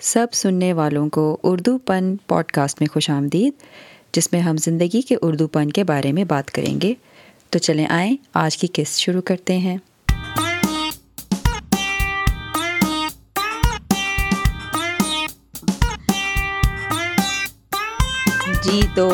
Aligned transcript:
سب 0.00 0.26
سننے 0.32 0.72
والوں 0.72 1.08
کو 1.08 1.36
اردو 1.42 1.78
پن 1.78 2.16
پوڈ 2.26 2.44
کاسٹ 2.44 2.80
میں 2.80 2.92
خوش 2.92 3.10
آمدید، 3.10 3.52
جس 4.12 4.32
میں 4.32 4.40
ہم 4.40 4.56
زندگی 4.56 5.00
کے 5.00 5.16
اردو 5.22 5.46
پن 5.46 5.70
کے 5.70 5.84
بارے 5.84 6.12
میں 6.12 6.24
بات 6.24 6.50
کریں 6.50 6.80
گے۔ 6.80 6.94
تو 7.50 7.58
چلیں 7.58 7.86
آئیں، 7.86 8.16
آج 8.34 8.56
کی 8.56 8.66
قسط 8.72 8.98
شروع 8.98 9.20
کرتے 9.20 9.58
ہیں۔ 9.58 9.76
جی 18.64 18.80
تو 18.94 19.08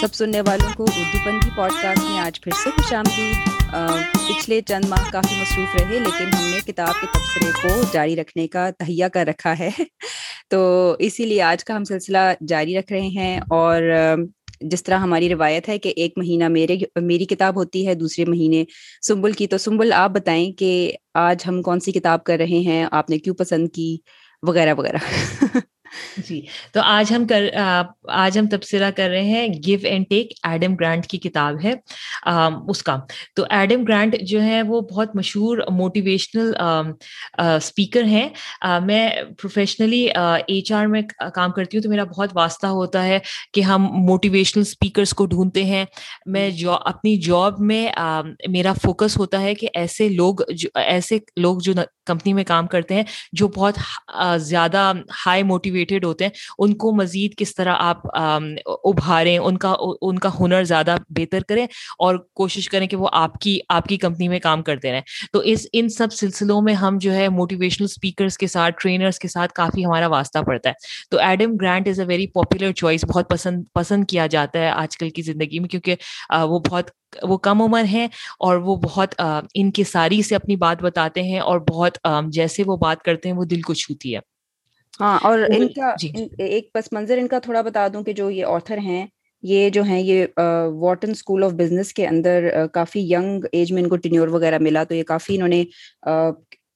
سب 0.00 0.14
سننے 0.14 0.40
والوں 0.40 0.68
کو 0.76 0.84
اردو 0.84 1.18
پن 1.24 1.40
کی 1.40 1.50
پوڈ 1.56 1.70
کاسٹ 1.82 2.02
میں 2.04 2.18
آج 2.18 2.40
پھر 2.40 2.52
سے 2.64 2.70
خوش 2.70 2.92
آمدید۔ 2.92 3.70
پچھلے 4.28 4.60
چند 4.60 4.84
ماہ 4.88 5.10
کافی 5.12 5.34
مصروف 5.40 5.74
رہے، 5.76 5.98
لیکن 5.98 6.34
ہم 6.34 6.44
نے 6.50 6.60
کتاب 6.66 7.00
کے 7.00 7.06
تبصرے 7.12 7.50
کو 7.62 7.82
جاری 7.92 8.16
رکھنے 8.16 8.46
کا 8.48 8.70
تہیا 8.70 9.08
کر 9.08 9.26
رکھا 9.26 9.58
ہے۔ 9.58 9.70
تو 10.50 10.96
اسی 10.98 11.26
لیے 11.26 11.42
آج 11.42 11.64
کا 11.64 11.76
ہم 11.76 11.84
سلسلہ 11.84 12.18
جاری 12.48 12.78
رکھ 12.78 12.92
رہے 12.92 13.08
ہیں، 13.08 13.40
اور 13.50 13.82
جس 14.60 14.82
طرح 14.82 14.98
ہماری 14.98 15.28
روایت 15.28 15.68
ہے 15.68 15.78
کہ 15.78 15.92
ایک 15.96 16.12
مہینہ 16.16 16.48
میرے، 16.48 16.76
میری 17.00 17.24
کتاب 17.24 17.56
ہوتی 17.56 17.86
ہے، 17.86 17.94
دوسرے 17.94 18.24
مہینے 18.24 18.64
سنبل 19.06 19.32
کی، 19.32 19.46
تو 19.46 19.58
سنبل، 19.58 19.92
آپ 19.92 20.10
بتائیں 20.10 20.52
کہ 20.52 20.92
آج 21.14 21.42
ہم 21.46 21.62
کون 21.62 21.80
سی 21.80 21.92
کتاب 21.92 22.24
کر 22.24 22.36
رہے 22.38 22.60
ہیں؟ 22.60 22.86
آپ 22.90 23.10
نے 23.10 23.18
کیوں 23.18 23.34
پسند 23.34 23.68
کی؟ 23.74 23.96
وغیرہ 24.42 24.74
وغیرہ۔ 24.74 24.98
جی 26.28 26.40
تو 26.72 26.80
آج 26.80 27.12
ہم 27.12 27.26
کر 27.26 27.44
آج 28.08 28.38
ہم 28.38 28.46
تبصرہ 28.46 28.90
کر 28.96 29.08
رہے 29.08 29.22
ہیں 29.22 29.46
give 29.66 29.78
and 29.82 30.08
take 30.10 30.32
Adam 30.42 30.74
Grant 30.74 31.06
کی 31.06 31.18
کتاب 31.18 31.56
ہے 31.64 31.72
اس 32.70 32.82
کا۔ 32.82 32.96
تو 33.36 33.44
ایڈم 33.50 33.84
گرانٹ 33.84 34.16
جو 34.22 34.42
ہے 34.42 34.62
وہ 34.62 34.80
بہت 34.80 35.16
مشہور 35.16 35.58
موٹیویشنل 35.70 36.52
اسپیکر 37.38 38.04
ہیں۔ 38.04 38.28
میں 38.84 39.08
پروفیشنلی 39.38 40.06
ایچ 40.46 40.72
آر 40.72 40.86
میں 40.86 41.02
کام 41.34 41.50
کرتی 41.50 41.76
ہوں 41.76 41.82
تو 41.82 41.90
میرا 41.90 42.04
بہت 42.04 42.30
واسطہ 42.34 42.66
ہوتا 42.66 43.04
ہے 43.04 43.18
کہ 43.52 43.60
ہم 43.60 43.86
موٹیویشنل 44.06 44.62
اسپیکرس 44.62 45.14
کو 45.14 45.26
ڈھونڈتے 45.26 45.64
ہیں۔ 45.64 45.84
میں 46.26 46.48
جو 46.50 46.72
اپنی 46.74 47.16
جاب 47.16 47.60
میں 47.60 47.86
میرا 48.48 48.72
فوکس 48.82 49.16
ہوتا 49.18 49.40
ہے 49.40 49.54
کہ 49.54 49.68
ایسے 49.74 50.08
لوگ 50.08 50.42
ایسے 50.74 51.18
لوگ 51.36 51.58
جو 51.58 51.72
کمپنی 52.06 52.32
میں 52.32 52.44
کام 52.44 52.66
کرتے 52.66 52.94
ہیں 52.94 53.02
جو 53.32 53.48
بہت 53.48 53.78
زیادہ 54.40 54.92
ہائی 55.26 55.42
موٹیویٹیڈ 55.82 56.04
ہوتے 56.04 56.24
ہیں، 56.24 56.32
ان 56.58 56.74
کو 56.74 56.92
مزید 56.92 57.34
کس 57.36 57.54
طرح 57.54 57.74
آپ 57.78 58.06
ابھاریں، 58.84 59.36
ان 59.38 59.58
کا 59.58 59.74
ان 60.02 60.18
کا 60.18 60.28
ہنر 60.40 60.64
زیادہ 60.64 60.96
بہتر 61.08 61.42
کریں 61.48 61.64
اور 61.98 62.16
کوشش 62.34 62.68
کریں 62.68 62.86
کہ 62.86 62.96
وہ 62.96 63.08
آپ 63.12 63.34
کی 63.34 63.58
آپ 63.68 63.84
کی 63.84 63.96
کمپنی 63.96 64.28
میں 64.28 64.38
کام 64.40 64.62
کرتے 64.62 64.92
رہیں۔ 64.92 65.00
تو 65.32 65.38
اس، 65.38 65.66
ان 65.72 65.88
سب 65.88 66.12
سلسلوں 66.12 66.60
میں 66.62 66.74
ہم 66.74 66.98
جو 67.00 67.14
ہے 67.14 67.28
موٹیویشنل 67.28 67.84
اسپیکرس 67.84 68.38
کے 68.38 68.46
ساتھ 68.46 68.74
ٹرینرس 68.82 69.18
کے 69.18 69.28
ساتھ 69.28 69.52
کافی 69.52 69.84
ہمارا 69.84 70.06
واسطہ 70.06 70.38
پڑتا 70.38 70.70
ہے۔ 70.70 70.74
تو 71.10 71.18
Adam 71.18 71.56
Grant 71.56 71.88
is 71.88 72.00
a 72.00 72.06
very 72.06 72.26
popular 72.26 72.72
choice 72.72 73.04
بہت 73.04 73.30
پسند 73.30 73.64
پسند 73.74 74.04
کیا 74.04 74.26
جاتا 74.26 74.58
ہے 74.58 74.68
آج 74.68 74.96
کل 74.96 75.10
کی 75.10 75.22
زندگی 75.22 75.58
میں، 75.58 75.68
کیونکہ 75.68 75.94
وہ 76.42 76.58
بہت، 76.70 76.90
وہ 77.22 77.36
کم 77.38 77.62
عمر 77.62 77.84
ہیں 77.84 78.06
اور 78.40 78.56
وہ 78.56 78.76
بہت 78.76 79.14
ان 79.54 79.70
کی 79.70 79.84
ساری 79.84 80.22
سے 80.22 80.34
اپنی 80.34 80.56
بات 80.56 80.82
بتاتے 80.82 81.22
ہیں 81.22 81.40
اور 81.40 81.60
بہت 81.70 81.98
جیسے 82.28 82.62
وہ 82.66 82.76
بات 82.76 83.02
کرتے 83.02 83.28
ہیں 83.28 83.36
وہ 83.36 83.44
دل 83.44 83.60
کو 83.60 83.74
چھوتی 83.74 84.14
ہے۔ 84.14 84.20
ہاں 85.02 85.18
اور 85.22 85.38
ان 85.50 85.66
کا 85.68 85.94
جی۔ 85.98 86.08
ایک 86.38 86.72
پس 86.72 86.92
منظر 86.92 87.18
ان 87.18 87.28
کا 87.28 87.38
تھوڑا 87.38 87.60
بتا 87.60 87.86
دوں 87.88 88.02
کہ 88.02 88.12
جو 88.12 88.30
یہ 88.30 88.44
آتھر 88.46 88.78
ہیں 88.78 89.06
یہ 89.42 89.68
جو 89.70 89.82
ہیں 89.82 90.00
یہ 90.00 90.26
واٹن 90.80 91.10
اسکول 91.10 91.44
آف 91.44 91.52
بزنس 91.52 91.92
کے 91.92 92.06
اندر 92.06 92.48
کافی 92.72 93.00
ینگ 93.10 93.44
ایج 93.52 93.72
میں 93.72 93.82
ان 93.82 93.88
کو 93.88 93.96
ٹینیور 93.96 94.28
وغیرہ 94.28 94.58
ملا 94.60 94.84
تو 94.84 94.94
یہ 94.94 95.02
کافی 95.02 95.34
انہوں 95.34 95.48
نے 95.48 95.64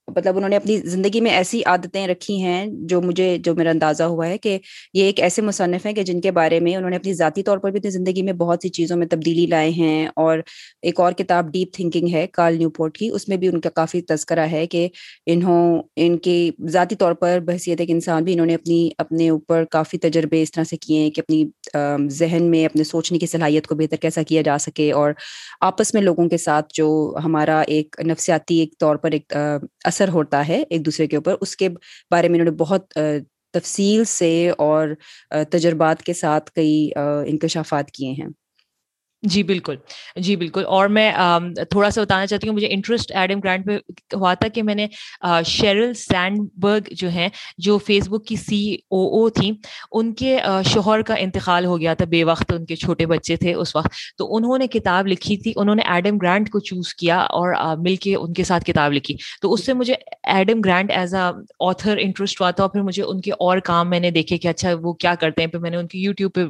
مطلب 0.07 0.35
انہوں 0.37 0.49
نے 0.49 0.55
اپنی 0.55 0.77
زندگی 0.79 1.21
میں 1.21 1.31
ایسی 1.31 1.61
عادتیں 1.65 2.07
رکھی 2.07 2.41
ہیں 2.41 2.65
جو 2.89 3.01
مجھے، 3.01 3.37
جو 3.43 3.53
میرا 3.55 3.69
اندازہ 3.69 4.03
ہوا 4.03 4.27
ہے 4.27 4.37
کہ 4.37 4.57
یہ 4.93 5.03
ایک 5.03 5.19
ایسے 5.19 5.41
مصنف 5.41 5.85
ہیں 5.85 5.93
کہ 5.93 6.03
جن 6.03 6.21
کے 6.21 6.31
بارے 6.31 6.59
میں 6.59 6.75
انہوں 6.75 6.89
نے 6.89 6.95
اپنی 6.95 7.13
ذاتی 7.13 7.43
طور 7.43 7.57
پر 7.57 7.71
بھی 7.71 7.79
اپنی 7.79 7.91
زندگی 7.91 8.21
میں 8.21 8.33
بہت 8.33 8.59
سی 8.61 8.69
چیزوں 8.69 8.97
میں 8.97 9.07
تبدیلی 9.07 9.45
لائے 9.45 9.69
ہیں 9.69 10.07
اور 10.15 10.39
ایک 10.81 10.99
اور 10.99 11.11
کتاب 11.11 11.51
ڈیپ 11.53 11.73
تھنکنگ 11.73 12.07
ہے 12.13 12.25
کال 12.33 12.57
نیو 12.57 12.69
پورٹ 12.69 12.97
کی، 12.97 13.09
اس 13.13 13.27
میں 13.29 13.37
بھی 13.37 13.47
ان 13.47 13.59
کا 13.61 13.69
کافی 13.69 14.01
تذکرہ 14.03 14.45
ہے 14.51 14.65
کہ 14.67 14.87
انہوں، 15.25 15.81
ان 15.95 16.17
کی 16.17 16.51
ذاتی 16.69 16.95
طور 16.95 17.13
پر 17.13 17.39
بحثیت 17.45 17.81
ایک 17.81 17.91
انسان 17.91 18.23
بھی 18.23 18.33
انہوں 18.33 18.45
نے 18.45 18.55
اپنی، 18.55 18.89
اپنے 18.97 19.29
اوپر 19.29 19.65
کافی 19.71 19.97
تجربے 19.97 20.41
اس 20.41 20.51
طرح 20.51 20.63
سے 20.63 20.77
کیے 20.77 20.99
ہیں 20.99 21.09
کہ 21.11 21.21
اپنی 21.21 21.43
ذہن 22.09 22.49
میں، 22.51 22.65
اپنے 22.65 22.83
سوچنے 22.83 23.19
کی 23.19 23.25
صلاحیت 23.25 23.67
کو 23.67 23.75
بہتر 23.75 23.97
کیسا 23.97 24.23
کیا 24.23 24.41
جا 24.41 24.57
سکے 24.57 24.91
اور 24.91 25.11
آپس 25.61 25.93
میں 25.93 26.01
لوگوں 26.01 26.27
کے 26.29 26.37
ساتھ 26.37 26.73
جو 26.73 26.89
ہمارا 27.23 27.61
ایک 27.67 27.95
نفسیاتی 28.07 28.59
ایک 28.59 28.77
طور 28.79 28.95
پر 28.95 29.11
ایک 29.11 29.33
اثر 29.97 30.09
ہوتا 30.13 30.47
ہے 30.47 30.63
ایک 30.69 30.85
دوسرے 30.85 31.07
کے 31.07 31.15
اوپر، 31.15 31.35
اس 31.41 31.55
کے 31.57 31.69
بارے 32.11 32.29
میں 32.29 32.39
انہوں 32.39 32.51
نے 32.51 32.57
بہت 32.57 32.93
تفصیل 33.53 34.03
سے 34.05 34.31
اور 34.57 34.87
تجربات 35.51 36.01
کے 36.03 36.13
ساتھ 36.13 36.51
کئی 36.51 36.89
انکشافات 37.27 37.91
کیے 37.91 38.11
ہیں۔ 38.11 38.27
جی 39.23 39.41
بالکل 39.43 39.75
جی 40.15 40.35
بالکل، 40.35 40.65
اور 40.67 40.87
میں 40.87 41.11
تھوڑا 41.69 41.89
سا 41.89 42.01
بتانا 42.01 42.25
چاہتی 42.27 42.47
ہوں، 42.47 42.55
مجھے 42.55 42.67
انٹرسٹ 42.71 43.11
ایڈم 43.15 43.39
گرانٹ 43.39 43.65
پہ 43.65 43.77
ہوا 44.15 44.33
تھا 44.33 44.47
کہ 44.47 44.63
میں 44.63 44.75
نے 44.75 44.87
شیرل 45.45 45.93
سینڈ 45.93 46.39
برگ 46.61 46.89
جو 46.97 47.09
ہیں، 47.09 47.27
جو 47.57 47.77
فیس 47.77 48.07
بک 48.09 48.25
کی 48.25 48.35
سی 48.35 48.59
او 48.73 48.99
او 49.17 49.29
تھیں، 49.29 49.51
ان 49.91 50.13
کے 50.13 50.37
شوہر 50.65 51.01
کا 51.01 51.13
انتقال 51.15 51.65
ہو 51.65 51.79
گیا 51.79 51.93
تھا 51.93 52.05
بے 52.09 52.23
وقت، 52.23 52.53
ان 52.53 52.65
کے 52.65 52.75
چھوٹے 52.75 53.05
بچے 53.05 53.35
تھے 53.35 53.53
اس 53.53 53.75
وقت، 53.75 53.93
تو 54.17 54.35
انہوں 54.35 54.57
نے 54.57 54.67
کتاب 54.67 55.07
لکھی 55.07 55.37
تھی، 55.37 55.53
انہوں 55.55 55.75
نے 55.75 55.83
ایڈم 55.85 56.17
گرانٹ 56.17 56.49
کو 56.49 56.59
چوز 56.59 56.93
کیا 56.95 57.17
اور 57.31 57.53
مل 57.79 57.95
کے 57.95 58.15
ان 58.15 58.33
کے 58.33 58.43
ساتھ 58.43 58.65
کتاب 58.65 58.93
لکھی، 58.93 59.15
تو 59.41 59.53
اس 59.53 59.65
سے 59.65 59.73
مجھے 59.73 59.95
Adam 60.35 60.61
Grant 60.65 60.91
as 60.91 61.15
a 61.15 61.21
author 61.67 61.97
interest 62.01 62.41
ہوا 62.41 62.51
تھا 62.51 62.63
اور 62.63 62.71
پھر 62.71 62.81
مجھے 62.81 63.03
ان 63.03 63.21
کے 63.21 63.31
اور 63.31 63.57
کام 63.65 63.89
میں 63.89 63.99
نے 63.99 64.11
دیکھے 64.11 64.37
کہ 64.37 64.47
اچھا 64.47 64.73
وہ 64.81 64.93
کیا 64.95 65.15
کرتے 65.15 65.41
ہیں، 65.41 65.49
پھر 65.49 65.59
میں 65.59 65.69
نے 65.69 65.77
ان 65.77 65.87
کی 65.87 66.03
یوٹیوب 66.03 66.33
پہ 66.33 66.45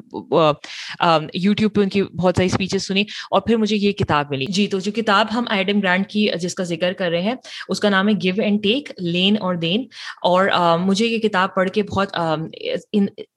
یوٹیوب 1.35 1.73
پہ 1.75 1.81
ان 1.81 1.89
کی 1.89 2.03
بہت 2.03 2.33
ساری 2.38 2.50
اسپیچز 2.57 2.88
سنی 2.88 3.01
اور 3.31 3.41
پھر 3.41 3.57
مجھے 3.57 3.75
یہ 3.75 3.91
کتاب 3.91 4.25
ملی۔ 4.29 4.45
جی 4.50 4.68
تو 4.68 4.79
جو 4.79 4.91
کتاب 4.91 5.28
ہم 5.34 5.44
ایڈم 5.50 5.79
گرانڈ 5.79 6.07
کی 6.07 6.28
جس 6.41 6.53
کا 6.56 6.63
ذکر 6.63 6.94
کر 6.94 7.09
رہے 7.12 7.22
ہیں، 7.22 7.35
اس 7.69 7.79
کا 7.79 7.90
نام 7.90 8.07
ہے 8.07 8.13
گیو 8.23 8.41
اینڈ 8.41 8.63
ٹیک 8.63 8.91
لین 9.01 9.35
اور 9.40 9.56
دین 9.56 9.84
اور 10.23 10.47
مجھے 10.79 11.06
یہ 11.06 11.18
کتاب 11.19 11.53
پڑھ 11.56 11.69
کے 11.69 11.84
بہت 11.84 12.16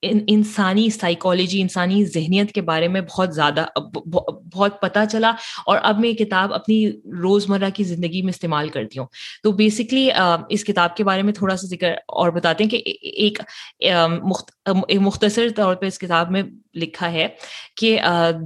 انسانی 0.02 0.88
سائیکالوجی 0.90 1.60
انسانی 1.60 2.04
ذہنیت 2.04 2.52
کے 2.52 2.62
بارے 2.62 2.88
میں 2.88 3.00
بہت 3.10 3.34
زیادہ 3.34 3.64
بہت 4.54 4.80
پتہ 4.80 4.98
چلا۔ 5.10 5.32
اور 5.66 5.78
اب 5.82 5.98
میں 6.00 6.08
یہ 6.08 6.14
کتاب 6.14 6.54
اپنی 6.54 6.90
روزمرہ 7.22 7.70
کی 7.74 7.84
زندگی 7.84 8.22
میں 8.22 8.30
استعمال 8.30 8.68
کرتی 8.68 8.98
ہوں۔ 8.98 9.06
تو 9.42 9.52
بیسکلی 9.52 10.08
اس 10.48 10.64
کتاب 10.64 10.96
کے 10.96 11.04
بارے 11.04 11.22
میں 11.22 11.32
تھوڑا 11.32 11.56
سا 11.56 11.66
ذکر 11.66 11.90
اور 12.08 12.30
بتاتے 12.30 12.64
ہیں 12.64 12.70
کہ 12.70 12.82
ایک 13.02 13.40
مختصر 15.00 15.48
طور 15.56 15.74
پہ 15.74 15.86
اس 15.86 15.98
کتاب 15.98 16.30
میں 16.30 16.42
لکھا 16.74 17.12
ہے 17.12 17.26
کہ 17.76 17.98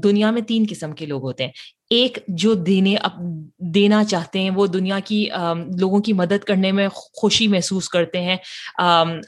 دنیا 0.04 0.30
میں 0.30 0.42
تین 0.42 0.66
قسم 0.70 0.92
کے 0.92 1.06
لوگ 1.06 1.22
ہوتے 1.22 1.44
ہیں۔ 1.44 1.50
ایک 1.90 2.18
جو 2.28 2.54
دینے 2.54 2.94
دینا 3.58 4.04
چاہتے 4.04 4.40
ہیں، 4.40 4.50
وہ 4.50 4.66
دنیا 4.66 4.98
کی 5.04 5.28
لوگوں 5.78 6.00
کی 6.00 6.12
مدد 6.12 6.44
کرنے 6.44 6.72
میں 6.72 6.88
خوشی 6.94 7.48
محسوس 7.48 7.88
کرتے 7.88 8.20
ہیں۔ 8.20 8.36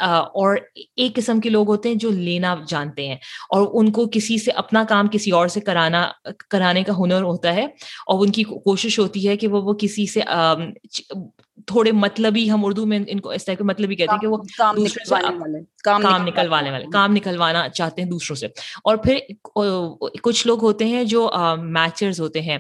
اور 0.09 0.57
ایک 0.97 1.15
قسم 1.15 1.41
کے 1.41 1.51
لوگ 1.51 1.69
ہوتے 1.69 1.89
ہیں 1.89 1.97
جو 1.97 2.11
لینا 2.11 2.55
جانتے 2.69 3.09
ہیں۔ 3.09 3.15
اور 3.51 3.67
ان 3.73 3.93
کو 3.93 4.07
کسی 4.13 4.39
سے، 4.39 4.51
اپنا 4.51 4.85
کام 4.89 5.09
کسی 5.09 5.31
اور 5.31 5.49
سے 5.49 5.61
کرانا، 5.61 6.09
کرانے 6.51 6.83
کا 6.83 6.93
ہنر 6.99 7.23
ہوتا 7.23 7.55
ہے 7.55 7.65
اور 8.07 8.27
ان 8.27 8.33
کی 8.33 8.43
کوشش 8.43 8.99
ہوتی 8.99 9.29
ہے 9.29 9.37
کہ 9.37 9.49
وہ 9.49 9.63
وہ 9.63 9.73
کسی 9.73 10.07
سے 10.07 10.21
تھوڑے 11.67 11.93
مطلبی 11.93 12.51
ہم 12.51 12.65
اردو 12.65 12.87
میں 12.87 12.99
ان 13.09 13.21
کو 13.21 13.31
اس 13.31 13.45
طرح 13.45 13.55
کے 13.55 13.65
مطلب 13.65 13.91
ہی 13.91 13.97
کہتے 13.97 14.13
ہیں 14.13 14.21
کہ 14.21 14.27
وہ 14.27 14.37
کام 15.85 16.23
نکلوانے 16.27 16.71
والے 16.71 16.87
کام 16.93 17.13
نکلوانا 17.13 17.69
چاہتے 17.69 18.03
ہیں 18.03 18.11
دوسروں 18.11 18.37
سے۔ 18.37 18.47
اور 18.85 18.97
پھر 18.97 19.19
کچھ 20.23 20.47
لوگ 20.47 20.63
ہوتے 20.63 20.85
ہیں 20.85 21.05
جو 21.05 21.31
میچرز 21.59 22.21
ہوتے 22.21 22.41
ہیں۔ 22.41 22.59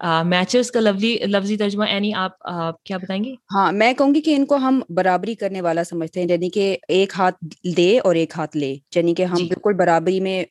میچرز 0.00 0.70
کا 0.70 0.80
لفظی 0.80 1.16
لفظی 1.26 1.56
ترجمہ 1.56 1.84
یعنی 1.90 2.12
آپ 2.14 2.38
کیا 2.84 2.96
بتائیں 2.96 3.24
گے؟ 3.24 3.34
ہاں 3.54 3.72
میں 3.72 3.92
کہوں 3.92 4.14
گی 4.14 4.20
کہ 4.20 4.34
ان 4.36 4.46
کو 4.46 4.56
ہم 4.56 4.80
برابری 4.90 5.34
کرنے 5.34 5.60
والا 5.60 5.84
سمجھتے 5.84 6.20
ہیں 6.20 6.26
یعنی 6.30 6.50
کہ 6.50 6.76
ایک 6.88 7.12
ہاتھ 7.18 7.36
دے 7.76 7.98
اور 7.98 8.14
ایک 8.14 8.32
ہاتھ 8.36 8.56
لے 8.56 8.76
یعنی 8.96 9.14
کہ 9.14 9.22
ہم 9.22 9.46
بالکل 9.46 9.74
برابری 9.74 10.20
میں 10.20 10.44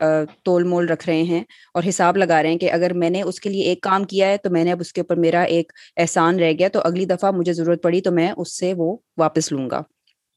تول 0.44 0.64
مول 0.64 0.90
رکھ 0.90 1.10
رہے 1.10 1.24
ہیں 1.24 1.44
اور 1.74 1.84
حساب 1.90 2.18
لگا 2.18 2.44
رہے 2.44 2.50
ہیں 2.50 2.58
کہ 2.58 2.72
اگر 2.72 2.94
میں 2.94 3.10
نے 3.10 3.22
اس 3.22 3.40
کے 3.40 3.50
لیے 3.50 3.64
ایک 3.64 3.82
کام 3.82 4.04
کیا 4.04 4.28
ہے 4.28 4.38
تو 4.38 4.50
میں 4.50 4.64
نے 4.64 4.72
اب 4.72 4.78
اس 4.82 4.94
کے 4.94 5.02
اوپر 5.02 5.16
میرا 5.16 5.42
ایک 5.42 5.72
احسان 5.98 6.40
رہ 6.40 6.52
گیا 6.52 6.68
تو 6.68 6.80
اگلی 6.84 7.06
دفعہ 7.06 7.32
مجھے 7.32 7.54
ضرورت 7.54 7.84
پڑی 7.84 8.02
تو 8.02 8.12
میں 8.12 8.32
اس 8.38 8.60
سے 8.60 8.74
وہ 8.78 8.98
واپس 9.18 9.52
لوں 9.52 9.70
گا۔ 9.70 9.82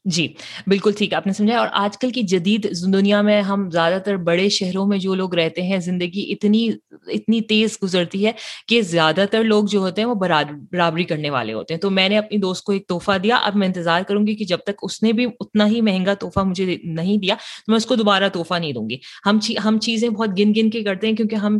جی 0.05 0.27
بالکل 0.67 0.93
ٹھیک 0.93 1.15
آپ 1.15 1.27
نے 1.27 1.33
سمجھا 1.33 1.59
اور 1.59 1.69
آج 1.73 1.99
کل 1.99 2.11
کی 2.11 2.23
جدید 2.23 2.67
دنیا 2.93 3.21
میں 3.23 3.41
ہم 3.43 3.69
زیادہ 3.71 3.99
تر 4.05 4.17
بڑے 4.17 4.49
شہروں 4.49 4.87
میں 4.87 4.99
جو 4.99 5.15
لوگ 5.15 5.35
رہتے 5.35 5.63
ہیں 5.63 5.79
زندگی 5.79 6.33
اتنی 6.33 6.69
اتنی 7.07 7.41
تیز 7.41 7.77
گزرتی 7.83 8.25
ہے 8.27 8.33
کہ 8.69 8.81
زیادہ 8.83 9.25
تر 9.31 9.45
لوگ 9.45 9.65
جو 9.65 9.79
ہوتے 9.79 10.01
ہیں 10.01 10.09
وہ 10.09 10.15
برابری 10.15 11.05
کرنے 11.05 11.31
والے 11.31 11.53
ہوتے 11.53 11.75
ہیں۔ 11.75 11.81
تو 11.81 11.91
میں 11.91 12.09
نے 12.09 12.19
اپنی 12.19 12.39
دوست 12.39 12.65
کو 12.65 12.73
ایک 12.73 12.87
تحفہ 12.87 13.19
دیا۔ 13.19 13.37
اب 13.37 13.57
میں 13.57 13.67
انتظار 13.67 14.03
کروں 14.03 14.27
گی 14.27 14.35
کہ 14.35 14.45
جب 14.45 14.59
تک 14.59 14.81
اس 14.83 15.03
نے 15.03 15.13
بھی 15.13 15.27
اتنا 15.41 15.67
ہی 15.67 15.81
مہنگا 15.81 16.15
تحفہ 16.15 16.41
مجھے 16.41 16.77
نہیں 16.85 17.17
دیا 17.17 17.35
تو 17.35 17.73
میں 17.73 17.77
اس 17.77 17.87
کو 17.87 17.95
دوبارہ 17.95 18.29
تحفہ 18.33 18.55
نہیں 18.55 18.73
دوں 18.73 18.89
گی۔ 18.91 18.97
ہم 19.27 19.39
ہم 19.65 19.79
چیزیں 19.79 20.09
بہت 20.09 20.39
گن 20.39 20.53
گن 20.57 20.71
کے 20.71 20.83
کرتے 20.83 21.07
ہیں 21.07 21.15
کیونکہ 21.15 21.35
ہم 21.37 21.59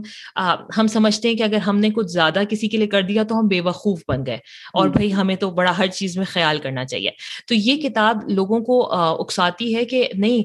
ہم 0.79 0.87
سمجھتے 0.87 1.29
ہیں 1.29 1.35
کہ 1.35 1.43
اگر 1.43 1.57
ہم 1.57 1.79
نے 1.79 1.91
کچھ 1.91 2.07
زیادہ 2.07 2.43
کسی 2.51 2.69
کے 2.69 2.77
لیے 2.77 2.87
کر 2.87 3.03
دیا 3.03 3.23
تو 3.23 3.39
ہم 3.41 3.47
بے 3.49 3.61
وقوف 3.61 4.03
بن 4.09 4.27
گئے۔ 4.27 4.39
اور 4.75 4.89
بھائی 4.89 5.13
ہمیں 5.15 5.35
تو 5.37 5.51
بڑا 5.51 5.79
ہر 5.79 5.87
چیز 5.87 6.17
میں 6.19 6.27
خیال 6.29 6.59
کرنا 6.59 6.85
چاہیے۔ 6.85 7.11
تو 7.47 7.55
یہ 7.55 7.77
کتاب 7.83 8.28
لوگوں 8.29 8.61
کو 8.61 8.93
اکساتی 8.93 9.77
ہے 9.77 9.85
کہ 9.85 10.09
نہیں 10.15 10.43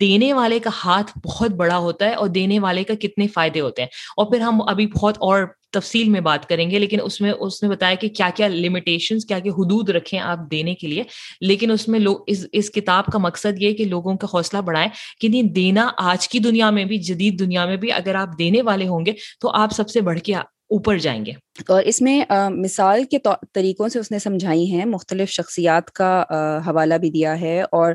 دینے 0.00 0.32
والے 0.32 0.58
کا 0.58 0.70
ہاتھ 0.84 1.18
بہت 1.24 1.50
بڑا 1.50 1.78
ہوتا 1.78 2.04
ہے 2.04 2.14
اور 2.14 2.28
دینے 2.28 2.58
والے 2.58 2.84
کا 2.84 2.94
کتنے 2.94 3.26
فائدے 3.26 3.60
ہوتے 3.60 3.82
ہیں۔ 3.82 3.88
اور 4.16 4.26
پھر 4.26 4.40
ہم 4.40 4.68
ابھی 4.68 4.86
بہت 4.86 5.16
اور 5.18 5.42
تفصیل 5.72 6.08
میں 6.08 6.20
بات 6.20 6.48
کریں 6.48 6.70
گے، 6.70 6.78
لیکن 6.78 6.98
اس 7.02 7.20
میں، 7.20 7.32
اس 7.40 7.62
نے 7.62 7.68
بتایا 7.68 7.94
کہ 7.94 8.08
کیا 8.08 8.30
کیا 8.34 8.48
لمیٹیشنس 8.48 9.24
کیا 9.24 9.38
کیا 9.38 9.52
حدود 9.52 9.90
رکھیں 9.90 10.20
آپ 10.20 10.38
دینے 10.50 10.74
کے 10.74 10.86
لیے۔ 10.86 11.02
لیکن 11.40 11.70
اس 11.70 11.88
میں 11.88 12.00
لوگ، 12.00 12.16
اس 12.26 12.46
اس 12.52 12.70
کتاب 12.70 13.06
کا 13.06 13.18
مقصد 13.18 13.62
یہ 13.62 13.72
کہ 13.72 13.84
لوگوں 13.84 14.16
کا 14.16 14.26
حوصلہ 14.34 14.58
بڑھائیں 14.58 14.88
کہ 15.20 15.28
نہیں، 15.28 15.42
دینا 15.42 15.88
آج 15.98 16.28
کی 16.28 16.38
دنیا 16.38 16.70
میں 16.70 16.84
بھی، 16.84 16.98
جدید 16.98 17.40
دنیا 17.40 17.66
میں 17.66 17.76
بھی 17.76 17.92
اگر 17.92 18.14
آپ 18.14 18.28
دینے 18.38 18.62
والے 18.62 18.88
ہوں 18.88 19.06
گے 19.06 19.12
تو 19.40 19.50
آپ 19.50 19.72
سب 19.72 19.90
سے 19.90 20.00
بڑھ 20.00 20.18
کے 20.18 20.34
اوپر 20.70 20.98
جائیں 20.98 21.24
گے۔ 21.26 21.32
اور 21.68 21.82
اس 21.82 22.00
میں 22.02 22.20
مثال 22.50 23.04
کے 23.04 23.18
طریقوں 23.52 23.88
سے 23.88 23.98
اس 23.98 24.10
نے 24.10 24.18
سمجھائی 24.18 24.70
ہیں، 24.72 24.84
مختلف 24.84 25.28
شخصیات 25.28 25.90
کا 25.90 26.22
حوالہ 26.66 26.94
بھی 26.94 27.10
دیا 27.10 27.40
ہے 27.40 27.60
اور 27.62 27.92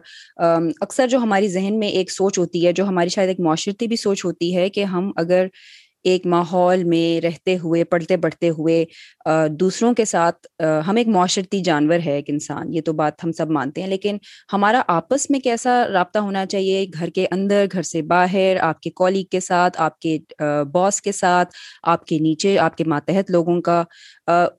اکثر 0.81 1.07
جو 1.07 1.17
ہماری 1.17 1.47
ذہن 1.47 1.79
میں 1.79 1.87
ایک 1.87 2.11
سوچ 2.11 2.39
ہوتی 2.39 2.65
ہے، 2.67 2.71
جو 2.71 2.85
ہماری 2.85 3.09
شاید 3.09 3.29
ایک 3.29 3.39
معاشرتی 3.39 3.87
بھی 3.87 3.95
سوچ 3.95 4.25
ہوتی 4.25 4.55
ہے 4.55 4.69
کہ 4.69 4.83
ہم 4.83 5.11
اگر 5.15 5.47
ایک 6.05 6.25
ماحول 6.27 6.83
میں 6.83 7.21
رہتے 7.21 7.57
ہوئے 7.57 7.83
پڑھتے 7.83 8.17
بڑھتے 8.17 8.49
ہوئے 8.49 8.83
دوسروں 9.59 9.93
کے 9.93 10.05
ساتھ 10.05 10.47
ہم 10.87 10.95
ایک 10.95 11.07
معاشرتی 11.07 11.59
جانور 11.63 11.99
ہے 12.05 12.15
ایک 12.15 12.29
انسان، 12.29 12.73
یہ 12.73 12.81
تو 12.85 12.93
بات 12.93 13.23
ہم 13.23 13.31
سب 13.31 13.51
مانتے 13.51 13.81
ہیں، 13.81 13.87
لیکن 13.89 14.17
ہمارا 14.53 14.81
آپس 14.87 15.29
میں 15.29 15.39
کیسا 15.39 15.83
رابطہ 15.93 16.19
ہونا 16.19 16.45
چاہیے؟ 16.45 16.85
گھر 16.99 17.09
کے 17.09 17.25
اندر، 17.31 17.65
گھر 17.71 17.81
سے 17.83 18.01
باہر، 18.11 18.57
آپ 18.61 18.79
کے 18.81 18.89
کولیگ 18.95 19.25
کے 19.31 19.39
ساتھ، 19.39 19.81
آپ 19.81 19.99
کے 19.99 20.17
باس 20.73 21.01
کے 21.01 21.11
ساتھ، 21.11 21.55
آپ 21.83 22.05
کے 22.05 22.19
نیچے، 22.19 22.57
آپ 22.59 22.77
کے 22.77 22.83
ماتحت 22.87 23.31
لوگوں 23.31 23.59
کا 23.61 23.83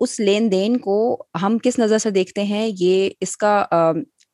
اس 0.00 0.18
لین 0.20 0.50
دین 0.52 0.76
کو 0.78 0.96
ہم 1.42 1.58
کس 1.62 1.78
نظر 1.78 1.98
سے 1.98 2.10
دیکھتے 2.10 2.42
ہیں؟ 2.44 2.68
یہ 2.78 3.08
اس 3.20 3.36
کا 3.36 3.64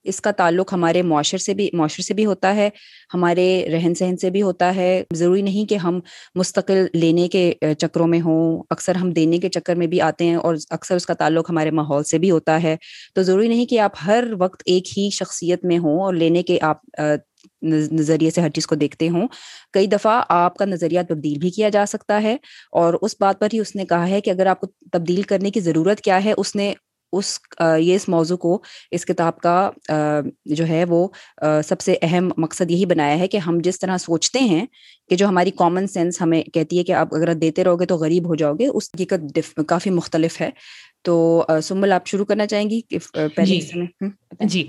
اس 0.05 0.21
کا 0.21 0.31
تعلق 0.31 0.73
ہمارے 0.73 1.03
معاشر 1.03 1.39
سے 1.39 1.55
بھی 1.55 1.69
معاشر 1.73 2.03
سے 2.03 2.15
بھی 2.15 2.25
ہوتا 2.27 2.55
ہے، 2.57 2.69
ہمارے 3.15 3.45
رہن 3.73 3.95
سہن 3.95 4.17
سے 4.17 4.31
بھی 4.31 4.43
ہوتا 4.43 4.75
ہے۔ 4.77 5.03
ضروری 5.15 5.43
نہیں 5.43 5.69
کہ 5.69 5.75
ہم 5.75 5.99
مستقل 6.35 6.87
لینے 6.95 7.29
کے 7.29 7.43
چکروں 7.79 8.07
میں 8.07 8.21
ہوں۔ 8.21 8.63
اکثر 8.71 8.95
ہم 8.95 9.11
دینے 9.11 9.39
کے 9.39 9.49
چکر 9.49 9.75
میں 9.75 9.87
بھی 9.87 10.01
آتے 10.01 10.25
ہیں 10.25 10.35
اور 10.37 10.55
اکثر 10.71 10.97
اس 10.97 11.07
کا 11.07 11.15
تعلق 11.15 11.51
ہمارے 11.51 11.71
ماحول 11.71 12.05
سے 12.05 12.19
بھی 12.19 12.31
ہوتا 12.31 12.63
ہے۔ 12.63 12.77
تو 13.15 13.23
ضروری 13.23 13.49
نہیں 13.49 13.67
کہ 13.67 13.79
آپ 13.81 13.93
ہر 14.07 14.25
وقت 14.39 14.63
ایک 14.67 14.99
ہی 14.99 15.09
شخصیت 15.13 15.65
میں 15.65 15.79
ہوں 15.79 16.01
اور 16.01 16.15
لینے 16.15 16.43
کے 16.43 16.59
آپ 16.63 16.81
نظریے 17.63 18.31
سے 18.31 18.41
ہر 18.41 18.51
چیز 18.51 18.67
کو 18.67 18.75
دیکھتے 18.75 19.09
ہوں۔ 19.09 19.27
کئی 19.73 19.87
دفعہ 19.87 20.21
آپ 20.29 20.57
کا 20.57 20.65
نظریہ 20.65 21.01
تبدیل 21.09 21.39
بھی 21.39 21.51
کیا 21.51 21.69
جا 21.69 21.85
سکتا 21.89 22.23
ہے 22.23 22.37
اور 22.73 22.95
اس 23.01 23.17
بات 23.21 23.41
پر 23.41 23.49
ہی 23.53 23.59
اس 23.59 23.75
نے 23.77 23.85
کہا 23.85 24.09
ہے 24.09 24.21
کہ 24.21 24.31
اگر 24.31 24.47
آپ 24.47 24.61
کو 24.61 24.67
تبدیل 24.93 25.23
کرنے 25.23 25.51
کی 25.51 25.61
ضرورت 25.61 26.01
کیا 26.01 26.25
ہے، 26.25 26.33
اس 26.37 26.55
نے 26.57 26.73
اس 27.13 27.39
یہ 27.79 27.95
اس 27.95 28.09
موضوع 28.09 28.37
کو، 28.37 28.61
اس 28.91 29.05
کتاب 29.07 29.39
کا 29.39 29.71
جو 30.47 30.67
ہے 30.69 30.85
وہ 30.89 31.07
سب 31.65 31.81
سے 31.81 31.97
اہم 32.03 32.31
مقصد 32.37 32.71
یہی 32.71 32.87
بنایا 32.87 33.19
ہے 33.19 33.29
کہ 33.29 33.37
ہم 33.37 33.59
جس 33.65 33.79
طرح 33.79 33.97
سوچتے 33.97 34.39
ہیں 34.39 34.65
کہ 35.11 35.17
جو 35.17 35.27
ہماری 35.29 35.51
کامن 35.51 35.87
سینس 35.87 36.21
ہمیں 36.21 36.43
کہتی 36.45 36.79
ہے 36.79 36.85
کہ 36.85 36.93
آپ 36.93 37.15
اگر 37.15 37.33
دیتے 37.35 37.65
رہو 37.65 37.81
گے 37.81 37.87
تو 37.87 37.97
غریب 37.97 38.29
ہو 38.29 38.35
جاؤ 38.35 38.55
گے، 38.55 38.67
اس 38.67 38.91
حقیقت 38.95 39.39
کافی 39.69 39.91
مختلف 39.91 40.41
ہے۔ 40.41 40.51
تو 41.03 41.45
سمبل 41.63 41.93
آپ 41.93 42.07
شروع 42.07 42.25
کرنا 42.25 42.47
چاہیں 42.47 42.71
گی 42.71 42.81
جی۔ 43.45 43.61
جی۔ 44.41 44.67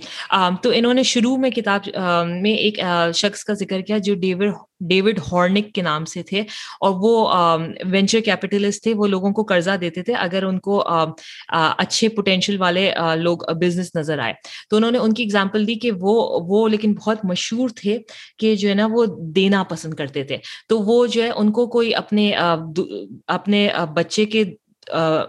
تو 0.62 0.72
انہوں 0.76 0.94
نے 0.94 1.04
شروع 1.04 1.38
میں 1.38 1.50
کتاب 1.50 1.90
میں 2.42 2.54
ایک 2.54 2.80
شخص 3.16 3.44
کا 3.44 3.54
ذکر 3.54 3.82
کیا 3.82 3.98
جو 3.98 4.16
ڈیوڈ 4.16 4.54
ڈیوڈ 4.80 5.20
ہارنک 5.32 5.72
کے 5.74 5.82
نام 5.82 6.06
سے 6.06 6.24
تھے 6.24 6.40
اور 6.82 6.92
وہ 6.96 7.28
وینچر 7.92 8.20
کیپٹلسٹ 8.20 8.84
تھے 8.84 8.94
وہ 8.94 9.08
لوگوں 9.08 9.32
کو 9.32 9.44
قرضہ 9.44 9.76
دیتے 9.82 10.04
تھے 10.04 10.14
اگر 10.14 10.44
ان 10.44 10.60
کو 10.60 10.84
اچھے 11.50 12.10
پوٹینشیل 12.10 12.62
والے 12.62 12.92
لوگ 13.16 13.38
بزنس 13.62 13.96
نظر 13.96 14.20
آئے۔ 14.20 14.34
تو 14.70 14.78
انہوں 14.78 14.92
نے 14.92 14.98
ان 14.98 15.14
کی 15.14 15.24
اگزامپل 15.24 15.68
دی 15.68 15.76
کہ 15.76 15.92
وہ 15.92 16.40
وہ 16.48 16.68
لیکن 16.70 16.94
بہت 16.94 17.26
مشہور 17.26 17.70
تھے 17.76 17.98
کہ 18.38 18.56
جو 18.56 18.70
ہے 18.70 18.74
نا 18.74 18.88
وہ 18.92 19.06
دینا 19.36 19.64
پسند 19.64 19.94
کرتے 19.94 20.24
تھے۔ 20.24 20.38
تو 20.70 20.80
وہ 20.80 21.06
جو 21.08 21.24
ہے 21.24 21.30
ان 21.36 21.52
کو 21.52 21.68
کوئی 21.68 21.96
اپنے 21.96 22.32
اپنے 23.28 23.70
بچے 23.94 24.26
کے 24.26 24.44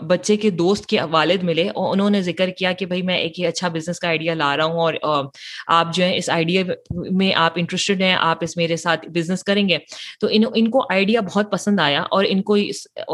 بچے 0.03 0.37
کے 0.37 0.51
دوست 0.51 0.87
کے 0.87 1.01
والد 1.11 1.43
ملے 1.43 1.69
اور 1.69 1.93
انہوں 1.93 2.11
نے 2.11 2.23
ذکر 2.23 2.51
کیا 2.51 2.73
کہ 2.73 2.87
بھائی 2.87 3.03
میں 3.03 3.17
ایک 3.17 3.41
ہی 3.41 3.47
اچھا 3.47 3.69
بزنس 3.69 3.99
کا 3.99 4.09
آئیڈیا 4.09 4.35
لا 4.35 4.57
رہا 4.57 4.65
ہوں 4.65 4.81
اور 4.81 4.95
آپ 5.67 5.95
جو 5.95 6.05
ہے 6.05 6.17
اس 6.17 6.31
آئیڈیا 6.31 6.63
میں 7.11 7.33
آپ 7.35 7.53
انٹرسٹڈ 7.57 8.03
ہیں 8.03 8.17
آپ 8.19 8.39
اس 8.41 8.57
میرے 8.57 8.77
ساتھ 8.77 9.09
بزنس 9.09 9.45
کریں 9.45 9.69
گے۔ 9.69 9.79
تو 10.21 10.29
ان 10.31 10.43
ان 10.55 10.71
کو 10.71 10.87
آئیڈیا 10.91 11.21
بہت 11.21 11.53
پسند 11.53 11.81
آیا 11.81 12.03
اور 12.11 12.25
ان 12.29 12.43
کو 12.43 12.57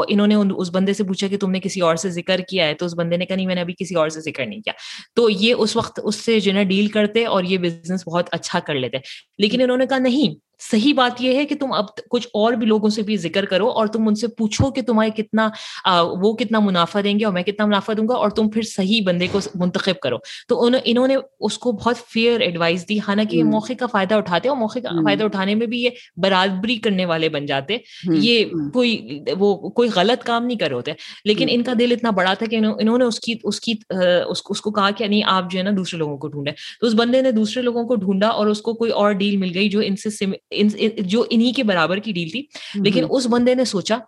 انہوں 0.09 0.27
نے 0.27 0.35
اس 0.57 0.71
بندے 0.73 0.93
سے 0.93 1.05
پوچھا 1.05 1.29
کہ 1.29 1.37
تم 1.39 1.51
نے 1.51 1.61
کسی 1.61 1.81
اور 1.81 1.97
سے 1.97 2.11
ذکر 2.11 2.41
کیا 2.41 2.67
ہے؟ 2.67 2.75
تو 2.75 2.87
اس 2.87 2.95
بندے 2.95 3.17
نے 3.17 3.27
کہا 3.27 3.37
نہیں 3.37 3.47
میں 3.47 3.55
نے 3.55 3.61
ابھی 3.61 3.75
کسی 3.79 3.95
اور 3.95 4.09
سے 4.09 4.21
ذکر 4.21 4.47
نہیں 4.47 4.61
کیا۔ 4.61 4.73
تو 5.15 5.31
یہ 5.31 5.55
اس 5.59 5.77
وقت 5.77 6.01
اس 6.05 6.17
سے 6.17 6.41
جو 6.41 6.53
ہے 6.55 6.65
ڈیل 6.65 6.87
کرتے 6.87 7.25
اور 7.27 7.45
یہ 7.45 7.59
بزنس 7.59 8.03
بہت 8.07 8.29
اچھا 8.33 8.59
کر 8.61 8.75
لیتے۔ 8.75 8.97
لیکن 9.39 9.63
انہوں 9.63 9.77
نے 9.77 9.87
کہا 9.87 9.99
نہیں 9.99 10.50
صحیح 10.61 10.95
بات 10.95 11.23
یہ 11.23 11.35
ہے 11.35 11.45
کہ 11.47 11.55
تم 11.55 11.73
اب 11.73 11.85
کچھ 12.11 12.29
اور 12.35 12.53
بھی 12.53 12.67
لوگوں 12.67 12.89
سے 12.89 13.03
بھی 13.03 13.17
ذکر 13.17 13.45
کرو 13.45 13.69
اور 13.69 13.87
تم 13.87 14.09
ان 14.09 14.15
سے 14.15 14.29
پوچھو 14.29 14.71
کہ 14.71 14.83
تمہیں 14.83 15.11
کتنا 15.11 15.49
وہ 16.13 16.33
کتنا 16.33 16.61
منافع 16.61 17.01
دیں 17.05 17.19
گے 17.21 17.25
اور 17.25 17.33
میں 17.35 17.43
کتنا 17.43 17.67
منافع 17.67 17.93
دوں 17.97 18.09
گا 18.09 18.15
اور 18.15 18.31
تم 18.31 18.49
پھر 18.51 18.63
صحیح 18.63 19.01
بندے 19.07 19.27
کو 19.33 19.39
منتخب 19.55 20.01
کرو۔ 20.01 20.17
تو 20.49 20.65
انہوں 20.85 21.09
نے 21.09 21.17
اس 21.41 21.59
کو 21.59 21.73
بہت 21.73 21.97
فیئر 22.09 22.41
ایڈوائز 22.41 22.85
دی 22.89 22.99
حالانکہ 22.99 23.37
یہ 23.37 23.45
موقع 23.45 23.73
کا 23.79 23.87
فائدہ 23.87 24.15
اٹھاتے 24.15 24.49
اور 24.49 24.57
موقع 24.57 24.79
کا 24.79 24.89
فائدہ 25.05 25.25
اٹھانے 25.25 25.55
میں 25.55 25.67
بھی 25.67 25.83
یہ 25.83 25.91
برابری 26.17 26.77
کرنے 26.77 27.05
والے 27.05 27.29
بن 27.29 27.47
جاتے 27.47 27.77
یہ 28.15 28.45
کوئی 28.75 29.21
وہ 29.39 29.71
کوئی 29.71 29.89
غلط 29.95 30.25
کام 30.25 30.47
نہیں 30.47 30.59
کر 30.59 30.73
ہوتے۔ 30.73 30.93
لیکن 31.25 31.47
ان 31.51 31.63
کا 31.63 31.73
دل 31.79 31.93
اتنا 31.93 32.11
بڑا 32.11 32.35
تھا 32.35 32.47
کہ 32.47 32.57
انہوں 32.57 32.99
نے 32.99 33.05
اس 33.05 33.21
کی 33.21 33.35
اس 33.45 33.61
کی 33.61 33.73
اس 34.29 34.61
کو 34.61 34.71
کہا 34.71 34.91
کہ 34.91 35.07
نہیں 35.07 35.23
آپ 35.27 35.51
جو 35.51 35.59
ہے 35.59 35.65
نا 35.65 35.71
دوسرے 35.77 35.99
لوگوں 35.99 36.17
کو 36.17 36.29
ڈھونڈے 36.29 36.51
تو 36.81 36.87
اس 36.87 36.95
بندے 36.95 37.23
نے 37.23 37.31
دوسرے 37.31 37.63
لوگوں 37.63 37.85
کو 37.85 37.95
ڈھونڈا 37.95 38.29
اور 38.29 38.47
اس 38.47 38.63
کو 38.63 38.75
کوئی 38.75 38.91
اور 38.91 39.13
ڈیل 39.13 39.37
مل 39.37 39.51
گئی 39.55 39.69
جو 39.69 39.81
ان 39.81 39.97
سے 39.97 40.11
جو 40.99 41.25
انہی 41.31 41.53
کے 41.53 41.65
برابر 41.65 41.97
کی 41.97 42.13
ڈیل 42.13 42.31
تھی۔ 42.31 42.43
لیکن 42.75 43.05
اس 43.11 43.27
بندے 43.31 43.55
نے 43.55 43.65
سوچا 43.65 43.99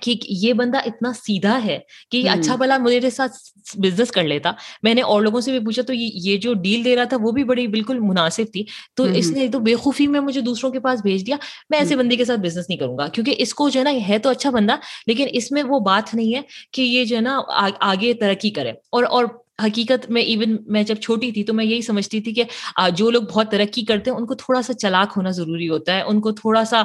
کہ 0.00 0.14
یہ 0.28 0.52
بندہ 0.52 0.78
اتنا 0.78 1.12
سیدھا 1.12 1.64
ہے 1.64 1.78
کہ 2.10 2.28
اچھا 2.30 2.56
بلا 2.56 2.78
میرے 2.78 3.10
ساتھ 3.10 3.32
بزنس 3.78 4.10
کر 4.10 4.22
لیتا۔ 4.22 4.52
میں 4.82 4.94
نے 4.94 5.02
اور 5.02 5.22
لوگوں 5.22 5.40
سے 5.40 5.50
بھی 5.50 5.58
پوچھا 5.58 5.82
تو 5.82 5.92
یہ 5.94 6.36
جو 6.36 6.54
ڈیل 6.54 6.84
دے 6.84 6.96
رہا 6.96 7.04
تھا 7.04 7.16
وہ 7.20 7.30
بھی 7.32 7.44
بڑی 7.44 7.66
بالکل 7.66 7.98
مناسب 8.00 8.42
تھی۔ 8.52 8.64
تو 8.94 9.04
اس 9.04 9.30
نے 9.30 9.48
تو 9.48 9.58
بے 9.58 9.74
خوفی 9.74 10.06
میں 10.06 10.20
مجھے 10.20 10.40
دوسروں 10.40 10.72
کے 10.72 10.80
پاس 10.80 11.02
بھیج 11.02 11.26
دیا۔ 11.26 11.36
میں 11.70 11.78
ایسے 11.78 11.96
بندے 11.96 12.16
کے 12.16 12.24
ساتھ 12.24 12.40
بزنس 12.40 12.68
نہیں 12.68 12.78
کروں 12.78 12.98
گا۔ 12.98 13.06
کیونکہ 13.06 13.34
اس 13.38 13.54
کو 13.54 13.68
جو 13.68 13.80
ہے 13.80 13.84
نا 13.84 14.08
ہے 14.08 14.18
تو 14.18 14.30
اچھا 14.30 14.50
بندہ 14.50 14.76
لیکن 15.06 15.26
اس 15.32 15.52
میں 15.52 15.62
وہ 15.62 15.80
بات 15.80 16.14
نہیں 16.14 16.34
ہے 16.34 16.40
کہ 16.72 16.82
یہ 16.82 17.04
جو 17.04 17.16
ہے 17.16 17.20
نا 17.20 17.40
آگے 17.80 18.14
ترقی 18.14 18.50
کرے۔ 18.50 18.70
اور 18.70 19.04
اور 19.04 19.24
حقیقت 19.64 20.10
میں 20.10 20.22
ایون 20.22 20.56
میں 20.66 20.82
جب 20.82 20.94
چھوٹی 20.94 21.32
تھی 21.32 21.44
تو 21.44 21.54
میں 21.54 21.64
یہی 21.64 21.82
سمجھتی 21.82 22.20
تھی 22.20 22.34
کہ 22.34 22.42
جو 22.94 23.10
لوگ 23.10 23.22
بہت 23.22 23.50
ترقی 23.50 23.84
کرتے 23.84 24.10
ہیں، 24.10 24.18
ان 24.18 24.26
کو 24.26 24.34
تھوڑا 24.34 24.62
سا 24.62 24.72
چلاک 24.72 25.12
ہونا 25.16 25.30
ضروری 25.30 25.68
ہوتا 25.68 25.96
ہے، 25.96 26.02
ان 26.02 26.20
کو 26.20 26.32
تھوڑا 26.32 26.64
سا 26.64 26.82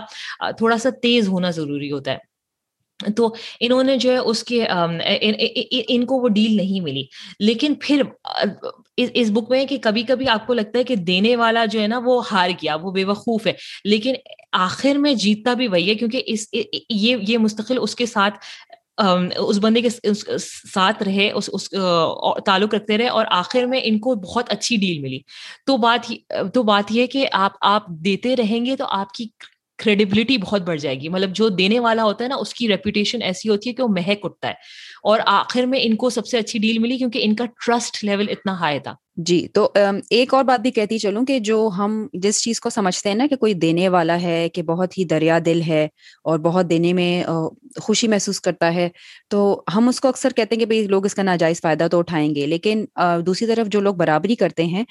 تھوڑا 0.51 0.77
سا 0.77 0.89
تیز 1.01 1.27
ہونا 1.27 1.50
ضروری 1.50 1.91
ہوتا 1.91 2.12
ہے۔ 2.12 2.36
تو 3.17 3.36
انہوں 3.60 3.84
نے 3.84 3.98
جو 3.98 4.12
ہے 4.12 4.17
اس 4.17 4.44
کے 4.44 4.65
ان 5.88 6.05
کو 6.05 6.15
وہ 6.15 6.27
ڈیل 6.29 6.55
نہیں 6.58 6.79
ملی۔ 6.79 7.03
لیکن 7.39 7.74
پھر 7.79 8.01
اس 8.98 9.29
بک 9.32 9.50
میں 9.50 9.65
کہ 9.65 9.77
کبھی 9.82 10.03
کبھی 10.03 10.27
آپ 10.27 10.48
کو 10.48 10.53
لگتا 10.53 10.79
ہے 10.79 10.84
کہ 10.84 10.96
دینے 10.96 11.36
والا 11.36 11.65
جو 11.65 11.82
ہے 11.82 11.88
نا 11.88 12.00
وہ 12.05 12.22
ہار 12.32 12.50
گیا، 12.50 12.75
وہ 12.75 12.91
بے 12.91 13.03
وقوف 13.03 13.48
ہے۔ 13.48 13.53
لیکن 13.86 14.13
آخر 14.51 14.96
میں 14.96 15.13
جیتتا 15.13 15.53
بھی 15.53 15.67
وہی 15.67 15.89
ہے 15.89 15.96
کیونکہ 15.96 16.22
اس 16.25 16.48
یہ 16.89 17.17
یہ 17.27 17.38
مستقل 17.38 17.77
اس 17.82 17.96
کے 17.96 18.05
ساتھ 18.05 18.34
اس 19.38 19.58
بندے 19.62 19.82
کے 19.82 19.90
ساتھ 20.74 21.04
رہے، 21.04 21.32
اس 21.32 21.50
اس 21.54 21.70
تعلق 22.46 22.75
رکھتے 22.75 22.98
رہے 22.98 23.08
اور 23.08 23.25
آخر 23.32 23.64
میں 23.64 23.80
ان 23.84 24.00
کو 24.00 24.16
بہت 24.16 24.46
اچھی 24.50 24.78
ڈیل 24.78 25.02
ملی۔ 25.02 25.20
تو 25.66 25.78
بات 25.78 26.12
تو 26.54 26.64
بات 26.64 26.92
یہ 26.92 27.08
کہ 27.08 27.28
آپ 27.32 27.52
آپ 27.62 27.88
دیتے 27.88 28.36
رہیں 28.36 28.66
گے 28.66 28.75
تو 28.75 28.86
آپ 28.90 29.14
کی 29.14 29.28
کریڈیبلٹی 29.84 30.38
بہت 30.38 30.62
بڑھ 30.62 30.80
جائے 30.80 31.00
گی۔ 31.02 31.10
مطلب 31.10 31.36
جو 31.36 31.50
دینے 31.50 31.80
والا 31.80 32.04
ہوتا 32.04 32.24
ہے 32.24 32.30
نا، 32.30 32.36
اس 32.36 32.54
کی 32.54 32.68
ریپوٹیشن 32.68 33.22
ایسی 33.22 33.50
ہوتی 33.50 33.70
ہے 33.70 33.75
کہ 33.75 33.84
وہ 33.84 33.88
مہک 33.88 34.20
اٹھتا 34.24 34.48
ہے۔ 34.48 34.54
اور 35.04 35.20
آخر 35.25 35.64
میں 35.64 35.80
ان 35.84 35.96
کو 35.96 36.10
سب 36.10 36.28
سے 36.28 36.38
اچھی 36.38 36.60
ڈیل 36.60 36.80
ملی 36.80 36.98
کیونکہ 36.98 37.20
ان 37.24 37.36
کا 37.36 37.46
ٹرسٹ 37.46 38.04
لیول 38.04 38.25
اتنا 38.30 38.60
ہائی 38.60 38.80
تھا۔ 38.80 38.94
جی 39.17 39.48
تو 39.53 39.67
ایک 40.10 40.34
اور 40.34 40.43
بات 40.43 40.60
بھی 40.60 40.72
کہتی 40.72 40.98
چلوں 41.00 41.24
کہ 41.25 41.38
جو 41.39 41.69
ہم 41.77 41.91
جس 42.13 42.41
چیز 42.43 42.60
کو 42.60 42.69
سمجھتے 42.69 43.10
ہیں 43.10 43.15
نا 43.15 43.25
کہ 43.29 43.36
کوئی 43.36 43.53
دینے 43.53 43.88
والا 43.89 44.19
ہے، 44.22 44.48
کہ 44.50 44.62
بہت 44.63 44.98
ہی 44.98 45.03
دریا 45.05 45.38
دل 45.45 45.62
ہے 45.67 45.84
اور 46.24 46.39
بہت 46.39 46.69
دینے 46.69 46.91
میں 46.93 47.24
خوشی 47.81 48.07
محسوس 48.07 48.39
کرتا 48.41 48.74
ہے، 48.74 48.88
تو 49.29 49.39
ہم 49.75 49.88
اس 49.88 50.00
کو 50.00 50.07
اکثر 50.07 50.34
کہتے 50.36 50.55
ہیں 50.55 50.60
کہ 50.60 50.65
بھائی 50.65 50.86
لوگ 50.88 51.05
اس 51.05 51.15
کا 51.15 51.24
ناجائز 51.24 51.62
فائدہ 51.62 51.88
تو 51.91 52.00
اٹھائیں 52.00 52.34
گے، 52.36 52.45
لیکن 52.45 52.86
دوسری 53.25 53.48
طرف 53.48 53.67
جو 53.67 53.81
لوگ 53.81 53.95
برابری 53.95 54.36
کرتے 54.36 54.63
ہیں، 54.65 54.84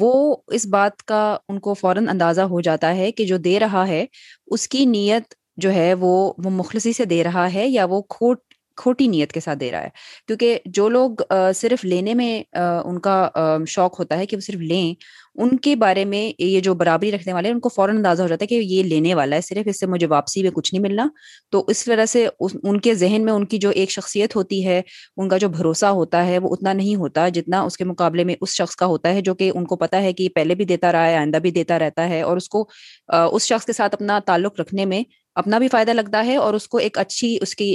وہ 0.00 0.12
اس 0.48 0.66
بات 0.68 1.02
کا 1.04 1.22
ان 1.48 1.58
کو 1.60 1.74
فوراً 1.74 2.08
اندازہ 2.08 2.40
ہو 2.50 2.60
جاتا 2.60 2.94
ہے 2.96 3.10
کہ 3.12 3.24
جو 3.26 3.36
دے 3.38 3.58
رہا 3.60 3.86
ہے، 3.88 4.04
اس 4.48 4.68
کی 4.68 4.84
نیت 4.86 5.34
جو 5.58 5.72
ہے 5.72 5.92
وہ 5.94 6.12
وہ 6.38 6.50
مخلصی 6.50 6.92
سے 6.92 7.04
دے 7.04 7.22
رہا 7.24 7.52
ہے 7.54 7.66
یا 7.68 7.84
وہ 7.84 8.00
کھوٹ 8.10 8.38
کھوٹی 8.82 9.06
نیت 9.06 9.32
کے 9.32 9.40
ساتھ 9.40 9.58
دے 9.58 9.70
رہا 9.70 9.82
ہے۔ 9.82 9.88
کیونکہ 10.26 10.58
جو 10.66 10.88
لوگ 10.88 11.22
صرف 11.54 11.84
لینے 11.84 12.14
میں 12.14 12.42
ان 12.84 12.98
کا 13.00 13.28
شوق 13.68 13.98
ہوتا 14.00 14.18
ہے 14.18 14.26
کہ 14.26 14.36
وہ 14.36 14.40
صرف 14.40 14.60
لیں، 14.60 14.94
ان 15.34 15.56
کے 15.56 15.74
بارے 15.76 16.04
میں 16.04 16.32
یہ 16.38 16.60
جو 16.60 16.74
برابری 16.74 17.10
رکھنے 17.12 17.32
والے 17.32 17.48
ہیں، 17.48 17.54
ان 17.54 17.60
کو 17.60 17.68
فوراً 17.68 17.96
اندازہ 17.96 18.22
ہو 18.22 18.28
جاتا 18.28 18.42
ہے 18.42 18.46
کہ 18.46 18.54
یہ 18.54 18.82
لینے 18.82 19.14
والا 19.14 19.36
ہے، 19.36 19.40
صرف 19.40 19.68
اس 19.68 19.80
سے 19.80 19.86
مجھے 19.86 20.06
واپسی 20.06 20.42
میں 20.42 20.50
کچھ 20.50 20.72
نہیں 20.74 20.82
ملنا۔ 20.82 21.06
تو 21.52 21.64
اس 21.68 21.84
طرح 21.84 22.06
سے 22.06 22.26
ان 22.40 22.80
کے 22.80 22.94
ذہن 22.94 23.24
میں 23.24 23.32
ان 23.32 23.44
کی 23.44 23.58
جو 23.58 23.70
ایک 23.70 23.90
شخصیت 23.90 24.36
ہوتی 24.36 24.64
ہے، 24.66 24.80
ان 25.16 25.28
کا 25.28 25.36
جو 25.36 25.48
بھروسہ 25.48 25.86
ہوتا 25.86 26.26
ہے، 26.26 26.38
وہ 26.38 26.54
اتنا 26.54 26.72
نہیں 26.72 26.96
ہوتا 26.96 27.28
جتنا 27.28 27.60
اس 27.60 27.76
کے 27.76 27.84
مقابلے 27.84 28.24
میں 28.24 28.34
اس 28.40 28.54
شخص 28.54 28.76
کا 28.76 28.86
ہوتا 28.86 29.14
ہے، 29.14 29.20
جو 29.20 29.34
کہ 29.34 29.50
ان 29.54 29.64
کو 29.64 29.76
پتا 29.76 30.02
ہے 30.02 30.12
کہ 30.12 30.28
پہلے 30.34 30.54
بھی 30.54 30.64
دیتا 30.64 30.92
رہا 30.92 31.06
ہے، 31.06 31.16
آئندہ 31.16 31.38
بھی 31.38 31.50
دیتا 31.50 31.78
رہتا 31.78 32.08
ہے 32.08 32.20
اور 32.22 32.36
اس 32.36 32.48
کو 32.48 32.68
اس 33.08 33.42
شخص 33.42 33.66
کے 33.66 33.72
ساتھ 33.72 33.94
اپنا 33.94 34.18
تعلق 34.26 34.60
رکھنے 34.60 34.84
میں 34.84 35.02
اپنا 35.40 35.58
بھی 35.58 35.68
فائدہ 35.68 35.90
لگتا 35.90 36.24
ہے 36.26 36.36
اور 36.36 36.54
اس 36.54 36.68
کو 36.68 36.78
ایک 36.78 36.98
اچھی، 36.98 37.36
اس 37.42 37.54
کی 37.56 37.70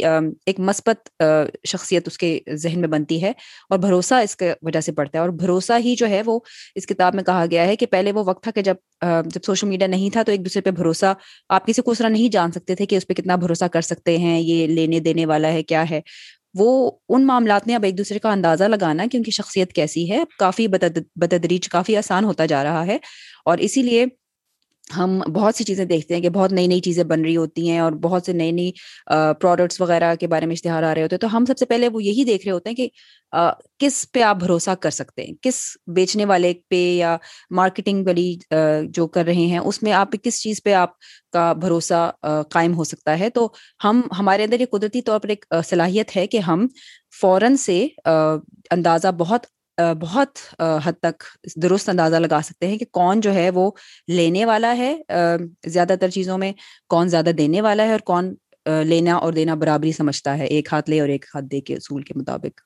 ایک 0.46 0.60
مثبت 0.60 1.24
شخصیت 1.68 2.08
اس 2.08 2.18
کے 2.18 2.38
ذہن 2.54 2.80
میں 2.82 2.90
بنتی 2.90 3.22
ہے 3.24 3.32
اور 3.70 3.80
بھروسہ 3.80 4.16
اس 4.24 4.36
کے 4.36 4.54
وجہ 4.62 4.82
سے 4.82 4.92
پڑتا 4.92 5.18
ہے 5.18 5.22
اور 5.24 5.30
بھروسہ 5.40 5.80
ہی 5.86 5.96
جو 5.96 6.10
ہے 6.10 6.22
وہ 6.26 6.40
اس 6.76 6.86
کتاب 6.88 7.16
میں 7.16 7.24
کہا 7.24 7.46
گیا 7.52 7.66
ہے 7.68 7.76
کہ 7.76 7.86
پہلے 7.86 8.12
وہ 8.12 8.24
وقت 8.28 8.44
تھا 8.44 8.52
کہ 8.52 8.62
جب 8.62 8.76
جب 9.26 9.42
سوشل 9.46 9.68
میڈیا 9.68 9.88
نہیں 9.88 10.10
تھا 10.10 10.24
تو 10.24 10.32
ایک 10.32 10.46
دوسرے 10.46 10.62
پہ 10.62 10.72
بھروسہ 10.72 11.14
آپ 11.50 11.68
کسی 11.68 11.82
کو 11.82 11.92
اس 11.92 11.98
طرح 11.98 12.10
نہیں 12.10 12.30
جان 12.30 12.52
سکتے 12.52 12.76
تھے 12.76 12.86
کہ 12.86 12.96
اس 12.96 13.08
پہ 13.08 13.14
کتنا 13.14 13.36
بھروسہ 13.36 13.66
کر 13.74 13.82
سکتے 13.82 14.18
ہیں، 14.18 14.40
یہ 14.40 14.68
لینے 14.68 15.00
دینے 15.00 15.26
والا 15.26 15.52
ہے، 15.54 15.64
کیا 15.64 15.84
ہے؟ 15.90 16.02
وہ 16.60 16.92
ان 17.10 17.26
معاملات 17.28 17.68
میں 17.68 17.76
اب 17.76 17.84
ایک 17.84 17.98
دوسرے 17.98 18.20
کا 18.20 18.32
اندازہ 18.32 18.64
لگانا 18.64 19.06
کہ 19.12 19.18
ان 19.18 19.24
کی 19.24 19.32
شخصیت 19.32 19.74
کیسی 19.74 20.10
ہے، 20.12 20.24
کافی 20.40 20.68
بتدریج، 20.68 21.68
کافی 21.70 21.98
آسان 21.98 22.26
ہوتا 22.26 22.46
جا 22.46 22.64
رہا 22.64 22.86
ہے 22.86 22.98
اور 23.46 23.58
اسی 23.58 23.82
لیے 23.82 24.06
ہم 24.88 25.20
بہت 25.34 25.56
سی 25.56 25.64
چیزیں 25.64 25.84
دیکھتے 25.86 26.14
ہیں 26.14 26.22
کہ 26.22 26.30
بہت 26.30 26.52
نئی 26.52 26.68
نئی 26.68 26.80
چیزیں 26.80 27.04
بن 27.04 27.22
رہی 27.22 27.36
ہوتی 27.38 27.70
ہیں 27.70 27.80
اور 27.80 27.92
بہت 28.02 28.26
سے 28.26 28.34
نئی 28.34 28.52
نئی 28.52 28.72
پروڈکٹس 29.40 29.80
وغیرہ 29.82 30.14
کے 30.16 30.28
بارے 30.28 30.46
میں 30.46 30.54
اشتہار 30.54 30.84
آ 30.84 30.94
رہے 30.96 31.02
ہوتے 31.02 31.16
ہیں۔ 31.16 31.22
تو 31.22 31.36
ہم 31.38 31.46
سب 31.46 31.58
سے 31.58 31.66
پہلے 31.66 31.88
وہ 31.88 32.04
یہی 32.04 32.24
دیکھ 32.24 32.46
رہے 32.46 32.52
ہوتے 32.52 32.70
ہیں 32.70 32.76
کہ 32.76 32.88
کس 33.80 34.06
پہ 34.12 34.22
آپ 34.22 34.36
بھروسہ 34.38 34.72
کر 34.80 34.90
سکتے 34.90 35.24
ہیں؟ 35.24 35.34
کس 35.42 35.56
بیچنے 35.96 36.26
والے 36.26 36.54
پہ 36.70 36.76
یا 36.98 37.16
مارکیٹنگ 37.52 38.06
والی 38.06 38.34
جو 38.90 39.08
کر 39.08 39.26
رہے 39.26 39.46
ہیں، 39.46 39.60
اس 39.60 39.82
میں 39.84 39.92
آپ 39.94 40.16
کس 40.24 40.42
چیز 40.42 40.62
پہ 40.64 40.74
آپ 40.76 40.92
کا 41.34 41.52
بھروسہ 41.56 42.10
قائم 42.50 42.76
ہو 42.76 42.84
سکتا 42.84 43.18
ہے؟ 43.20 43.30
تو 43.30 43.48
ہم، 43.84 44.02
ہمارے 44.20 44.44
اندر 44.44 44.60
یہ 44.60 44.66
قدرتی 44.72 45.02
طور 45.02 45.20
پر 45.20 45.30
ایک 45.30 45.46
صلاحیت 45.66 46.16
ہے 46.18 46.28
کہ 46.28 46.38
ہم 46.42 46.68
فوراً 47.22 47.56
سے 47.58 47.86
اندازہ 48.06 49.08
بہت 49.18 49.46
بہت 49.78 50.40
حد 50.86 50.94
تک 51.02 51.24
درست 51.56 51.90
اندازہ 51.90 52.16
لگا 52.16 52.40
سکتے 52.44 52.68
ہیں 52.68 52.78
کہ 52.78 52.86
کون 52.92 53.20
جو 53.22 53.34
ہے 53.34 53.50
وہ 53.50 53.70
لینے 54.08 54.46
والا 54.46 54.76
ہے۔ 54.78 54.96
زیادہ 55.68 55.96
تر 56.02 56.10
چیزوں 56.10 56.38
میں 56.38 56.52
کون 56.90 57.08
زیادہ 57.08 57.32
دینے 57.38 57.62
والا 57.62 57.84
ہے 57.84 57.92
اور 57.92 58.00
کون 58.06 58.34
لینا 58.84 59.16
اور 59.16 59.34
دینا 59.34 59.56
برابری 59.56 59.92
سمجھتا 59.92 60.38
ہے، 60.38 60.46
ایک 60.46 60.74
ہاتھ 60.74 60.90
لے 60.90 61.00
اور 61.02 61.10
ایک 61.10 61.26
ہاتھ 61.36 61.46
دے 61.46 61.62
کے، 61.62 61.76
اصول 61.76 62.02
کے 62.02 62.14
مطابق۔ 62.18 62.62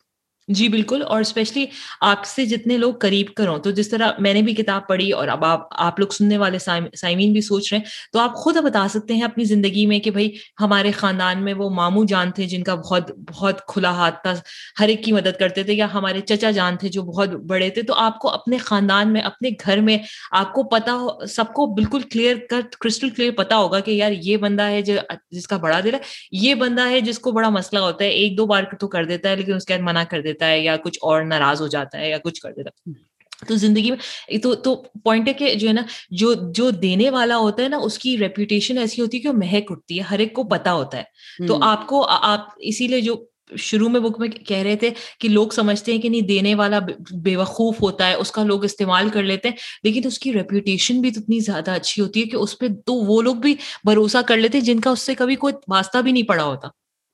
جی 0.50 0.68
بالکل، 0.70 1.02
اور 1.04 1.22
اسپیشلی 1.22 1.66
آپ 2.02 2.24
سے 2.26 2.46
جتنے 2.46 2.78
لوگ 2.78 2.94
قریب 3.00 3.28
کروں 3.36 3.58
تو 3.64 3.72
جس 3.72 3.90
طرح 3.90 4.12
میں 4.20 4.34
نے 4.34 4.42
بھی 4.42 4.54
کتاب 4.56 4.88
پڑھی 4.88 5.12
اور 5.12 5.28
اب 5.28 5.44
آپ 5.46 5.68
آپ 5.80 6.00
لوگ 6.00 6.14
سننے 6.14 6.38
والے 6.38 6.60
سائمین 6.60 7.34
بھی 7.34 7.42
سوچ 7.42 7.72
رہے 7.72 7.80
ہیں، 7.80 7.86
تو 8.14 8.20
آپ 8.20 8.36
خود 8.36 8.58
بتا 8.64 8.88
سکتے 8.90 9.14
ہیں 9.14 9.24
اپنی 9.24 9.44
زندگی 9.46 9.86
میں 9.86 10.00
کہ 10.00 10.12
بھائی 10.12 10.32
ہمارے 10.62 10.92
خاندان 10.92 11.44
میں 11.44 11.54
وہ 11.54 11.70
ماموں 11.70 12.06
جان 12.06 12.32
تھے 12.32 12.46
جن 12.48 12.64
کا 12.64 12.76
بہت 12.76 13.12
بہت 13.30 13.62
کھلا 13.68 13.92
ہاتھ 13.96 14.22
تھا، 14.24 14.34
ہر 14.80 14.88
ایک 14.88 15.04
کی 15.04 15.12
مدد 15.12 15.38
کرتے 15.40 15.64
تھے، 15.64 15.74
یا 15.74 15.88
ہمارے 15.94 16.22
چچا 16.22 16.52
جان 16.52 16.78
تھے 16.78 16.90
جو 16.90 17.04
بہت 17.04 17.36
بڑے 17.50 17.70
تھے، 17.70 17.82
تو 17.82 17.94
آپ 17.98 18.20
کو 18.20 18.30
اپنے 18.30 18.58
خاندان 18.60 19.14
میں، 19.14 19.22
اپنے 19.22 19.50
گھر 19.66 19.82
میں 19.82 19.98
آپ 20.32 20.54
کو 20.54 20.64
پتا 20.70 20.94
ہو، 20.94 21.26
سب 21.28 21.54
کو 21.54 21.66
بالکل 21.76 22.02
کلیئر 22.12 22.38
کٹ 22.50 22.76
کرسٹل 22.76 23.10
کلیئر 23.10 23.32
پتا 23.38 23.58
ہوگا 23.58 23.80
کہ 23.80 23.92
یار 23.92 24.12
یہ 24.24 24.38
بندہ 24.38 24.70
ہے 24.70 24.82
جو، 24.82 24.94
جس 25.32 25.48
کا 25.48 25.58
بڑا 25.58 25.80
دل 25.84 25.94
ہے، 25.94 26.00
یہ 26.40 26.56
بندہ 26.56 26.90
ہے 26.90 27.02
جس 27.02 27.20
کو 27.20 27.32
بڑا 27.32 27.50
مسئلہ 27.52 27.80
ہوتا 27.80 28.04
ہے، 28.04 28.10
ایک 28.12 28.38
دو 28.38 28.46
بار 28.46 28.64
تو 28.80 28.88
کر 28.88 29.06
دیتا 29.06 29.30
ہے، 29.30 29.36
لیکن 29.36 29.54
اس 29.54 29.66
کے 29.66 29.74
بعد 29.74 29.84
منع 29.84 30.04
کر 30.10 30.22
دیتا 30.22 30.39
دیتا 30.40 30.52
ہے 30.52 30.60
یا 30.60 30.78
کچھ 30.78 31.00
اور 31.02 31.24
ناراض 31.24 31.62
ہو 31.62 31.68
جاتا 31.68 31.98
ہے 31.98 32.10
یا 32.10 32.18
کچھ 32.18 32.42
کر 32.42 32.52
دیتا 32.52 32.70
ہے۔ 32.70 33.10
تو 33.48 33.56
زندگی 33.56 33.92
میں 33.92 33.98
تو 34.38 34.56
تو 34.56 34.76
پوائنٹ 35.04 35.28
ہے 35.28 35.34
کہ 35.34 35.54
جو 35.56 35.68
ہے 35.68 35.74
نا 35.74 35.82
جو 36.10 36.34
جو 36.56 36.70
دینے 36.70 37.10
والا 37.10 37.38
ہوتا 37.38 37.64
ہے 37.64 37.70
نا 37.70 37.78
اس 37.78 38.00
کی 38.00 38.18
ریپوٹیشن 38.18 38.78
ایسی 38.78 39.02
ہوتی 39.02 39.18
ہے 39.18 39.22
کہ 39.22 39.30
وہ 39.30 39.34
مہک 39.34 39.72
اٹھتی 39.72 39.98
ہے 39.98 40.04
ہر 40.04 40.20
ایک 40.20 40.34
کو 40.34 40.44
پتا 40.44 40.74
ہوتا 40.74 40.98
ہے۔ 40.98 41.04
تو 41.48 41.58
آپ 41.62 41.88
کو 41.88 42.06
آپ 42.08 42.40
اسی 42.58 42.88
لیے 42.88 43.02
جو 43.02 43.26
شروع 43.58 43.90
میں 43.90 44.00
بک 44.00 44.20
میں 44.20 44.28
کہہ 44.28 44.58
رہے 44.58 44.76
تھے 44.76 44.90
کہ 45.20 45.30
لوگ 45.30 45.48
سمجھتے 45.48 45.92
ہیں 45.92 46.02
کہ 46.02 46.10
نہیں 46.10 46.22
دینے 46.22 46.56
والا 46.56 46.80
بے 47.12 47.36
وقوف 47.36 47.82
ہوتا 47.82 48.08
ہے 48.08 48.14
اس 48.14 48.32
کا 48.32 48.44
لوگ 48.44 48.64
استعمال 48.64 49.10
کر 49.10 49.24
لیتے 49.24 49.50
ہیں 49.50 49.56
لیکن 49.84 50.02
اس 50.06 50.20
کی 50.20 50.34
ریپوٹیشن 50.34 51.02
بھی 51.02 51.10
اتنی 51.10 51.40
زیادہ 51.40 51.72
اچھی 51.72 52.02
ہوتی 52.02 52.22
ہے 52.22 52.26
کہ 52.26 52.36
اس 52.36 52.60
پہ 52.60 52.68
تو 52.86 52.94
وہ 52.94 53.22
لوگ 53.22 53.36
بھی 53.36 53.56
بھروسہ 53.84 54.18
کر 54.28 54.38
لیتے 54.38 54.58
ہیں 54.58 54.66
جن 54.66 54.80
کا 54.80 54.90
اس 54.90 55.00
سے 55.00 55.16
کبھی 55.16 55.36
کوئی 55.36 55.54
واسطہ 55.68 55.98
بھی 55.98 56.12
نہیں 56.12 56.24
پڑا 56.24 56.44
ہوتا۔ 56.44 56.68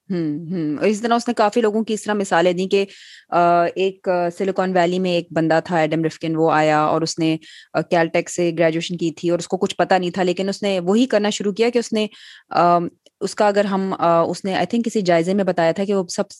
ہوں 0.09 0.25
ہوں 0.51 0.85
اس 0.87 1.01
طرح 1.01 1.15
اس 1.15 1.27
نے 1.27 1.33
کافی 1.33 1.61
لوگوں 1.61 1.83
کی 1.83 1.93
اس 1.93 2.03
طرح 2.03 2.13
مثالیں 2.13 2.51
دیں 2.53 2.67
کہ 2.67 2.85
ایک 3.75 4.07
سلیکون 4.37 4.75
ویلی 4.75 4.99
میں 4.99 5.11
ایک 5.11 5.27
بندہ 5.35 5.59
تھا، 5.65 5.77
ایڈم 5.77 6.03
رفکن، 6.05 6.35
وہ 6.37 6.51
آیا 6.51 6.79
اور 6.81 7.01
اس 7.01 7.17
نے 7.19 7.35
کیلٹیک 7.89 8.29
سے 8.29 8.51
گریجویشن 8.59 8.97
کی 8.97 9.11
تھی 9.17 9.29
اور 9.29 9.39
اس 9.39 9.47
کو 9.47 9.57
کچھ 9.57 9.75
پتا 9.77 9.97
نہیں 9.97 10.11
تھا، 10.11 10.23
لیکن 10.23 10.49
اس 10.49 10.61
نے 10.63 10.79
وہی 10.87 11.05
کرنا 11.11 11.29
شروع 11.29 11.53
کیا 11.53 11.69
کہ 11.69 11.79
اس 11.79 11.91
نے 11.93 12.07
اس 13.21 13.33
کا 13.35 13.47
اگر 13.47 13.65
ہم 13.65 13.93
اس 14.29 14.43
نے 14.45 14.53
آئی 14.55 14.65
تھنک 14.65 14.85
کسی 14.85 15.01
جائزے 15.01 15.33
میں 15.33 15.43
بتایا 15.43 15.71
تھا 15.71 15.83
کہ 15.85 15.93
وہ 15.95 16.03
سب 16.07 16.31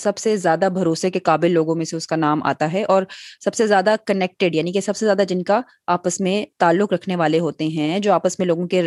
سب 0.00 0.18
سے 0.18 0.36
زیادہ 0.36 0.68
بھروسے 0.74 1.10
کے 1.10 1.18
قابل 1.18 1.50
لوگوں 1.50 1.74
میں 1.74 1.84
سے 1.84 1.96
اس 1.96 2.06
کا 2.06 2.16
نام 2.16 2.42
آتا 2.42 2.72
ہے 2.72 2.82
اور 2.84 3.02
سب 3.44 3.54
سے 3.54 3.66
زیادہ 3.66 3.94
کنیکٹیڈ 4.06 4.54
یعنی 4.54 4.72
کہ 4.72 4.80
سب 4.80 4.96
سے 4.96 5.06
زیادہ 5.06 5.24
جن 5.28 5.42
کا 5.42 5.60
آپس 5.86 6.20
میں 6.20 6.44
تعلق 6.58 6.92
رکھنے 6.92 7.16
والے 7.16 7.38
ہوتے 7.40 7.66
ہیں، 7.66 7.98
جو 7.98 8.12
آپس 8.12 8.38
میں 8.38 8.46
لوگوں 8.46 8.66
کے 8.66 8.82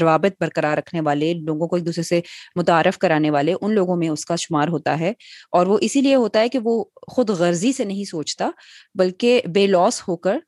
روابط 0.00 0.40
برقرار 0.40 0.76
رکھنے 0.78 1.00
والے، 1.00 1.32
لوگوں 1.36 1.68
کو 1.68 1.76
ایک 1.76 1.86
دوسرے 1.86 2.02
سے 2.02 2.20
متعارف 2.56 2.98
کرانے 2.98 3.30
والے، 3.30 3.54
ان 3.60 3.74
لوگوں 3.74 3.96
میں 3.96 4.08
اس 4.08 4.24
کا 4.24 4.36
شمار 4.36 4.68
ہوتا 4.68 4.98
ہے 5.00 5.12
اور 5.52 5.66
وہ 5.66 5.78
اسی 5.82 6.00
لیے 6.00 6.14
ہوتا 6.14 6.40
ہے 6.40 6.48
کہ 6.48 6.58
وہ 6.64 6.82
خود 7.14 7.30
غرضی 7.30 7.72
سے 7.72 7.84
نہیں 7.84 8.04
سوچتا، 8.04 8.50
بلکہ 8.94 9.40
بے 9.54 9.66
لوس 9.66 10.02
ہو 10.08 10.16
کر 10.16 10.38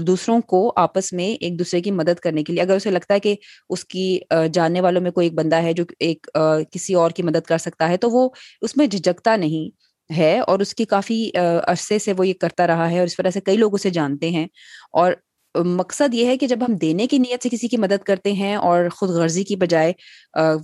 دوسروں 0.00 0.40
کو 0.42 0.60
آپس 0.76 1.12
میں 1.12 1.28
ایک 1.34 1.58
دوسرے 1.58 1.80
کی 1.80 1.90
مدد 1.90 2.20
کرنے 2.20 2.42
کے 2.44 2.52
لیے۔ 2.52 2.62
اگر 2.62 2.76
اسے 2.76 2.90
لگتا 2.90 3.14
ہے 3.14 3.20
کہ 3.20 3.34
اس 3.70 3.84
کی 3.86 4.18
جاننے 4.52 4.80
والوں 4.80 5.00
میں 5.00 5.10
کوئی 5.10 5.26
ایک 5.26 5.34
بندہ 5.34 5.62
ہے 5.62 5.72
جو 5.72 5.84
ایک 6.00 6.26
کسی 6.72 6.94
اور 6.94 7.10
کی 7.10 7.22
مدد 7.22 7.46
کر 7.46 7.58
سکتا 7.58 7.88
ہے، 7.88 7.96
تو 7.96 8.10
وہ 8.10 8.28
اس 8.62 8.76
میں 8.76 8.86
جھجکتا 8.86 9.36
نہیں 9.36 9.68
ہے 10.10 10.38
اور 10.40 10.58
اس 10.58 10.74
کی 10.74 10.84
کافی 10.86 11.30
عرصے 11.36 11.98
سے 11.98 12.12
وہ 12.12 12.26
یہ 12.28 12.34
کرتا 12.40 12.66
رہا 12.66 12.90
ہے 12.90 12.98
اور 12.98 13.06
اس 13.06 13.18
وجہ 13.18 13.30
سے 13.30 13.40
کئی 13.40 13.56
لوگ 13.56 13.74
اسے 13.74 13.90
جانتے 13.90 14.30
ہیں۔ 14.30 14.46
اور 14.92 15.12
مقصد 15.54 16.14
یہ 16.14 16.26
ہے 16.26 16.36
کہ 16.36 16.46
جب 16.46 16.58
ہم 16.62 16.74
دینے 16.76 17.06
کی 17.06 17.18
نیت 17.18 17.42
سے 17.42 17.48
کسی 17.48 17.68
کی 17.68 17.76
مدد 17.76 18.02
کرتے 18.04 18.32
ہیں 18.32 18.54
اور 18.56 18.88
خود 18.90 19.10
غرضی 19.10 19.44
کی 19.44 19.56
بجائے 19.56 19.92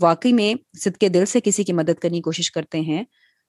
واقعی 0.00 0.32
میں 0.32 0.52
صدقے 0.80 1.08
دل 1.08 1.26
سے 1.26 1.40
کسی 1.44 1.64
کی 1.64 1.72
مدد 1.72 1.98
کرنے 2.02 2.16
کی 2.16 2.22
کوشش 2.22 2.50
کرتے 2.50 2.80
ہیں 2.80 3.02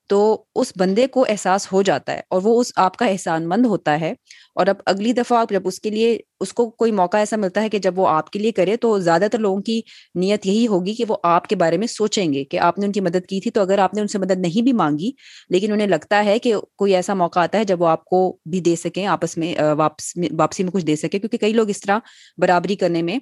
تو 0.10 0.20
اس 0.56 0.72
بندے 0.76 1.08
کو 1.08 1.26
احساس 1.30 1.72
ہو 1.74 1.82
جاتا 1.82 2.14
ہے 2.14 2.22
اور 2.30 2.42
وہ 2.44 2.60
اس 2.62 2.72
آپ 2.76 2.98
کا 2.98 3.06
احسان 3.06 3.48
مند 3.50 3.66
ہوتا 3.66 4.00
ہے 4.00 4.14
اور 4.56 4.68
اب 4.68 4.76
اگلی 4.86 5.12
دفعہ 5.14 5.44
جب 5.50 5.62
اس 5.66 5.80
کے 5.80 5.90
لیے 5.90 6.18
اس 6.40 6.54
کو 6.54 6.70
کوئی 6.70 6.92
موقع 6.92 7.18
ایسا 7.18 7.38
ملتا 7.38 7.62
ہے 7.62 7.70
کہ 7.70 7.80
جب 7.80 8.00
وہ 8.00 8.08
آپ 8.08 8.30
کے 8.30 8.40
لیے 8.40 8.52
کرے 8.52 8.76
تو 8.78 9.00
زیادہ 9.00 9.28
تر 9.32 9.40
لوگوں 9.40 9.62
کی 9.62 9.82
نیت 10.16 10.46
یہی 10.46 10.68
ہوگی 10.68 10.94
کہ 10.94 11.06
وہ 11.08 11.18
آپ 11.24 11.48
کے 11.48 11.56
بارے 11.56 11.78
میں 11.78 11.88
سوچیں 11.88 12.34
گے 12.34 12.44
کہ 12.44 12.60
آپ 12.60 12.80
نے 12.80 12.86
ان 12.86 12.92
کی 12.92 13.00
مدد 13.00 13.26
کی 13.30 13.40
تھی 13.42 13.52
تو 13.52 13.62
اگر 13.62 13.80
آپ 13.80 13.94
نے 13.94 14.02
ان 14.02 14.08
سے 14.08 14.18
مدد 14.18 14.40
نہیں 14.40 14.62
بھی 14.62 14.74
مانگی 14.74 15.12
لیکن 15.50 15.72
انہیں 15.72 15.88
لگتا 15.88 16.24
ہے 16.26 16.40
کہ 16.40 16.54
کوئی 16.76 16.96
ایسا 16.96 17.14
موقع 17.14 17.40
آتا 17.40 17.58
ہے 17.58 17.64
جب 17.64 17.82
وہ 17.82 17.88
آپ 17.88 18.06
کو 18.06 18.20
بھی 18.46 18.60
دے 18.60 18.76
سکیں، 18.76 19.06
آپس 19.08 19.38
میں 19.38 19.56
واپس 19.78 20.12
واپسی 20.38 20.64
میں 20.64 20.72
کچھ 20.72 20.86
دے 20.86 20.96
سکے 20.96 21.20
کیونکہ 21.20 21.38
کئی 21.38 21.54
لوگ 21.54 21.70
اس 21.70 21.82
طرح 21.82 22.00
برابری 22.38 22.76
کرنے 22.76 23.02
میں 23.02 23.18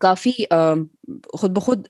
کافی 0.00 0.30
خود 1.32 1.50
بخود 1.50 1.86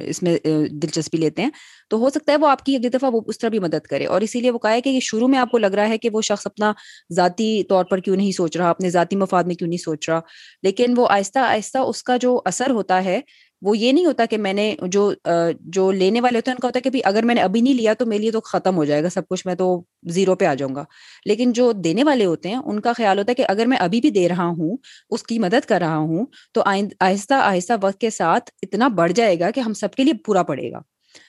اس 0.00 0.22
میں 0.22 0.36
دلچسپی 0.68 1.18
لیتے 1.18 1.42
ہیں۔ 1.42 1.50
تو 1.90 1.96
ہو 1.96 2.10
سکتا 2.10 2.32
ہے 2.32 2.36
وہ 2.36 2.48
آپ 2.48 2.64
کی 2.64 2.76
اگلی 2.76 2.88
دفعہ 2.88 3.10
وہ 3.12 3.20
اس 3.26 3.38
طرح 3.38 3.50
بھی 3.50 3.58
مدد 3.58 3.86
کرے۔ 3.86 4.06
اور 4.06 4.20
اسی 4.20 4.40
لیے 4.40 4.50
وہ 4.50 4.58
کہا 4.58 4.72
ہے 4.72 4.80
کہ 4.80 4.98
شروع 5.02 5.28
میں 5.28 5.38
آپ 5.38 5.50
کو 5.50 5.58
لگ 5.58 5.66
رہا 5.66 5.88
ہے 5.88 5.98
کہ 5.98 6.10
وہ 6.12 6.22
شخص 6.22 6.46
اپنا 6.46 6.72
ذاتی 7.12 7.62
طور 7.64 7.84
پر 7.84 7.98
کیوں 7.98 8.16
نہیں 8.16 8.32
سوچ 8.32 8.56
رہا، 8.56 8.70
اپنے 8.70 8.90
ذاتی 8.90 9.16
مفاد 9.16 9.44
میں 9.44 9.54
کیوں 9.54 9.68
نہیں 9.68 9.84
سوچ 9.84 10.08
رہا؟ 10.08 10.20
لیکن 10.62 10.94
وہ 10.96 11.06
آہستہ 11.10 11.38
آہستہ 11.38 11.78
اس 11.78 12.02
کا 12.02 12.16
جو 12.16 12.40
اثر 12.44 12.70
ہوتا 12.70 13.04
ہے 13.04 13.20
وہ 13.64 13.76
یہ 13.78 13.92
نہیں 13.92 14.06
ہوتا 14.06 14.24
کہ 14.30 14.38
میں 14.38 14.52
نے 14.52 14.76
جو 14.82 15.12
جو 15.60 15.90
لینے 15.90 16.20
والے 16.20 16.38
ہوتے 16.38 16.50
ہیں، 16.50 16.54
ان 16.54 16.60
کا 16.60 16.68
ہوتا 16.68 16.80
ہے 16.84 16.90
کہ 16.90 17.00
اگر 17.04 17.22
میں 17.22 17.34
نے 17.34 17.40
ابھی 17.40 17.60
نہیں 17.60 17.74
لیا 17.74 17.94
تو 17.94 18.06
میرے 18.06 18.20
لیے 18.20 18.30
تو 18.30 18.40
ختم 18.40 18.76
ہو 18.76 18.84
جائے 18.84 19.02
گا 19.02 19.08
سب 19.08 19.28
کچھ، 19.28 19.46
میں 19.46 19.54
تو 19.54 19.68
زیرو 20.10 20.34
پہ 20.34 20.44
آ 20.44 20.54
جاؤں 20.54 20.74
گا۔ 20.74 20.84
لیکن 21.26 21.52
جو 21.52 21.72
دینے 21.72 22.04
والے 22.04 22.24
ہوتے 22.24 22.48
ہیں، 22.48 22.56
ان 22.56 22.80
کا 22.80 22.92
خیال 22.92 23.18
ہوتا 23.18 23.30
ہے 23.30 23.34
کہ 23.34 23.44
اگر 23.48 23.66
میں 23.66 23.76
ابھی 23.76 24.00
بھی 24.00 24.10
دے 24.10 24.28
رہا 24.28 24.46
ہوں، 24.46 24.76
اس 25.10 25.22
کی 25.22 25.38
مدد 25.38 25.68
کر 25.68 25.78
رہا 25.80 25.96
ہوں، 25.96 26.26
تو 26.54 26.62
آہستہ 27.00 27.34
آہستہ 27.34 27.72
وقت 27.82 28.00
کے 28.00 28.10
ساتھ 28.10 28.50
اتنا 28.62 28.88
بڑھ 28.88 29.12
جائے 29.12 29.40
گا 29.40 29.50
کہ 29.50 29.60
ہم 29.60 29.74
سب 29.74 29.94
کے 29.94 30.04
لیے 30.04 30.14
پورا 30.26 30.42
پڑے 30.42 30.70
گا۔ 30.72 30.78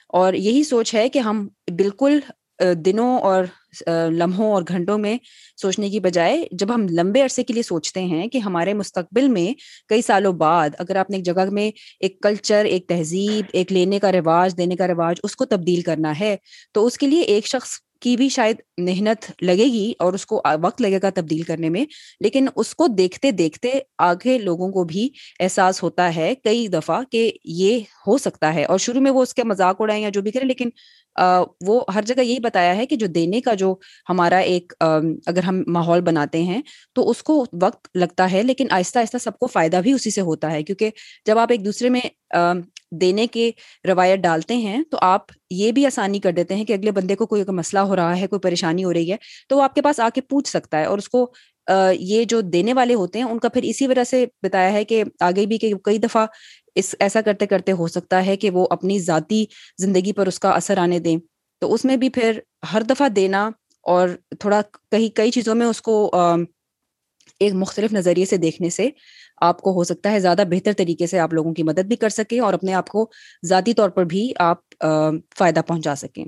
اور 0.08 0.32
یہی 0.32 0.62
سوچ 0.64 0.94
ہے 0.94 1.08
کہ 1.08 1.18
ہم 1.18 1.48
بالکل 1.76 2.18
دنوں 2.84 3.18
اور 3.18 3.44
لمحوں 4.12 4.52
اور 4.52 4.62
گھنٹوں 4.68 4.98
میں 4.98 5.16
سوچنے 5.62 5.90
کی 5.90 6.00
بجائے 6.00 6.44
جب 6.52 6.74
ہم 6.74 6.86
لمبے 6.90 7.22
عرصے 7.22 7.42
کے 7.42 7.54
لیے 7.54 7.62
سوچتے 7.62 8.04
ہیں 8.04 8.26
کہ 8.28 8.38
ہمارے 8.38 8.74
مستقبل 8.74 9.28
میں 9.28 9.52
کئی 9.88 10.02
سالوں 10.02 10.32
بعد 10.34 10.70
اگر 10.78 10.96
آپ 10.96 11.10
نے 11.10 11.16
ایک 11.16 11.24
جگہ 11.26 11.44
میں 11.52 11.70
ایک 12.00 12.20
کلچر 12.22 12.64
ایک 12.64 12.86
تہذیب، 12.88 13.44
ایک 13.52 13.72
لینے 13.72 13.98
کا 13.98 14.12
رواج، 14.12 14.56
دینے 14.58 14.76
کا 14.76 14.86
رواج 14.86 15.20
اس 15.22 15.36
کو 15.36 15.44
تبدیل 15.46 15.82
کرنا 15.82 16.12
ہے، 16.20 16.36
تو 16.74 16.86
اس 16.86 16.98
کے 16.98 17.06
لیے 17.06 17.20
ایک 17.22 17.46
شخص 17.46 17.78
کی 18.02 18.16
بھی 18.16 18.28
شاید 18.28 18.56
محنت 18.78 19.24
لگے 19.42 19.64
گی 19.64 19.92
اور 19.98 20.12
اس 20.12 20.26
کو 20.26 20.40
وقت 20.62 20.80
لگے 20.82 20.98
گا 21.02 21.10
تبدیل 21.14 21.42
کرنے 21.42 21.68
میں، 21.68 21.84
لیکن 22.20 22.48
اس 22.56 22.74
کو 22.74 22.86
دیکھتے 22.88 23.30
دیکھتے 23.32 23.70
آگے 23.98 24.36
لوگوں 24.38 24.70
کو 24.72 24.84
بھی 24.84 25.08
احساس 25.40 25.82
ہوتا 25.82 26.14
ہے 26.14 26.32
کئی 26.44 26.66
دفعہ 26.68 27.02
کہ 27.10 27.30
یہ 27.44 27.78
ہو 28.06 28.18
سکتا 28.18 28.52
ہے 28.54 28.64
اور 28.64 28.78
شروع 28.78 29.00
میں 29.02 29.10
وہ 29.10 29.22
اس 29.22 29.34
کے 29.34 29.44
مذاق 29.44 29.80
اڑائیں 29.80 30.02
یا 30.02 30.08
جو 30.08 30.22
بھی 30.22 30.30
کریں، 30.30 30.46
لیکن 30.46 30.70
وہ 31.66 31.80
ہر 31.94 32.02
جگہ 32.06 32.20
یہی 32.20 32.38
بتایا 32.40 32.76
ہے 32.76 32.86
کہ 32.86 32.96
جو 32.96 33.06
دینے 33.08 33.40
کا 33.40 33.54
جو 33.54 33.74
ہمارا 34.08 34.38
ایک 34.38 34.72
اگر 34.80 35.42
ہم 35.42 35.62
ماحول 35.68 36.00
بناتے 36.02 36.42
ہیں 36.42 36.60
تو 36.96 37.08
اس 37.10 37.22
کو 37.22 37.44
وقت 37.62 37.88
لگتا 37.96 38.30
ہے، 38.32 38.42
لیکن 38.42 38.66
آہستہ 38.70 38.98
آہستہ 38.98 39.18
سب 39.18 39.38
کو 39.38 39.46
فائدہ 39.46 39.80
بھی 39.82 39.92
اسی 39.92 40.10
سے 40.10 40.20
ہوتا 40.20 40.50
ہے، 40.52 40.62
کیونکہ 40.62 40.90
جب 41.26 41.38
آپ 41.38 41.52
ایک 41.52 41.64
دوسرے 41.64 41.88
میں 41.90 42.00
دینے 43.00 43.26
کے 43.26 43.50
روایت 43.84 44.20
ڈالتے 44.20 44.56
ہیں 44.56 44.82
تو 44.90 44.98
آپ 45.02 45.32
یہ 45.50 45.72
بھی 45.72 45.86
آسانی 45.86 46.18
کر 46.20 46.32
دیتے 46.32 46.54
ہیں 46.54 46.64
کہ 46.64 46.72
اگلے 46.72 46.90
بندے 46.92 47.14
کو 47.16 47.26
کوئی 47.26 47.44
مسئلہ 47.48 47.80
ہو 47.80 47.96
رہا 47.96 48.18
ہے، 48.18 48.26
کوئی 48.26 48.40
پریشانی 48.40 48.84
ہو 48.84 48.92
رہی 48.92 49.10
ہے، 49.12 49.16
تو 49.48 49.56
وہ 49.56 49.62
آپ 49.62 49.74
کے 49.74 49.82
پاس 49.82 50.00
آ 50.00 50.08
کے 50.14 50.20
پوچھ 50.20 50.48
سکتا 50.48 50.78
ہے 50.78 50.84
اور 50.84 50.98
اس 50.98 51.08
کو 51.08 51.26
یہ 51.92 52.24
جو 52.24 52.40
دینے 52.40 52.72
والے 52.72 52.94
ہوتے 52.94 53.18
ہیں، 53.18 53.26
ان 53.26 53.38
کا 53.38 53.48
پھر 53.48 53.62
اسی 53.62 53.86
وجہ 53.86 54.04
سے 54.04 54.24
بتایا 54.42 54.72
ہے 54.72 54.84
کہ 54.84 55.02
آگے 55.20 55.46
بھی 55.46 55.58
کہ 55.58 55.72
کئی 55.84 55.98
دفعہ 55.98 56.26
اس، 56.74 56.94
ایسا 57.00 57.20
کرتے 57.20 57.46
کرتے 57.46 57.72
ہو 57.72 57.86
سکتا 57.88 58.24
ہے 58.26 58.36
کہ 58.36 58.50
وہ 58.50 58.66
اپنی 58.70 58.98
ذاتی 58.98 59.44
زندگی 59.78 60.12
پر 60.12 60.26
اس 60.26 60.40
کا 60.40 60.50
اثر 60.50 60.78
آنے 60.78 60.98
دیں۔ 60.98 61.16
تو 61.62 61.72
اس 61.74 61.84
میں 61.84 61.96
بھی 61.96 62.08
پھر 62.08 62.38
ہر 62.72 62.82
دفعہ 62.82 63.08
دینا 63.08 63.50
اور 63.84 64.08
تھوڑا 64.40 64.60
کئی 64.90 65.08
کئی 65.10 65.30
چیزوں 65.30 65.54
میں 65.54 65.66
اس 65.66 65.82
کو 65.82 65.94
ایک 67.40 67.54
مختلف 67.54 67.92
نظریے 67.92 68.24
سے 68.24 68.36
دیکھنے 68.36 68.70
سے 68.70 68.88
آپ 69.40 69.60
کو 69.60 69.72
ہو 69.72 69.84
سکتا 69.84 70.12
ہے 70.12 70.20
زیادہ 70.20 70.44
بہتر 70.50 70.72
طریقے 70.72 71.06
سے 71.06 71.18
آپ 71.18 71.34
لوگوں 71.34 71.52
کی 71.54 71.62
مدد 71.62 71.86
بھی 71.88 71.96
کر 71.96 72.08
سکیں 72.08 72.40
اور 72.40 72.54
اپنے 72.54 72.74
آپ 72.74 72.88
کو 72.88 73.10
ذاتی 73.46 73.74
طور 73.74 73.90
پر 73.90 74.04
بھی 74.04 74.32
آپ 74.40 74.84
فائدہ 75.36 75.60
پہنچا 75.66 75.94
سکیں۔ 75.94 76.24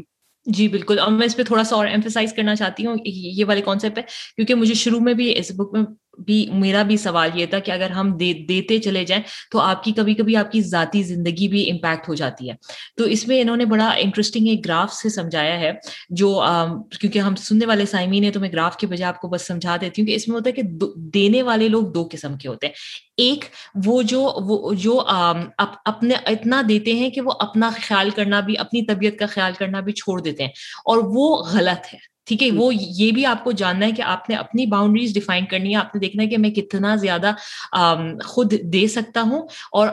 جی 0.49 0.67
بالکل، 0.69 0.99
اور 0.99 1.13
میں 1.13 1.27
اس 1.27 1.37
پہ 1.37 1.43
تھوڑا 1.43 1.65
سا 1.65 1.77
اور 1.77 1.87
ایمفیسائز 1.87 2.33
کرنا 2.33 2.55
چاہتی 2.57 2.87
ہوں، 2.87 2.97
یہ 3.05 3.45
والے 3.45 3.63
کانسیپٹ 3.63 3.99
ہے، 3.99 4.03
کیونکہ 4.37 4.55
مجھے 4.55 4.75
شروع 4.75 5.01
میں 5.01 5.15
بھی 5.15 5.33
اس 5.39 5.51
بک 5.57 5.75
میں 5.75 5.83
بھی 6.19 6.47
میرا 6.53 6.83
بھی 6.83 6.97
سوال 6.97 7.31
یہ 7.35 7.47
تھا 7.47 7.59
کہ 7.59 7.71
اگر 7.71 7.91
ہم 7.91 8.17
دے, 8.17 8.33
دیتے 8.33 8.79
چلے 8.79 9.05
جائیں 9.05 9.23
تو 9.51 9.59
آپ 9.59 9.85
کی 9.85 9.93
کبھی 9.93 10.15
کبھی 10.15 10.37
آپ 10.37 10.53
کی 10.53 10.61
ذاتی 10.61 11.03
زندگی 11.03 11.49
بھی 11.49 11.71
امپیکٹ 11.71 12.09
ہو 12.09 12.15
جاتی 12.15 12.51
ہے۔ 12.51 12.55
تو 12.97 13.05
اس 13.05 13.29
میں 13.29 13.41
انہوں 13.41 13.57
نے 13.57 13.65
بڑا 13.65 13.89
انٹرسٹنگ 13.97 14.49
ایک 14.49 14.65
گراف 14.65 14.93
سے 14.93 15.09
سمجھایا 15.09 15.61
ہے 15.61 15.73
جو 16.11 16.43
کیونکہ 17.01 17.19
ہم 17.19 17.35
سننے 17.37 17.67
والے 17.67 17.87
سائمین 17.87 18.25
ہیں 18.25 18.31
تو 18.31 18.41
میں 18.41 18.53
گراف 18.53 18.77
کے 18.77 18.87
بجائے 18.87 19.09
آپ 19.09 19.21
کو 19.21 19.29
بس 19.29 19.47
سمجھا 19.47 19.77
دیتی 19.81 20.03
ہوں 20.03 20.07
کہ 20.07 20.15
اس 20.15 20.29
میں 20.29 20.37
ہوتا 20.37 20.51
ہے 20.51 20.53
کہ 20.53 20.63
دینے 20.97 21.43
والے 21.43 21.69
لوگ 21.69 21.83
دو 21.83 22.09
قسم 22.11 22.37
کے 22.37 22.49
ہوتے 22.49 22.67
ہیں۔ 22.67 22.75
ایک 23.17 23.45
وہ 23.87 24.03
جو 24.03 24.21
وہ 24.41 24.73
جو 24.75 25.03
اپنے 25.07 26.15
اتنا 26.27 26.63
دیتے 26.69 26.93
ہیں 26.93 27.11
کہ 27.11 27.21
وہ 27.21 27.31
اپنا 27.41 27.71
خیال 27.77 28.11
کرنا 28.11 28.41
بھی 28.41 28.59
اپنی 28.59 28.83
طبیعت 28.83 29.19
کا 29.19 29.27
خیال 29.27 29.53
کرنا 29.59 29.81
بھی 29.81 29.93
چھوڑ 29.93 30.21
دیتے 30.21 30.43
ہیں 30.43 30.51
اور 30.85 30.99
وہ 31.05 31.37
غلط 31.53 31.95
ہے۔ 31.95 31.99
ٹھیک 32.29 32.43
ہے 32.43 32.51
وہ 32.51 32.73
یہ 32.75 33.13
بھی 33.13 33.27
آپ 33.27 33.45
کو 33.45 33.53
جاننا 33.53 33.87
ہے 33.87 33.93
کہ 33.93 34.03
آپ 34.03 34.31
نے 34.31 34.37
اپنی 34.37 34.67
باؤنڈریز 34.67 35.15
ڈیفائن 35.15 35.45
کرنی 35.47 35.71
ہے۔ 35.71 35.77
آپ 35.77 35.95
نے 35.95 36.01
دیکھنا 36.01 36.23
ہے 36.23 36.29
کہ 36.29 36.39
میں 36.39 36.51
کتنا 36.51 36.95
زیادہ 36.97 37.33
خود 38.25 38.55
دے 38.63 38.87
سکتا 38.87 39.23
ہوں 39.23 39.43
اور 39.73 39.89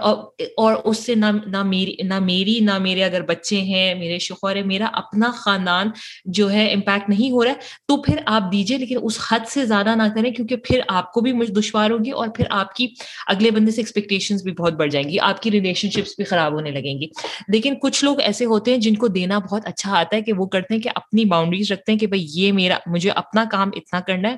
اور 0.58 0.76
اس 0.84 1.06
سے 1.06 1.16
نہ 1.16 1.26
نہ 1.46 1.64
میری 1.64 1.96
نہ 2.04 2.20
میری 2.20 2.60
نہ 2.60 2.78
میرے 2.78 3.04
اگر 3.04 3.22
بچے 3.22 3.62
ہیں 3.62 3.96
میرے 3.96 4.20
شوہر 4.20 4.56
ہے 4.56 4.64
میرا 4.64 4.90
اپنا 4.94 5.32
خاندان 5.36 5.90
جو 6.26 6.52
ہے 6.52 6.74
امپیکٹ 6.74 7.10
نہیں 7.10 7.32
ہو 7.32 7.44
رہا 7.44 7.52
ہے 7.52 7.56
تو 7.88 7.98
پھر 7.98 8.16
آپ 8.26 8.52
دیجیے 8.52 8.78
لیکن 8.78 8.98
اس 9.02 9.20
حد 9.32 9.48
سے 9.48 9.66
زیادہ 9.66 9.96
نہ 9.96 10.04
کریں 10.16 10.32
کیونکہ 10.32 10.56
پھر 10.56 10.80
آپ 10.88 11.12
کو 11.14 11.22
بھی 11.22 11.34
مجھ 11.34 11.52
دشوار 11.52 11.92
ہوگی 11.92 12.12
اور 12.12 12.28
پھر 12.28 12.46
آپ 12.50 12.76
کی 12.76 12.88
اگلے 13.28 13.52
بندے 13.52 13.72
سے 13.72 13.82
ایکسپیکٹیشن 13.82 14.36
بھی 14.44 14.52
بہت 14.52 14.74
بڑھ 14.74 14.90
جائیں 14.90 15.10
گی 15.10 15.20
آپ 15.20 15.42
کی 15.42 15.52
ریلیشن 15.52 15.90
شپس 15.90 16.14
بھی 16.18 16.24
خراب 16.24 16.54
ہونے 16.54 16.72
لگیں 16.72 17.02
گی۔ 17.02 17.08
لیکن 17.48 17.74
کچھ 17.82 18.04
لوگ 18.04 18.20
ایسے 18.20 18.46
ہوتے 18.46 18.72
ہیں 18.72 18.78
جن 18.78 18.96
کو 18.96 19.08
دینا 19.08 19.40
بہت 19.40 19.66
اچھا 19.66 20.00
آتا 20.00 20.18
ہے 20.18 20.22
کہ 20.22 20.34
وہ 20.34 20.46
کرتے 20.46 20.74
ہیں 20.74 20.82
کہ 20.82 20.90
اپنی 20.96 21.26
باؤنڈریز 21.26 21.72
رکھتے 21.72 21.92
ہیں 21.92 22.00
کہ 22.00 22.08
بھائی 22.08 22.25
یہ 22.34 22.52
میرا 22.52 22.78
مجھے 22.86 23.12
اپنا 23.12 23.46
کام 23.52 23.70
اتنا 23.76 24.00
کرنا 24.00 24.30
ہے 24.30 24.36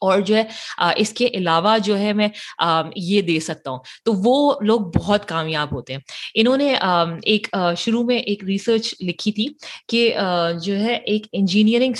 اور 0.00 0.20
جو 0.20 0.36
ہے 0.36 0.42
اس 0.96 1.12
کے 1.12 1.26
علاوہ 1.26 1.78
جو 1.84 1.98
ہے 1.98 2.12
میں 2.12 2.28
یہ 2.96 3.22
دے 3.22 3.40
سکتا 3.40 3.70
ہوں۔ 3.70 3.78
تو 4.04 4.12
وہ 4.12 4.54
لوگ 4.60 4.80
بہت 4.80 5.28
کامیاب 5.28 5.74
ہوتے 5.74 5.92
ہیں۔ 5.92 6.00
انہوں 6.34 6.56
نے 6.56 6.74
ایک 7.22 7.48
شروع 7.76 8.04
میں 8.04 8.18
ایک 8.18 8.44
ریسرچ 8.44 8.94
لکھی 9.00 9.32
تھی 9.32 9.46
کہ 9.88 10.14
جو 10.62 10.80
ہے 10.80 10.94
ایک 10.94 11.26
انجینئرنگ 11.32 11.92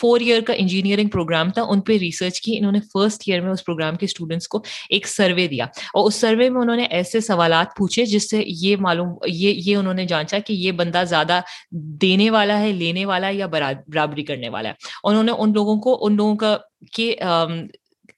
فور 0.00 0.20
ایئر 0.20 0.40
کا 0.40 0.52
انجینئرنگ 0.52 1.08
پروگرام 1.08 1.50
تھا۔ 1.50 1.62
ان 1.62 1.80
پہ 1.80 1.96
ریسرچ 1.96 2.40
کی، 2.40 2.58
انہوں 2.58 2.72
نے 2.72 2.78
فرسٹ 2.92 3.22
ایئر 3.26 3.40
میں 3.40 3.50
اس 3.50 3.64
پروگرام 3.64 3.96
کے 3.96 4.04
اسٹوڈنٹس 4.04 4.48
کو 4.48 4.62
ایک 4.90 5.08
سروے 5.08 5.46
دیا۔ 5.46 5.64
اور 5.64 6.06
اس 6.06 6.14
سروے 6.14 6.50
میں 6.50 6.60
انہوں 6.60 6.76
نے 6.76 6.84
ایسے 6.84 7.20
سوالات 7.20 7.66
پوچھے 7.76 8.04
جس 8.04 8.30
سے 8.30 8.42
یہ 8.46 8.76
معلوم، 8.76 9.08
یہ 9.26 9.54
یہ 9.66 9.76
انہوں 9.76 9.94
نے 9.94 10.04
جانچا 10.04 10.38
کہ 10.38 10.52
یہ 10.52 10.72
بندہ 10.72 11.02
زیادہ 11.08 11.40
دینے 11.70 12.30
والا 12.30 12.60
ہے، 12.60 12.72
لینے 12.72 13.04
والا 13.04 13.26
ہے 13.26 13.34
یا 13.34 13.46
برابری 13.46 14.24
کرنے 14.24 14.48
والا 14.48 14.68
ہے۔ 14.68 14.74
انہوں 15.04 15.22
نے 15.22 15.32
ان 15.38 15.52
لوگوں 15.52 15.76
کو، 15.76 15.98
ان 16.00 16.16
لوگوں 16.16 16.36
کا 16.36 16.56
کہ 16.92 17.14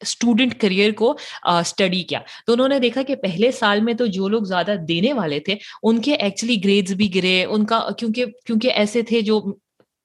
اسٹوڈنٹ 0.00 0.61
کریئر 0.61 0.92
کو 0.92 1.16
اسٹڈی 1.42 2.02
کیا۔ 2.02 2.21
تو 2.47 2.52
انہوں 2.52 2.69
نے 2.69 2.78
دیکھا 2.78 3.02
کہ 3.02 3.16
پہلے 3.16 3.50
سال 3.52 3.81
میں 3.81 3.95
تو 3.95 4.07
جو 4.07 4.28
لوگ 4.28 4.42
زیادہ 4.42 4.75
دینے 4.88 5.13
والے 5.13 5.41
تھے، 5.41 5.54
ان 5.82 6.00
کے 6.00 6.15
ایکچولی 6.15 6.56
گریڈز 6.65 6.93
بھی 6.93 7.15
گرے، 7.15 7.45
ان 7.45 7.67
کا، 7.67 7.80
کیونکہ 7.99 8.25
کیونکہ 8.47 8.73
ایسے 8.73 9.02
تھے 9.02 9.21
جو 9.21 9.41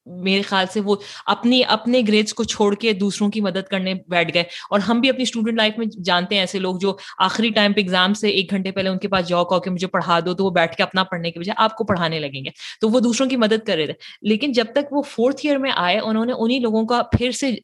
میرے 0.07 0.41
خیال 0.41 0.65
سے 0.73 0.79
وہ 0.79 0.95
اپنی، 1.25 1.61
اپنے 1.67 2.01
گریڈس 2.07 2.33
کو 2.33 2.43
چھوڑ 2.43 2.75
کے 2.75 2.93
دوسروں 2.93 3.29
کی 3.29 3.41
مدد 3.41 3.67
کرنے 3.71 3.93
بیٹھ 4.07 4.33
گئے۔ 4.33 4.43
اور 4.69 4.79
ہم 4.79 4.99
بھی 4.99 5.09
اپنی 5.09 5.23
اسٹوڈنٹ 5.23 5.57
لائف 5.57 5.73
میں 5.77 5.87
جانتے 6.03 6.35
ہیں 6.35 6.41
ایسے 6.41 6.59
لوگ 6.59 6.77
جو 6.77 6.97
آخری 7.17 7.49
ٹائم 7.49 7.73
پہ 7.73 7.81
ایگزام 7.81 8.13
سے 8.13 8.29
ایک 8.29 8.51
گھنٹے 8.51 8.71
پہلے 8.71 8.89
ان 8.89 8.97
کے 8.97 9.07
پاس 9.07 9.27
جاؤ 9.27 9.45
کہ 9.45 9.69
مجھے 9.69 9.87
پڑھا 9.87 10.19
دو، 10.25 10.33
تو 10.33 10.45
وہ 10.45 10.49
بیٹھ 10.49 10.75
کے 10.75 10.83
اپنا 10.83 11.03
پڑھنے 11.03 11.31
کے 11.31 11.39
بجائے 11.39 11.63
آپ 11.63 11.75
کو 11.75 11.83
پڑھانے 11.83 12.19
لگیں 12.19 12.45
گے۔ 12.45 12.49
تو 12.81 12.89
وہ 12.89 12.99
دوسروں 12.99 13.29
کی 13.29 13.35
مدد 13.35 13.67
کر 13.67 13.75
رہے 13.75 13.85
تھے۔ 13.85 13.93
لیکن 14.21 14.51
جب 14.51 14.65
تک 14.71 14.93
وہ 14.93 15.01
فورتھ 15.01 15.41
ایئر 15.43 15.57
میں 15.57 15.71
آئے، 15.75 15.99
انہوں 15.99 16.25
نے 16.25 16.33
انہیں 16.37 16.59
لوگوں 16.59 16.85
کا 16.85 17.01
پھر 17.03 17.31
سے 17.31 17.55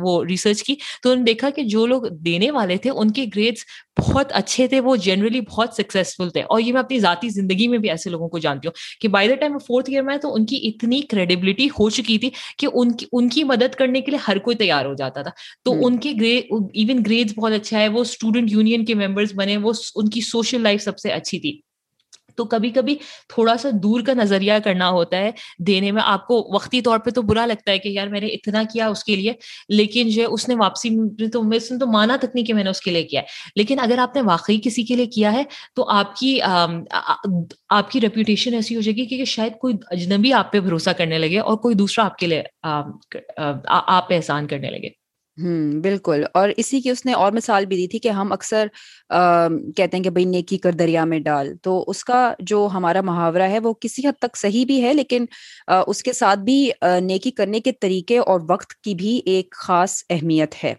وہ 0.00 0.24
ریسرچ 0.24 0.62
کی 0.62 0.74
تو 1.02 1.10
انہوں 1.10 1.24
نے 1.24 1.32
دیکھا 1.32 1.50
کہ 1.50 1.62
جو 1.62 1.86
لوگ 1.86 2.02
دینے 2.10 2.50
والے 2.50 2.76
تھے، 2.76 2.90
ان 2.90 3.10
کے 3.10 3.24
گریڈس 3.36 3.64
بہت 3.98 4.32
اچھے 4.32 4.66
تھے 4.66 4.80
وہ 4.80 4.96
جنرلی 4.96 5.40
بہت 5.40 5.74
سکسیزفل 5.74 6.30
تھے۔ 6.30 6.40
اور 6.40 6.60
یہ 6.60 6.72
میں 6.72 6.80
اپنی 6.80 6.98
ذاتی 6.98 7.28
زندگی 7.28 7.68
میں 7.68 7.78
بھی 7.78 7.90
ایسے 7.90 8.10
لوگوں 8.10 8.28
کو 8.28 8.38
جانتی 8.38 8.68
ہوں 8.68 8.72
کہ 9.00 9.08
by 9.08 9.28
the 9.28 9.34
time 9.34 9.58
fourth 9.58 9.90
year 9.90 10.02
میں 10.02 10.16
تو 10.16 10.34
ان 10.34 10.46
کی 10.46 10.60
اتنی 10.64 11.00
کریڈیبلٹی 11.00 11.66
ہو 11.66 11.90
چکی 11.90 12.18
تھی 12.18 12.30
کہ 12.58 12.66
ان 12.74 12.92
کی 12.92 13.06
ان 13.12 13.28
کی 13.28 13.44
مدد 13.44 13.74
کرنے 13.74 14.00
کے 14.00 14.10
لیے 14.10 14.18
ہر 14.28 14.38
کوئی 14.38 14.56
تیار 14.56 14.84
ہو 14.84 14.94
جاتا 14.94 15.22
تھا۔ 15.22 15.30
تو 15.64 15.86
ان 15.86 15.96
کے 15.96 16.08
ایون 16.74 17.02
گریڈ 17.06 17.34
بہت 17.36 17.52
اچھا 17.52 17.80
ہے 17.80 17.88
وہ 17.88 18.00
اسٹوڈنٹ 18.00 18.52
یونین 18.52 18.84
کے 18.84 18.94
ممبرس 18.94 19.30
بنے 19.34 19.56
وہ 19.56 19.72
ان 19.94 20.08
کی 20.08 20.20
سوشل 20.20 20.60
لائف 20.60 20.82
سب 20.82 20.98
سے 20.98 21.10
اچھی 21.10 21.40
تھی۔ 21.40 21.60
تو 22.36 22.44
کبھی 22.44 22.70
کبھی 22.70 22.94
تھوڑا 23.28 23.56
سا 23.56 23.68
دور 23.82 24.00
کا 24.00 24.12
نظریہ 24.14 24.52
کرنا 24.64 24.88
ہوتا 24.90 25.16
ہے 25.16 25.30
دینے 25.66 25.92
میں۔ 25.92 26.02
آپ 26.04 26.26
کو 26.26 26.36
وقتی 26.54 26.80
طور 26.80 26.98
پہ 26.98 27.10
تو 27.10 27.22
برا 27.22 27.46
لگتا 27.46 27.70
ہے 27.72 27.78
کہ 27.78 27.88
یار 27.88 28.06
میں 28.06 28.20
نے 28.20 28.26
اتنا 28.26 28.62
کیا 28.72 28.88
اس 28.88 29.04
کے 29.04 29.16
لیے، 29.16 29.32
لیکن 29.68 30.08
جو 30.08 30.32
اس 30.34 30.48
نے 30.48 30.54
واپسی 30.54 30.88
تو 31.32 31.42
میں 31.42 31.58
تو 31.80 31.86
مانا 31.86 32.16
تک 32.16 32.34
نہیں 32.34 32.44
کہ 32.44 32.54
میں 32.54 32.64
نے 32.64 32.70
اس 32.70 32.80
کے 32.80 32.90
لیے 32.90 33.02
کیا 33.02 33.20
ہے۔ 33.20 33.26
لیکن 33.56 33.80
اگر 33.80 33.98
آپ 33.98 34.16
نے 34.16 34.22
واقعی 34.22 34.58
کسی 34.64 34.82
کے 34.82 34.96
لیے 34.96 35.06
کیا 35.06 35.32
ہے 35.32 35.42
تو 35.76 35.88
آپ 35.88 36.16
کی 36.16 36.38
آپ 36.40 37.90
کی 37.90 38.00
ریپوٹیشن 38.00 38.54
ایسی 38.54 38.76
ہو 38.76 38.80
جائے 38.80 38.96
گی 38.96 39.04
کہ 39.06 39.24
شاید 39.24 39.58
کوئی 39.60 39.74
اجنبی 39.90 40.32
آپ 40.32 40.52
پہ 40.52 40.60
بھروسہ 40.60 40.90
کرنے 40.90 41.18
لگے 41.18 41.38
اور 41.38 41.56
کوئی 41.56 41.74
دوسرا 41.74 42.04
آپ 42.04 42.16
کے 42.18 42.26
لیے 42.26 42.42
آپ 42.62 44.08
پہ 44.08 44.16
احسان 44.16 44.46
کرنے 44.46 44.70
لگے۔ 44.70 45.01
ہوں 45.38 45.80
بالکل۔ 45.82 46.24
اور 46.34 46.48
اسی 46.56 46.80
کی 46.80 46.90
اس 46.90 47.04
نے 47.06 47.12
اور 47.12 47.32
مثال 47.32 47.66
بھی 47.66 47.76
دی 47.76 47.86
تھی 47.88 47.98
کہ 47.98 48.08
ہم 48.08 48.32
اکثر 48.32 48.66
کہتے 49.76 49.96
ہیں 49.96 50.02
کہ 50.04 50.10
بھائی 50.10 50.24
نیکی 50.26 50.58
کر 50.58 50.72
دریا 50.72 51.04
میں 51.04 51.18
ڈال۔ 51.20 51.52
تو 51.62 51.84
اس 51.88 52.02
کا 52.04 52.18
جو 52.40 52.68
ہمارا 52.74 53.00
محاورہ 53.00 53.48
ہے 53.50 53.58
وہ 53.58 53.72
کسی 53.80 54.06
حد 54.08 54.18
تک 54.20 54.36
صحیح 54.36 54.64
بھی 54.66 54.82
ہے، 54.84 54.92
لیکن 54.94 55.24
اس 55.86 56.02
کے 56.02 56.12
ساتھ 56.12 56.40
بھی 56.40 56.70
نیکی 57.02 57.30
کرنے 57.30 57.60
کے 57.60 57.72
طریقے 57.72 58.18
اور 58.18 58.40
وقت 58.50 58.72
کی 58.84 58.94
بھی 58.94 59.20
ایک 59.26 59.54
خاص 59.58 60.02
اہمیت 60.10 60.64
ہے۔ 60.64 60.74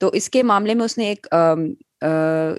تو 0.00 0.08
اس 0.14 0.28
کے 0.30 0.42
معاملے 0.42 0.74
میں 0.74 0.84
اس 0.84 0.98
نے 0.98 1.08
ایک 1.08 1.26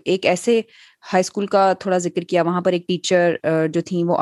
ایک 0.05 0.25
ایسے 0.25 0.61
ہائی 1.03 1.19
اسکول 1.19 1.45
کا 1.47 1.61
تھوڑا 1.73 1.97
ذکر 1.97 2.21
کیا 2.23 2.41
وہاں 2.43 2.61
پر 2.61 2.71
ایک 2.73 2.87
ٹیچر 2.87 3.35
جو 3.67 3.81
تھیں 3.81 4.03
وہ 4.03 4.17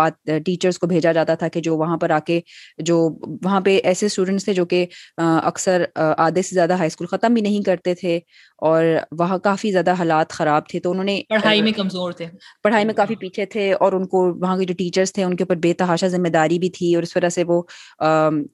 ٹیچرس 0.45 0.79
کو 0.79 0.87
بھیجا 0.87 1.11
جاتا 1.11 1.35
تھا 1.35 1.47
کہ 1.47 1.61
جو 1.61 1.75
وہاں 1.77 1.97
پر 1.97 2.09
آ 2.09 2.19
کے 2.19 2.39
جو 2.79 2.97
وہاں 3.43 3.59
پہ 3.61 3.79
ایسے 3.83 4.05
اسٹوڈنٹس 4.05 4.45
تھے 4.45 4.53
جو 4.53 4.65
کہ 4.65 4.85
اکثر 5.17 5.83
آدھے 5.97 6.41
سے 6.41 6.55
زیادہ 6.55 6.73
ہائی 6.73 6.87
اسکول 6.87 7.07
ختم 7.07 7.33
بھی 7.33 7.41
نہیں 7.41 7.63
کرتے 7.63 7.93
تھے 7.95 8.19
اور 8.61 8.83
وہاں 9.19 9.37
کافی 9.39 9.71
زیادہ 9.71 9.93
حالات 9.93 10.29
خراب 10.31 10.67
تھے 10.69 10.79
تو 10.79 10.91
انہوں 10.91 11.05
نے 11.05 11.21
پڑھائی 11.29 11.61
میں 11.61 11.71
کمزور 11.71 12.11
تھے۔ 12.13 12.25
پڑھائی 12.63 12.85
میں 12.85 12.93
کافی 12.93 13.15
پیچھے 13.17 13.45
تھے 13.45 13.71
اور 13.75 13.93
ان 13.93 14.05
کو 14.07 14.21
وہاں 14.35 14.57
کے 14.57 14.65
جو 14.65 14.73
ٹیچرس 14.77 15.13
تھے 15.13 15.23
ان 15.23 15.35
کے 15.35 15.43
اوپر 15.43 15.55
بے 15.57 15.73
تحاشا 15.73 16.07
ذمہ 16.07 16.27
داری 16.29 16.59
بھی 16.59 16.69
تھی 16.69 16.93
اور 16.95 17.03
اس 17.03 17.15
وجہ 17.17 17.29
سے 17.29 17.43
وہ 17.43 17.61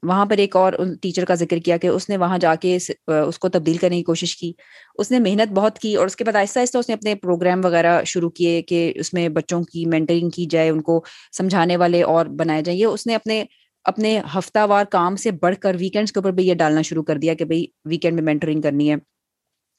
وہاں 0.03 0.25
پر 0.25 0.37
ایک 0.37 0.55
اور 0.55 0.73
ٹیچر 1.01 1.25
کا 1.25 1.35
ذکر 1.35 1.57
کیا 1.59 1.77
کہ 1.77 1.87
اس 1.87 2.09
نے 2.09 2.17
وہاں 2.17 2.37
جا 2.37 2.53
کے 2.55 2.75
اس 3.07 3.39
کو 3.39 3.49
تبدیل 3.49 3.77
کرنے 3.77 3.97
کی 3.97 4.03
کوشش 4.03 4.35
کی۔ 4.35 4.51
اس 4.97 5.11
نے 5.11 5.19
محنت 5.19 5.51
بہت 5.53 5.79
کی 5.79 5.95
اور 5.95 6.05
اس 6.05 6.15
کے 6.15 6.23
بعد 6.23 6.35
آہستہ 6.35 6.59
آہستہ 6.59 6.77
اس 6.77 6.89
نے 6.89 6.95
اپنے 6.95 7.15
پروگرام 7.15 7.65
وغیرہ 7.65 8.03
شروع 8.03 8.29
کیے 8.29 8.61
کہ 8.61 8.91
اس 8.95 9.13
میں 9.13 9.27
بچوں 9.29 9.61
کی 9.63 9.85
مینٹرنگ 9.85 10.29
کی 10.29 10.45
جائے، 10.45 10.69
ان 10.69 10.81
کو 10.81 11.03
سمجھانے 11.37 11.77
والے 11.77 12.03
اور 12.03 12.25
بنائے 12.39 12.61
جائیں۔ 12.61 12.79
یہ 12.79 12.85
اس 12.85 13.07
نے 13.07 13.15
اپنے 13.15 13.43
اپنے 13.85 14.19
ہفتہ 14.37 14.65
وار 14.69 14.85
کام 14.85 15.15
سے 15.15 15.31
بڑھ 15.31 15.55
کر 15.55 15.75
ویکینڈس 15.79 16.11
کے 16.11 16.19
اوپر 16.19 16.31
بھی 16.31 16.47
یہ 16.47 16.53
ڈالنا 16.53 16.81
شروع 16.81 17.03
کر 17.03 17.17
دیا 17.17 17.33
کہ 17.33 17.45
بھائی 17.45 17.65
ویکینڈ 17.85 18.15
میں 18.15 18.23
مینٹرنگ 18.23 18.61
کرنی 18.61 18.89
ہے۔ 18.91 18.95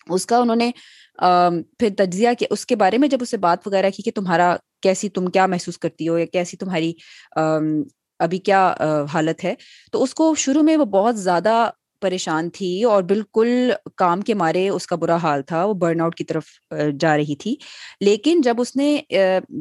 اس 0.09 0.27
کا 0.27 0.37
انہوں 0.37 0.57
نے 0.57 0.71
پھر 1.79 1.89
تجزیہ 1.97 2.29
کیا۔ 2.39 2.49
اس 2.51 2.65
کے 2.67 2.77
بارے 2.77 2.99
میں 2.99 3.09
جب 3.09 3.19
اسے 3.21 3.37
بات 3.37 3.67
وغیرہ 3.67 3.91
کی 3.91 4.03
کہ 4.03 4.11
تمہارا 4.15 4.55
کیسی، 4.83 5.09
تم 5.09 5.27
کیا 5.27 5.47
محسوس 5.47 5.79
کرتی 5.79 6.09
ہو 6.09 6.19
یا 6.19 6.25
کیسی 6.25 6.57
تمہاری 6.57 6.93
ابھی 8.21 8.39
کیا 8.39 8.75
حالت 9.13 9.45
ہے، 9.45 9.55
تو 9.93 10.03
اس 10.03 10.15
کو 10.15 10.35
شروع 10.39 10.63
میں 10.63 10.77
وہ 10.77 10.85
بہت 10.85 11.19
زیادہ 11.19 11.71
پریشان 12.01 12.51
تھی 12.51 12.85
اور 12.85 13.03
بالکل 13.03 13.71
کام 13.97 14.21
کے 14.21 14.35
مارے 14.35 14.69
اس 14.69 14.87
کا 14.87 14.97
برا 14.97 15.17
حال 15.17 15.43
تھا، 15.43 15.65
وہ 15.65 15.75
برن 15.75 16.01
آؤٹ 16.01 16.15
کی 16.15 16.25
طرف 16.25 16.45
جا 17.01 17.17
رہی 17.17 17.37
تھی۔ 17.37 17.55
لیکن 18.01 18.41
جب 18.41 18.55
اس 18.59 18.77
نے 18.77 19.01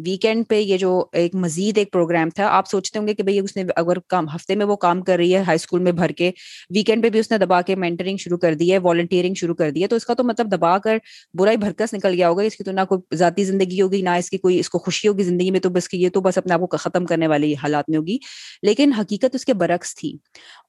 ویکینڈ 0.05 0.43
پہ 0.49 0.59
یہ 0.59 0.77
جو 0.77 1.05
ایک 1.13 1.35
مزید 1.35 1.77
ایک 1.77 1.91
پروگرام 1.91 2.29
تھا، 2.29 2.47
آپ 2.47 2.67
سوچتے 2.67 2.99
ہوں 2.99 3.07
گے 3.07 3.13
کہ 3.13 3.23
بھائی 3.23 3.39
اس 3.39 3.55
نے 3.57 3.63
اگر 3.75 3.99
کام، 4.07 4.27
ہفتے 4.35 4.55
میں 4.55 4.65
وہ 4.65 4.75
کام 4.75 5.01
کر 5.01 5.15
رہی 5.17 5.35
ہے 5.35 5.41
ہائی 5.41 5.55
اسکول 5.55 5.81
میں 5.81 5.91
بھر 5.91 6.09
کے 6.09 6.31
ویکینڈ 6.75 7.03
پہ 7.03 7.09
بھی 7.09 7.19
اس 7.19 7.31
نے 7.31 7.37
دبا 7.37 7.61
کے 7.61 7.75
مینٹرنگ 7.75 8.17
شروع 8.17 8.37
کر 8.37 8.53
دی 8.53 8.71
ہے 8.71 8.77
والنٹیئرنگ 8.77 9.33
شروع 9.33 9.55
کر 9.55 9.71
دی 9.71 9.81
ہے، 9.81 9.87
تو 9.87 9.95
اس 9.95 10.05
کا 10.05 10.13
تو 10.13 10.23
مطلب 10.23 10.51
دبا 10.51 10.77
کر 10.77 10.97
برا 11.33 11.51
ہی 11.51 11.57
بھرکس 11.57 11.93
نکل 11.93 12.13
گیا 12.13 12.29
ہوگا، 12.29 12.43
اس 12.43 12.55
کی 12.55 12.63
تو 12.63 12.71
نہ 12.71 12.81
کوئی 12.89 13.15
ذاتی 13.15 13.43
زندگی 13.43 13.81
ہوگی، 13.81 14.01
نہ 14.01 14.09
اس 14.09 14.29
کی 14.29 14.37
کوئی، 14.37 14.59
اس 14.59 14.69
کو 14.69 14.79
خوشی 14.79 15.07
ہوگی 15.07 15.23
زندگی 15.23 15.51
میں 15.51 15.59
تو 15.59 15.69
بس 15.69 15.87
یہ 15.93 16.09
تو 16.09 16.21
بس 16.21 16.37
اپنے 16.37 16.53
آپ 16.53 16.59
کو 16.59 16.77
ختم 16.77 17.05
کرنے 17.05 17.27
والی 17.27 17.53
حالات 17.53 17.89
میں 17.89 17.97
ہوگی۔ 17.97 18.17
لیکن 18.61 18.93
حقیقت 18.93 19.35
اس 19.35 19.45
کے 19.45 19.53
برعکس 19.53 19.95
تھی۔ 19.95 20.17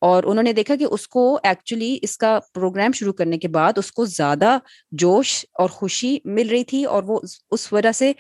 اور 0.00 0.24
انہوں 0.24 0.42
نے 0.42 0.52
دیکھا 0.52 0.76
کہ 0.76 0.84
اس 0.84 1.08
کو 1.08 1.38
ایکچولی 1.58 1.98
اس 2.02 2.16
کا 2.18 2.38
پروگرام 2.54 2.92
شروع 2.92 3.12
کرنے 3.12 3.38
کے 3.38 3.48
بعد 3.50 3.78
اس 3.78 3.90
کو 3.92 4.04
زیادہ 4.06 4.56
جوش 4.94 5.34
اور 5.54 5.68
خوشی 5.70 6.16
مل 6.26 6.48
رہی 6.48 6.64
تھی 6.64 6.84
اور 6.86 7.02
وہ 7.04 7.18
اس 7.50 7.72
وجہ 7.72 7.92
سے 7.92 8.12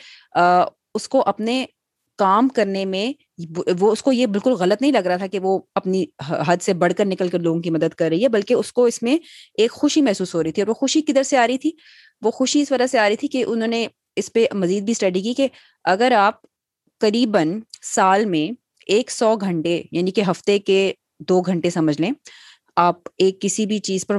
اس 0.94 1.08
کو 1.08 1.22
اپنے 1.26 1.64
کام 2.18 2.48
کرنے 2.48 2.84
میں 2.84 3.12
وہ، 3.80 3.90
اس 3.92 4.02
کو 4.02 4.12
یہ 4.12 4.26
بالکل 4.26 4.52
غلط 4.52 4.80
نہیں 4.82 4.92
لگ 4.92 5.06
رہا 5.06 5.16
تھا 5.16 5.26
کہ 5.26 5.38
وہ 5.38 5.58
اپنی 5.74 6.04
حد 6.48 6.62
سے 6.62 6.72
بڑھ 6.74 6.92
کر 6.94 7.06
نکل 7.06 7.28
کر 7.28 7.38
لوگوں 7.38 7.60
کی 7.62 7.70
مدد 7.70 7.94
کر 7.94 8.08
رہی 8.08 8.22
ہے، 8.22 8.28
بلکہ 8.28 8.54
اس 8.54 8.72
کو 8.72 8.84
اس 8.84 9.02
میں 9.02 9.16
ایک 9.54 9.70
خوشی 9.72 10.02
محسوس 10.02 10.34
ہو 10.34 10.42
رہی 10.42 10.52
تھی 10.52 10.62
اور 10.62 10.68
وہ 10.68 10.74
خوشی 10.74 11.02
کدھر 11.02 11.22
سے 11.22 11.36
آ 11.38 11.46
رہی 11.46 11.58
تھی؟ 11.58 11.70
وہ 12.22 12.30
خوشی 12.30 12.60
اس 12.60 12.72
وجہ 12.72 12.86
سے 12.86 12.98
آ 12.98 13.08
رہی 13.08 13.16
تھی 13.16 13.28
کہ 13.28 13.44
انہوں 13.46 13.68
نے 13.68 13.86
اس 14.16 14.32
پہ 14.32 14.46
مزید 14.54 14.84
بھی 14.84 14.92
اسٹڈی 14.92 15.20
کی 15.22 15.34
کہ 15.34 15.48
اگر 15.84 16.12
آپ 16.16 16.40
قریباً 17.00 17.58
سال 17.84 18.24
میں 18.26 18.48
ایک 18.88 19.10
سو 19.10 19.34
گھنٹے 19.36 19.82
یعنی 19.92 20.10
کہ 20.10 20.22
ہفتے 20.30 20.58
کے 20.60 20.92
دو 21.28 21.40
گھنٹے 21.42 21.70
سمجھ 21.70 22.00
لیں 22.00 22.10
آپ 22.78 22.96
ایک 23.18 23.40
کسی 23.40 23.66
بھی 23.66 23.78
چیز 23.78 24.06
پر 24.06 24.18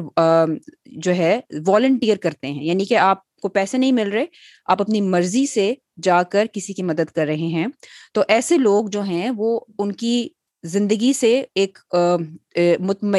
جو 0.86 1.15
ہے 1.15 1.39
والنٹیئر 1.67 2.17
کرتے 2.17 2.48
ہیں۔ 2.48 2.63
یعنی 2.63 2.86
کہ 2.86 2.98
آپ 2.98 3.36
کو 3.36 3.50
پیسے 3.50 3.78
نہیں 3.78 3.91
مل 3.91 4.10
رہے، 4.10 4.26
آپ 4.65 4.82
اپنی 4.82 5.02
مرضی 5.02 5.45
سے 5.45 5.74
جا 6.04 6.24
کر 6.24 6.45
کسی 6.54 6.74
کی 6.74 6.84
مدد 6.84 7.12
کر 7.15 7.26
رہے 7.26 7.48
ہیں۔ 7.48 7.67
تو 8.13 8.24
ایسے 8.28 8.58
لوگ 8.58 8.86
جو 8.86 9.02
ہیں، 9.02 9.32
وہ 9.38 9.60
ان 9.80 9.91
کی 9.91 10.30
زندگی 10.63 11.13
سے 11.13 11.43
ایک 11.56 11.78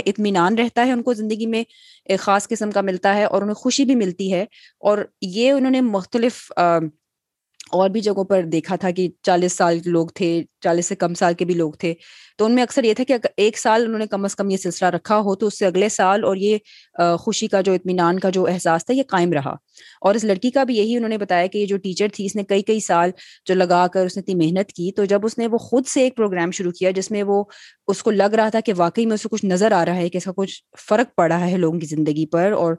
اطمینان 0.07 0.59
رہتا 0.59 0.87
ہے۔ 0.87 0.93
ان 0.93 1.03
کو 1.03 1.13
زندگی 1.15 1.47
میں 1.47 1.65
ایک 2.05 2.21
خاص 2.21 2.49
قسم 2.49 2.71
کا 2.71 2.81
ملتا 2.81 3.15
ہے 3.17 3.25
اور 3.25 3.43
انہیں 3.43 3.55
خوشی 3.55 3.85
بھی 3.85 3.95
ملتی 3.95 4.33
ہے۔ 4.33 4.45
اور 4.81 4.99
یہ 5.23 5.53
انہوں 5.53 5.71
نے 5.71 5.81
مختلف 5.81 6.53
اور 7.73 7.91
بھی 7.91 8.01
جگہوں 8.01 8.25
پر 8.25 8.43
دیکھا 8.53 8.77
تھا 8.77 8.91
کہ 8.91 9.09
چالیس 9.23 9.53
سال 9.53 9.79
لوگ 9.85 10.07
تھے، 10.15 10.43
چالیس 10.61 10.87
سے 10.87 10.95
کم 10.97 11.15
سال 11.15 11.35
کے 11.35 11.45
بھی 11.45 11.55
لوگ 11.55 11.73
تھے۔ 11.73 11.95
تو 12.39 12.45
ان 12.45 12.53
میں 12.55 12.63
اکثر 12.63 12.85
یہ 12.85 12.95
تھا 12.95 13.05
کہ 13.05 13.15
ایک 13.37 13.59
سال 13.59 13.85
انہوں 13.85 13.99
نے 13.99 14.07
کم 14.07 14.25
از 14.25 14.35
کم 14.37 14.51
یہ 14.51 14.57
سلسلہ 14.57 14.89
رکھا 14.89 15.19
ہو 15.21 15.35
تو 15.35 15.47
اس 15.47 15.59
سے 15.59 15.67
اگلے 15.67 15.89
سال 15.89 16.25
اور 16.25 16.37
یہ 16.37 16.59
خوشی 17.21 17.47
کا 17.47 17.61
جو 17.61 17.73
اطمینان 17.73 18.19
کا 18.19 18.31
جو 18.31 18.47
احساس 18.47 18.85
تھا 18.87 18.95
یہ 18.95 19.03
قائم 19.09 19.33
رہا۔ 19.33 19.55
اور 20.01 20.15
اس 20.15 20.25
لڑکی 20.25 20.51
کا 20.51 20.65
بھی 20.65 20.77
یہی 20.77 20.97
انہوں 20.97 21.09
نے 21.09 21.19
بتایا 21.19 21.47
کہ 21.47 21.59
یہ 21.59 21.67
جو 21.67 21.77
ٹیچر 21.77 22.09
تھی، 22.13 22.27
اس 22.27 22.37
نے 22.37 22.45
کئی 22.45 22.63
کئی 22.63 22.81
سال 22.81 23.11
جو 23.47 23.55
لگا 23.55 23.87
کر 23.93 24.07
اس 24.07 24.17
نے 24.17 24.21
اتنی 24.21 24.35
محنت 24.35 24.73
کی۔ 24.73 24.91
تو 24.97 25.05
جب 25.05 25.27
اس 25.27 25.39
نے 25.39 25.47
وہ 25.47 25.59
خود 25.59 25.87
سے 25.87 26.03
ایک 26.03 26.17
پروگرام 26.17 26.51
شروع 26.51 26.73
کیا 26.73 26.91
جس 26.91 27.11
میں 27.11 27.23
وہ 27.23 27.43
اس 27.89 28.03
کو 28.03 28.11
لگ 28.11 28.35
رہا 28.37 28.49
تھا 28.49 28.61
کہ 28.61 28.73
واقعی 28.77 29.07
میں 29.07 29.15
اس 29.15 29.23
کو 29.23 29.29
کچھ 29.29 29.45
نظر 29.45 29.73
آ 29.73 29.85
رہا 29.85 29.97
ہے، 29.97 30.09
کہ 30.09 30.17
اس 30.17 30.25
کا 30.25 30.33
کچھ 30.37 30.63
فرق 30.89 31.15
پڑا 31.17 31.41
ہے 31.51 31.57
لوگوں 31.57 31.79
کی 31.81 31.87
زندگی 31.87 32.27
پر 32.27 32.53
اور 32.53 32.75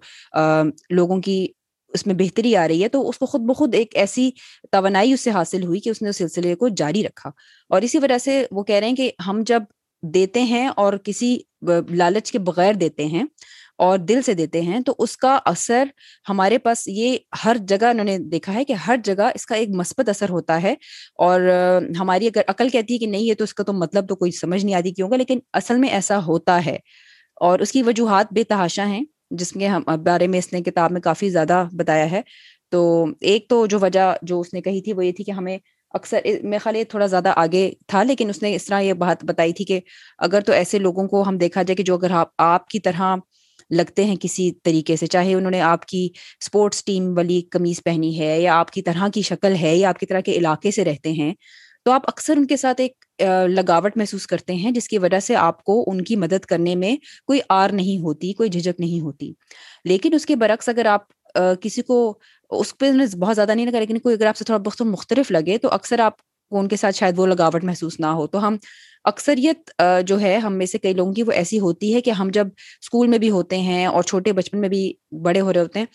لوگوں 0.90 1.22
کی 1.22 1.48
اس 1.94 2.08
میں 2.08 2.16
بہتری 2.16 2.56
آ 2.56 2.68
رہی 2.68 2.84
ہے، 2.84 2.90
تو 2.90 3.10
اس 3.10 3.18
کو 3.18 3.26
خود 3.26 3.42
بخود 3.42 3.76
ایک 3.76 3.96
ایسی 3.96 4.32
توانائی 4.72 5.14
اس 5.14 5.22
سے 5.22 5.32
حاصل 5.32 5.64
ہوئی 5.64 5.80
کہ 5.80 5.90
اس 5.90 6.02
نے 6.02 6.10
اس 6.10 6.18
سلسلے 6.18 6.56
کو 6.56 6.68
جاری 6.68 7.04
رکھا۔ 7.04 7.30
اور 7.70 7.82
اسی 7.82 7.98
وجہ 7.98 8.18
سے 8.18 8.46
وہ 8.52 8.64
کہہ 8.64 8.76
رہے 8.76 8.88
ہیں 8.88 8.96
کہ 8.96 9.12
ہم 9.28 9.44
جب 9.46 9.64
دیتے 10.04 10.44
ہیں 10.44 10.68
اور 10.68 10.94
کسی 10.94 11.38
لالچ 11.90 12.32
کے 12.32 12.40
بغیر 12.40 12.74
دیتے 12.74 13.06
ہیں 13.06 13.24
اور 13.78 13.98
دل 13.98 14.22
سے 14.22 14.34
دیتے 14.34 14.62
ہیں، 14.62 14.80
تو 14.80 14.96
اس 14.98 15.18
کا 15.18 15.40
اثر 15.46 15.84
ہمارے 16.30 16.58
پاس 16.58 16.88
یہ 16.88 17.18
ہر 17.46 17.58
جگہ 17.68 17.86
انہوں 17.86 18.06
نے 18.06 18.18
دیکھا 18.18 18.54
ہے 18.54 18.66
کہ 18.66 18.74
ہر 18.74 18.96
جگہ 19.04 19.32
اس 19.36 19.46
کا 19.46 19.56
ایک 19.56 19.70
مثبت 19.70 20.10
اثر 20.10 20.30
ہوتا 20.30 20.62
ہے۔ 20.62 20.72
اور 21.16 21.42
ہماری 22.00 22.28
اگر 22.28 22.42
عقل 22.48 22.70
کہتی 22.70 22.94
ہے 22.94 23.00
کہ 23.00 23.06
نہیں 23.06 23.30
ہے 23.30 23.36
تو 23.36 23.44
اس 23.44 23.54
کا 23.54 23.64
تو 23.64 23.74
مطلب 23.74 24.10
تو 24.10 24.16
کوئی 24.16 24.32
سمجھ 24.32 24.66
نہیں 24.66 24.76
آتی 24.76 24.92
کیوں 24.92 25.12
گا، 25.12 25.16
لیکن 25.16 25.40
اصل 25.54 25.78
میں 25.78 25.90
ایسا 25.90 26.26
ہوتا 26.26 26.66
ہے۔ 26.66 26.78
اور 27.36 27.60
اس 27.60 27.72
کی 27.72 27.84
وجوہات 27.84 28.28
بے 28.34 28.44
تحاشا 28.44 28.86
ہیں۔ 28.86 29.06
جس 29.32 29.52
کے 29.52 29.68
ہم 29.68 29.84
بارے 30.04 30.28
میں 30.28 30.40
اس 30.40 30.52
نے 30.54 30.62
کتاب 30.64 30.92
میں 30.92 31.02
کافی 31.02 31.30
زیادہ 31.30 31.64
بتایا 31.74 32.10
ہے۔ 32.12 32.22
تو 32.72 32.82
ایک 33.22 33.48
تو 33.50 33.66
جو 33.66 33.80
وجہ 33.82 34.14
جو 34.22 34.40
اس 34.40 34.54
نے 34.54 34.62
کہی 34.62 34.82
تھی 34.82 34.94
وہ 34.94 35.06
یہ 35.06 35.12
تھی 35.12 35.24
کہ 35.24 35.32
ہمیں 35.32 35.58
اکثر 35.94 36.20
میں 36.44 36.60
خیال 36.60 36.76
یہ 36.76 36.84
تھوڑا 36.84 37.06
زیادہ 37.08 37.34
آگے 37.38 37.70
تھا، 37.88 38.04
لیکن 38.04 38.30
اس 38.30 38.42
نے 38.44 38.56
اس 38.56 38.66
طرح 38.66 38.80
یہ 38.82 38.94
بات 38.96 39.24
بتائی 39.26 39.54
تھی 39.54 39.66
کہ 39.66 39.80
اگر 40.20 40.42
تو 40.42 40.54
ایسے 40.54 40.80
لوگوں 40.80 41.08
کو 41.08 41.24
ہم 41.28 41.38
دیکھا 41.38 41.64
جائے 41.64 41.76
کہ 41.76 41.84
جو 41.84 41.96
اگر 41.96 42.12
ہاں 42.12 42.26
آپ 42.40 42.68
کی 42.68 42.80
طرح 42.80 43.16
لگتے 43.72 44.04
ہیں 44.06 44.16
کسی 44.16 44.52
طریقے 44.64 44.96
سے، 44.96 45.08
چاہے 45.08 45.34
انہوں 45.34 45.52
نے 45.52 45.62
آپ 45.64 45.86
کی 45.86 46.08
اسپورٹس 46.42 46.84
ٹیم 46.86 47.12
والی 47.18 47.42
قمیض 47.52 47.82
پہنی 47.86 48.20
ہے 48.20 48.40
یا 48.42 48.56
آپ 48.56 48.72
کی 48.72 48.82
طرح 48.82 49.08
کی 49.14 49.22
شکل 49.24 49.56
ہے 49.62 49.76
یا 49.78 49.90
آپ 49.90 50.00
کی 50.00 50.06
طرح 50.06 50.22
کے 50.22 50.32
علاقے 50.34 50.72
سے 50.72 50.86
رہتے 50.86 51.12
ہیں 51.14 51.34
تو 51.86 51.92
آپ 51.92 52.02
اکثر 52.08 52.38
ان 52.38 52.46
کے 52.48 52.58
ساتھ 52.58 52.82
ایک 52.82 53.22
لگاوٹ 53.50 53.98
محسوس 53.98 54.28
کرتے 54.28 54.54
ہیں 54.54 54.72
جس 54.72 54.88
کی 54.88 54.98
وجہ 54.98 55.20
سے 55.20 55.36
آپ 55.36 55.64
کو 55.64 55.84
ان 55.88 56.02
کی 56.04 56.16
مدد 56.16 56.46
کرنے 56.46 56.76
میں 56.76 56.96
کوئی 57.28 57.40
آر 57.50 57.70
نہیں 57.74 58.02
ہوتی، 58.02 58.34
کوئی 58.34 58.50
جھجک 58.50 58.80
نہیں 58.80 59.00
ہوتی۔ 59.02 59.32
لیکن 59.86 60.14
اس 60.14 60.26
کے 60.26 60.36
برعکس 60.36 60.70
اگر 60.70 60.86
آپ 60.86 61.36
کسی 61.62 61.82
کو 61.82 61.98
اس 62.50 62.78
پہ 62.78 62.92
بہت 63.20 63.36
زیادہ 63.36 63.52
نہیں 63.56 63.66
لگا، 63.66 63.80
لیکن 63.80 64.00
کوئی 64.00 64.16
اگر 64.16 64.26
آپ 64.28 64.38
سے 64.38 64.46
تھوڑا 64.46 64.60
بہت 64.66 64.82
مختلف 64.82 65.32
لگے 65.32 65.58
تو 65.58 65.72
اکثر 65.72 66.00
آپ 66.00 66.18
کو 66.52 66.60
ان 66.60 66.68
کے 66.68 66.76
ساتھ 66.76 66.96
شاید 66.96 67.20
وہ 67.20 67.28
لگاوٹ 67.28 67.64
محسوس 67.64 68.00
نہ 68.00 68.06
ہو۔ 68.08 68.26
تو 68.28 68.48
ہم 68.48 68.56
اکثریت 69.06 69.70
جو 70.06 70.20
ہے 70.22 70.36
ہم 70.38 70.54
میں 70.54 70.66
سے 70.66 70.78
کئی 70.78 70.94
لوگوں 70.94 71.14
کی 71.14 71.24
وہ 71.24 71.32
ایسی 71.32 71.60
ہوتی 71.60 71.94
ہے 71.94 72.02
کہ 72.02 72.10
ہم 72.12 72.30
جب 72.34 72.48
اسکول 72.82 73.08
میں 73.08 73.18
بھی 73.18 73.30
ہوتے 73.32 73.58
ہیں 73.60 73.86
اور 73.86 74.04
چھوٹے 74.04 74.34
بچپن 74.34 74.62
میں 74.62 74.70
بھی 74.70 74.92
بڑے 75.24 75.42
ہو 75.42 75.54
رہے 75.54 75.62
ہوتے 75.62 75.80
ہیں 75.80 75.86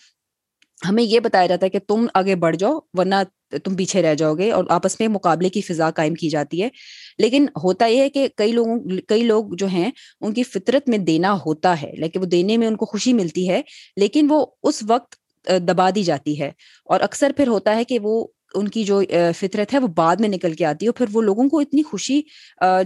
ہمیں 0.81 1.03
یہ 1.03 1.19
بتایا 1.19 1.45
جاتا 1.45 1.65
ہے 1.65 1.69
کہ 1.69 1.79
تم 1.87 2.05
آگے 2.13 2.35
بڑھ 2.35 2.55
جاؤ، 2.55 2.79
ورنہ 2.93 3.15
تم 3.63 3.75
پیچھے 3.75 4.01
رہ 4.01 4.15
جاؤ 4.15 4.33
گے 4.35 4.51
اور 4.51 4.63
آپس 4.69 4.99
میں 4.99 5.07
مقابلے 5.07 5.49
کی 5.49 5.61
فضا 5.61 5.89
قائم 5.91 6.13
کی 6.13 6.29
جاتی 6.29 6.61
ہے۔ 6.63 6.69
لیکن 7.17 7.45
ہوتا 7.63 7.85
یہ 7.85 8.01
ہے 8.01 8.09
کہ 8.09 8.27
کئی 8.35 8.51
لوگوں، 8.51 8.77
کئی 9.07 9.23
لوگ 9.23 9.53
جو 9.57 9.67
ہیں، 9.67 9.89
ان 10.21 10.33
کی 10.33 10.43
فطرت 10.43 10.89
میں 10.89 10.97
دینا 10.97 11.33
ہوتا 11.45 11.81
ہے 11.81 11.91
لیکن 11.97 12.19
وہ 12.19 12.25
دینے 12.25 12.57
میں 12.57 12.67
ان 12.67 12.75
کو 12.75 12.85
خوشی 12.85 13.13
ملتی 13.13 13.49
ہے، 13.49 13.61
لیکن 13.97 14.27
وہ 14.29 14.45
اس 14.63 14.83
وقت 14.87 15.15
دبا 15.67 15.89
دی 15.95 16.03
جاتی 16.03 16.39
ہے۔ 16.41 16.51
اور 16.85 17.01
اکثر 17.01 17.31
پھر 17.37 17.47
ہوتا 17.47 17.75
ہے 17.75 17.83
کہ 17.83 17.99
وہ 17.99 18.25
ان 18.55 18.67
کی 18.67 18.83
جو 18.83 19.01
فطرت 19.35 19.73
ہے، 19.73 19.79
وہ 19.79 19.87
بعد 19.87 20.15
میں 20.15 20.29
نکل 20.29 20.53
کے 20.53 20.65
آتی 20.65 20.85
ہے 20.85 20.89
اور 20.89 20.97
پھر 20.97 21.05
وہ 21.13 21.21
لوگوں 21.21 21.49
کو 21.49 21.59
اتنی 21.59 21.83
خوشی 21.83 22.21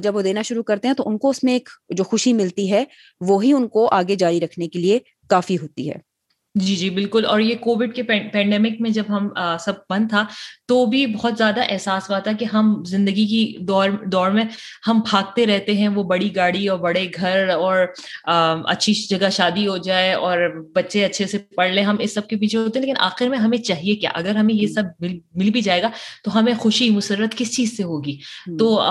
جب 0.02 0.16
وہ 0.16 0.22
دینا 0.22 0.42
شروع 0.42 0.64
کرتے 0.64 0.88
ہیں 0.88 0.96
تو 0.96 1.04
ان 1.06 1.18
کو 1.18 1.30
اس 1.30 1.44
میں 1.44 1.54
ایک 1.54 1.70
جو 1.90 2.04
خوشی 2.04 2.34
ملتی 2.34 2.72
ہے 2.72 2.84
وہی 3.22 3.54
ان 3.54 3.68
کو 3.68 3.88
آگے 3.92 4.16
جاری 4.16 4.40
رکھنے 4.40 4.68
کے 4.68 4.80
لیے 4.80 5.00
کافی 5.30 5.58
ہوتی 5.58 5.90
ہے۔ 5.90 6.11
جی 6.56 6.76
جی 6.76 6.90
بالکل۔ 6.90 7.26
اور 7.26 7.40
یہ 7.40 7.56
کووڈ 7.56 7.94
کے 7.96 8.04
پینڈیمک 8.04 8.82
میں 8.82 8.90
جب 8.90 9.04
ہم 9.10 9.28
سب 9.60 9.74
بند 9.90 10.10
تھا 10.10 10.24
تو 10.68 10.86
بھی 10.86 11.06
بہت 11.06 11.38
زیادہ 11.38 11.62
احساس 11.70 12.10
ہوا 12.10 12.20
تھا 12.20 12.32
کہ 12.32 12.46
ہم 12.46 12.74
زندگی 12.86 13.26
کی 13.26 13.58
دور 13.60 13.90
دور 14.06 14.32
میں 14.32 14.44
ہم 14.88 15.00
بھاگتے 15.12 15.46
رہتے 15.46 15.74
ہیں 15.74 15.88
وہ 15.88 16.04
بڑی 16.04 16.36
گاڑی 16.36 16.68
اور 16.68 16.80
بڑے 16.80 17.06
گھر 17.16 17.50
اور 17.50 17.86
اچھی 18.26 18.94
جگہ 19.10 19.30
شادی 19.32 19.68
ہو 19.68 19.78
جائے 19.78 20.14
اور 20.14 20.38
بچے 20.76 21.06
اچھے 21.06 21.28
سے 21.28 21.38
پڑھ 21.56 21.72
لیں 21.72 21.84
ہم 21.84 21.96
اس 22.00 22.14
سب 22.14 22.28
کے 22.28 22.36
پیچھے 22.36 22.58
ہوتے 22.58 22.80
ہیں 22.80 22.86
لیکن 22.86 23.02
آخر 23.02 23.30
میں 23.30 23.38
ہمیں 23.38 23.58
چاہیے 23.58 23.96
کیا؟ 23.96 24.10
اگر 24.14 24.36
ہمیں 24.36 24.54
یہ 24.54 24.68
سب 24.68 25.04
مل 25.36 25.50
بھی 25.50 25.62
جائے 25.62 25.82
گا 25.82 25.90
تو 26.24 26.40
ہمیں 26.40 26.54
خوشی 26.54 26.90
مسرت 26.90 27.36
کس 27.38 27.56
چیز 27.56 27.76
سے 27.78 27.84
ہوگی؟ 27.84 28.18
تو 28.60 28.82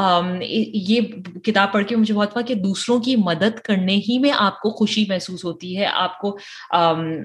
یہ 0.74 1.00
کتاب 1.44 1.72
پڑھ 1.72 1.86
کے 1.86 1.96
مجھے 1.96 2.14
بہت 2.14 2.36
ہوا 2.36 2.42
کہ 2.42 2.54
دوسروں 2.54 2.98
کی 3.00 3.16
مدد 3.16 3.60
کرنے 3.64 3.96
ہی 4.08 4.18
میں 4.18 4.32
آپ 4.38 4.60
کو 4.60 4.70
خوشی 4.70 5.04
محسوس 5.08 5.44
ہوتی 5.44 5.76
ہے 5.78 5.86
آپ 5.86 6.18
کو 6.18 6.36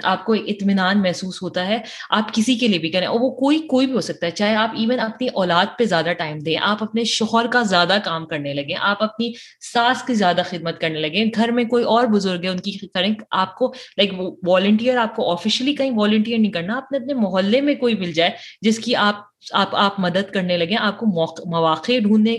آپ 0.03 0.24
کو 0.25 0.33
اطمینان 0.33 1.01
محسوس 1.01 1.41
ہوتا 1.41 1.65
ہے، 1.67 1.77
آپ 2.09 2.33
کسی 2.33 2.55
کے 2.55 2.67
لیے 2.67 2.79
بھی 2.79 2.89
کریں، 2.91 3.07
اور 3.07 3.19
وہ 3.19 3.29
کوئی 3.35 3.59
کوئی 3.67 3.85
بھی 3.85 3.95
ہو 3.95 4.01
سکتا 4.01 4.27
ہے، 4.27 4.31
چاہے 4.31 4.55
آپ 4.55 4.75
ایون 4.77 4.99
اپنی 4.99 5.27
اولاد 5.33 5.77
پہ 5.79 5.85
زیادہ 5.85 6.13
ٹائم 6.17 6.39
دیں، 6.39 6.55
آپ 6.63 6.83
اپنے 6.83 7.03
شوہر 7.07 7.47
کا 7.51 7.61
زیادہ 7.65 7.97
کام 8.03 8.25
کرنے 8.25 8.53
لگیں، 8.53 8.75
آپ 8.81 9.03
اپنی 9.03 9.31
ساس 9.63 10.03
کی 10.07 10.13
زیادہ 10.13 10.41
خدمت 10.49 10.79
کرنے 10.81 10.99
لگیں، 10.99 11.23
گھر 11.35 11.51
میں 11.51 11.63
کوئی 11.65 11.83
اور 11.85 12.05
بزرگ 12.13 12.43
ہے، 12.43 12.49
ان 12.49 12.59
کی 12.59 12.77
کریں، 12.87 13.13
آپ 13.33 13.55
کو 13.55 13.73
لائک 13.97 14.13
والنٹیئر 14.47 14.97
آپ 14.97 15.15
کو 15.15 15.31
آفیشلی 15.31 15.75
کہیں 15.75 15.91
والنٹیئر 15.97 16.37
نہیں 16.37 16.51
کرنا 16.51 16.77
اپنے 16.77 16.97
اپنے 16.97 17.13
محلے 17.13 17.61
میں 17.61 17.75
کوئی 17.75 17.95
مل 17.95 18.11
جائے 18.13 18.31
جس 18.61 18.79
کی 18.79 18.95
آپ 18.97 19.23
آپ 19.53 19.75
آپ 19.75 19.99
مدد 19.99 20.31
کرنے 20.33 20.57
لگیں، 20.57 20.75
آپ 20.79 20.97
کو 20.99 21.05
مواقع 21.47 21.99
ڈھونڈنے 22.03 22.37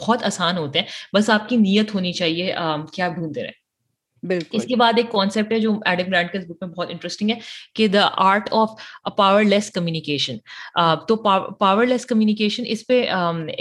بہت 0.00 0.22
آسان 0.24 0.58
ہوتے 0.58 0.78
ہیں، 0.78 0.86
بس 1.14 1.30
آپ 1.30 1.48
کی 1.48 1.56
نیت 1.56 1.94
ہونی 1.94 2.12
چاہیے 2.12 2.52
کہ 2.92 3.02
آپ 3.02 3.14
ڈھونڈتے 3.14 3.42
رہیں؟ 3.42 3.65
بالکل۔ 4.28 4.56
اس 4.56 4.64
کے 4.64 4.76
بعد 4.76 4.92
ایک 4.96 5.10
کانسیپٹ 5.12 5.52
ہے 5.52 5.58
جو 5.60 5.72
ایڈم 5.86 6.10
گرانٹ 6.10 6.32
کے 6.32 6.38
بک 6.38 6.62
میں 6.62 6.68
بہت 6.68 6.90
انٹرسٹنگ 6.90 7.30
ہے 7.30 7.34
کہ 7.74 7.86
the 7.88 8.06
art 8.24 8.48
of 8.52 8.70
powerless 9.44 9.70
communication 9.70 10.36
تو 11.08 11.16
پاور 11.58 11.86
لیس 11.86 12.06
کمیونیکیشن 12.06 12.62
اس 12.66 12.86
پہ 12.86 13.04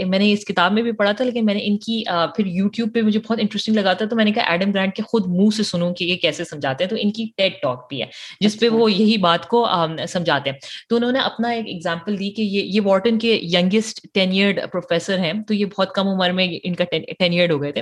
میں 0.06 0.19
نے 0.19 0.32
اس 0.32 0.45
کتاب 0.45 0.73
میں 0.73 0.84
بھی 0.84 0.91
پڑھا 0.91 1.12
تھا 1.12 1.25
لیکن 1.25 1.45
میں 1.45 1.54
نے 1.54 1.60
ان 1.63 1.78
کی 1.78 2.04
پھر 2.36 2.45
یوٹیوب 2.45 2.93
پہ 2.93 3.01
مجھے 3.01 3.19
بہت 3.19 3.39
انٹرسٹنگ 3.41 3.75
لگا 3.75 3.93
تھا 3.93 4.06
تو 4.06 4.15
میں 4.15 4.25
نے 4.25 4.32
کہا 4.32 4.51
ایڈم 4.51 4.71
گرانٹ 4.71 4.95
کے 4.95 5.04
خود 5.04 5.28
منہ 5.28 5.49
سے 5.58 5.63
سنوں 5.63 5.93
کہ 5.93 6.04
یہ 6.04 6.15
کیسے 6.15 6.43
سمجھاتے 6.43 6.84
ہیں 6.84 6.89
تو 6.89 6.95
ان 6.99 7.12
کی 7.12 7.25
ٹیٹ 7.38 7.62
ٹاک 7.62 7.86
بھی 7.89 8.01
ہے 8.01 8.06
جس 8.39 8.60
پہ 8.60 8.69
وہ 8.69 8.91
یہی 8.91 9.17
بات 9.17 9.47
کو 9.47 9.65
سمجھاتے 10.10 10.49
ہیں۔ 10.49 10.58
تو 10.89 10.95
انہوں 10.95 11.12
نے 11.12 11.19
اپنا 11.19 11.49
ایک 11.49 11.67
ایگزامپل 11.67 12.19
دی 12.19 12.30
کہ 12.30 12.41
یہ 12.41 12.63
یہ 12.65 12.82
وارٹن 12.86 13.19
کے 13.19 13.39
ینگسٹ 13.54 14.06
ٹینئرڈ 14.13 14.60
پروفیسر 14.71 15.19
ہیں 15.19 15.34
تو 15.47 15.54
یہ 15.54 15.65
بہت 15.78 15.93
کم 15.95 16.08
عمر 16.08 16.32
میں 16.32 16.47
ان 16.63 16.75
کا 16.75 16.84
ٹینئرڈ 17.19 17.51
ہو 17.51 17.62
گئے 17.62 17.71
تھے۔ 17.71 17.82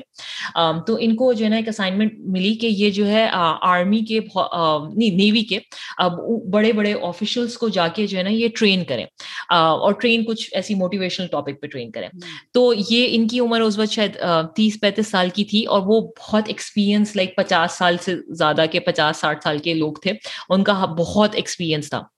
تو 0.88 0.98
ان 1.00 1.16
کو 1.16 1.32
جو 1.34 1.46
ہے 1.46 1.50
نا 1.50 1.56
ایک 1.56 1.68
اسائنمنٹ 1.68 2.14
ملی 2.34 2.54
کہ 2.56 2.68
یہ 2.74 2.90
جو 2.90 3.08
ہے 3.08 3.30
آرمی 3.62 4.00
کے 4.00 4.20
نیوی 4.96 5.42
کے 5.42 5.60
بڑے 6.50 6.74
بڑے 6.74 6.94
آفیشلس 7.02 7.58
کو 7.58 7.70
جا 7.70 7.88
کے 7.88 8.08
جو 8.08 8.18
ہے 8.18 8.24
نا 8.24 8.30
یہ 8.30 8.48
ٹرین 8.56 8.84
کریں۔ 8.84 9.06
اور 9.50 9.94
ٹرین 9.94 10.24
کچھ 10.24 10.50
ایسی 10.52 10.76
موٹیویشنل 10.76 11.28
ٹاپک 11.28 11.62
پہ 11.62 11.68
ٹرین 11.68 11.92
کریں۔ 11.92 12.08
تو 12.54 12.74
یہ 12.90 13.08
ان 13.12 13.28
کی 13.28 13.40
عمر 13.40 13.62
اس 13.62 13.80
وقت 13.80 13.92
شاید 13.92 14.18
تیس 14.56 14.78
پینتیس 14.82 15.08
سال 15.08 15.30
کی 15.30 15.44
تھی 15.44 15.66
اور 15.66 15.82
وہ 15.86 16.02
بہت 16.02 16.44
ایکسپیرینس 16.48 17.16
لائک 17.16 17.36
پچاس 17.36 17.72
سال 17.72 17.96
سے 18.02 18.16
زیادہ 18.34 18.66
کے 18.72 18.80
پچاس 18.80 19.18
ساٹھ 19.18 19.44
سال 19.44 19.58
کے 19.58 19.74
لوگ 19.74 19.94
تھے۔ 19.94 20.12
ان 20.50 20.64
کا 20.64 20.86
بہت 20.86 21.36
ایکسپیرینس 21.36 21.90
تھا۔ 21.90 22.13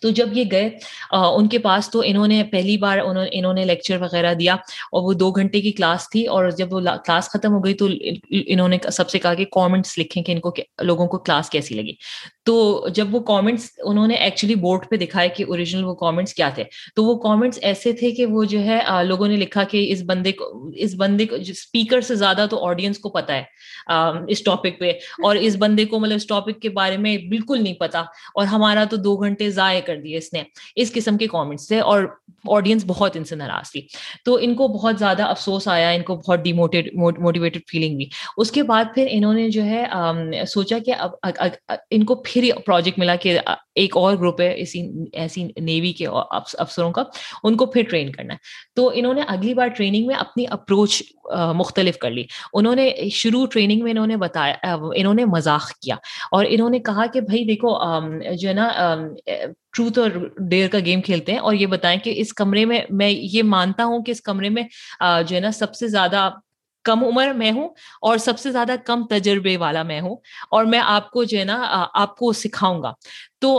تو 0.00 0.10
جب 0.10 0.36
یہ 0.36 0.44
گئے 0.50 0.68
ان 1.10 1.48
کے 1.48 1.58
پاس 1.58 1.90
تو 1.90 2.02
انہوں 2.04 2.28
نے 2.28 2.42
پہلی 2.44 2.76
بار 2.76 2.98
انہوں 2.98 3.54
نے 3.54 3.64
لیکچر 3.64 4.00
وغیرہ 4.00 4.34
دیا 4.34 4.54
اور 4.54 5.02
وہ 5.02 5.12
دو 5.12 5.30
گھنٹے 5.30 5.60
کی 5.60 5.72
کلاس 5.72 6.08
تھی 6.10 6.24
اور 6.26 6.50
جب 6.50 6.74
وہ 6.74 6.80
کلاس 7.06 7.28
ختم 7.28 7.52
ہو 7.52 7.64
گئی 7.64 7.74
تو 7.74 7.88
انہوں 8.30 8.68
نے 8.68 8.78
سب 8.92 9.10
سے 9.10 9.18
کہا 9.18 9.34
کہ 9.34 9.44
کامنٹس 9.44 9.98
لکھیں 9.98 10.22
کہ 10.22 10.32
ان 10.32 10.40
کو 10.40 10.52
لوگوں 10.82 11.06
کو 11.06 11.18
کلاس 11.18 11.50
کیسی 11.50 11.74
لگی۔ 11.74 11.92
تو 12.44 12.56
جب 12.94 13.14
وہ 13.14 13.20
کامنٹس 13.20 13.70
انہوں 13.84 14.06
نے 14.06 14.14
ایکچولی 14.14 14.54
بورڈ 14.54 14.88
پہ 14.90 14.96
دکھائے 14.96 15.28
کہ 15.28 15.44
اوریجنل 15.48 15.84
وہ 15.84 15.94
کامنٹس 15.94 16.34
کیا 16.34 16.48
تھے 16.48 16.64
تو 16.96 17.04
وہ 17.04 17.18
کامنٹس 17.18 17.58
ایسے 17.62 17.92
تھے 17.92 18.10
کہ 18.10 18.26
وہ 18.26 18.44
جو 18.44 18.62
ہے 18.64 18.78
لوگوں 19.02 19.28
نے 19.28 19.36
لکھا 19.36 19.64
کہ 19.64 19.92
اس 19.92 20.02
بندے 20.06 20.32
کو 20.32 20.44
اس 20.76 20.94
بندے 20.94 21.26
کو 21.26 21.36
اسپیکر 21.36 22.00
سے 22.00 22.14
زیادہ 22.14 22.46
تو 22.50 22.64
آڈینس 22.66 22.98
کو 22.98 23.08
پتا 23.08 23.34
ہے 23.34 23.42
اس 24.28 24.42
ٹاپک 24.44 24.78
پہ۔ 24.80 24.90
اور 25.24 25.36
اس 25.40 25.56
بندے 25.58 25.84
کو 25.84 25.98
مطلب 25.98 26.16
اس 26.16 26.26
ٹاپک 26.26 26.60
کے 26.62 26.68
بارے 26.70 26.96
میں 26.96 27.16
بالکل 27.28 27.62
نہیں 27.62 27.74
پتا 27.74 28.00
اور 28.34 28.46
ہمارا 28.46 28.84
تو 28.84 28.96
دو 28.96 29.16
گھنٹے 29.16 29.50
ضائع 29.50 29.80
کر 29.88 30.00
دیے 30.00 30.16
اس 30.16 30.32
نے، 30.32 30.42
اس 30.76 30.92
قسم 30.92 31.18
کے 31.18 31.26
کامنٹس 31.26 31.68
سے 31.68 31.80
اور 31.80 32.04
آڈینس 32.48 32.84
بہت 32.86 33.16
ان 33.16 33.24
سے 33.24 33.36
ناراض 33.36 33.70
تھی۔ 33.72 33.80
تو 34.24 34.38
ان 34.40 34.54
کو 34.54 34.68
بہت 34.68 34.98
زیادہ 34.98 35.24
افسوس 35.26 35.68
آیا، 35.68 35.90
ان 35.90 36.02
کو 36.02 36.16
بہت 36.16 36.44
ڈیموٹیڈ 36.44 36.88
موٹیویٹیڈ 36.94 37.62
فیلنگ 37.70 37.94
ہوئی 37.94 38.06
اس 38.36 38.50
کے 38.50 38.62
بعد 38.62 38.94
پھر 38.94 39.08
انہوں 39.10 39.34
نے 39.34 39.48
جو 39.50 39.64
ہے 39.64 40.44
سوچا 40.48 40.78
کہ 40.86 40.94
اب 40.98 41.10
ان 41.90 42.04
کو 42.04 42.14
پھر 42.24 42.50
پروجیکٹ 42.66 42.98
ملا 42.98 43.16
کہ 43.16 43.38
ایک 43.78 43.96
اور 43.96 44.16
گروپ 44.16 44.40
ہے 44.40 44.52
اسی 44.60 44.80
ایسی 45.12 45.44
نیوی 45.60 45.92
کے 45.92 46.06
افسروں 46.30 46.90
کا، 46.92 47.02
ان 47.42 47.56
کو 47.56 47.66
پھر 47.66 47.82
ٹرین 47.90 48.12
کرنا 48.12 48.34
ہے۔ 48.34 48.38
تو 48.74 48.90
انہوں 48.94 49.14
نے 49.14 49.22
اگلی 49.28 49.54
بار 49.54 49.68
ٹریننگ 49.68 50.06
میں 50.06 50.14
اپنی 50.14 50.44
اپروچ 50.50 51.02
مختلف 51.54 51.98
کر 51.98 52.10
لی۔ 52.10 52.24
انہوں 52.52 52.74
نے 52.74 52.90
شروع 53.12 53.46
ٹریننگ 53.46 53.82
میں 53.82 53.90
انہوں 53.90 54.06
نے 54.06 54.16
بتایا 54.16 54.54
انہوں 54.94 55.14
نے 55.14 55.24
مذاق 55.24 55.68
کیا۔ 55.82 55.94
اور 56.30 56.44
انہوں 56.48 56.70
نے 56.70 56.78
کہا 56.78 57.06
کہ 57.06 57.20
بھائی 57.20 57.44
دیکھو 57.44 57.76
جو 58.34 58.48
ہے 58.48 58.54
نا 58.54 58.68
ٹروتھ 59.72 59.98
اور 59.98 60.10
ڈیئر 60.50 60.68
کا 60.68 60.78
گیم 60.84 61.00
کھیلتے 61.00 61.32
ہیں 61.32 61.38
اور 61.38 61.54
یہ 61.54 61.66
بتائیں 61.66 61.98
کہ 62.00 62.12
اس 62.16 62.32
کمرے 62.34 62.64
میں 62.64 62.80
میں 62.90 63.10
یہ 63.10 63.42
مانتا 63.42 63.84
ہوں 63.84 64.02
کہ 64.04 64.10
اس 64.10 64.20
کمرے 64.20 64.48
میں 64.48 64.62
جو 65.28 65.36
ہے 65.36 65.40
نا، 65.40 65.50
سب 65.50 65.74
سے 65.74 65.88
زیادہ 65.88 66.28
کم 66.88 67.04
عمر 67.04 67.32
میں 67.36 67.50
ہوں 67.52 67.68
اور 68.02 68.18
سب 68.18 68.38
سے 68.38 68.52
زیادہ 68.52 68.74
کم 68.84 69.06
تجربے 69.06 69.56
والا 69.56 69.82
میں 69.82 70.00
ہوں 70.00 70.16
اور 70.50 70.64
میں 70.64 70.80
آپ 70.84 71.10
کو 71.10 71.24
جو 71.24 71.38
ہے 71.38 71.44
نا 71.44 71.62
آپ 71.94 72.16
کو 72.16 72.32
سکھاؤں 72.32 72.82
گا۔ 72.82 72.92
تو 73.40 73.50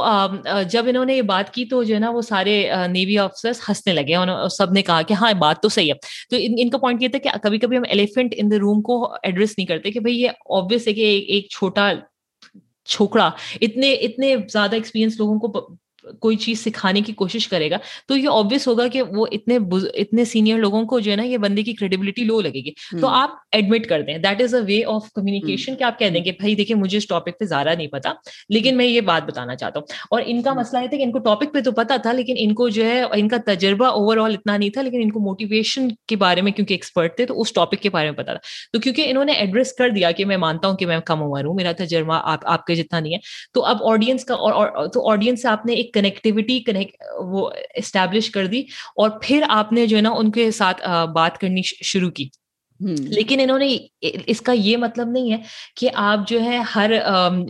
جب 0.69 0.85
انہوں 0.87 1.05
نے 1.05 1.15
یہ 1.15 1.21
بات 1.21 1.53
کی 1.53 1.65
تو 1.65 1.83
جو 1.83 1.93
ہے 1.95 1.99
نا 1.99 2.09
وہ 2.09 2.21
سارے 2.21 2.53
نیوی 2.87 3.17
آفیسرس 3.17 3.61
ہنسنے 3.69 3.93
لگے 3.93 4.15
سب 4.51 4.71
نے 4.71 4.81
کہا 4.81 5.01
کہ 5.01 5.13
ہاں 5.13 5.31
بات 5.39 5.61
تو 5.61 5.69
صحیح 5.69 5.91
ہے۔ 5.91 5.97
تو 6.29 6.37
ان 6.39 6.69
کا 6.69 6.77
پوائنٹ 6.77 7.03
یہ 7.03 7.07
تھا 7.07 7.19
کہ 7.19 7.29
کبھی 7.43 7.59
کبھی 7.59 7.77
ہم 7.77 7.83
ایلیفینٹ 7.89 8.33
ان 8.37 8.51
دا 8.51 8.57
روم 8.57 8.81
کو 8.81 9.03
ایڈریس 9.23 9.57
نہیں 9.57 9.67
کرتے 9.67 9.91
کہ 9.91 9.99
بھائی 9.99 10.21
یہ 10.21 10.29
آبویس 10.57 10.87
ہے 10.87 10.93
کہ 10.93 11.17
ایک 11.27 11.49
چھوٹا 11.49 11.91
چھوکڑا 12.85 13.29
اتنے 13.61 13.93
اتنے 13.93 14.35
زیادہ 14.51 14.75
ایکسپیرئنس 14.75 15.19
لوگوں 15.19 15.39
کو 15.39 15.47
کوئی 16.19 16.37
چیز 16.37 16.63
سکھانے 16.63 17.01
کی 17.01 17.13
کوشش 17.13 17.47
کرے 17.47 17.71
گا 17.71 17.77
تو 18.07 18.17
یہ 18.17 18.29
آبویس 18.31 18.67
ہوگا 18.67 18.87
کہ 18.87 19.01
وہ 19.01 19.25
اتنے 19.31 19.57
اتنے 19.93 20.25
سینئر 20.25 20.57
لوگوں 20.57 20.83
کو 20.85 20.99
جو 20.99 21.11
ہے 21.11 21.15
نا 21.15 21.23
یہ 21.23 21.37
بندے 21.37 21.63
کی 21.63 21.73
کریڈیبلٹی 21.73 22.23
لو 22.23 22.41
لگے 22.41 22.53
گی۔ 22.53 22.71
تو 23.01 23.07
آپ 23.07 23.29
ایڈمٹ 23.51 23.85
کر 23.85 24.01
دیں۔ 24.01 24.17
That 24.17 24.41
is 24.41 24.55
a 24.55 24.61
way 24.67 24.83
of 24.85 25.11
communication 25.15 25.75
کہ 25.75 25.83
آپ 25.83 25.99
کہہ 25.99 26.09
دیں 26.09 26.21
کہ 26.21 26.31
بھائی 26.31 26.55
دیکھیں 26.55 26.75
مجھے 26.75 26.97
اس 26.97 27.07
ٹاپک 27.07 27.39
پہ 27.39 27.45
زیادہ 27.45 27.69
نہیں 27.77 27.87
پتا 27.87 28.11
لیکن 28.49 28.77
میں 28.77 28.85
یہ 28.85 29.01
بات 29.01 29.29
بتانا 29.29 29.55
چاہتا 29.55 29.79
ہوں۔ 29.79 29.85
اور 30.11 30.21
ان 30.25 30.41
کا 30.41 30.53
مسئلہ 30.53 30.81
یہ 30.81 30.87
تھا 30.87 30.97
کہ 30.97 31.03
ان 31.03 31.11
کو 31.11 31.19
ٹاپک 31.19 31.53
پہ 31.53 31.59
تو 31.59 31.71
پتا 31.71 31.95
تھا 31.95 32.13
لیکن 32.13 32.33
ان 32.37 32.53
کو 32.53 32.69
جو 32.69 32.85
ہے 32.85 33.01
ان 33.01 33.27
کا 33.27 33.37
تجربہ 33.45 33.85
اوور 33.85 34.17
آل 34.17 34.31
اتنا 34.31 34.57
نہیں 34.57 34.69
تھا 34.69 34.81
لیکن 34.81 34.99
ان 35.01 35.11
کو 35.11 35.19
موٹیویشن 35.19 35.87
کے 36.07 36.15
بارے 36.15 36.41
میں 36.41 36.51
کیونکہ 36.51 36.73
ایکسپرٹ 36.73 37.15
تھے 37.15 37.25
تو 37.25 37.41
اس 37.41 37.53
ٹاپک 37.53 37.81
کے 37.81 37.89
بارے 37.89 38.05
میں 38.05 38.17
پتا 38.17 38.33
تھا۔ 38.33 38.39
تو 38.73 38.79
کیونکہ 38.79 39.05
انہوں 39.09 39.25
نے 39.25 39.31
ایڈریس 39.31 39.73
کر 39.73 39.89
دیا 39.89 40.11
کہ 40.11 40.25
میں 40.25 40.37
مانتا 40.37 40.67
ہوں 40.67 40.77
کہ 40.77 40.85
میں 40.85 40.99
کم 41.05 41.23
عمر 41.23 41.45
ہوں 41.45 41.53
میرا 41.53 41.71
تجربہ 41.77 42.21
آپ 42.43 42.65
کے 42.65 42.75
جتنا 42.75 42.99
نہیں 42.99 43.13
ہے۔ 43.13 43.17
تو 43.53 43.65
اب 43.65 43.77
آڈینس 43.81 44.25
کا 44.25 44.35
تو 44.87 45.11
آڈینس 45.11 45.41
سے 45.41 45.47
آپ 45.47 45.65
نے 45.65 45.73
ایک 45.73 45.88
کنیکٹیوٹی 45.93 46.59
وہ 47.19 47.49
اسٹیبلش 47.75 48.29
کر 48.29 48.45
دی 48.45 48.59
اور 48.95 49.09
پھر 49.23 49.43
آپ 49.49 49.73
نے 49.73 49.87
جو 49.87 49.97
ہے 49.97 50.01
نا 50.01 50.09
ان 50.09 50.31
کے 50.31 50.51
ساتھ 50.51 50.81
بات 51.13 51.37
کرنی 51.37 51.61
شروع 51.65 52.11
کی۔ 52.11 52.29
لیکن 52.87 53.39
انہوں 53.39 53.59
نے 53.59 53.77
اس 54.25 54.41
کا 54.41 54.51
یہ 54.51 54.77
مطلب 54.77 55.07
نہیں 55.07 55.31
ہے 55.31 55.37
کہ 55.75 55.89
آپ 55.93 56.19
جو 56.27 56.41
ہے 56.41 56.57
ہر 56.75 56.91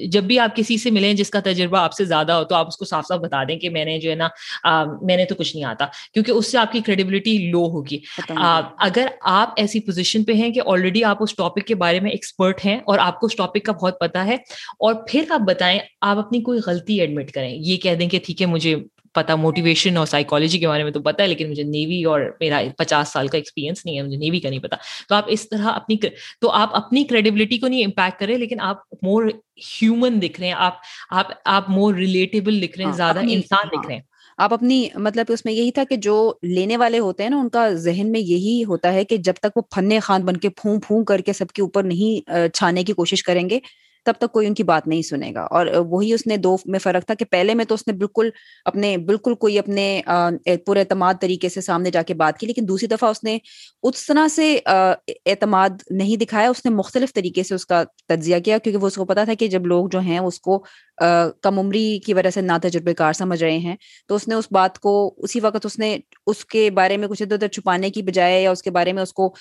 جب 0.05 0.23
بھی 0.23 0.39
آپ 0.39 0.55
کسی 0.55 0.77
سے 0.77 0.91
ملیں 0.91 1.13
جس 1.13 1.29
کا 1.29 1.39
تجربہ 1.39 1.77
آپ 1.77 1.93
سے 1.93 2.05
زیادہ 2.05 2.31
ہو 2.31 2.43
تو 2.43 2.55
آپ 2.55 2.67
اس 2.67 2.77
کو 2.77 2.85
صاف 2.85 3.07
صاف 3.07 3.19
بتا 3.19 3.43
دیں 3.43 3.59
کہ 3.59 3.69
میں 3.69 3.85
نے 3.85 3.99
جو 3.99 4.09
ہے 4.09 4.15
نا 4.15 4.27
میں 5.01 5.17
نے 5.17 5.25
تو 5.25 5.35
کچھ 5.35 5.55
نہیں 5.55 5.65
آتا۔ 5.65 5.85
کیونکہ 6.13 6.31
اس 6.31 6.51
سے 6.51 6.57
آپ 6.57 6.71
کی 6.71 6.79
کریڈیبلٹی 6.79 7.37
لو 7.51 7.63
ہوگی۔ 7.65 7.99
اگر 8.29 9.07
آپ 9.21 9.53
ایسی 9.57 9.79
پوزیشن 9.79 10.23
پہ 10.23 10.33
ہیں 10.33 10.49
کہ 10.49 10.61
آلریڈی 10.65 11.03
آپ 11.03 11.17
اس 11.19 11.35
ٹاپک 11.35 11.67
کے 11.67 11.75
بارے 11.75 11.99
میں 11.99 12.11
ایکسپرٹ 12.11 12.65
ہیں 12.65 12.79
اور 12.85 12.99
آپ 12.99 13.19
کو 13.19 13.25
اس 13.25 13.35
ٹاپک 13.35 13.63
کا 13.65 13.71
بہت 13.71 13.99
پتا 13.99 14.25
ہے 14.25 14.35
اور 14.79 14.93
پھر 15.07 15.23
آپ 15.29 15.39
بتائیں 15.39 15.79
آپ 16.01 16.17
اپنی 16.17 16.41
کوئی 16.41 16.59
غلطی 16.65 16.99
ایڈمٹ 16.99 17.31
کریں۔ 17.31 17.55
یہ 17.55 17.77
کہہ 17.77 17.95
دیں 17.95 18.09
کہ 18.09 18.19
ٹھیک 18.25 18.41
ہے 18.41 18.47
مجھے 18.47 18.75
پتا 19.19 19.35
موٹیویشن 19.35 19.97
اور 19.97 20.05
سائیکالوجی 20.05 20.59
کے 20.59 20.67
بارے 20.67 20.83
میں 20.83 20.91
تو 20.91 21.01
پتا 21.01 21.23
ہے 21.23 21.27
لیکن 21.27 21.49
مجھے 21.49 21.63
نیوی 21.63 22.03
اور 22.03 22.21
میرا 22.39 22.61
پچاس 22.77 23.09
سال 23.09 23.27
کا 23.27 23.37
ایکسپیرینس 23.37 23.85
نہیں 23.85 23.97
ہے 23.97 24.01
مجھے 24.03 24.17
نیوی 24.17 24.39
کا 24.39 24.49
نہیں 24.49 24.59
پتا۔ 24.59 24.75
تو 25.09 25.15
آپ 25.15 25.25
اس 25.27 25.47
طرح 25.49 25.67
اپنی 25.67 25.95
تو 26.41 26.51
آپ 26.51 26.75
اپنی 26.75 27.03
کریڈیبلٹی 27.03 27.57
کو 27.57 27.67
نہیں 27.67 27.85
امپیکٹ 27.85 28.19
کریں 28.19 28.37
لیکن 28.37 28.59
آپ 28.61 28.77
مور 29.03 29.23
ہیومن 29.81 30.21
دکھ 30.21 30.39
رہے 30.39 30.47
ہیں۔ 30.47 30.55
آپ 30.57 30.77
آپ 31.09 31.31
آپ 31.45 31.69
مور 31.69 31.93
ریلیٹیبل 31.95 32.61
دکھ 32.61 32.77
رہے 32.77 32.85
ہیں 32.85 32.91
زیادہ 32.91 33.19
انسان 33.19 33.67
دکھ 33.67 33.87
رہے 33.87 33.95
ہیں۔ 33.95 34.01
آپ 34.37 34.53
اپنی 34.53 34.87
مطلب 34.95 35.25
اس 35.29 35.45
میں 35.45 35.53
یہی 35.53 35.71
تھا 35.71 35.83
کہ 35.89 35.95
جو 35.95 36.33
لینے 36.41 36.77
والے 36.77 36.99
ہوتے 36.99 37.23
ہیں 37.23 37.29
نا 37.29 37.39
ان 37.39 37.49
کا 37.49 37.69
ذہن 37.69 38.11
میں 38.11 38.19
یہی 38.19 38.63
ہوتا 38.63 38.93
ہے 38.93 39.03
کہ 39.05 39.17
جب 39.17 39.33
تک 39.33 39.57
وہ 39.57 39.61
پھنے 39.75 39.99
خان 39.99 40.21
بن 40.21 40.37
کے 40.37 40.49
پھون 40.49 40.79
پھون 40.79 41.05
کر 41.05 41.21
کے 41.21 41.33
سب 41.33 41.47
کے 41.47 41.61
اوپر 41.61 41.83
نہیں 41.83 42.29
چھانے 42.53 42.83
کی 42.83 42.93
کوشش 42.93 43.23
کریں 43.23 43.49
گے 43.49 43.59
تب 44.09 44.17
تک 44.17 44.31
کوئی 44.31 44.47
ان 44.47 44.53
کی 44.53 44.63
بات 44.63 44.87
نہیں 44.87 45.01
سنے 45.01 45.31
گا۔ 45.35 45.43
اور 45.51 45.67
وہی 45.89 46.13
اس 46.13 46.27
نے 46.27 46.37
دو 46.37 46.55
میں 46.65 46.79
فرق 46.79 47.05
تھا 47.05 47.13
کہ 47.13 47.25
پہلے 47.25 47.53
میں 47.53 47.65
تو 47.65 47.75
اس 47.75 47.87
نے 47.87 47.93
بالکل 47.93 48.29
اپنے، 48.65 48.95
بالکل 48.97 49.35
کوئی 49.35 49.59
اپنے 49.59 50.01
پر 50.65 50.77
اعتماد 50.77 51.13
طریقے 51.21 51.49
سے 51.49 51.61
سامنے 51.61 51.91
جا 51.91 52.01
کے 52.01 52.13
بات 52.13 52.39
کی، 52.39 52.47
لیکن 52.47 52.67
دوسری 52.67 52.87
دفعہ 52.87 53.09
اس 53.09 53.23
نے 53.23 53.37
اس 53.83 54.05
طرح 54.07 54.27
سے 54.27 54.57
اعتماد 54.65 55.83
نہیں 55.91 56.17
دکھایا، 56.17 56.49
اس 56.49 56.65
نے 56.65 56.71
مختلف 56.71 57.13
طریقے 57.13 57.43
سے 57.43 57.55
اس 57.55 57.65
کا 57.65 57.83
تجزیہ 58.07 58.39
کیا، 58.45 58.57
کیونکہ 58.57 58.81
وہ 58.81 58.87
اس 58.87 58.95
کو 58.95 59.05
پتا 59.05 59.23
تھا 59.23 59.33
کہ 59.33 59.47
جب 59.47 59.65
لوگ 59.65 59.87
جو 59.91 59.99
ہیں 59.99 60.19
اس 60.19 60.39
کو 60.39 60.63
کم 61.41 61.59
عمری 61.59 61.83
کی 61.99 62.13
وجہ 62.13 62.29
سے 62.29 62.41
نا 62.41 62.57
تجربے 62.61 62.93
کار 62.93 63.13
سمجھ 63.13 63.41
رہے 63.41 63.57
ہیں۔ 63.59 63.75
تو 64.09 64.15
اس 64.15 64.27
نے 64.27 64.35
اس 64.35 64.47
بات 64.51 64.79
کو 64.79 64.93
اسی 65.19 65.39
وقت 65.39 65.65
اس 65.65 65.77
نے 65.79 65.97
اس 66.27 66.43
کے 66.45 66.69
بارے 66.71 66.97
میں 66.97 67.07
کچھ 67.07 67.21
ادھر 67.21 67.33
ادھر 67.33 67.47
چھپانے 67.49 67.89
کی 67.89 68.01
بجائے 68.03 68.41
یا 68.41 68.51
اس 68.51 68.63
کے 68.63 68.71
بارے 68.71 68.93
میں 68.93 69.03
اس 69.03 69.13
کو 69.13 69.33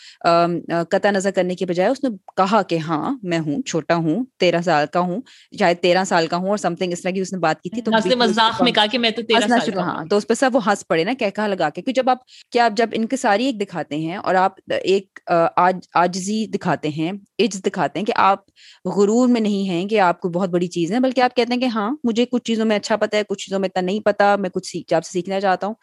قطع 0.90 1.10
نظر 1.10 1.30
کرنے 1.32 1.54
کی 1.54 1.64
بجائے 1.66 1.88
اس 1.90 2.02
نے 2.04 2.08
کہا 2.36 2.62
کہ 2.64 2.78
ہاں 2.80 2.98
میں 3.24 3.38
ہوں 3.40 3.62
چھوٹا 3.64 3.94
ہوں 3.96 4.24
تیرہ 4.38 4.60
سال 4.62 4.86
کا 4.88 5.00
ہوں 5.02 5.20
شاید 5.52 5.76
تیرہ 5.78 6.04
سال 6.04 6.26
کا 6.26 6.36
ہوں 6.36 6.48
اور 6.48 6.56
سم 6.58 6.74
تھنگ 6.74 6.92
اس 6.92 7.02
طرح 7.02 7.12
کی 7.12 7.20
اس 7.20 7.32
نے 7.32 7.38
بات 7.40 7.60
کی 7.60 7.70
تھی 7.70 7.82
تو 7.82 7.92
ہاں 9.78 10.04
تو 10.10 10.16
اس 10.16 10.26
پہ 10.26 10.34
سب 10.34 10.50
وہ 10.52 10.60
ہنس 10.66 10.86
پڑے 10.86 11.04
نا 11.04 11.12
کہا 11.20 11.46
لگا 11.46 11.68
کے۔ 11.70 11.82
جب 11.88 12.08
آپ 12.10 12.18
کیا 12.52 12.64
آپ 12.64 12.72
جب 12.72 12.88
ان 12.92 13.06
کے 13.06 13.16
ساری 13.18 13.46
ایک 13.46 13.60
دکھاتے 13.60 13.96
ہیں 13.98 14.16
اور 14.18 14.34
آپ 14.36 14.54
ایک 14.82 15.20
آجزی 15.96 16.44
دکھاتے 16.48 16.88
ہیں 16.90 17.10
عز 17.40 17.60
دکھاتے 17.66 17.98
ہیں 17.98 18.06
کہ 18.06 18.12
آپ 18.18 18.44
غرور 18.88 19.28
میں 19.28 19.40
نہیں 19.40 19.68
ہیں 19.68 19.84
کہ 19.86 20.00
آپ 20.00 20.20
کو 20.20 20.28
بہت 20.30 20.50
بڑی 20.50 20.66
چیز 20.68 20.92
ہے 20.92 21.00
بلکہ 21.00 21.20
آپ 21.20 21.36
کہتے 21.36 21.47
کہتے 21.48 21.54
ہیں 21.54 21.72
کہ 21.72 21.78
ہاں 21.78 21.90
مجھے 22.04 22.26
کچھ 22.26 22.44
چیزوں 22.44 22.64
میں 22.64 22.76
اچھا 22.76 22.96
پتا 22.96 23.16
ہے، 23.16 23.22
کچھ 23.28 23.44
چیزوں 23.44 23.58
میں 23.58 23.68
اتنا 23.68 23.82
نہیں 23.82 24.00
پتا، 24.00 24.36
میں 24.36 24.50
کچھ 24.50 24.66
سیکھ 24.66 24.94
آپ 24.94 25.04
سے 25.04 25.10
سیکھنا 25.12 25.40
چاہتا 25.40 25.66
ہوں۔ 25.66 25.74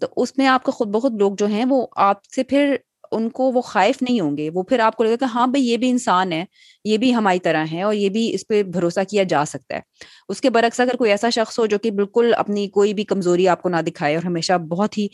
تو 0.00 0.06
اس 0.16 0.38
میں 0.38 0.46
آپ 0.46 0.64
کا 0.64 0.72
خود 0.72 0.88
بخود 0.88 1.14
لوگ 1.18 1.32
جو 1.38 1.46
ہیں، 1.46 1.64
وہ 1.68 1.86
آپ 1.96 2.24
سے 2.34 2.42
پھر 2.42 2.76
ان 3.12 3.30
کو 3.30 3.52
وہ 3.52 3.60
خائف 3.60 4.02
نہیں 4.02 4.20
ہوں 4.20 4.36
گے۔ 4.36 4.50
وہ 4.54 4.62
پھر 4.62 4.78
آپ 4.80 4.96
کو 4.96 5.04
لگے 5.04 5.16
کہ 5.16 5.24
ہاں 5.24 5.46
بھائی، 5.46 5.68
یہ 5.68 5.76
بھی 5.76 5.90
انسان 5.90 6.32
ہے، 6.32 6.44
یہ 6.84 6.98
بھی 6.98 7.14
ہماری 7.14 7.38
طرح 7.38 7.64
ہے 7.72 7.82
اور 7.82 7.94
یہ 7.94 8.08
بھی 8.08 8.34
اس 8.34 8.46
پہ 8.48 8.62
بھروسہ 8.62 9.00
کیا 9.10 9.22
جا 9.22 9.44
سکتا 9.44 9.76
ہے۔ 9.76 9.80
اس 10.28 10.40
کے 10.40 10.50
برعکس 10.50 10.80
اگر 10.80 10.96
کوئی 10.96 11.10
ایسا 11.10 11.30
شخص 11.30 11.58
ہو 11.58 11.66
جو 11.66 11.78
کہ 11.78 11.90
بالکل 11.90 12.32
اپنی 12.36 12.68
کوئی 12.68 12.94
بھی 12.94 13.04
کمزوری 13.04 13.48
آپ 13.48 13.62
کو 13.62 13.68
نہ 13.68 13.76
دکھائے 13.86 14.14
اور 14.14 14.26
ہمیشہ 14.26 14.52
بہت 14.52 14.98
ہی 14.98 15.08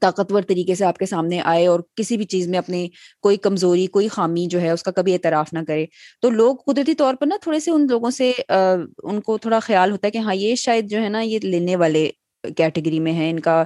طاقتور 0.00 0.42
طریقے 0.42 0.74
سے 0.74 0.84
آپ 0.84 0.98
کے 0.98 1.06
سامنے 1.06 1.40
آئے 1.40 1.66
اور 1.66 1.80
کسی 1.96 2.16
بھی 2.16 2.24
چیز 2.24 2.48
میں 2.48 2.58
اپنی 2.58 2.88
کوئی 3.22 3.36
کمزوری، 3.36 3.86
کوئی 3.86 4.08
خامی 4.08 4.46
جو 4.46 4.60
ہے 4.60 4.70
اس 4.70 4.82
کا 4.82 4.90
کبھی 4.90 5.12
اعتراف 5.12 5.52
نہ 5.52 5.58
کرے۔ 5.68 5.84
تو 6.22 6.30
لوگ 6.30 6.56
قدرتی 6.66 6.94
طور 6.94 7.14
پر 7.14 7.26
نا 7.26 7.36
تھوڑے 7.42 7.60
سے 7.60 7.70
ان 7.70 7.86
لوگوں 7.90 8.10
سے 8.10 8.32
ان 8.48 9.20
کو 9.20 9.38
تھوڑا 9.38 9.58
خیال 9.58 9.90
ہوتا 9.90 10.06
ہے 10.06 10.10
کہ 10.10 10.18
ہاں 10.18 10.34
یہ 10.34 10.54
شاید 10.54 10.90
جو 10.90 11.02
ہے 11.02 11.08
نا 11.08 11.20
یہ 11.20 11.38
لینے 11.42 11.76
والے 11.76 12.10
کیٹیگری 12.56 12.98
میں 13.00 13.12
ہے 13.12 13.28
ان 13.30 13.38
کا 13.40 13.62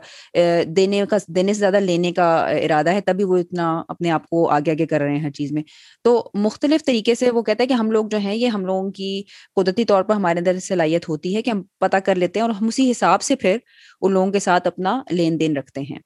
دینے 0.67 1.05
کا، 1.11 1.17
دینے 1.27 1.53
سے 1.53 1.59
زیادہ 1.59 1.81
لینے 1.81 2.12
کا 2.12 2.27
ارادہ 2.49 2.91
ہے، 2.91 3.01
تبھی 3.01 3.25
وہ 3.25 3.37
اتنا 3.37 3.83
اپنے 3.89 4.11
آپ 4.11 4.27
کو 4.27 4.49
آگے 4.51 4.71
آگے 4.71 4.87
کر 4.87 5.01
رہے 5.01 5.15
ہیں 5.17 5.23
ہر 5.23 5.31
چیز 5.31 5.53
میں۔ 5.53 5.62
تو 6.05 6.31
مختلف 6.35 6.85
طریقے 6.85 7.15
سے 7.15 7.31
وہ 7.31 7.43
کہتا 7.43 7.62
ہے 7.62 7.69
کہ 7.69 7.73
ہم 7.73 7.91
لوگ 7.91 8.07
جو 8.07 8.19
ہیں، 8.19 8.35
یہ 8.35 8.49
ہم 8.49 8.67
لوگوں 8.67 8.91
کی 8.91 9.23
قدرتی 9.57 9.85
طور 9.85 10.03
پر 10.03 10.15
ہمارے 10.15 10.39
اندر 10.39 10.59
صلاحیت 10.59 11.09
ہوتی 11.09 11.37
ہے 11.37 11.43
کہ 11.43 11.51
ہم 11.51 11.62
پتہ 11.81 11.97
کر 11.97 12.15
لیتے 12.15 12.41
ہیں 12.41 12.47
اور 12.47 12.55
ہم 12.55 12.67
اسی 12.67 12.91
حساب 12.91 13.23
سے 13.23 13.37
پھر 13.37 13.57
ان 14.01 14.12
لوگوں 14.12 14.33
کے 14.33 14.39
ساتھ 14.39 14.67
اپنا 14.67 15.01
لین 15.11 15.41
دین 15.41 15.57
رکھتے 15.57 15.81
ہیں۔ 15.81 15.99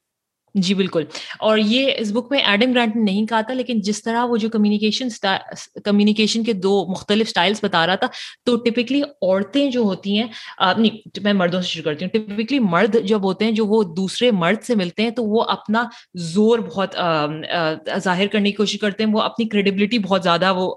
جی 0.55 0.75
بالکل۔ 0.75 1.05
اور 1.39 1.59
یہ 1.59 1.91
اس 1.99 2.11
بک 2.13 2.31
میں 2.31 2.39
ایڈم 2.39 2.73
گرانٹ 2.73 2.97
نے 2.97 3.03
نہیں 3.03 3.27
کہا 3.27 3.41
تھا، 3.41 3.55
لیکن 3.55 3.81
جس 3.81 4.03
طرح 4.03 4.25
وہ 4.25 4.37
جو 4.37 4.49
کمیونیکیشن 4.49 5.09
کمیونیکیشن 5.85 6.45
کے 6.45 6.53
دو 6.53 6.85
مختلف 6.91 7.27
اسٹائلس 7.27 7.65
بتا 7.65 7.87
رہا 7.87 7.95
تھا، 7.95 8.07
تو 8.45 8.57
ٹپکلی 8.57 9.01
عورتیں 9.03 9.71
جو 9.71 9.81
ہوتی 9.81 10.19
ہیں 10.19 10.27
نہیں، 10.79 11.09
میں 11.23 11.33
مردوں 11.33 11.61
سے 11.63 11.69
شروع 11.69 11.85
کرتی 11.85 12.05
ہوں۔ 12.05 12.19
ٹپکلی 12.19 12.59
مرد 12.59 12.97
جب 13.05 13.25
ہوتے 13.25 13.45
ہیں، 13.45 13.53
جو 13.53 13.67
وہ 13.67 13.83
دوسرے 13.97 14.31
مرد 14.31 14.63
سے 14.63 14.75
ملتے 14.75 15.03
ہیں، 15.03 15.11
تو 15.11 15.25
وہ 15.25 15.43
اپنا 15.49 15.85
زور 16.33 16.59
بہت 16.59 16.97
ظاہر 18.05 18.27
کرنے 18.27 18.51
کی 18.51 18.57
کوشش 18.57 18.79
کرتے 18.81 19.05
ہیں۔ 19.05 19.13
وہ 19.13 19.21
اپنی 19.23 19.49
کریڈیبلٹی 19.49 19.99
بہت 19.99 20.23
زیادہ 20.23 20.53
وہ 20.57 20.75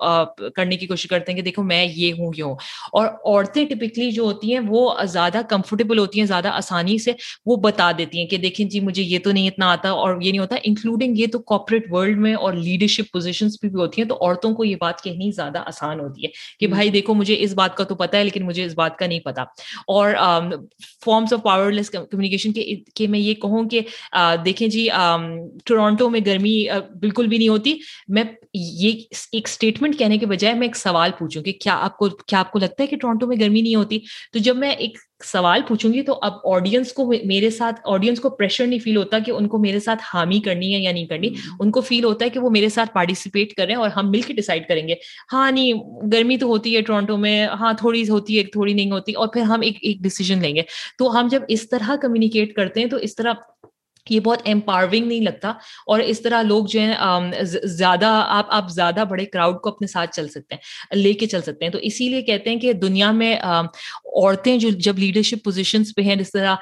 کرنے 0.55 0.77
کی 0.77 0.87
کوشش 0.87 1.07
کرتے 1.07 1.31
ہیں 1.31 1.37
کہ 1.37 1.43
دیکھو 1.43 1.63
میں 1.63 1.83
یہ 1.85 2.13
ہوں 2.13 2.31
یہ 2.37 2.43
ہوں۔ 2.43 2.55
اور 2.91 3.07
عورتیں 3.07 3.65
ٹپکلی 3.65 4.11
جو 4.11 4.23
ہوتی 4.23 4.53
ہیں، 4.53 4.59
وہ 4.67 4.93
زیادہ 5.13 5.41
کمفرٹیبل 5.49 5.99
ہوتی 5.99 6.19
ہیں، 6.19 6.27
زیادہ 6.27 6.47
آسانی 6.47 6.97
سے 6.97 7.11
وہ 7.45 7.55
بتا 7.63 7.91
دیتی 7.97 8.19
ہیں 8.19 8.27
کہ 8.27 8.37
دیکھیں 8.37 8.65
جی 8.69 8.79
مجھے 8.79 9.03
یہ 9.03 9.19
تو 9.23 9.31
نہیں، 9.31 9.47
اتنا 9.47 9.62
آتا 9.63 9.89
اور 9.91 10.21
یہ 10.21 10.29
نہیں 10.31 10.39
ہوتا 10.39 10.55
انکلوڈنگ 10.63 11.19
یہ 11.19 11.27
تو 11.27 11.39
کارپوریٹ 11.39 11.91
ورلڈ 11.91 12.17
میں 12.17 12.33
اور 12.35 12.53
لیڈرشپ 12.53 13.11
پوزیشن 13.13 13.47
بھی 13.61 13.69
ہوتی 13.73 14.01
ہیں 14.01 14.07
تو 14.09 14.15
عورتوں 14.15 14.53
کو 14.53 14.63
یہ 14.63 14.75
بات 14.75 15.01
کہنی 15.01 15.31
زیادہ 15.31 15.63
آسان 15.67 15.99
ہوتی 15.99 16.25
ہے 16.25 16.29
کہ 16.59 16.67
بھائی 16.67 16.89
دیکھو 16.89 17.13
مجھے 17.13 17.35
اس 17.39 17.53
بات 17.53 17.77
کا 17.77 17.83
تو 17.83 17.95
پتا 17.95 18.17
ہے 18.17 18.23
لیکن 18.23 18.45
مجھے 18.45 18.65
اس 18.65 18.73
بات 18.75 18.97
کا 18.97 19.07
نہیں 19.07 19.19
پتا 19.19 19.41
اور 19.87 20.13
forms 21.05 21.33
of 21.33 21.43
power 21.43 21.71
less 21.71 21.89
communication 21.89 22.51
کے 22.95 23.07
میں 23.07 23.19
یہ 23.19 23.33
کہوں 23.33 23.63
کہ 23.69 23.81
دیکھیں 24.45 24.67
جی 24.67 24.87
ٹورانٹو 25.65 26.09
میں 26.09 26.19
گرمی 26.25 26.55
بالکل 26.99 27.27
بھی 27.27 27.37
نہیں 27.37 27.47
ہوتی۔ 27.47 27.77
میں 28.09 28.23
یہ 28.53 28.91
ایک 29.31 29.45
اسٹیٹمنٹ 29.45 29.97
کہنے 29.99 30.17
کے 30.17 30.25
بجائے 30.25 30.53
میں 30.53 30.67
ایک 30.67 30.75
سوال 30.77 31.11
پوچھوں 31.19 31.43
کہ 31.43 31.51
کیا 31.61 31.77
آپ 31.81 31.97
کو 31.97 32.09
کیا 32.09 32.39
آپ 32.39 32.51
کو 32.51 32.59
لگتا 32.59 32.83
ہے 32.83 32.87
کہ 32.87 32.97
ٹورانٹو 32.97 33.27
میں 33.27 33.37
گرمی 33.39 33.61
نہیں 33.61 33.75
ہوتی؟ 33.75 33.99
تو 34.33 34.39
جب 34.39 34.57
میں 34.57 34.71
ایک 34.71 34.97
سوال 35.23 35.61
پوچھوں 35.67 35.93
گی 35.93 36.01
تو 36.01 36.19
اب 36.21 36.33
آڈینس 36.43 36.93
کو 36.93 37.13
میرے 37.25 37.49
ساتھ 37.49 37.81
آڈینس 37.85 38.19
کو 38.19 38.29
پریشر 38.29 38.67
نہیں 38.67 38.79
فیل 38.79 38.97
ہوتا 38.97 39.19
کہ 39.19 39.31
ان 39.31 39.47
کو 39.47 39.57
میرے 39.57 39.79
ساتھ 39.79 40.03
حامی 40.13 40.39
کرنی 40.39 40.75
ہے 40.75 40.79
یا 40.79 40.91
نہیں 40.91 41.05
کرنی۔ 41.05 41.29
ان 41.59 41.71
کو 41.71 41.81
فیل 41.81 42.03
ہوتا 42.03 42.25
ہے 42.25 42.29
کہ 42.29 42.39
وہ 42.39 42.49
میرے 42.49 42.69
ساتھ 42.69 42.93
پارٹیسپیٹ 42.93 43.53
کریں 43.53 43.75
اور 43.75 43.89
ہم 43.89 44.11
مل 44.11 44.21
کے 44.21 44.33
ڈیسائڈ 44.33 44.67
کریں 44.67 44.87
گے۔ 44.87 44.93
ہاں 45.33 45.51
نہیں 45.51 45.73
گرمی 46.13 46.37
تو 46.37 46.47
ہوتی 46.47 46.75
ہے 46.75 46.81
ٹورانٹو 46.81 47.17
میں۔ 47.17 47.47
ہاں 47.47 47.73
تھوڑی 47.73 48.09
ہوتی 48.09 48.37
ہے 48.37 48.43
تھوڑی 48.43 48.73
نہیں 48.73 48.91
ہوتی۔ 48.91 49.13
اور 49.13 49.27
پھر 49.27 49.41
ہم 49.41 49.61
ایک 49.61 49.77
ایک 49.81 49.97
ڈیسیزن 50.01 50.39
لیں 50.41 50.55
گے۔ 50.55 50.61
تو 50.97 51.19
ہم 51.19 51.27
جب 51.31 51.41
اس 51.47 51.69
طرح 51.69 51.95
کمیونیکیٹ 52.01 52.53
کرتے 52.53 52.79
ہیں 52.79 52.87
تو 52.87 52.97
اس 52.97 53.15
طرح 53.15 53.33
یہ 54.09 54.19
بہت 54.19 54.41
امپاورنگ 54.45 55.05
نہیں 55.05 55.21
لگتا۔ 55.21 55.49
اور 55.87 55.99
اس 55.99 56.21
طرح 56.21 56.41
لوگ 56.41 56.65
جو 56.65 56.79
ہیں 56.79 56.93
زیادہ 57.63 58.25
آپ 58.27 58.45
آپ 58.49 58.69
زیادہ 58.69 59.03
بڑے 59.09 59.25
کراؤڈ 59.25 59.55
کو 59.61 59.69
اپنے 59.69 59.87
ساتھ 59.87 60.15
چل 60.15 60.27
سکتے 60.27 60.55
ہیں 60.55 60.97
لے 60.97 61.13
کے 61.13 61.25
چل 61.25 61.41
سکتے 61.41 61.65
ہیں۔ 61.65 61.71
تو 61.71 61.77
اسی 61.81 62.09
لیے 62.09 62.21
کہتے 62.21 62.49
ہیں 62.49 62.59
کہ 62.59 62.73
دنیا 62.73 63.11
میں 63.11 63.35
عورتیں 64.21 64.57
جو 64.57 64.69
جب 64.69 64.99
لیڈرشپ 64.99 65.43
پوزیشنس 65.43 65.95
پہ 65.95 66.01
ہیں، 66.01 66.15
جس 66.15 66.31
طرح 66.31 66.55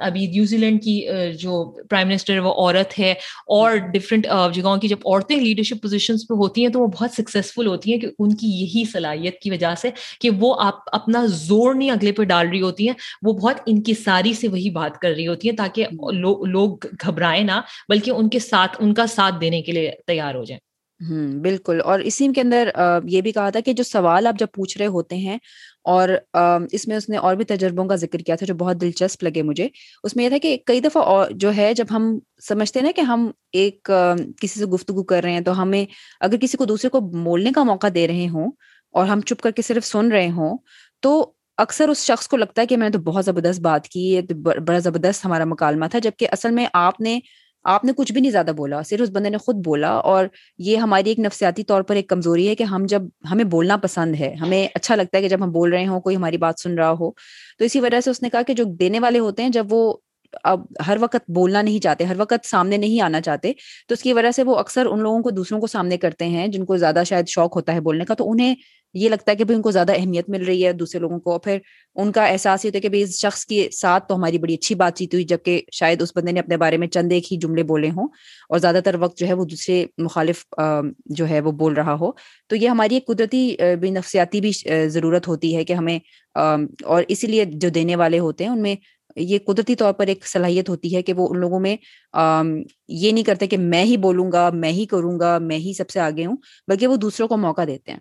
ابھی 0.00 0.26
نیوزی 0.26 0.56
لینڈ 0.56 0.82
کی 0.82 1.06
جو 1.38 1.76
پرائم 1.90 2.08
منسٹر 2.08 2.38
وہ 2.38 2.52
عورت 2.52 2.98
ہے۔ 2.98 3.14
اور 3.46 3.76
ڈفرینٹ 3.76 4.26
جگہوں 4.52 4.76
کی 4.76 4.88
جب 4.88 4.96
عورتیں 5.04 5.36
لیڈرشپ 5.36 5.82
پوزیشنس 5.82 6.28
پہ 6.28 6.34
ہوتی 6.34 6.64
ہیں، 6.64 6.72
تو 6.72 6.80
وہ 6.80 6.86
بہت 6.86 7.10
سکسیزفل 7.10 7.66
ہوتی 7.66 7.92
ہیں 7.92 8.00
کہ 8.00 8.06
ان 8.18 8.34
کی 8.34 8.46
یہی 8.46 8.84
صلاحیت 8.92 9.38
کی 9.38 9.50
وجہ 9.50 9.74
سے 9.78 9.90
کہ 10.20 10.30
وہ 10.30 10.54
آپ 10.58 10.74
اپنا 10.86 11.26
زور 11.26 11.74
نہیں 11.74 11.90
اگلے 11.90 12.12
پہ 12.12 12.22
ڈال 12.24 12.48
رہی 12.48 12.60
ہوتی 12.60 12.86
ہیں، 12.86 12.94
وہ 13.22 13.32
بہت 13.32 13.56
انکساری 13.66 14.32
سے 14.32 14.48
وہی 14.48 14.70
بات 14.70 14.98
کر 14.98 15.10
رہی 15.10 15.26
ہوتی 15.26 15.48
ہیں 15.48 15.56
تاکہ 15.56 15.86
لوگ 16.12 16.44
لوگ 16.44 16.76
گھبرائے 17.06 17.42
نہ، 17.42 17.60
بلکہ 17.88 18.10
ان 18.10 18.28
کے 18.28 18.38
ساتھ، 18.38 18.76
ان 18.80 18.94
کا 18.94 19.06
ساتھ 19.06 19.34
دینے 19.40 19.62
کے 19.62 19.72
لیے 19.72 19.92
تیار 20.06 20.34
ہو 20.34 20.44
جائیں۔ 20.44 20.60
ہوں 21.10 21.40
بالکل۔ 21.40 21.80
اور 21.84 22.00
اسی 22.00 22.28
کے 22.34 22.40
اندر 22.40 22.68
یہ 23.04 23.20
بھی 23.20 23.32
کہا 23.32 23.50
تھا 23.50 23.60
کہ 23.60 23.72
جو 23.72 23.84
سوال 23.84 24.26
آپ 24.26 24.34
جب 24.38 24.46
پوچھ 24.54 24.78
رہے 24.78 24.86
ہوتے 24.86 25.16
ہیں 25.16 25.38
اور 25.84 26.08
اس 26.72 26.86
میں 26.88 26.96
اس 26.96 27.08
نے 27.08 27.16
اور 27.16 27.34
بھی 27.36 27.44
تجربوں 27.44 27.84
کا 27.88 27.96
ذکر 27.96 28.18
کیا 28.18 28.34
تھا 28.36 28.46
جو 28.46 28.54
بہت 28.54 28.80
دلچسپ 28.80 29.22
لگے 29.24 29.42
مجھے۔ 29.42 29.68
اس 30.04 30.16
میں 30.16 30.24
یہ 30.24 30.28
تھا 30.28 30.38
کہ 30.42 30.56
کئی 30.66 30.80
دفعہ 30.80 31.02
جو 31.34 31.54
ہے 31.56 31.72
جب 31.74 31.86
ہم 31.90 32.18
سمجھتے 32.48 32.78
ہیں 32.78 32.86
نا 32.86 32.92
کہ 32.96 33.00
ہم 33.02 33.30
ایک 33.52 33.90
کسی 34.40 34.60
سے 34.60 34.66
گفتگو 34.66 35.02
کر 35.04 35.22
رہے 35.22 35.32
ہیں 35.32 35.40
تو 35.40 35.60
ہمیں 35.62 35.84
اگر 36.20 36.36
کسی 36.36 36.56
کو 36.56 36.64
دوسرے 36.64 36.90
کو 36.90 37.00
بولنے 37.00 37.52
کا 37.52 37.62
موقع 37.62 37.86
دے 37.94 38.06
رہے 38.08 38.26
ہوں 38.28 38.50
اور 38.94 39.06
ہم 39.06 39.20
چپ 39.20 39.42
کر 39.42 39.50
کے 39.50 39.62
صرف 39.62 39.86
سن 39.86 40.12
رہے 40.12 40.28
ہوں 40.30 40.56
تو 41.02 41.14
اکثر 41.58 41.88
اس 41.88 42.04
شخص 42.04 42.28
کو 42.28 42.36
لگتا 42.36 42.62
ہے 42.62 42.66
کہ 42.66 42.76
میں 42.76 42.88
نے 42.88 42.92
تو 42.92 42.98
بہت 43.02 43.24
زبردست 43.24 43.60
بات 43.60 43.88
کی، 43.88 44.00
یہ 44.00 44.20
بڑا 44.42 44.78
زبردست 44.78 45.24
ہمارا 45.24 45.44
مکالمہ 45.44 45.86
تھا، 45.90 45.98
جبکہ 45.98 46.28
اصل 46.32 46.50
میں 46.50 46.66
آپ 46.72 47.00
نے 47.00 47.18
آپ 47.64 47.84
نے 47.84 47.92
کچھ 47.96 48.12
بھی 48.12 48.20
نہیں 48.20 48.32
زیادہ 48.32 48.50
بولا، 48.56 48.82
صرف 48.82 49.00
اس 49.00 49.10
بندے 49.10 49.30
نے 49.30 49.36
خود 49.36 49.56
بولا 49.56 49.88
اور 49.88 50.26
یہ 50.58 50.76
ہماری 50.76 51.08
ایک 51.08 51.18
نفسیاتی 51.18 51.64
طور 51.64 51.82
پر 51.82 51.96
ایک 51.96 52.08
کمزوری 52.08 52.48
ہے 52.48 52.54
کہ 52.54 52.62
ہم 52.62 52.86
جب 52.88 53.02
ہمیں 53.30 53.44
بولنا 53.44 53.76
پسند 53.76 54.14
ہے، 54.20 54.34
ہمیں 54.40 54.68
اچھا 54.74 54.94
لگتا 54.94 55.18
ہے 55.18 55.22
کہ 55.22 55.28
جب 55.28 55.44
ہم 55.44 55.52
بول 55.52 55.72
رہے 55.72 55.86
ہوں، 55.86 56.00
کوئی 56.00 56.16
ہماری 56.16 56.36
بات 56.36 56.60
سن 56.60 56.78
رہا 56.78 56.90
ہو۔ 56.90 57.10
تو 57.58 57.64
اسی 57.64 57.80
وجہ 57.80 58.00
سے 58.00 58.10
اس 58.10 58.22
نے 58.22 58.30
کہا 58.30 58.42
کہ 58.42 58.54
جو 58.54 58.64
دینے 58.64 59.00
والے 59.00 59.18
ہوتے 59.18 59.42
ہیں، 59.42 59.50
جب 59.50 59.66
وہ 59.70 59.94
اب 60.44 60.60
ہر 60.86 60.96
وقت 61.00 61.30
بولنا 61.30 61.62
نہیں 61.62 61.78
چاہتے، 61.78 62.04
ہر 62.04 62.14
وقت 62.18 62.46
سامنے 62.46 62.76
نہیں 62.76 63.00
آنا 63.00 63.20
چاہتے، 63.20 63.52
تو 63.88 63.92
اس 63.92 64.02
کی 64.02 64.12
وجہ 64.12 64.30
سے 64.30 64.42
وہ 64.42 64.56
اکثر 64.56 64.86
ان 64.86 65.00
لوگوں 65.00 65.22
کو 65.22 65.30
دوسروں 65.30 65.60
کو 65.60 65.66
سامنے 65.66 65.96
کرتے 65.96 66.26
ہیں 66.26 66.48
جن 66.48 66.64
کو 66.64 66.76
زیادہ 66.76 67.02
شاید 67.06 67.28
شوق 67.28 67.56
ہوتا 67.56 67.74
ہے 67.74 67.80
بولنے 67.80 68.04
کا، 68.04 68.14
تو 68.14 68.30
انہیں 68.30 68.54
یہ 68.94 69.08
لگتا 69.08 69.30
ہے 69.32 69.36
کہ 69.36 69.44
ان 69.48 69.62
کو 69.62 69.70
زیادہ 69.70 69.92
اہمیت 69.96 70.28
مل 70.28 70.44
رہی 70.44 70.64
ہے، 70.66 70.72
دوسرے 70.72 71.00
لوگوں 71.00 71.18
کو۔ 71.20 71.38
پھر 71.38 71.58
ان 71.96 72.12
کا 72.12 72.24
احساس 72.26 72.64
یہ 72.64 72.70
ہوتا 72.70 72.78
ہے 72.78 72.90
کہ 72.90 73.02
اس 73.02 73.18
شخص 73.18 73.44
کے 73.46 73.68
ساتھ 73.72 74.08
تو 74.08 74.14
ہماری 74.16 74.38
بڑی 74.38 74.54
اچھی 74.54 74.74
بات 74.74 74.96
چیت 74.96 75.14
ہوئی، 75.14 75.24
جبکہ 75.24 75.62
شاید 75.72 76.02
اس 76.02 76.12
بندے 76.16 76.32
نے 76.32 76.40
اپنے 76.40 76.56
بارے 76.56 76.76
میں 76.76 76.88
چند 76.88 77.12
ایک 77.12 77.32
ہی 77.32 77.36
جملے 77.36 77.62
بولے 77.62 77.90
ہوں 77.90 78.08
اور 78.50 78.58
زیادہ 78.58 78.80
تر 78.84 78.96
وقت 79.00 79.18
جو 79.18 79.26
ہے 79.26 79.32
وہ 79.32 79.44
دوسرے 79.44 79.84
مخالف 79.98 80.44
جو 81.06 81.28
ہے 81.28 81.40
وہ 81.40 81.52
بول 81.52 81.74
رہا 81.74 81.94
ہو۔ 82.00 82.10
تو 82.48 82.56
یہ 82.56 82.68
ہماری 82.68 82.94
ایک 82.94 83.06
قدرتی 83.06 83.56
بھی 83.80 83.90
نفسیاتی 83.90 84.40
بھی 84.40 84.50
ضرورت 84.88 85.28
ہوتی 85.28 85.54
ہے 85.56 85.64
کہ 85.64 85.72
ہمیں 85.72 85.98
اور 86.34 87.02
اسی 87.08 87.26
لیے 87.26 87.44
جو 87.44 87.68
دینے 87.68 87.96
والے 87.96 88.18
ہوتے 88.18 88.44
ہیں، 88.44 88.50
ان 88.50 88.62
میں 88.62 88.74
یہ 89.16 89.38
قدرتی 89.46 89.74
طور 89.74 89.92
پر 89.92 90.06
ایک 90.06 90.26
صلاحیت 90.26 90.68
ہوتی 90.68 90.94
ہے 90.96 91.02
کہ 91.02 91.12
وہ 91.12 91.28
ان 91.30 91.38
لوگوں 91.40 91.60
میں 91.60 91.76
یہ 92.88 93.12
نہیں 93.12 93.24
کرتے 93.24 93.46
کہ 93.46 93.56
میں 93.56 93.84
ہی 93.84 93.96
بولوں 93.96 94.30
گا، 94.32 94.48
میں 94.50 94.72
ہی 94.72 94.86
کروں 94.86 95.18
گا، 95.20 95.38
میں 95.38 95.58
ہی 95.58 95.72
سب 95.72 95.90
سے 95.90 96.00
آگے 96.00 96.26
ہوں، 96.26 96.36
بلکہ 96.68 96.86
وہ 96.86 96.96
دوسروں 96.96 97.28
کو 97.28 97.36
موقع 97.36 97.64
دیتے 97.66 97.92
ہیں۔ 97.92 97.98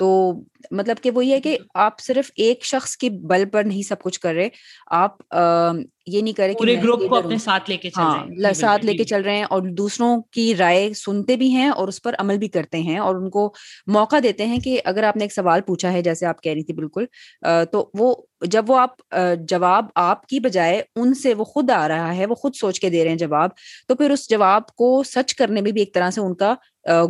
تو 0.00 0.40
مطلب 0.70 0.96
کہ 1.02 1.10
وہ 1.10 1.26
یہ 1.26 1.34
ہے 1.34 1.40
کہ 1.40 1.58
آپ 1.74 2.00
صرف 2.00 2.30
ایک 2.36 2.64
شخص 2.64 2.96
کے 2.96 3.10
بل 3.10 3.44
پر 3.52 3.64
نہیں 3.64 3.82
سب 3.82 4.02
کچھ 4.02 4.20
کر 4.20 4.34
رہے 4.34 4.48
آپ 4.86 5.16
یہ 6.06 6.20
نہیں 6.22 6.32
کرے 6.32 6.52
پورے 6.52 6.76
گروپ 6.82 7.08
کو 7.08 7.14
اپنے 7.16 7.38
ساتھ 7.38 7.70
لے 7.70 7.76
کے 7.76 7.88
رہے 7.88 8.46
ہیں۔ 8.46 8.52
ساتھ 8.54 8.84
لے 8.84 8.94
کے 8.94 9.04
چل 9.04 9.22
رہے 9.22 9.36
ہیں 9.36 9.44
اور 9.44 9.62
دوسروں 9.62 10.22
کی 10.30 10.54
رائے 10.58 10.94
سنتے 10.94 11.36
بھی 11.36 11.50
ہیں 11.50 11.68
اور 11.68 11.88
اس 11.88 12.02
پر 12.02 12.14
عمل 12.18 12.38
بھی 12.38 12.48
کرتے 12.48 12.78
ہیں 12.78 12.98
اور 12.98 13.14
ان 13.14 13.30
کو 13.30 13.52
موقع 13.86 14.16
دیتے 14.22 14.46
ہیں 14.46 14.58
کہ 14.60 14.80
اگر 14.84 15.02
آپ 15.02 15.16
نے 15.16 15.24
ایک 15.24 15.32
سوال 15.32 15.60
پوچھا 15.60 15.92
ہے 15.92 16.02
جیسے 16.02 16.26
آپ 16.26 16.42
کہہ 16.42 16.52
رہی 16.52 16.62
تھی 16.62 16.74
بالکل 16.74 17.04
تو 17.70 17.90
وہ 17.94 18.14
جب 18.46 18.64
وہ 18.68 18.78
آپ 18.78 19.14
جواب 19.48 19.86
آپ 19.94 20.26
کی 20.26 20.40
بجائے 20.40 20.82
ان 20.96 21.14
سے 21.14 21.34
وہ 21.34 21.44
خود 21.44 21.70
آ 21.70 21.88
رہا 21.88 22.16
ہے 22.16 22.26
وہ 22.26 22.34
خود 22.34 22.54
سوچ 22.54 22.80
کے 22.80 22.90
دے 22.90 23.02
رہے 23.02 23.10
ہیں 23.10 23.18
جواب 23.18 23.50
تو 23.88 23.94
پھر 23.94 24.10
اس 24.10 24.30
جواب 24.30 24.66
کو 24.66 25.02
سچ 25.06 25.34
کرنے 25.34 25.60
میں 25.60 25.72
بھی 25.72 25.80
ایک 25.80 25.94
طرح 25.94 26.10
سے 26.10 26.20
ان 26.20 26.34
کا 26.34 26.54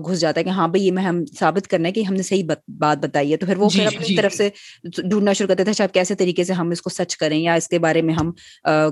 گھس 0.09 0.21
جاتا 0.21 0.39
ہے 0.41 0.45
کہ 0.45 0.51
ہاں 0.51 0.69
بھائی 0.69 0.87
یہ 0.87 0.93
میں 0.93 1.03
ہم 1.03 1.25
ثابت 1.39 1.69
کرنا 1.69 1.89
ہے 1.89 1.93
کہ 1.93 2.01
ہم 2.01 2.15
نے 2.15 2.23
صحیح 2.23 2.43
بات 2.69 2.99
بتائی 2.99 3.33
ہے۔ 3.33 3.37
تو 3.41 3.47
پھر 3.47 3.57
وہ 3.57 3.71
پھر 3.71 3.87
اپنی 3.87 4.17
طرف 4.17 4.35
سے 4.35 4.49
ڈھونڈنا 4.85 5.33
شروع 5.33 5.49
کرتے 5.49 5.65
تھے 5.65 5.71
اچھا 5.71 5.87
کیسے 5.87 6.15
طریقے 6.15 6.45
سے 6.45 6.53
ہم 6.53 6.71
اس 6.71 6.83
کو 6.83 6.91
سچ 6.91 7.17
کریں 7.17 7.39
یا 7.39 7.55
اس 7.55 7.69
کے 7.69 7.79
بارے 7.79 8.03
میں 8.03 8.15
ہم 8.15 8.31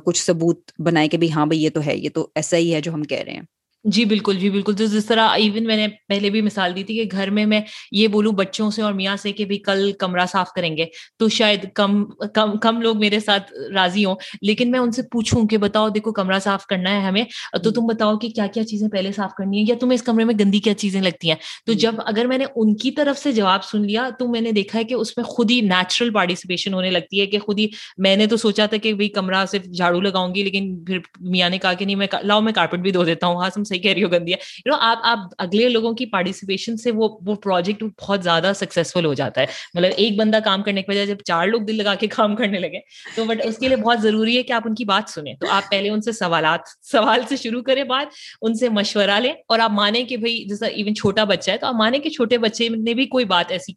کچھ 0.04 0.24
ثبوت 0.24 0.72
بنائیں 0.78 1.08
کہ 1.08 1.28
ہاں 1.30 1.46
بھائی 1.46 1.62
یہ 1.62 1.70
تو 1.70 1.86
ہے 1.86 1.96
یہ 1.96 2.08
تو 2.14 2.28
ایسا 2.34 2.56
ہی 2.56 2.74
ہے 2.74 2.80
جو 2.80 2.94
ہم 2.94 3.02
کہہ 3.02 3.18
رہے 3.18 3.32
ہیں۔ 3.32 3.57
جی 3.88 4.04
بالکل 4.04 4.36
جی 4.38 4.48
بالکل۔ 4.50 4.74
تو 4.76 4.84
جس 4.86 5.06
طرح 5.06 5.28
ایون 5.34 5.64
میں 5.64 5.76
نے 5.76 5.86
پہلے 6.08 6.30
بھی 6.30 6.40
مثال 6.42 6.74
دی 6.76 6.82
تھی 6.84 6.94
کہ 6.96 7.16
گھر 7.16 7.30
میں 7.30 7.44
میں 7.46 7.60
یہ 7.92 8.08
بولوں 8.08 8.32
بچوں 8.32 8.70
سے 8.70 8.82
اور 8.82 8.92
میاں 8.92 9.16
سے 9.16 9.32
کہ 9.32 9.44
بھی 9.44 9.58
کل 9.58 9.92
کمرہ 9.98 10.24
صاف 10.32 10.52
کریں 10.52 10.76
گے۔ 10.76 10.86
تو 11.18 11.28
شاید 11.28 11.66
کم 11.74 12.04
کم 12.34 12.56
کم 12.56 12.80
لوگ 12.80 12.98
میرے 12.98 13.20
ساتھ 13.20 13.52
راضی 13.74 14.04
ہوں 14.04 14.14
لیکن 14.42 14.70
میں 14.70 14.78
ان 14.78 14.92
سے 14.92 15.02
پوچھوں 15.02 15.46
کہ 15.48 15.58
بتاؤ 15.58 15.88
دیکھو 15.88 16.12
کمرہ 16.12 16.38
صاف 16.38 16.66
کرنا 16.66 16.90
ہے 16.90 17.00
ہمیں 17.00 17.24
تو 17.64 17.70
تم 17.70 17.86
بتاؤ 17.86 18.16
کہ 18.16 18.28
کیا 18.28 18.46
کیا 18.46 18.64
چیزیں 18.64 18.88
پہلے 18.88 19.12
صاف 19.12 19.34
کرنی 19.34 19.58
ہے 19.58 19.64
یا 19.68 19.74
تمہیں 19.80 19.94
اس 19.94 20.02
کمرے 20.02 20.24
میں 20.24 20.34
گندی 20.40 20.58
کیا 20.58 20.74
چیزیں 20.74 21.00
لگتی 21.00 21.28
ہیں؟ 21.28 21.36
تو 21.66 21.72
جب 21.72 21.94
اگر 22.06 22.26
میں 22.26 22.38
نے 22.38 22.44
ان 22.56 22.74
کی 22.76 22.90
طرف 22.90 23.18
سے 23.18 23.32
جواب 23.32 23.64
سن 23.64 23.86
لیا 23.86 24.08
تو 24.18 24.28
میں 24.28 24.40
نے 24.40 24.52
دیکھا 24.52 24.78
ہے 24.78 24.84
کہ 24.84 24.94
اس 24.94 25.16
میں 25.16 25.24
خود 25.24 25.50
ہی 25.50 25.60
نیچرل 25.60 26.12
پارٹیسپیشن 26.12 26.74
ہونے 26.74 26.90
لگتی 26.90 27.20
ہے 27.20 27.26
کہ 27.26 27.38
خود 27.38 27.58
ہی 27.58 27.66
میں 27.98 28.16
نے 28.16 28.26
تو 28.26 28.36
سوچا 28.36 28.66
تھا 28.66 28.76
کہ 28.76 28.92
بھائی 28.92 29.08
کمرہ 29.08 29.44
صرف 29.50 29.64
جھاڑو 29.64 30.00
لگاؤں 30.00 30.34
گی 30.34 30.42
لیکن 30.42 30.84
پھر 30.84 30.98
میاں 31.20 31.50
نے 31.50 31.58
کہا 31.58 31.72
کہ 31.72 31.84
نہیں 31.84 31.96
میں 31.96 32.06
لاؤ 32.22 32.40
میں 32.40 32.52
کارپیٹ 32.52 32.80
بھی 32.80 32.90
دھو 32.90 33.04
دیتا 33.04 33.26
ہوں 33.26 33.36
ہاں 33.36 33.50
تم 33.50 33.64
صحیح 33.64 33.77
کہہ 33.78 33.92
رہی 33.92 34.04
ہو 34.04 34.12
گندی 34.12 34.32
ہے۔ 34.32 34.36
یو 34.66 34.72
نو 34.72 34.76
آپ 34.80 34.98
آپ 35.02 35.18
اگلے 35.38 35.68
لوگوں 35.68 35.92
کی 35.92 36.06
پارٹیسپیشن 36.06 36.76
سے 36.76 36.90
وہ 36.90 37.18
وہ 37.26 37.34
پروجیکٹ 37.34 37.84
بہت 38.00 38.22
زیادہ 38.22 38.52
سکسیزفل 38.54 39.04
ہو 39.04 39.14
جاتا 39.14 39.40
ہے۔ 39.40 39.46
مطلب 39.74 39.90
ایک 39.96 40.16
بندہ 40.16 40.38
کام 40.44 40.62
کرنے 40.62 40.82
کی 40.82 40.90
وجہ 40.90 41.06
جب 41.06 41.16
چار 41.24 41.46
لوگ 41.46 41.60
دل 41.60 41.74
لگا 41.74 41.94
کے 41.94 42.06
کام 42.16 42.36
کرنے 42.36 42.58
لگے 42.58 42.80
تو 43.16 43.24
بٹ 43.24 43.38
اس 43.44 43.58
کے 43.58 43.68
لیے 43.68 43.76
بہت 43.76 44.00
ضروری 44.02 44.36
ہے 44.36 44.42
کہ 44.42 44.52
آپ 44.52 44.62
ان 44.64 44.74
کی 44.74 44.84
بات 44.84 45.10
سنیں۔ 45.10 45.34
تو 45.34 45.46
آپ 45.50 45.70
پہلے 45.70 45.90
ان 45.90 46.00
سے 46.00 46.12
سوالات 46.12 46.60
سوال 46.82 47.20
سے 47.28 47.36
شروع 47.36 47.62
کریں 47.62 47.84
بات 47.84 48.14
ان 48.42 48.54
سے 48.54 48.68
مشورہ 48.68 49.20
لیں۔ 49.22 49.32
اور 49.48 49.58
آپ 49.58 49.70
مانیں 49.70 50.04
کہ 50.04 50.16
بھائی 50.16 50.44
جیسا 50.44 50.66
ایون 50.66 50.94
چھوٹا 50.94 51.24
بچہ 51.24 51.50
ہے 51.50 51.56
تو 51.56 51.66
آپ 51.66 51.74
مانیں 51.74 51.98
کہ 51.98 52.10
چھوٹے 52.10 52.38
بچے 52.38 52.68
نے 52.68 52.94
بھی 52.94 53.04
کوئی 53.04 53.24
بات 53.24 53.52
ایسی 53.52 53.72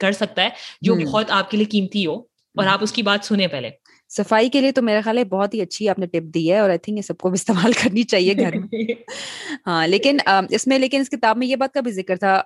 کر 0.00 0.12
سکتا 0.12 0.42
ہے 0.42 0.48
جو 0.80 0.94
بہت 0.94 1.30
آپ 1.30 1.50
کے 1.50 1.56
لیے 1.56 1.66
قیمتی 1.66 2.06
ہو۔ 2.06 2.14
اور 2.54 2.66
آپ 2.66 2.78
اس 2.82 2.92
کی 2.92 3.02
بات 3.02 3.26
سنیں 3.26 3.46
پہلے۔ 3.46 3.70
صفائی 4.10 4.48
کے 4.48 4.60
لیے 4.60 4.72
تو 4.72 4.82
میرا 4.82 5.00
خیال 5.04 5.18
ہے 5.18 5.24
بہت 5.24 5.54
ہی 5.54 5.60
اچھی 5.60 5.88
آپ 5.88 5.98
نے 5.98 6.06
ٹپ 6.06 6.34
دی 6.34 6.52
ہے 6.52 6.58
اور 6.58 6.70
آئی 6.70 6.78
تھنک 6.78 6.96
یہ 6.96 7.02
سب 7.02 7.18
کو 7.18 7.28
بھی 7.28 7.34
استعمال 7.34 7.72
کرنی 7.82 8.02
چاہیے 8.02 8.34
گھر 8.36 8.56
میں۔ 8.56 8.68
ہاں 9.66 9.86
لیکن 9.86 10.18
اس 10.50 10.66
میں 10.66 10.78
لیکن 10.78 11.00
اس 11.00 11.10
کتاب 11.10 11.36
میں 11.36 11.46
یہ 11.46 11.56
بات 11.56 11.74
کا 11.74 11.80
بھی 11.80 11.92
ذکر 11.92 12.16
تھا۔ 12.16 12.42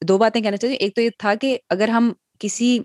دو 0.00 0.18
باتیں 0.18 0.40
کہنا 0.40 0.56
چاہیے 0.56 0.76
ایک 0.76 0.94
تو 0.94 1.00
یہ 1.00 1.10
تھا 1.18 1.34
کہ 1.34 1.58
اگر 1.70 1.88
ہم 1.88 2.12
کسی 2.38 2.78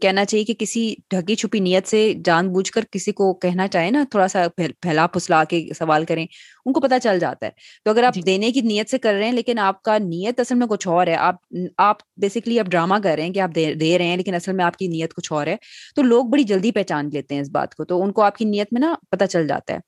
کہنا 0.00 0.24
چاہیے 0.24 0.44
کہ 0.44 0.54
کسی 0.58 0.80
ڈھکی 1.10 1.34
چھپی 1.34 1.60
نیت 1.60 1.88
سے 1.88 1.98
جان 2.24 2.48
بوجھ 2.52 2.70
کر 2.72 2.84
کسی 2.90 3.12
کو 3.12 3.32
کہنا 3.34 3.66
چاہے 3.68 3.90
نا 3.90 4.04
تھوڑا 4.10 4.28
سا 4.28 4.44
پھیلا 4.56 5.06
پھسلا 5.06 5.42
کے 5.44 5.68
سوال 5.78 6.04
کریں 6.04 6.24
ان 6.24 6.72
کو 6.72 6.80
پتا 6.80 6.98
چل 6.98 7.18
جاتا 7.18 7.46
ہے۔ 7.46 7.50
تو 7.84 7.90
اگر 7.90 8.02
آپ 8.02 8.14
جی۔ 8.14 8.22
دینے 8.22 8.50
کی 8.52 8.60
نیت 8.60 8.90
سے 8.90 8.98
کر 8.98 9.14
رہے 9.14 9.24
ہیں 9.24 9.32
لیکن 9.32 9.58
آپ 9.60 9.82
کا 9.82 9.96
نیت 9.98 10.40
اصل 10.40 10.54
میں 10.54 10.66
کچھ 10.66 10.88
اور 10.88 11.06
ہے 11.06 11.14
آپ 11.16 11.36
آپ 11.78 11.96
بیسکلی 12.16 12.58
اب 12.60 12.66
ڈرامہ 12.66 12.94
کر 13.02 13.14
رہے 13.16 13.22
ہیں 13.22 13.32
کہ 13.32 13.40
آپ 13.40 13.54
دے 13.54 13.98
رہے 13.98 14.06
ہیں 14.06 14.16
لیکن 14.16 14.34
اصل 14.34 14.52
میں 14.52 14.64
آپ 14.64 14.76
کی 14.76 14.86
نیت 14.88 15.14
کچھ 15.14 15.32
اور 15.32 15.46
ہے 15.46 15.56
تو 15.96 16.02
لوگ 16.02 16.24
بڑی 16.24 16.42
جلدی 16.44 16.72
پہچان 16.72 17.08
لیتے 17.12 17.34
ہیں 17.34 17.42
اس 17.42 17.50
بات 17.50 17.74
کو 17.74 17.84
تو 17.84 18.02
ان 18.02 18.12
کو 18.12 18.22
آپ 18.22 18.36
کی 18.36 18.44
نیت 18.44 18.72
میں 18.72 18.80
نا 18.80 18.94
پتہ 19.10 19.24
چل 19.24 19.46
جاتا 19.46 19.74
ہے۔ 19.74 19.78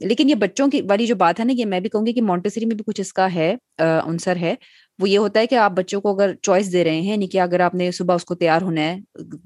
لیکن 0.00 0.28
یہ 0.30 0.34
بچوں 0.34 0.66
کی 0.68 0.80
والی 0.80 1.06
جو 1.06 1.14
بات 1.14 1.40
ہے 1.40 1.44
نا 1.44 1.52
یہ 1.52 1.64
میں 1.64 1.80
بھی 1.80 1.88
کہوں 1.88 2.06
گی 2.06 2.12
کہ 2.12 2.22
مونٹیسری 2.22 2.66
میں 2.66 2.76
بھی 2.76 2.84
کچھ 2.86 3.00
اس 3.00 3.12
کا 3.12 3.32
ہے 3.34 3.54
عنصر 3.78 4.36
ہے۔ 4.36 4.54
وہ 5.00 5.10
یہ 5.10 5.18
ہوتا 5.18 5.40
ہے 5.40 5.46
کہ 5.46 5.54
آپ 5.54 5.70
بچوں 5.70 6.00
کو 6.00 6.14
اگر 6.14 6.34
چوائس 6.42 6.72
دے 6.72 6.84
رہے 6.84 7.00
ہیں 7.00 7.12
یعنی 7.12 7.26
کہ 7.26 7.40
اگر 7.40 7.60
آپ 7.60 7.74
نے 7.74 7.90
صبح 7.90 8.14
اس 8.14 8.24
کو 8.24 8.34
تیار 8.34 8.62
ہونا 8.62 8.80
ہے 8.80 8.96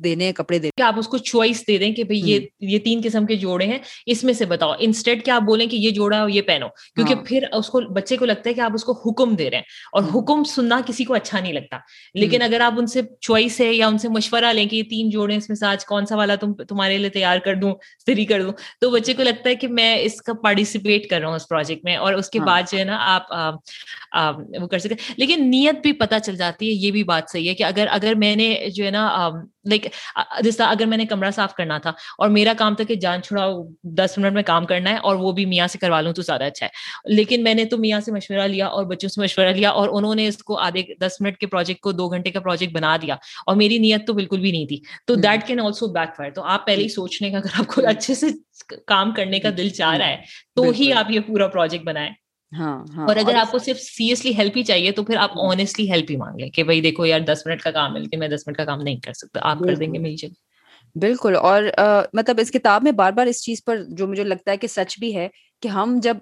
دینے 0.05 0.33
کپڑے 0.33 0.59
دے 0.59 0.71
آپ 0.83 0.99
اس 0.99 1.09
کو 1.09 1.19
چوائس 1.19 1.67
دے 1.69 1.79
دیں 1.79 1.95
کہ 1.95 2.05
یہ 2.11 2.41
یہ 2.61 2.79
تین 2.79 3.01
قسم 3.05 3.27
کے 3.27 3.37
جوڑے 3.37 3.67
ہیں 3.67 3.79
اس 4.07 4.25
میں 4.25 4.33
سے 4.33 4.45
بتاؤ۔ 4.45 4.73
انسٹیٹ 4.79 5.25
کیا 5.25 5.37
آپ 5.37 5.43
بولیں 5.43 5.67
کہ 5.67 5.77
یہ 5.77 5.91
جوڑا 5.91 6.27
یہ 6.29 6.43
پہنو؟ 6.43 6.69
کیونکہ 6.69 7.15
ہاں۔ 7.15 7.25
پھر 7.25 7.45
اس 7.53 7.67
کو 7.67 7.81
بچے 7.81 8.17
کو 8.17 8.25
لگتا 8.25 8.51
ہے 8.51 8.55
کہ 8.55 8.61
آپ 8.61 8.71
اس 8.75 8.85
کو 8.85 8.93
حکم 8.93 9.35
دے 9.35 9.51
رہے 9.51 9.57
ہیں۔ 9.57 9.65
اور 9.93 10.03
حکم 10.15 10.45
سننا 10.45 10.81
کسی 10.87 11.05
کو 11.05 11.15
اچھا 11.15 11.41
نہیں 11.41 11.53
لگتا۔ 11.53 11.77
لیکن 12.15 12.43
اگر 12.43 12.61
آپ 12.61 12.75
ان 12.79 12.87
سے 12.87 13.01
چوائس 13.21 13.61
ہے 13.61 13.73
یا 13.75 13.87
ان 13.87 13.99
سے 13.99 14.09
مشورہ 14.09 14.53
لیں 14.53 14.67
کہ 14.67 14.77
یہ 14.77 14.83
تین 14.83 15.09
جوڑے 15.11 15.37
اس 15.37 15.49
میں 15.49 15.57
سے 15.57 15.67
آج 15.67 15.85
کون 15.85 16.07
سا 16.07 16.17
والا 16.17 16.35
تم 16.35 16.53
تمہارے 16.53 16.99
لیے 16.99 17.11
تیار 17.11 17.39
کر 17.39 17.55
دوں 17.55 17.75
سری 18.07 18.25
کر 18.25 18.43
دوں 18.43 18.53
تو 18.81 18.91
بچے 18.91 19.15
کو 19.15 19.23
لگتا 19.23 19.51
ہے 19.51 19.55
کہ 19.55 19.69
میں 19.69 19.97
اس 20.03 20.23
کا 20.23 20.33
پارٹیسپیٹ 20.43 21.11
کر 21.11 21.21
رہا 21.21 21.29
ہوں 21.29 21.37
اس 21.37 21.49
پروجیکٹ 21.49 21.85
میں۔ 21.85 21.97
اور 21.97 22.15
اس 22.15 22.31
کے 22.31 22.39
ہاں۔ 22.39 22.47
بعد 22.47 22.63
جو 22.73 22.79
ہے 22.79 22.85
نا 22.85 22.99
آپ 23.01 23.23
وہ 24.63 24.67
کر 24.67 24.79
سکتے 24.79 24.95
لیکن 25.17 25.44
نیت 25.45 25.83
بھی 25.83 25.93
پتہ 25.93 26.15
چل 26.25 26.37
جاتی 26.37 26.69
ہے 26.69 26.73
یہ 26.73 26.91
بھی 26.91 27.05
بات 27.05 27.23
صحیح 27.33 27.49
ہے 27.49 27.55
کہ 27.55 27.63
اگر 27.63 27.87
اگر 27.91 28.13
میں 28.17 28.37
نے 28.37 28.69
جو 28.75 28.85
ہے 28.85 28.91
نا 28.91 29.31
لائک 29.65 29.87
جس 30.41 30.57
طرح 30.57 30.67
اگر 30.67 30.87
میں 30.87 30.97
نے 30.97 31.05
کمرہ 31.07 31.31
صاف 31.31 31.55
کرنا 31.55 31.79
تھا 31.79 31.91
اور 32.19 32.29
میرا 32.29 32.53
کام 32.59 32.75
تھا 32.75 32.85
کہ 32.85 32.95
جان 32.95 33.23
چھڑاؤ 33.23 33.63
دس 33.83 34.15
منٹ 34.17 34.33
میں 34.33 34.43
کام 34.43 34.67
کرنا 34.67 34.91
ہے 34.91 34.97
اور 34.97 35.17
وہ 35.17 35.33
بھی 35.33 35.47
میاں 35.47 35.67
سے 35.67 35.79
کروا 35.79 36.01
لوں 36.01 36.13
تو 36.13 36.23
زیادہ 36.23 36.45
اچھا 36.45 36.67
ہے۔ 36.67 36.71
لیکن 37.15 37.45
میں 37.45 37.55
نے 37.55 37.65
تو 37.65 37.79
میاں 37.79 38.01
سے 38.01 38.13
مشورہ 38.13 38.47
لیا 38.47 38.67
اور 38.67 38.85
بچوں 38.85 39.09
سے 39.09 39.21
مشورہ 39.21 39.49
لیا 39.49 39.71
اور 39.71 39.89
انہوں 39.93 40.15
نے 40.15 40.27
اس 40.27 40.37
کو 40.37 40.59
آدھے 40.59 40.83
دس 41.01 41.21
منٹ 41.21 41.37
کے 41.37 41.47
پروجیکٹ 41.47 41.81
کو 41.81 41.93
دو 41.93 42.09
گھنٹے 42.09 42.31
کا 42.31 42.41
پروجیکٹ 42.41 42.73
بنا 42.73 42.97
دیا 43.03 43.15
اور 43.47 43.57
میری 43.57 43.79
نیت 43.79 44.07
تو 44.07 44.13
بالکل 44.13 44.41
بھی 44.41 44.53
نہیں 44.53 44.67
تھی۔ 44.67 44.81
تو 45.07 45.15
that 45.15 45.47
can 45.47 45.61
also 45.61 45.87
back 45.87 46.17
fire 46.17 46.31
تو 46.31 46.43
آپ 46.43 46.67
پہلے 46.67 46.83
ہی 46.83 46.89
سوچنے 46.89 47.31
کا 47.31 47.39
اگر 47.39 47.61
آپ 47.61 47.67
کو 47.67 47.83
اچھے 47.89 48.15
سے 48.15 48.27
کام 48.87 49.13
کرنے 49.13 49.39
کا 49.39 49.49
دل 49.57 49.69
چاہ 49.69 49.97
رہا 49.97 50.09
ہے 50.09 50.17
تو 50.57 50.63
ہی 50.79 50.93
آپ 50.93 51.11
یہ 51.11 51.21
پورا 51.21 51.49
پروجیکٹ 51.49 51.85
بنائیں۔ 51.85 52.11
اور 53.03 53.17
اگر 53.17 53.35
آپ 53.35 53.51
کو 53.51 53.59
صرف 53.59 53.81
سیریسلی 53.81 54.37
ہیلپ 54.37 54.57
ہی 54.57 54.63
چاہیے 54.65 54.91
تو 54.93 55.03
پھر 55.05 55.17
آپ 55.17 55.39
آنےسٹلی 55.41 55.91
ہیلپ 55.91 56.11
ہی 56.11 56.17
مانگ 56.17 56.41
لیں 56.41 56.51
کہ 56.51 56.65
بھائی 56.65 56.81
دیکھو 56.81 57.07
یار 57.07 57.21
دس 57.27 57.43
منٹ 57.47 57.63
کا 57.63 57.71
کام 57.71 57.93
مل 57.93 58.07
کے 58.07 58.17
میں 58.17 58.29
دس 58.29 58.47
منٹ 58.47 58.57
کا 58.57 58.65
کام 58.65 58.83
نہیں 58.83 59.01
کر 59.01 59.13
سکتا 59.13 59.41
آپ 59.43 59.63
کر 59.63 59.75
دیں 59.75 59.93
گے 59.95 59.99
میری 59.99 60.17
جگہ۔ 60.17 60.35
بالکل 60.97 61.37
اور 61.37 61.63
مطلب 62.15 62.37
اس 62.41 62.51
کتاب 62.51 62.83
میں 62.83 62.93
بار 62.93 63.13
بار 63.13 63.27
اس 63.27 63.43
چیز 63.43 63.65
پر 63.65 63.83
جو 63.89 64.07
مجھے 64.07 64.25
لگتا 64.25 64.51
ہے 64.51 64.57
کہ 64.57 64.67
سچ 64.67 64.99
بھی 64.99 65.17
ہے 65.17 65.29
کہ 65.63 65.69
ہم 65.69 65.99
جب 66.03 66.17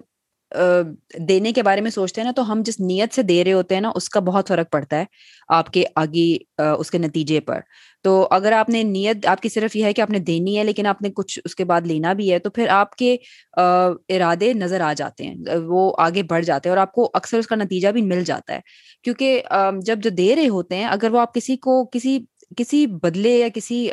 دینے 1.27 1.51
کے 1.53 1.63
بارے 1.63 1.81
میں 1.81 1.91
سوچتے 1.91 2.21
ہیں 2.21 2.25
نا، 2.25 2.31
تو 2.35 2.51
ہم 2.51 2.61
جس 2.65 2.79
نیت 2.79 3.13
سے 3.15 3.23
دے 3.23 3.43
رہے 3.43 3.53
ہوتے 3.53 3.75
ہیں 3.75 3.81
نا، 3.81 3.91
اس 3.95 4.09
کا 4.09 4.19
بہت 4.19 4.47
فرق 4.47 4.71
پڑتا 4.71 4.97
ہے 4.97 5.05
آپ 5.49 5.71
کے 5.73 5.83
آگے 5.95 6.63
اس 6.79 6.91
کے 6.91 6.97
نتیجے 6.97 7.39
پر۔ 7.39 7.59
تو 8.05 8.27
اگر 8.31 8.51
آپ 8.51 8.69
نے 8.69 8.81
نیت، 8.83 9.25
آپ 9.27 9.41
کی 9.41 9.49
صرف 9.49 9.75
یہ 9.75 9.85
ہے 9.85 9.93
کہ 9.93 10.01
آپ 10.01 10.09
نے 10.09 10.19
دینی 10.19 10.57
ہے، 10.57 10.63
لیکن 10.63 10.87
آپ 10.87 11.01
نے 11.01 11.09
کچھ 11.15 11.39
اس 11.45 11.55
کے 11.55 11.65
بعد 11.65 11.87
لینا 11.87 12.13
بھی 12.13 12.31
ہے، 12.31 12.39
تو 12.39 12.49
پھر 12.49 12.67
آپ 12.69 12.95
کے 12.95 13.15
ارادے 13.57 14.51
نظر 14.53 14.81
آ 14.81 14.91
جاتے 14.93 15.25
ہیں، 15.25 15.35
وہ 15.65 15.91
آگے 15.99 16.23
بڑھ 16.23 16.45
جاتے 16.45 16.69
ہیں 16.69 16.75
اور 16.75 16.81
آپ 16.81 16.91
کو 16.91 17.09
اکثر 17.13 17.37
اس 17.39 17.47
کا 17.47 17.55
نتیجہ 17.55 17.89
بھی 17.89 18.01
مل 18.03 18.23
جاتا 18.23 18.53
ہے۔ 18.53 18.59
کیونکہ 19.03 19.41
جب 19.81 19.99
جو 19.99 20.09
دے 20.09 20.35
رہے 20.35 20.47
ہوتے 20.47 20.75
ہیں، 20.75 20.85
اگر 20.85 21.11
وہ 21.11 21.19
آپ 21.19 21.33
کسی 21.33 21.57
کو، 21.57 21.83
کسی 21.85 22.19
کسی 22.57 22.85
بدلے 23.03 23.37
یا 23.37 23.47
کسی 23.53 23.87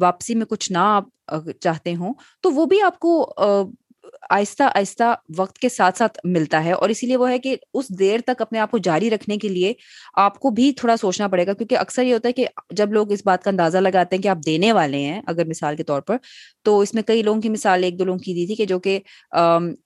واپسی 0.00 0.34
میں 0.34 0.46
کچھ 0.46 0.70
نہ 0.72 0.78
آپ 0.78 1.04
چاہتے 1.60 1.94
ہوں، 1.94 2.14
تو 2.42 2.50
وہ 2.52 2.66
بھی 2.66 2.80
آپ 2.82 2.98
کو 2.98 3.12
آہستہ 4.30 4.62
آہستہ 4.74 5.14
وقت 5.36 5.58
کے 5.58 5.68
ساتھ 5.68 5.98
ساتھ 5.98 6.18
ملتا 6.24 6.64
ہے 6.64 6.72
اور 6.72 6.88
اسی 6.88 7.06
لیے 7.06 7.16
وہ 7.16 7.28
ہے 7.30 7.38
کہ 7.38 7.56
اس 7.74 7.88
دیر 7.98 8.20
تک 8.26 8.42
اپنے 8.42 8.58
آپ 8.58 8.70
کو 8.70 8.78
جاری 8.78 9.10
رکھنے 9.10 9.36
کے 9.36 9.48
لیے 9.48 9.72
آپ 10.16 10.38
کو 10.40 10.50
بھی 10.50 10.70
تھوڑا 10.72 10.96
سوچنا 10.96 11.28
پڑے 11.28 11.46
گا 11.46 11.52
کیونکہ 11.52 11.78
اکثر 11.78 12.02
یہ 12.02 12.12
ہوتا 12.14 12.28
ہے 12.28 12.32
کہ 12.32 12.46
جب 12.70 12.92
لوگ 12.92 13.12
اس 13.12 13.22
بات 13.24 13.44
کا 13.44 13.50
اندازہ 13.50 13.78
لگاتے 13.78 14.16
ہیں 14.16 14.22
کہ 14.22 14.28
آپ 14.28 14.38
دینے 14.46 14.72
والے 14.72 14.98
ہیں، 14.98 15.20
اگر 15.26 15.44
مثال 15.44 15.76
کے 15.76 15.82
طور 15.82 16.00
پر، 16.00 16.16
تو 16.64 16.78
اس 16.80 16.94
میں 16.94 17.02
کئی 17.02 17.22
لوگوں 17.22 17.40
کی 17.40 17.48
مثال 17.48 17.84
ایک 17.84 17.98
دو 17.98 18.04
لوگوں 18.04 18.18
کی 18.18 18.34
دی 18.34 18.46
تھی 18.46 18.54
کہ 18.54 18.64
جو 18.66 18.78
کہ 18.78 18.98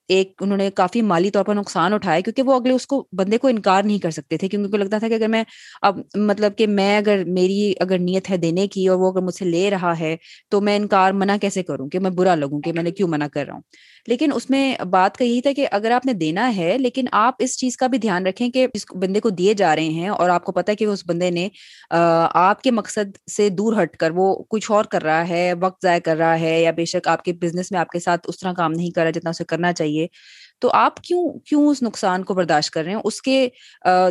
ایک 0.09 0.43
انہوں 0.43 0.59
نے 0.59 0.70
کافی 0.74 1.03
مالی 1.03 1.30
طور 1.30 1.45
پر 1.45 1.55
نقصان 1.55 1.93
اٹھایا 1.93 2.20
کیونکہ 2.20 2.43
وہ 2.43 2.55
اگلے 2.55 2.72
اس 2.72 2.87
کو 2.87 3.07
بندے 3.12 3.39
کو 3.39 3.49
انکار 3.49 3.82
نہیں 3.82 3.99
کر 3.99 4.11
سکتے 4.11 4.37
تھے 4.37 4.49
کیونکہ 4.49 4.78
لگتا 4.78 4.99
تھا 4.99 5.09
کہ 5.09 5.14
اگر 5.14 5.28
میں 5.28 5.43
اب 5.82 5.99
مطلب 6.16 6.57
کہ 6.59 6.66
میں 6.66 6.97
اگر 6.99 7.22
میری 7.26 7.72
اگر 7.80 7.99
نیت 7.99 8.30
ہے 8.30 8.37
دینے 8.37 8.66
کی 8.68 8.87
اور 8.89 8.99
وہ 8.99 9.11
اگر 9.12 9.22
مجھ 9.22 9.35
سے 9.35 9.45
لے 9.45 9.70
رہا 9.70 9.99
ہے 9.99 10.16
تو 10.51 10.61
میں 10.61 10.76
انکار 10.76 11.12
منع 11.12 11.37
کیسے 11.41 11.62
کروں 11.62 11.89
کہ 11.89 11.99
میں 11.99 12.11
برا 12.11 12.35
لگوں 12.35 12.61
کہ 12.61 12.72
میں 12.72 12.82
نے 12.82 12.91
کیوں 12.91 13.09
منع 13.09 13.26
کر 13.32 13.47
رہا 13.47 13.55
ہوں؟ 13.55 13.62
لیکن 14.09 14.31
اس 14.35 14.49
میں 14.51 14.63
بات 14.91 15.17
کا 15.17 15.25
یہی 15.25 15.41
تھا 15.41 15.53
کہ 15.57 15.67
اگر 15.71 15.91
آپ 15.91 16.07
نے 16.07 16.13
دینا 16.15 16.55
ہے، 16.57 16.77
لیکن 16.79 17.07
آپ 17.13 17.35
اس 17.39 17.57
چیز 17.59 17.77
کا 17.77 17.87
بھی 17.87 17.99
دھیان 17.99 18.27
رکھیں 18.27 18.49
کہ 18.51 18.67
اس 18.75 18.85
بندے 19.01 19.21
کو 19.21 19.31
دیے 19.33 19.55
جا 19.55 19.75
رہے 19.77 19.89
ہیں 19.91 20.09
اور 20.11 20.29
آپ 20.31 20.45
کو 20.45 20.53
پتا 20.53 20.75
کہ 20.75 20.85
اس 20.85 21.03
بندے 21.07 21.31
نے 21.31 21.49
آپ 21.91 22.63
کے 22.63 22.71
مقصد 22.71 23.17
سے 23.31 23.49
دور 23.51 23.83
ہٹ 23.83 23.97
کر 23.97 24.11
وہ 24.15 24.35
کچھ 24.49 24.71
اور 24.71 24.85
کر 24.87 25.03
رہا 25.03 25.29
ہے، 25.29 25.53
وقت 25.61 25.83
ضائع 25.83 26.01
کر 26.05 26.17
رہا 26.17 26.39
ہے 26.41 26.61
یا 26.63 26.71
بے 26.73 26.85
شک 26.87 27.09
آپ 27.09 27.25
کے 27.25 27.33
بزنس 27.41 27.71
میں 27.73 27.81
آپ 27.81 27.89
کے 27.89 28.01
ساتھ 28.01 28.27
اس 28.29 28.39
طرح 28.39 28.53
کام 28.53 28.73
نہیں 28.73 28.91
کر 28.91 29.03
رہا 29.03 29.11
جتنا 29.11 29.31
اسے 29.31 29.45
کرنا 29.45 29.73
چاہیے۔ 29.73 30.07
تو 30.61 30.71
آپ 30.73 30.97
کیوں 30.97 31.23
کیوں 31.47 31.67
اس 31.69 31.83
نقصان 31.83 32.23
کو 32.25 32.35
برداشت 32.35 32.71
کر 32.71 32.85
رہے 32.85 32.93
ہیں؟ 32.93 33.01
اس 33.05 33.21
کے 33.23 33.49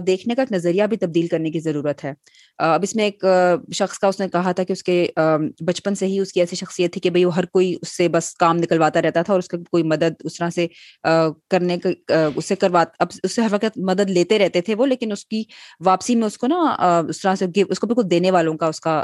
دیکھنے 0.07 0.35
کا 0.35 0.41
ایک 0.41 0.51
نظریہ 0.51 0.83
بھی 0.83 0.97
تبدیل 0.97 1.27
کرنے 1.27 1.51
کی 1.51 1.59
ضرورت 1.59 2.03
ہے۔ 2.03 2.13
اب 2.57 2.83
اس 2.83 2.95
میں 2.95 3.03
ایک 3.03 3.25
شخص 3.73 3.97
کا 3.99 4.07
اس 4.07 4.19
نے 4.19 4.27
کہا 4.29 4.51
تھا 4.51 4.63
کہ 4.63 4.73
اس 4.73 4.83
کے 4.83 5.05
بچپن 5.67 5.95
سے 5.95 6.05
ہی 6.07 6.19
اس 6.19 6.33
کی 6.33 6.39
ایسی 6.39 6.55
شخصیت 6.55 6.93
تھی 6.93 7.01
کہ 7.01 7.09
بھائی 7.09 7.25
وہ 7.25 7.35
ہر 7.35 7.45
کوئی 7.45 7.73
اس 7.81 7.95
سے 7.97 8.07
بس 8.09 8.33
کام 8.35 8.57
نکلواتا 8.57 9.01
رہتا 9.01 9.21
تھا 9.21 9.33
اور 9.33 9.39
اس 9.39 9.47
کا 9.47 9.57
کوئی 9.71 9.83
مدد 9.83 10.21
اس 10.23 10.37
طرح 10.37 10.49
سے 10.49 10.67
کرنے 11.49 11.77
اس 12.35 12.45
سے 12.45 12.55
کروا، 12.55 12.83
اب 12.99 13.07
اس 13.23 13.35
سے 13.35 13.41
ہر 13.41 13.53
وقت 13.53 13.77
مدد 13.77 14.09
لیتے 14.09 14.39
رہتے 14.39 14.61
تھے 14.61 14.75
وہ، 14.75 14.85
لیکن 14.85 15.11
اس 15.11 15.25
کی 15.25 15.43
واپسی 15.85 16.15
میں 16.15 16.27
اس 16.27 16.37
کو 16.37 16.47
نا 16.47 16.59
اس 17.09 17.21
طرح 17.21 17.35
سے 17.35 17.45
اس 17.69 17.79
کو 17.79 17.87
بالکل 17.87 18.09
دینے 18.11 18.31
والوں 18.31 18.57
کا 18.57 18.67
اس 18.67 18.79
کا 18.81 19.03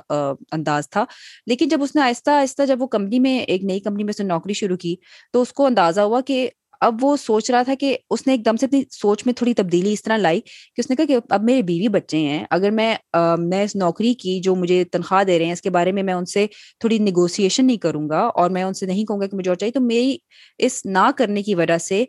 انداز 0.52 0.90
تھا۔ 0.90 1.06
لیکن 1.48 1.68
جب 1.68 1.84
اس 1.84 1.96
نے 1.96 2.02
آہستہ 2.02 2.32
آہستہ 2.32 2.66
جب 2.66 2.82
وہ 2.82 2.88
کمپنی 2.88 3.20
میں، 3.20 3.38
ایک 3.40 3.64
نئی 3.64 3.80
کمپنی 3.80 4.04
میں 4.04 4.14
اس 4.14 4.20
نے 4.20 4.28
نوکری 4.28 4.54
شروع 4.54 4.78
کی 4.78 4.96
تو 5.34 5.42
اس 5.42 5.54
کو 5.54 5.66
اندازہ 5.66 6.02
ہوا 6.02 6.22
کہ 6.22 6.50
اب 6.82 7.04
وہ 7.04 7.16
سوچ 7.18 7.50
رہا 7.52 7.64
تھا 7.64 7.74
کہ 7.80 7.96
اس 8.10 8.26
نے 8.28 8.34
ایک 8.34 8.46
دم 8.46 8.56
سے 8.58 8.66
اپنی 8.66 8.82
سوچ 8.92 9.26
میں 9.26 9.34
تھوڑی 9.34 9.54
تبدیلی 9.54 9.94
اس 9.94 10.04
طرح 10.04 10.18
لائی 10.18 10.40
کہ 10.42 10.82
اس 10.82 10.90
نے 10.90 10.96
کہا 10.96 11.06
کہ 11.06 11.18
اب 11.30 11.44
میرے 11.44 11.62
بیوی 11.62 11.88
بچے 11.90 12.18
ہیں، 12.18 12.44
اگر 12.50 12.72
میں 12.72 12.94
میں 13.40 13.64
اس 13.64 13.76
نوکری 13.76 14.14
کی 14.14 14.40
جو 14.44 14.56
مجھے 14.56 14.84
تنخواہ 14.92 15.24
دے 15.24 15.38
رہے 15.40 15.46
ہیں 15.46 15.54
اس 15.54 15.62
کے 15.62 15.70
بارے 15.70 15.92
میں 15.92 16.04
میں 16.04 16.14
ان 16.14 16.26
سے 16.26 16.46
تھوڑی 16.80 16.98
نیگوسیشن 17.00 17.68
نہیں 17.68 17.78
کروں 17.78 18.08
گا 18.10 18.20
اور 18.36 18.50
میں 18.50 18.64
ان 18.64 18.74
سے 18.74 18.86
نہیں 18.86 19.06
کہوں 19.06 19.20
گا 19.22 19.28
کہ 19.28 19.38
مجھے 19.38 19.50
اور 19.50 19.58
چاہیے، 19.58 19.72
تو 19.72 19.82
میری 19.82 20.18
اس 20.60 20.82
نہ 20.86 21.10
کرنے 21.18 21.44
کی 21.44 21.56
وجہ 21.56 21.78
سے 21.80 22.04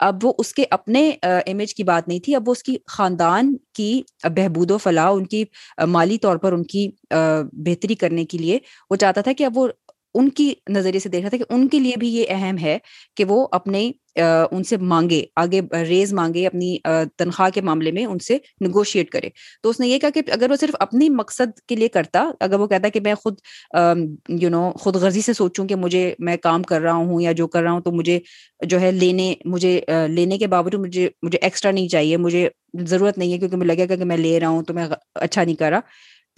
اب 0.00 0.24
وہ 0.24 0.32
اس 0.38 0.52
کے 0.54 0.64
اپنے 0.70 1.00
امیج 1.22 1.74
کی 1.74 1.84
بات 1.84 2.08
نہیں 2.08 2.18
تھی، 2.24 2.34
اب 2.34 2.48
وہ 2.48 2.52
اس 2.52 2.62
کی 2.62 2.76
خاندان 2.88 3.54
کی 3.74 4.02
بہبود 4.26 4.70
و 4.70 4.78
فلاح، 4.78 5.10
ان 5.10 5.24
کی 5.26 5.44
مالی 5.88 6.18
طور 6.18 6.36
پر 6.36 6.52
ان 6.52 6.62
کی 6.64 6.86
بہتری 7.10 7.94
کرنے 7.94 8.24
کے 8.24 8.38
لیے 8.38 8.58
وہ 8.90 8.96
چاہتا 8.96 9.20
تھا 9.20 9.32
کہ 9.38 9.44
اب 9.44 9.58
وہ 9.58 9.68
ان 10.14 10.28
کی 10.28 10.52
نظریے 10.70 11.00
سے 11.00 11.08
دیکھ 11.08 11.22
رہا 11.22 11.28
تھا 11.28 11.36
کہ 11.36 11.54
ان 11.54 11.68
کے 11.68 11.78
لیے 11.78 11.94
بھی 11.98 12.08
یہ 12.08 12.26
اہم 12.28 12.58
ہے 12.58 12.78
کہ 13.16 13.24
وہ 13.24 13.46
اپنے 13.52 13.90
ان 14.50 14.62
سے 14.64 14.76
مانگے 14.76 15.24
آگے 15.36 15.60
ریز 15.88 16.12
مانگے 16.12 16.46
اپنی 16.46 16.76
تنخواہ 17.16 17.50
کے 17.50 17.60
معاملے 17.60 17.92
میں 17.92 18.04
ان 18.06 18.18
سے 18.18 18.38
نیگوشیٹ 18.60 19.10
کرے 19.10 19.28
تو 19.62 19.70
اس 19.70 19.80
نے 19.80 19.88
یہ 19.88 19.98
کہا 19.98 20.10
کہ 20.14 20.22
اگر 20.32 20.50
وہ 20.50 20.56
صرف 20.56 20.76
اپنی 20.80 21.08
مقصد 21.08 21.58
کے 21.60 21.76
لیے 21.76 21.88
کرتا 21.88 22.30
اگر 22.40 22.60
وہ 22.60 22.66
کہتا 22.66 22.88
کہ 22.88 23.00
میں 23.00 23.14
خود 23.14 23.38
یو 24.40 24.50
نو 24.50 24.70
خود 24.72 24.96
غرضی 24.96 25.20
سے 25.20 25.32
سوچوں 25.32 25.66
کہ 25.66 25.74
مجھے 25.74 26.14
میں 26.18 26.36
کام 26.36 26.62
کر 26.62 26.80
رہا 26.80 26.92
ہوں 26.92 27.20
یا 27.20 27.32
جو 27.32 27.46
کر 27.46 27.62
رہا 27.62 27.72
ہوں 27.72 27.80
تو 27.80 27.92
مجھے 27.92 28.18
جو 28.66 28.80
ہے 28.80 28.92
لینے 28.92 29.34
مجھے 29.44 29.80
لینے 30.08 30.38
کے 30.38 30.46
باوجود 30.46 30.80
مجھے 30.80 31.08
مجھے 31.22 31.38
ایکسٹرا 31.38 31.72
نہیں 31.72 31.88
چاہیے 31.88 32.16
مجھے 32.16 32.48
ضرورت 32.80 33.18
نہیں 33.18 33.32
ہے 33.32 33.38
کیونکہ 33.38 33.56
مجھے 33.56 33.68
لگے 33.68 33.88
گا 33.88 33.96
کہ 33.96 34.04
میں 34.04 34.16
لے 34.16 34.38
رہا 34.40 34.48
ہوں 34.48 34.62
تو 34.62 34.74
میں 34.74 34.86
اچھا 35.14 35.44
نہیں 35.44 35.56
کر 35.56 35.70
رہا 35.70 35.80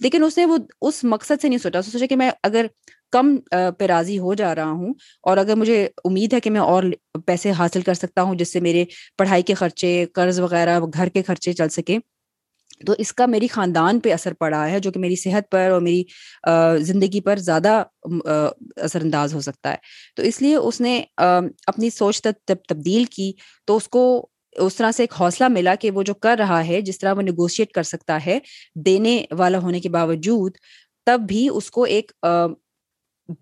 لیکن 0.01 0.23
اس 0.23 0.37
نے 0.37 0.45
وہ 0.45 0.57
اس 0.81 1.03
مقصد 1.03 1.41
سے 1.41 1.47
نہیں 1.47 1.59
سوچا 1.59 1.81
سوچا 1.81 2.05
کہ 2.05 2.15
میں 2.15 2.29
اگر 2.43 2.65
کم 3.11 3.35
پہ 3.77 3.85
راضی 3.85 4.17
ہو 4.19 4.33
جا 4.33 4.53
رہا 4.55 4.71
ہوں 4.71 4.93
اور 5.23 5.37
اگر 5.37 5.55
مجھے 5.55 5.83
امید 6.03 6.33
ہے 6.33 6.39
کہ 6.39 6.49
میں 6.49 6.61
اور 6.61 6.83
پیسے 7.25 7.51
حاصل 7.51 7.81
کر 7.81 7.93
سکتا 7.93 8.21
ہوں 8.21 8.35
جس 8.35 8.53
سے 8.53 8.59
میرے 8.59 8.85
پڑھائی 9.17 9.43
کے 9.43 9.53
خرچے، 9.53 10.05
قرض 10.13 10.39
وغیرہ، 10.39 10.79
گھر 10.93 11.09
کے 11.09 11.21
خرچے 11.23 11.53
چل 11.53 11.69
سکے، 11.69 11.97
تو 12.87 12.93
اس 12.97 13.11
کا 13.13 13.25
میری 13.25 13.47
خاندان 13.47 13.99
پہ 13.99 14.13
اثر 14.13 14.33
پڑا 14.33 14.69
ہے 14.69 14.79
جو 14.79 14.91
کہ 14.91 14.99
میری 14.99 15.15
صحت 15.15 15.49
پر 15.51 15.69
اور 15.71 15.81
میری 15.81 16.03
زندگی 16.83 17.21
پر 17.21 17.37
زیادہ 17.39 17.83
اثر 18.77 19.01
انداز 19.01 19.33
ہو 19.33 19.41
سکتا 19.41 19.71
ہے۔ 19.71 19.77
تو 20.15 20.23
اس 20.23 20.41
لیے 20.41 20.55
اس 20.55 20.81
نے 20.81 21.01
اپنی 21.17 21.89
سوچ 21.89 22.21
جب 22.23 22.55
تبدیل 22.67 23.03
کی 23.11 23.31
تو 23.67 23.75
اس 23.77 23.87
کو 23.87 24.03
اس 24.59 24.75
طرح 24.75 24.91
سے 24.91 25.03
ایک 25.03 25.13
حوصلہ 25.19 25.47
ملا 25.47 25.75
کہ 25.75 25.91
وہ 25.91 26.03
جو 26.03 26.13
کر 26.15 26.35
رہا 26.39 26.65
ہے، 26.67 26.81
جس 26.81 26.99
طرح 26.99 27.13
وہ 27.13 27.21
نیگوشیٹ 27.21 27.71
کر 27.71 27.83
سکتا 27.83 28.17
ہے 28.25 28.39
دینے 28.85 29.23
والا 29.31 29.59
ہونے 29.59 29.79
کے 29.79 29.89
باوجود، 29.89 30.57
تب 31.07 31.21
بھی 31.27 31.47
اس 31.49 31.69
کو 31.71 31.83
ایک 31.83 32.11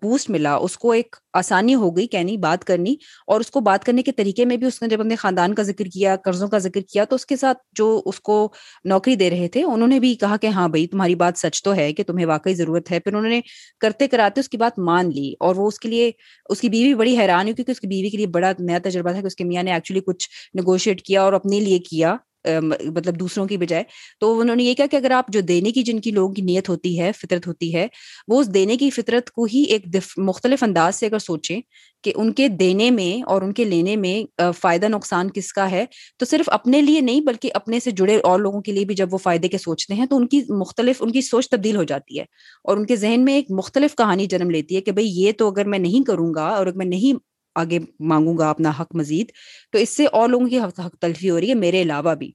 بوسٹ 0.02 0.30
ملا 0.30 0.54
اس 0.56 0.76
کو 0.78 0.92
ایک 0.92 1.16
آسانی 1.34 1.74
ہو 1.74 1.90
گئی 1.96 2.06
کہنی 2.06 2.36
بات 2.36 2.64
کرنی 2.64 2.94
اور 3.26 3.40
اس 3.40 3.50
کو 3.50 3.60
بات 3.60 3.84
کرنے 3.84 4.02
کے 4.02 4.12
طریقے 4.12 4.44
میں 4.44 4.56
بھی 4.56 4.66
اس 4.66 4.80
نے 4.82 4.88
جب 4.88 5.00
اپنے 5.00 5.16
خاندان 5.16 5.54
کا 5.54 5.62
ذکر 5.62 5.84
کیا 5.84 6.16
قرضوں 6.16 6.48
کا 6.48 6.58
ذکر 6.58 6.80
کیا 6.80 7.04
تو 7.04 7.14
اس 7.14 7.26
کے 7.26 7.36
ساتھ 7.36 7.58
جو 7.74 7.90
اس 8.06 8.20
کو 8.20 8.36
نوکری 8.84 9.14
دے 9.14 9.30
رہے 9.30 9.48
تھے 9.48 9.62
انہوں 9.62 9.88
نے 9.88 9.98
بھی 10.00 10.14
کہا 10.14 10.36
کہ 10.36 10.46
ہاں 10.46 10.68
بھائی 10.68 10.86
تمہاری 10.86 11.14
بات 11.14 11.38
سچ 11.38 11.62
تو 11.62 11.74
ہے 11.76 11.92
کہ 11.92 12.02
تمہیں 12.02 12.26
واقعی 12.26 12.54
ضرورت 12.54 12.90
ہے 12.92 13.00
پھر 13.00 13.14
انہوں 13.14 13.30
نے 13.30 13.40
کرتے 13.80 14.08
کراتے 14.08 14.40
اس 14.40 14.48
کی 14.48 14.56
بات 14.56 14.78
مان 14.78 15.10
لی 15.10 15.32
اور 15.40 15.56
وہ 15.56 15.66
اس 15.66 15.78
کے 15.78 15.88
لیے 15.88 16.10
اس 16.48 16.60
کی 16.60 16.68
بیوی 16.68 16.94
بڑی 16.94 17.18
حیران 17.18 17.46
ہوئی 17.46 17.54
کیونکہ 17.54 17.70
اس 17.70 17.80
کی 17.80 17.86
بیوی 17.86 18.10
کے 18.10 18.16
لیے 18.16 18.26
بڑا 18.26 18.52
نیا 18.58 18.78
تجربہ 18.84 19.12
تھا 19.12 19.20
کہ 19.20 19.26
اس 19.26 19.36
کے 19.36 19.44
میاں 19.44 19.62
نے 19.62 19.72
ایکچولی 19.72 20.00
کچھ 20.00 20.28
نیگوشیٹ 20.54 21.02
کیا 21.02 21.22
اور 21.22 21.32
اپنے 21.32 21.60
لیے 21.60 21.78
کیا 21.78 22.16
مطلب 22.44 23.18
دوسروں 23.20 23.46
کی 23.46 23.56
بجائے، 23.56 23.82
تو 24.20 24.38
انہوں 24.40 24.56
نے 24.56 24.64
یہ 24.64 24.74
کہا 24.74 24.86
کہ 24.86 24.96
اگر 24.96 25.10
آپ 25.10 25.28
جو 25.32 25.40
دینے 25.40 25.70
کی 25.72 25.82
جن 25.82 26.00
کی 26.00 26.10
لوگوں 26.10 26.32
کی 26.34 26.42
نیت 26.42 26.68
ہوتی 26.68 26.98
ہے، 27.00 27.10
فطرت 27.12 27.46
ہوتی 27.46 27.74
ہے، 27.74 27.86
وہ 28.28 28.40
اس 28.40 28.52
دینے 28.54 28.76
کی 28.76 28.90
فطرت 28.90 29.30
کو 29.30 29.44
ہی 29.44 29.62
ایک 29.64 29.86
مختلف 30.18 30.62
انداز 30.62 30.96
سے 30.96 31.06
اگر 31.06 31.18
سوچیں 31.18 31.60
کہ 32.04 32.12
ان 32.16 32.32
کے 32.32 32.46
دینے 32.48 32.90
میں 32.90 33.22
اور 33.22 33.42
ان 33.42 33.52
کے 33.52 33.64
لینے 33.64 33.96
میں 33.96 34.42
فائدہ 34.60 34.88
نقصان 34.88 35.30
کس 35.34 35.52
کا 35.52 35.70
ہے، 35.70 35.84
تو 36.18 36.26
صرف 36.26 36.48
اپنے 36.52 36.80
لیے 36.82 37.00
نہیں 37.00 37.20
بلکہ 37.20 37.50
اپنے 37.54 37.80
سے 37.80 37.90
جڑے 37.90 38.16
اور 38.24 38.38
لوگوں 38.40 38.60
کے 38.60 38.72
لیے 38.72 38.84
بھی 38.84 38.94
جب 38.94 39.12
وہ 39.12 39.18
فائدے 39.18 39.48
کے 39.48 39.58
سوچتے 39.58 39.94
ہیں، 39.94 40.06
تو 40.06 40.16
ان 40.16 40.26
کی 40.26 40.42
مختلف، 40.50 41.02
ان 41.02 41.12
کی 41.12 41.20
سوچ 41.20 41.48
تبدیل 41.48 41.76
ہو 41.76 41.84
جاتی 41.84 42.18
ہے 42.18 42.24
اور 42.64 42.76
ان 42.76 42.86
کے 42.86 42.96
ذہن 42.96 43.24
میں 43.24 43.34
ایک 43.34 43.50
مختلف 43.58 43.96
کہانی 43.96 44.26
جنم 44.26 44.50
لیتی 44.50 44.76
ہے 44.76 44.80
کہ 44.80 44.92
بھائی 44.92 45.08
یہ 45.14 45.32
تو 45.38 45.48
اگر 45.48 45.64
میں 45.64 45.78
نہیں 45.78 46.06
کروں 46.06 46.32
گا 46.34 46.46
اور 46.48 46.66
اگر 46.66 46.76
میں 46.76 46.86
نہیں 46.86 47.18
آگے 47.54 47.78
مانگوں 48.00 48.38
گا 48.38 48.50
اپنا 48.50 48.72
حق 48.80 48.96
مزید، 48.96 49.30
تو 49.72 49.78
اس 49.78 49.96
سے 49.96 50.06
اور 50.06 50.28
لوگوں 50.28 50.48
کی 50.48 50.58
حق 50.58 50.96
تلفی 51.00 51.30
ہو 51.30 51.40
رہی 51.40 51.48
ہے 51.48 51.54
میرے 51.54 51.82
علاوہ 51.82 52.14
بھی۔ 52.14 52.30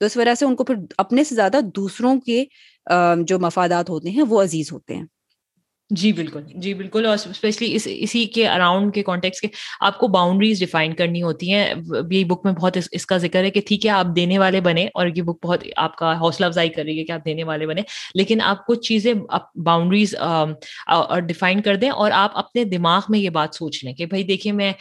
تو 0.00 0.06
اس 0.06 0.16
وجہ 0.16 0.34
سے 0.34 0.44
ان 0.44 0.56
کو 0.56 0.64
پھر 0.64 0.74
اپنے 0.98 1.24
سے 1.24 1.34
زیادہ 1.34 1.60
دوسروں 1.76 2.20
کے 2.20 2.44
جو 3.26 3.38
مفادات 3.38 3.90
ہوتے 3.90 4.10
ہیں 4.10 4.22
وہ 4.28 4.42
عزیز 4.42 4.72
ہوتے 4.72 4.94
ہیں۔ 4.94 5.04
جی 5.90 6.12
بالکل 6.12 6.42
جی 6.54 6.72
بالکل، 6.74 7.06
اور 7.06 7.16
اسپیشلی 7.20 7.74
اس، 7.74 7.86
اسی 7.90 8.24
کے 8.34 8.46
اراؤنڈ 8.48 8.92
کے 8.94 9.02
کانٹیکس 9.02 9.40
کے 9.40 9.48
آپ 9.80 9.98
کو 9.98 10.08
باؤنڈریز 10.08 10.58
ڈیفائن 10.60 10.92
کرنی 10.94 11.22
ہوتی 11.22 11.52
ہیں۔ 11.52 11.74
یہ 12.10 12.24
بک 12.24 12.44
میں 12.44 12.52
بہت 12.52 12.76
اس 12.92 13.06
کا 13.06 13.16
ذکر 13.18 13.44
ہے 13.44 13.50
کہ 13.50 13.60
ٹھیک 13.68 13.86
ہے، 13.86 13.90
آپ 13.90 14.06
دینے 14.16 14.38
والے 14.38 14.60
بنے 14.60 14.86
اور 14.94 15.06
یہ 15.06 15.22
بک 15.22 15.44
بہت 15.44 15.64
آپ 15.76 15.96
کا 15.96 16.12
حوصلہ 16.20 16.46
افزائی 16.46 16.68
کر 16.68 16.84
رہی 16.84 16.98
ہے 16.98 17.04
کہ 17.04 17.12
آپ 17.12 17.24
دینے 17.24 17.44
والے 17.44 17.66
بنے۔ 17.66 17.82
لیکن 18.14 18.40
آپ 18.40 18.66
کچھ 18.66 18.80
چیزیں 18.80 19.12
باؤنڈریز 19.56 20.14
ڈیفائن 21.26 21.62
کر 21.62 21.76
دیں 21.76 21.90
اور 21.90 22.10
آپ 22.14 22.36
اپنے 22.38 22.64
دماغ 22.66 23.00
میں 23.08 23.18
یہ 23.18 23.30
بات 23.30 23.54
سوچ 23.54 23.82
لیں 23.84 23.94
کہ 23.94 24.06
بھائی 24.06 24.22
دیکھیے 24.24 24.52
میں 24.52 24.72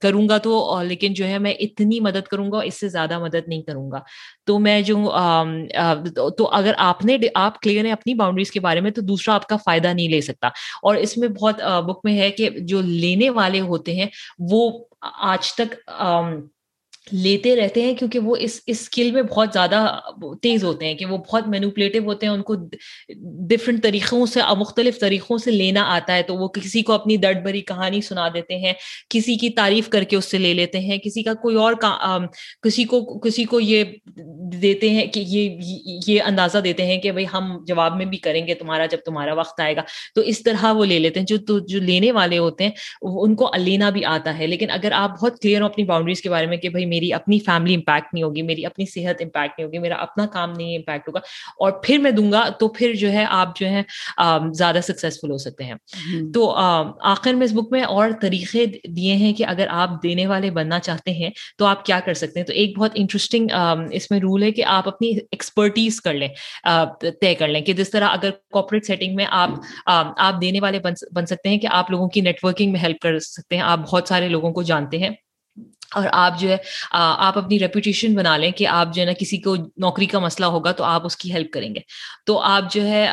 کروں 0.00 0.28
گا 0.28 0.38
تو 0.38 0.82
لیکن 0.88 1.14
جو 1.14 1.26
ہے 1.28 1.38
میں 1.38 1.52
اتنی 1.60 2.00
مدد 2.00 2.26
کروں 2.30 2.50
گا 2.52 2.60
اس 2.64 2.80
سے 2.80 2.88
زیادہ 2.88 3.18
مدد 3.18 3.48
نہیں 3.48 3.62
کروں 3.62 3.90
گا۔ 3.90 4.00
تو 4.46 4.58
میں 4.58 4.80
جو 4.82 4.96
تو 6.38 6.48
اگر 6.48 6.72
آپ 6.78 7.04
نے 7.04 7.16
آپ 7.34 7.60
کلیئر 7.60 7.84
ہیں 7.84 7.92
اپنی 7.92 8.14
باؤنڈریز 8.14 8.50
کے 8.50 8.60
بارے 8.60 8.80
میں 8.80 8.90
تو 8.90 9.00
دوسرا 9.00 9.34
آپ 9.34 9.46
کا 9.46 9.56
فائدہ 9.56 9.88
نہیں 9.88 10.08
لے 10.08 10.20
سکتا۔ 10.20 10.46
اور 10.82 10.94
اس 10.96 11.16
میں 11.18 11.28
بہت 11.28 11.60
بک 11.86 12.00
میں 12.04 12.18
ہے 12.18 12.30
کہ 12.30 12.48
جو 12.60 12.80
لینے 12.80 13.30
والے 13.30 13.60
ہوتے 13.60 13.94
ہیں 13.94 14.06
وہ 14.50 14.70
آج 15.22 15.52
تک 15.54 15.90
لیتے 17.10 17.56
رہتے 17.56 17.82
ہیں 17.82 17.94
کیونکہ 17.94 18.18
وہ 18.18 18.36
اس 18.36 18.60
اسکل 18.66 19.10
میں 19.10 19.22
بہت 19.22 19.48
زیادہ 19.52 20.00
تیز 20.42 20.64
ہوتے 20.64 20.86
ہیں 20.86 20.94
کہ 20.94 21.06
وہ 21.06 21.18
بہت 21.18 21.48
مینوپلیٹو 21.48 21.98
ہوتے 22.04 22.26
ہیں، 22.26 22.32
ان 22.32 22.42
کو 22.42 22.54
ڈفرینٹ 23.48 23.82
طریقوں 23.82 24.26
سے، 24.26 24.40
مختلف 24.58 24.98
طریقوں 24.98 25.38
سے 25.38 25.50
لینا 25.50 25.82
آتا 25.86 26.16
ہے 26.16 26.22
تو 26.22 26.34
وہ 26.34 26.48
کسی 26.48 26.82
کو 26.82 26.92
اپنی 26.92 27.16
درد 27.16 27.42
بھری 27.42 27.60
کہانی 27.60 28.00
سنا 28.00 28.28
دیتے 28.34 28.56
ہیں، 28.56 28.72
کسی 29.10 29.34
کی 29.34 29.50
تعریف 29.50 29.88
کر 29.88 30.02
کے 30.02 30.16
اس 30.16 30.24
سے 30.24 30.38
لے 30.38 30.54
لیتے 30.54 30.78
ہیں، 30.78 30.98
کسی 30.98 31.22
کا 31.22 31.34
کوئی 31.34 31.56
اور 31.56 31.74
کسی 32.62 32.84
کو 32.84 33.18
کسی 33.18 33.44
کو 33.44 33.60
یہ 33.60 33.84
دیتے 34.52 34.90
ہیں 34.90 35.06
کہ 35.06 35.24
یہ 35.26 35.58
یہ 36.06 36.22
اندازہ 36.22 36.58
دیتے 36.58 36.86
ہیں 36.86 36.98
کہ 36.98 37.12
بھائی 37.12 37.26
ہم 37.32 37.64
جواب 37.66 37.96
میں 37.96 38.06
بھی 38.06 38.18
کریں 38.18 38.46
گے 38.46 38.54
تمہارا 38.54 38.86
جب 38.86 38.98
تمہارا 39.06 39.34
وقت 39.34 39.60
آئے 39.60 39.76
گا۔ 39.76 39.82
تو 40.14 40.20
اس 40.20 40.42
طرح 40.42 40.72
وہ 40.72 40.84
لے 40.84 40.98
لیتے 40.98 41.20
ہیں، 41.20 41.26
جو 41.26 41.58
جو 41.58 41.80
لینے 41.80 42.12
والے 42.12 42.38
ہوتے 42.38 42.64
ہیں 42.64 42.70
ان 43.02 43.34
کو 43.34 43.50
لینا 43.58 43.90
بھی 43.90 44.04
آتا 44.04 44.38
ہے۔ 44.38 44.46
لیکن 44.46 44.70
اگر 44.70 44.92
آپ 44.92 45.20
بہت 45.20 45.40
کلیئر 45.40 45.60
ہو 45.60 45.66
اپنی 45.66 45.84
باؤنڈریز 45.84 46.20
کے 46.20 46.30
بارے 46.30 46.46
میں 46.46 46.56
کہ 46.56 46.68
بھائی 46.68 46.86
میری 46.92 47.12
اپنی 47.12 47.38
فیملی 47.38 47.74
امپیکٹ 47.74 48.14
نہیں 48.14 48.24
ہوگی 48.24 48.42
میری 48.42 48.66
اپنی 48.66 48.86
صحت 48.86 49.22
امپیکٹ 49.22 49.58
نہیں 49.58 49.66
ہوگی 49.66 49.78
میرا 49.78 49.94
اپنا 49.94 50.26
کام 50.26 50.52
نہیں 50.52 50.76
امپیکٹ 50.76 51.08
ہوگا۔ 51.08 51.18
اور 51.58 51.72
پھر 51.82 51.98
میں 51.98 52.10
دوں 52.10 52.30
گا 52.32 52.48
تو 52.58 52.68
پھر 52.68 52.94
جو 52.94 53.12
ہے 53.12 53.24
آپ 53.28 53.56
جو 53.58 53.66
ہے 53.66 53.82
زیادہ 54.52 54.78
سکسیزفل 54.82 55.30
ہو 55.30 55.38
سکتے 55.38 55.64
ہیں۔ 55.64 55.74
تو 56.34 56.50
آخر 57.00 57.32
میں 57.32 57.44
اس 57.44 57.52
بک 57.52 57.68
میں 57.70 57.82
اور 57.82 58.10
طریقے 58.20 58.64
دیے 58.88 59.14
ہیں 59.16 59.32
کہ 59.32 59.44
اگر 59.46 59.66
آپ 59.70 60.02
دینے 60.02 60.26
والے 60.26 60.50
بننا 60.50 60.78
چاہتے 60.78 61.10
ہیں 61.12 61.30
تو 61.58 61.64
آپ 61.66 61.84
کیا 61.84 62.00
کر 62.04 62.14
سکتے 62.14 62.40
ہیں؟ 62.40 62.46
تو 62.46 62.52
ایک 62.52 62.78
بہت 62.78 62.90
انٹرسٹنگ 62.94 63.46
اس 63.90 64.10
میں 64.10 64.20
رول 64.20 64.42
ہے 64.42 64.50
کہ 64.52 64.64
آپ 64.64 64.88
اپنی 64.88 65.08
ایکسپرٹیز 65.30 66.00
کر 66.00 66.14
لیں 66.14 66.28
طے 67.20 67.34
کر 67.34 67.48
لیں 67.48 67.60
کہ 67.60 67.72
جس 67.72 67.90
طرح 67.90 68.08
اگر 68.08 68.30
کارپوریٹ 68.52 68.86
سیٹنگ 68.86 69.14
میں 69.14 69.26
آپ 69.30 69.50
آپ 69.86 70.40
دینے 70.40 70.60
والے 70.60 70.78
بن 71.12 71.26
سکتے 71.26 71.48
ہیں 71.48 71.58
کہ 71.58 71.68
آپ 71.70 71.90
لوگوں 71.90 72.08
کی 72.08 72.20
نیٹورکنگ 72.20 72.72
میں 72.72 72.80
ہیلپ 72.80 73.00
کر 73.00 73.18
سکتے 73.18 73.56
ہیں۔ 73.56 73.62
آپ 73.62 73.80
بہت 73.90 74.08
سارے 74.08 74.28
لوگوں 74.28 74.52
کو 74.52 74.62
جانتے 74.62 74.98
ہیں۔ 74.98 75.10
اور 75.94 76.06
آپ 76.12 76.40
جو 76.40 76.48
ہے 76.48 76.56
آپ 76.90 77.38
اپنی 77.38 77.58
ریپوٹیشن 77.58 78.14
بنا 78.14 78.36
لیں 78.36 78.50
کہ 78.50 78.66
آپ 78.66 78.94
جو 78.94 79.00
ہے 79.00 79.06
نا 79.06 79.12
کسی 79.12 79.38
کو 79.38 79.56
نوکری 79.76 80.06
کا 80.06 80.18
مسئلہ 80.18 80.46
ہوگا 80.46 80.72
تو 80.72 80.84
آپ 80.84 81.06
اس 81.06 81.16
کی 81.16 81.32
ہیلپ 81.32 81.52
کریں 81.52 81.74
گے۔ 81.74 81.80
تو 82.26 82.38
آپ 82.40 82.72
جو 82.72 82.86
ہے 82.86 83.06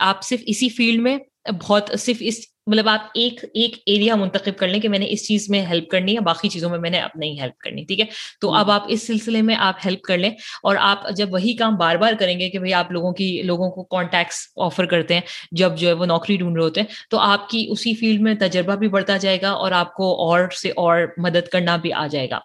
آپ 0.00 0.22
صرف 0.22 0.40
اسی 0.46 0.68
فیلڈ 0.68 1.00
میں 1.00 1.18
بہت، 1.62 1.90
صرف 1.98 2.16
اس 2.20 2.40
مطلب 2.66 2.88
آپ 2.88 3.00
ایک 3.14 3.44
ایک 3.54 3.76
ایریا 3.86 4.14
منتخب 4.14 4.58
کر 4.58 4.68
لیں 4.68 4.80
کہ 4.80 4.88
میں 4.88 4.98
نے 4.98 5.06
اس 5.08 5.26
چیز 5.28 5.46
میں 5.50 5.64
ہیلپ 5.66 5.88
کرنی 5.88 6.14
ہے 6.14 6.20
باقی 6.20 6.48
چیزوں 6.48 6.70
میں 6.70 6.78
میں 6.78 6.90
نے 6.90 6.98
اب 6.98 7.10
نہیں 7.14 7.40
ہیلپ 7.40 7.58
کرنی 7.58 7.84
ٹھیک 7.84 8.00
ہے؟ 8.00 8.04
تو 8.40 8.54
اب 8.54 8.70
آپ 8.70 8.84
اس 8.88 9.06
سلسلے 9.06 9.42
میں 9.42 9.54
آپ 9.58 9.74
ہیلپ 9.84 10.02
کر 10.02 10.18
لیں 10.18 10.30
اور 10.62 10.76
آپ 10.80 11.10
جب 11.10 11.32
وہی 11.32 11.52
کام 11.52 11.76
بار 11.76 11.96
بار 11.96 12.12
کریں 12.18 12.40
گے 12.40 12.50
کہ 12.50 12.58
بھائی 12.58 12.74
آپ 12.74 12.92
لوگوں 12.92 13.12
کی 13.12 13.42
لوگوں 13.42 13.70
کو 13.70 13.82
کانٹیکٹس 13.84 14.40
آفر 14.56 14.86
کرتے 14.86 15.14
ہیں 15.14 15.20
جب 15.52 15.76
جو 15.76 15.88
ہے 15.88 15.92
وہ 15.92 16.06
نوکری 16.06 16.36
ڈھونڈ 16.36 16.56
رہے 16.56 16.64
ہوتے 16.64 16.80
ہیں 16.80 16.88
تو 17.10 17.18
آپ 17.18 17.48
کی 17.48 17.66
اسی 17.70 17.94
فیلڈ 17.94 18.20
میں 18.20 18.34
تجربہ 18.34 18.74
بھی 18.74 18.88
بڑھتا 18.88 19.16
جائے 19.16 19.38
گا 19.42 19.50
اور 19.50 19.72
آپ 19.72 19.94
کو 19.94 20.28
اور 20.28 20.48
سے 20.62 20.70
اور 20.76 21.00
مدد 21.16 21.48
کرنا 21.52 21.76
بھی 21.76 21.92
آ 21.92 22.06
جائے 22.06 22.30
گا۔ 22.30 22.38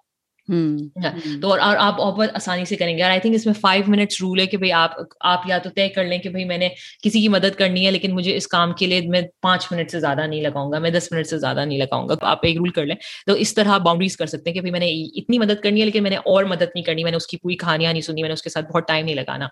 تو 1.42 1.50
اور 1.50 1.60
آپ 1.60 1.98
بہت 1.98 2.30
آسانی 2.34 2.66
سے 2.66 2.76
کریں 2.76 2.98
گے۔ 2.98 3.04
اور 3.04 3.12
آئی 3.12 3.20
تھنک 3.20 3.36
اس 3.36 3.46
میں 3.46 3.54
فائیو 3.54 3.84
منٹس 3.88 4.22
رول 4.22 4.40
ہے 4.40 4.46
کہ 4.46 4.58
بھائی 4.58 4.72
آپ 4.72 4.92
آپ 5.20 5.42
یا 5.46 5.58
تو 5.58 5.70
طے 5.70 5.90
کر 5.90 6.04
لیں 6.04 6.18
کہ 6.18 6.30
بھائی 6.30 6.46
میں 6.46 6.58
نے 6.58 6.70
کسی 7.04 7.22
کی 7.22 7.28
مدد 7.28 7.56
کرنی 7.58 7.86
ہے 7.86 7.92
لیکن 7.92 8.12
مجھے 8.12 8.36
اس 8.36 8.48
کام 8.48 8.74
کے 8.74 8.86
لیے 8.88 9.02
میں 9.02 9.22
پانچ 9.42 9.68
منٹ 9.72 9.92
سے 9.92 10.00
زیادہ 10.00 10.28
نہیں 10.28 10.42
لگاؤں 10.42 10.72
گا 10.72 10.80
میں 10.80 10.90
دس 10.90 11.08
منٹ 11.12 11.28
سے 11.28 11.38
زیادہ 11.38 11.66
نہیں 11.66 11.80
لگاؤں 11.80 12.10
گا۔ 12.10 12.16
تو 12.16 12.26
آپ 12.26 12.40
ایک 12.42 12.58
رول 12.58 12.70
کر 12.70 12.86
لیں۔ 12.86 12.96
تو 13.26 13.34
اس 13.34 13.54
طرح 13.54 13.78
باؤنڈریز 13.78 14.18
کر 14.18 14.26
سکتے 14.26 14.50
ہیں 14.50 14.56
کہ 14.56 14.62
بھائی 14.62 14.72
میں 14.72 14.80
نے 14.80 15.20
اتنی 15.20 15.40
مدد 15.40 15.62
کرنی 15.64 15.80
ہے 15.80 15.86
لیکن 15.86 16.04
میں 16.04 16.12
نے 16.12 16.18
اور 16.18 16.44
مدد 16.44 16.62
نہیں 16.62 16.84
کرنی 16.84 17.04
میں 17.04 17.12
نے 17.12 17.18
اس 17.18 17.28
کی 17.28 17.38
پوری 17.38 17.56
کہانیاں 17.56 17.94
نہیں 17.94 18.02
سنی 18.02 18.22
میں 18.22 18.30
نے 18.30 18.34
اس 18.34 18.42
کے 18.42 18.50
ساتھ 18.50 18.72
بہت 18.72 18.88
ٹائم 18.88 19.06
نہیں 19.06 19.16
لگانا۔ 19.16 19.48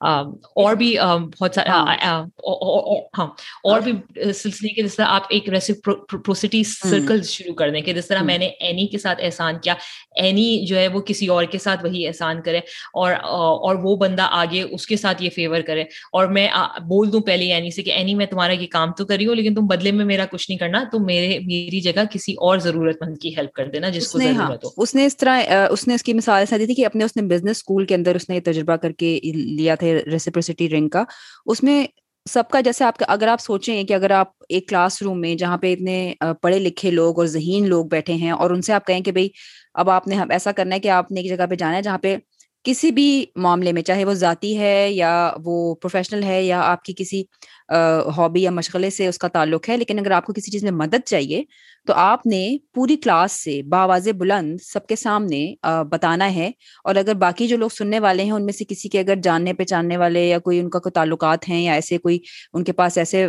اور 0.00 0.74
بھی 0.74 0.94
بہت 0.98 1.54
سارا 1.54 1.82
ہاں, 3.18 3.26
اور 3.64 3.80
بھی 3.80 3.92
سلسلے 4.32 4.68
کے 4.68 4.82
جس 4.82 4.96
طرح 4.96 5.06
آپ 5.08 5.26
ایک 5.30 5.48
ریسیپروسٹی 5.48 6.62
سرکل 6.64 7.22
شروع 7.22 7.54
کر 7.54 7.70
دیں 7.70 7.80
کہ 7.80 7.92
جس 7.92 8.06
طرح 8.06 8.22
میں 8.22 8.38
نے 8.38 8.46
اینی 8.46 8.86
کے 8.86 8.98
ساتھ 8.98 9.20
احسان 9.22 9.58
کیا 9.58 9.74
اینی 10.16 10.64
جو 10.66 10.76
ہے 10.76 10.86
وہ 10.88 11.00
کسی 11.00 11.26
اور 11.26 11.44
کے 11.44 11.58
ساتھ 11.58 11.84
وہی 11.84 12.06
احسان 12.06 12.42
کرے 12.42 12.58
اور 12.94 13.12
اور 13.22 13.76
وہ 13.82 13.96
بندہ 13.96 14.28
آگے 14.32 14.62
اس 14.62 14.86
کے 14.86 14.96
ساتھ 14.96 15.22
یہ 15.22 15.30
فیور 15.34 15.60
کرے 15.60 15.82
اور 16.12 16.26
میں 16.28 16.48
بول 16.88 17.12
دوں 17.12 17.20
پہلے 17.20 17.52
اینی 17.54 17.70
سے 17.70 17.82
کہ 17.82 17.92
اینی 17.92 18.14
میں 18.14 18.26
تمہارا 18.26 18.52
یہ 18.52 18.66
کام 18.66 18.92
تو 18.92 19.04
کری 19.04 19.26
ہوں 19.26 19.34
لیکن 19.34 19.54
تم 19.54 19.66
بدلے 19.66 19.92
میں 19.92 20.04
میرا 20.04 20.24
کچھ 20.30 20.50
نہیں 20.50 20.58
کرنا 20.58 20.82
تو 20.92 20.98
میرے 20.98 21.38
میری 21.38 21.80
جگہ 21.80 22.04
کسی 22.12 22.32
اور 22.40 22.58
ضرورت 22.58 23.02
مند 23.02 23.18
کی 23.18 23.36
ہیلپ 23.36 23.52
کر 23.52 23.68
دینا 23.68 23.88
جس 23.88 24.12
کو 24.12 24.18
ضرورت 24.18 24.64
ہو 24.64 24.82
اس 24.82 24.94
نے 24.94 25.06
اس 25.06 25.16
طرح 25.16 25.42
اس 25.70 25.86
نے 25.88 25.94
اس 25.94 26.02
کی 26.02 26.12
مثال 26.12 26.38
ایسا 26.38 26.56
دی 26.56 26.66
تھی 26.66 26.74
کہ 26.74 26.86
اپنے 26.86 27.04
اس 27.04 27.16
نے 27.16 27.22
بزنس 27.26 27.56
اسکول 27.56 27.86
کے 27.86 27.94
اندر 27.94 28.14
اس 28.14 28.28
نے 28.28 28.34
یہ 28.36 28.40
تجربہ 28.44 28.76
کر 28.76 28.92
کے 28.94 29.18
لیا 29.22 29.74
تھا 29.74 29.85
ریسیپرسٹی 29.94 30.68
رنگ 30.68 30.88
کا، 30.88 31.04
اس 31.46 31.62
میں 31.62 31.86
سب 32.26 32.48
کا 32.48 32.60
جیسے 32.60 32.84
آپ 32.84 33.02
اگر 33.08 33.28
آپ 33.28 33.40
سوچیں 33.40 33.84
کہ 33.84 33.94
اگر 33.94 34.10
آپ 34.10 34.28
ایک 34.48 34.68
کلاس 34.68 35.02
روم 35.02 35.20
میں 35.20 35.34
جہاں 35.34 35.56
پہ 35.56 35.72
اتنے 35.72 36.14
پڑھے 36.42 36.58
لکھے 36.58 36.90
لوگ 36.90 37.18
اور 37.18 37.26
ذہین 37.26 37.68
لوگ 37.68 37.86
بیٹھے 37.86 38.12
ہیں 38.14 38.30
اور 38.30 38.50
ان 38.50 38.62
سے 38.62 38.72
آپ 38.72 38.86
کہیں 38.86 39.00
کہ 39.00 39.12
بھائی 39.12 39.28
اب 39.74 39.90
آپ 39.90 40.08
نے 40.08 40.16
ایسا 40.30 40.52
کرنا 40.52 40.74
ہے 40.74 40.80
کہ 40.80 40.88
آپ 40.88 41.12
نے 41.12 41.20
ایک 41.20 41.28
جگہ 41.30 41.46
پہ 41.46 41.54
جانا 41.54 41.76
ہے 41.76 41.82
جہاں 41.82 41.98
پہ 41.98 42.16
کسی 42.66 42.90
بھی 42.90 43.24
معاملے 43.36 43.72
میں، 43.72 43.82
چاہے 43.82 44.04
وہ 44.04 44.12
ذاتی 44.14 44.56
ہے 44.58 44.88
یا 44.92 45.10
وہ 45.44 45.74
پروفیشنل 45.74 46.22
ہے 46.22 46.42
یا 46.44 46.60
آپ 46.62 46.82
کی 46.84 46.92
کسی 46.96 47.22
ہابی 48.16 48.42
یا 48.42 48.50
مشغلے 48.50 48.90
سے 48.90 49.06
اس 49.06 49.18
کا 49.18 49.28
تعلق 49.28 49.68
ہے، 49.68 49.76
لیکن 49.76 49.98
اگر 49.98 50.10
آپ 50.10 50.26
کو 50.26 50.32
کسی 50.32 50.50
چیز 50.50 50.62
میں 50.64 50.72
مدد 50.72 51.06
چاہیے 51.06 51.42
تو 51.86 51.92
آپ 51.96 52.26
نے 52.26 52.42
پوری 52.74 52.96
کلاس 52.96 53.32
سے 53.32 53.60
باواز 53.70 54.08
بلند 54.18 54.56
سب 54.62 54.86
کے 54.86 54.96
سامنے 54.96 55.44
بتانا 55.90 56.34
ہے۔ 56.34 56.50
اور 56.84 56.96
اگر 56.96 57.14
باقی 57.14 57.48
جو 57.48 57.56
لوگ 57.56 57.68
سننے 57.68 58.00
والے 58.00 58.24
ہیں، 58.24 58.32
ان 58.32 58.44
میں 58.44 58.52
سے 58.52 58.64
کسی 58.68 58.88
کے 58.88 59.00
اگر 59.00 59.16
جاننے 59.22 59.52
پہچاننے 59.54 59.96
والے 59.96 60.26
یا 60.28 60.38
کوئی 60.38 60.60
ان 60.60 60.70
کا 60.70 60.78
کوئی 60.78 60.92
تعلقات 60.92 61.48
ہیں 61.48 61.62
یا 61.62 61.72
ایسے 61.72 61.98
کوئی 61.98 62.18
ان 62.52 62.64
کے 62.64 62.72
پاس 62.72 62.98
ایسے 62.98 63.26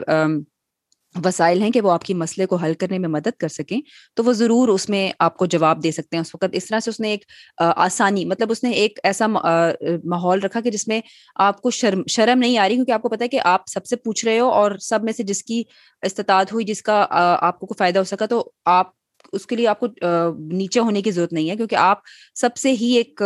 وسائل 1.26 1.61
ہیں 1.61 1.70
کہ 1.72 1.82
وہ 1.82 1.91
آپ 1.91 2.03
کی 2.03 2.13
مسئلے 2.13 2.45
کو 2.45 2.55
حل 2.55 2.74
کرنے 2.74 2.97
میں 2.99 3.09
مدد 3.09 3.38
کر 3.39 3.47
سکیں، 3.47 3.80
تو 4.18 4.24
وہ 4.24 4.34
ضرور 4.34 4.68
اس 4.70 4.88
میں 4.89 5.11
آپ 5.20 5.38
کو 5.38 5.45
جواب 5.45 5.84
دے 5.84 5.91
سکتے 5.91 6.18
ہیں۔ 6.18 6.22
اس 6.22 6.34
وقت 6.36 6.55
اس 6.55 6.65
طرح 6.65 6.80
سے 6.80 6.89
اس 6.89 6.99
نے 6.99 7.09
ایک 7.11 7.24
آسانی 7.57 8.26
مطلب 8.26 8.51
اس 8.51 8.63
نے 8.63 8.72
ایک 8.72 8.99
ایسا 9.03 9.28
ماحول 9.28 10.39
رکھا 10.39 10.61
کہ 10.61 10.72
جس 10.72 10.88
میں 10.88 10.99
آپ 11.36 11.61
کو 11.61 11.72
شرم 11.72 12.01
شرم 12.09 12.39
نہیں 12.39 12.57
آ 12.57 12.68
رہی، 12.68 12.76
کیونکہ 12.76 12.91
آپ 12.91 13.01
کو 13.01 13.09
پتا 13.09 13.24
ہے 13.24 13.30
کہ 13.30 13.39
آپ 13.45 13.68
سب 13.68 13.86
سے 13.86 13.95
پوچھ 13.95 14.26
رہے 14.26 14.39
ہو 14.39 14.49
اور 14.49 14.78
سب 14.82 15.03
میں 15.03 15.13
سے 15.13 15.24
جس 15.24 15.43
کی 15.43 15.63
استطاعت 16.03 16.53
ہوئی، 16.53 16.65
جس 16.65 16.82
کا 16.84 17.05
آپ 17.09 17.59
کو 17.59 17.74
فائدہ 17.80 17.99
ہو 17.99 18.03
سکا، 18.03 18.26
تو 18.26 18.43
آپ 18.65 18.91
اس 19.34 19.45
کے 19.47 19.55
لیے 19.55 19.68
آپ 19.68 19.80
کو 19.80 19.88
نیچے 20.51 20.80
ہونے 20.80 21.01
کی 21.01 21.11
ضرورت 21.11 21.34
نہیں 21.34 21.49
ہے 21.49 21.55
کیونکہ 21.55 21.76
آپ 21.76 21.97
سب 22.36 22.57
سے 22.57 22.72
ہی 22.72 22.91
ایک 22.97 23.22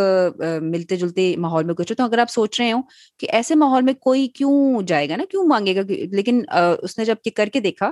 ملتے 0.62 0.96
جلتے 0.96 1.34
ماحول 1.38 1.64
میں 1.64 1.74
کچھ 1.74 1.92
تو 1.92 2.04
اگر 2.04 2.18
آپ 2.18 2.30
سوچ 2.30 2.60
رہے 2.60 2.72
ہوں 2.72 2.82
کہ 3.18 3.26
ایسے 3.30 3.54
ماحول 3.54 3.82
میں 3.82 3.94
کوئی 4.00 4.26
کیوں 4.28 4.82
جائے 4.82 5.08
گا 5.08 5.16
نا، 5.16 5.24
کیوں 5.30 5.44
مانگے 5.46 5.76
گا 5.76 5.80
لیکن 6.12 6.42
اس 6.82 6.98
نے 6.98 7.04
جب 7.04 7.16
کر 7.36 7.48
کے 7.48 7.60
دیکھا 7.60 7.90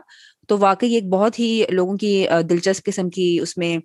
تو 0.51 0.57
واقعی 0.59 0.95
ایک 0.95 1.09
بہت 1.09 1.39
ہی 1.39 1.65
لوگوں 1.71 1.97
کی 1.97 2.13
دلچسپ 2.51 2.85
قسم 2.87 3.11
کی 3.11 3.39
اس 3.43 3.57
میں 3.59 3.77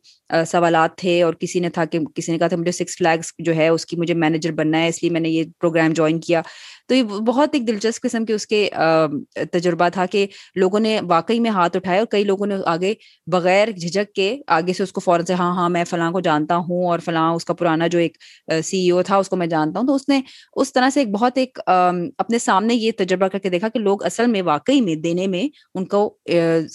سوالات 0.52 0.98
تھے 0.98 1.22
اور 1.24 1.34
کسی 1.34 1.60
نے 1.60 1.70
تھا 1.70 1.86
کہ، 1.86 2.00
کسی 2.16 2.32
نے 2.32 2.38
کہا 2.38 2.48
تھا 2.48 2.58
مجھے 2.58 2.72
سکس 2.72 2.98
فلیگس 2.98 3.34
جو 3.40 3.56
ہے 3.56 3.68
اس 3.68 3.86
کی 3.86 3.98
مجھے 3.98 4.14
مینیجر 4.14 4.52
بننا 4.52 4.80
ہے، 4.82 4.88
اس 4.88 5.02
لیے 5.04 5.12
میں 5.12 5.22
نے 5.22 5.30
یہ 5.30 5.44
پروگرام 5.60 5.94
جوائن 5.94 6.20
کیا۔ 6.20 6.42
تو 6.88 6.96
یہ 6.96 7.04
بہت 7.28 7.50
ایک 7.54 7.68
دلچسپ 7.68 8.02
قسم 8.02 8.26
کے 8.26 8.34
اس 8.34 8.46
کے 8.48 8.68
تجربہ 9.54 9.88
تھا 9.90 10.06
کہ 10.06 10.26
لوگوں 10.56 10.80
نے 10.80 11.00
واقعی 11.10 11.40
میں 11.40 11.52
ہاتھ 11.52 11.78
اٹھائے 11.78 12.00
اور 12.00 12.08
کئی 12.08 12.24
لوگوں 12.24 12.48
نے 12.48 12.56
آگے 12.66 12.94
بغیر 13.28 13.72
جھجک 13.72 14.14
کے 14.16 14.36
آگے 14.58 14.74
سے 14.74 14.84
اس 14.84 14.92
کو 14.92 15.02
فوراً 15.02 15.26
سے 15.26 15.34
ہاں 15.34 15.54
ہاں 15.56 15.70
میں 15.70 15.84
فلاں 15.84 16.12
کو 16.12 16.20
جانتا 16.20 16.56
ہوں 16.58 16.86
اور 16.88 17.00
فلاں 17.00 17.30
اس 17.34 17.46
کا 17.46 17.54
پرانا 17.54 17.88
جو 17.88 18.00
ایک 18.00 18.18
سی 18.64 18.78
ای 18.78 18.90
او 18.92 19.02
تھا 19.04 19.18
اس 19.18 19.30
کو 19.30 19.36
میں 19.36 19.48
جانتا 19.48 19.80
ہوں۔ 19.80 19.88
تو 19.88 19.96
اس 19.96 20.08
نے 20.10 20.20
اس 20.56 20.74
طرح 20.74 20.90
سے 20.90 21.00
ایک 21.00 21.10
بہت 21.12 21.38
ایک 21.38 21.60
اپنے 21.68 22.40
سامنے 22.40 22.76
یہ 22.76 22.92
تجربہ 22.98 23.28
کر 23.28 23.40
کے 23.40 23.50
دیکھا 23.50 23.70
کہ 23.70 23.80
لوگ 23.80 24.04
اصل 24.04 24.28
میں 24.28 24.42
واقعی 24.42 24.82
میں، 24.82 24.96
دینے 24.98 25.28
میں 25.28 25.48
ان 25.76 25.86
کو 25.86 26.08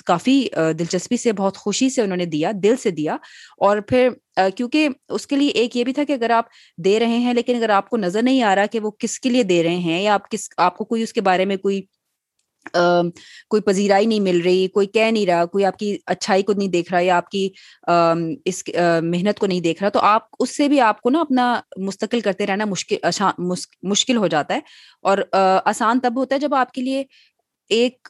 کافی 0.06 0.42
دلچسپی 0.78 1.16
سے، 1.16 1.32
بہت 1.32 1.56
خوشی 1.56 1.88
سے 1.90 2.02
انہوں 2.02 2.16
نے 2.16 2.24
دیا، 2.26 2.50
دل 2.62 2.76
سے 2.82 2.90
دیا۔ 2.90 3.16
اور 3.58 3.80
پھر 3.80 4.08
کیونکہ 4.56 4.88
اس 5.08 5.26
کے 5.26 5.36
لیے 5.36 5.48
ایک 5.50 5.76
یہ 5.76 5.84
بھی 5.84 5.92
تھا 5.92 6.04
کہ 6.04 6.12
اگر 6.12 6.30
آپ 6.30 6.46
دے 6.84 6.98
رہے 7.00 7.18
ہیں، 7.18 7.34
لیکن 7.34 7.56
اگر 7.56 7.70
آپ 7.70 7.88
کو 7.90 7.96
نظر 7.96 8.22
نہیں 8.22 8.42
آ 8.42 8.54
رہا 8.56 8.66
کہ 8.66 8.80
وہ 8.80 8.90
کس 8.98 9.18
کے 9.20 9.30
لیے 9.30 9.42
دے 9.42 9.62
رہے 9.62 9.76
ہیں، 9.78 10.02
یا 10.02 10.14
آپ 10.14 10.30
کس، 10.30 10.48
آپ 10.56 10.76
کو 10.78 10.84
کوئی 10.84 11.02
اس 11.02 11.12
کے 11.12 11.20
بارے 11.20 11.44
میں 11.44 11.56
کوئی 11.56 11.80
کوئی 13.50 13.62
پذیرائی 13.62 14.06
نہیں 14.06 14.20
مل 14.20 14.40
رہی، 14.44 14.66
کوئی 14.68 14.86
کہہ 14.86 15.10
نہیں 15.10 15.26
رہا، 15.26 15.44
کوئی 15.44 15.64
آپ 15.64 15.78
کی 15.78 15.96
اچھائی 16.06 16.42
کو 16.42 16.52
نہیں 16.52 16.68
دیکھ 16.68 16.92
رہا، 16.92 17.00
یا 17.00 17.16
آپ 17.16 17.28
کی 17.28 17.48
اس 18.44 18.62
محنت 19.02 19.38
کو 19.38 19.46
نہیں 19.46 19.60
دیکھ 19.60 19.82
رہا، 19.82 19.90
تو 19.90 20.00
آپ، 20.00 20.22
اس 20.38 20.56
سے 20.56 20.68
بھی 20.68 20.80
آپ 20.80 21.00
کو 21.02 21.10
نا 21.10 21.20
اپنا 21.20 21.60
مستقل 21.76 22.20
کرتے 22.20 22.46
رہنا 22.46 22.64
مشکل 22.64 22.96
اچھا، 23.02 23.30
مشکل 23.82 24.16
ہو 24.16 24.26
جاتا 24.26 24.54
ہے۔ 24.54 24.60
اور 25.02 25.18
آسان 25.64 26.00
تب 26.00 26.18
ہوتا 26.18 26.34
ہے 26.34 26.40
جب 26.40 26.54
آپ 26.54 26.72
کے 26.72 26.82
لیے 26.82 27.02
ایک 27.70 28.08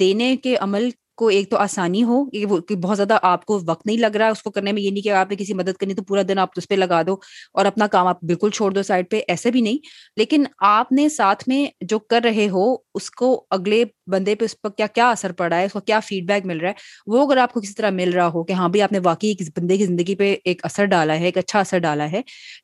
دینے 0.00 0.36
کے 0.36 0.56
عمل 0.56 0.88
کو 1.16 1.26
ایک 1.28 1.50
تو 1.50 1.56
آسانی 1.56 2.02
ہو، 2.04 2.24
کہ 2.60 2.74
بہت 2.76 2.96
زیادہ 2.96 3.18
آپ 3.22 3.44
کو 3.44 3.60
وقت 3.66 3.86
نہیں 3.86 3.96
لگ 3.96 4.16
رہا 4.16 4.26
ہے 4.26 4.30
اس 4.30 4.42
کو 4.42 4.50
کرنے 4.50 4.72
میں، 4.72 4.82
یہ 4.82 4.90
نہیں 4.90 5.02
کہ 5.02 5.08
آپ 5.08 5.30
نے 5.30 5.36
کسی 5.36 5.54
مدد 5.54 5.76
کرنی 5.80 5.94
تو 5.94 6.02
پورا 6.02 6.22
دن 6.28 6.38
آپ 6.38 6.48
اس 6.56 6.68
پہ 6.68 6.74
لگا 6.74 7.02
دو 7.06 7.16
اور 7.54 7.66
اپنا 7.66 7.86
کام 7.86 8.06
آپ 8.06 8.24
بالکل 8.24 8.50
چھوڑ 8.50 8.70
دو 8.72 8.82
سائڈ 8.82 9.10
پہ، 9.10 9.20
ایسے 9.28 9.50
بھی 9.50 9.60
نہیں۔ 9.60 9.78
لیکن 10.16 10.44
آپ 10.58 10.92
نے 10.92 11.08
ساتھ 11.08 11.44
میں 11.46 11.66
جو 11.80 11.98
کر 11.98 12.20
رہے 12.24 12.48
ہو، 12.48 12.64
اس 12.94 13.10
کو 13.10 13.44
اگلے 13.50 13.84
بندے 14.06 14.34
پہ 14.34 14.44
اس 14.44 14.60
پر 14.62 14.70
کیا 14.70 14.86
کیا 14.86 15.10
اثر 15.10 15.32
پڑا 15.32 15.56
ہے؟ 15.56 15.64
اس 15.64 15.72
کو 15.72 15.80
کیا 15.80 16.00
فیڈ 16.00 16.26
بیک 16.28 16.46
مل 16.46 16.58
رہا 16.58 16.68
ہے؟ 16.68 16.74
وہ 17.06 17.26
اگر 17.26 17.36
آپ 17.36 17.52
کو 17.52 17.60
کسی 17.60 17.74
طرح 17.74 17.90
مل 17.90 18.12
رہا 18.12 18.26
ہو 18.28 18.44
کہ 18.44 18.52
ہاں 18.52 18.68
بھی 18.68 18.82
آپ 18.82 18.92
نے 18.92 18.98
واقعی 19.04 19.28
ایک 19.28 19.42
بندے 19.58 19.76
کی 19.76 19.86
زندگی 19.86 20.14
پہ 20.14 20.36
ایک 20.44 20.64
اثر 20.64 20.84
ڈالا 20.84 21.18
ہے، 21.20 21.24
ایک 21.24 21.38
اچھا 21.38 21.60
اثر 21.60 21.78
ڈالا 21.78 22.10
ہے، 22.12 22.20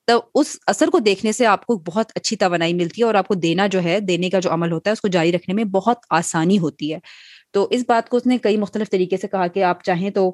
تو 0.06 0.20
اس 0.34 0.56
اثر 0.66 0.88
کو 0.88 0.98
دیکھنے 0.98 1.32
سے 1.32 1.46
آپ 1.46 1.66
کو 1.66 1.76
بہت 1.86 2.12
اچھی 2.14 2.36
توانائی 2.36 2.74
ملتی 2.74 3.00
ہے 3.02 3.06
اور 3.06 3.14
آپ 3.14 3.28
کو 3.28 3.34
دینا 3.34 3.66
جو 3.66 3.82
ہے، 3.82 4.00
دینے 4.00 4.30
کا 4.30 4.40
جو 4.40 4.52
عمل 4.52 4.72
ہوتا 4.72 4.90
ہے، 4.90 4.92
اس 4.92 5.00
کو 5.00 5.08
جاری 5.08 5.32
رکھنے 5.32 5.54
میں 5.54 5.64
بہت 5.64 5.98
آسانی 6.10 6.58
ہوتی 6.58 6.92
ہے۔ 6.94 6.98
تو 7.54 7.66
اس 7.70 7.84
بات 7.88 8.08
کو 8.08 8.16
اس 8.16 8.26
نے 8.26 8.38
کئی 8.38 8.56
مختلف 8.56 8.90
طریقے 8.90 9.16
سے 9.16 9.28
کہا 9.28 9.46
کہ 9.46 9.62
آپ 9.64 9.82
چاہیں 9.84 10.10
تو 10.10 10.30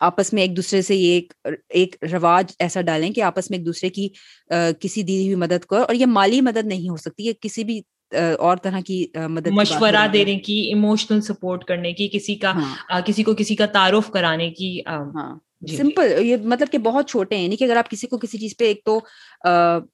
آپس 0.00 0.32
میں 0.32 0.42
ایک 0.42 0.56
دوسرے 0.56 0.82
سے 0.82 0.94
یہ 0.94 1.20
ایک 1.70 1.96
رواج 2.12 2.52
ایسا 2.58 2.80
ڈالیں 2.80 3.10
کہ 3.10 3.22
آپس 3.22 3.50
میں 3.50 3.58
ایک 3.58 3.66
دوسرے 3.66 3.88
کی 3.90 4.08
کسی 4.80 5.02
دی 5.02 5.22
ہوئی 5.24 5.34
مدد 5.34 5.64
کرو 5.64 5.80
اور 5.80 5.94
یہ 5.94 6.06
مالی 6.08 6.40
مدد 6.40 6.66
نہیں 6.66 6.88
ہو 6.88 6.96
سکتی 6.96 7.26
یہ 7.26 7.32
کسی 7.40 7.64
بھی 7.64 7.80
اور 8.12 8.56
طرح 8.56 8.80
کی 8.80 9.04
مدد 9.30 9.46
مشورہ 9.52 10.06
دینے 10.12 10.38
کی 10.38 10.58
ایموشنل 10.68 11.20
سپورٹ 11.20 11.64
کرنے 11.64 11.92
کی 11.92 12.08
کسی 12.08 12.34
کا 12.34 12.52
ہاں۔ 12.52 13.00
کسی 13.00 13.22
کو 13.22 13.34
کسی 13.34 13.54
کا 13.54 13.66
تعارف 13.68 14.10
کرانے 14.10 14.50
کی 14.50 14.78
ہاں 14.86 15.34
جی، 15.62 15.66
جی۔ 15.68 15.76
سمپل، 15.76 16.12
یہ 16.24 16.36
مطلب 16.44 16.70
کہ 16.72 16.78
بہت 16.78 17.08
چھوٹے 17.08 17.36
ہیں 17.36 17.42
یعنی 17.42 17.56
کہ 17.56 17.64
اگر 17.64 17.76
آپ 17.76 17.88
کسی 17.90 18.06
کو 18.06 18.18
کسی 18.18 18.38
چیز 18.38 18.56
پہ 18.58 18.64
ایک 18.64 18.80
تو 18.84 18.98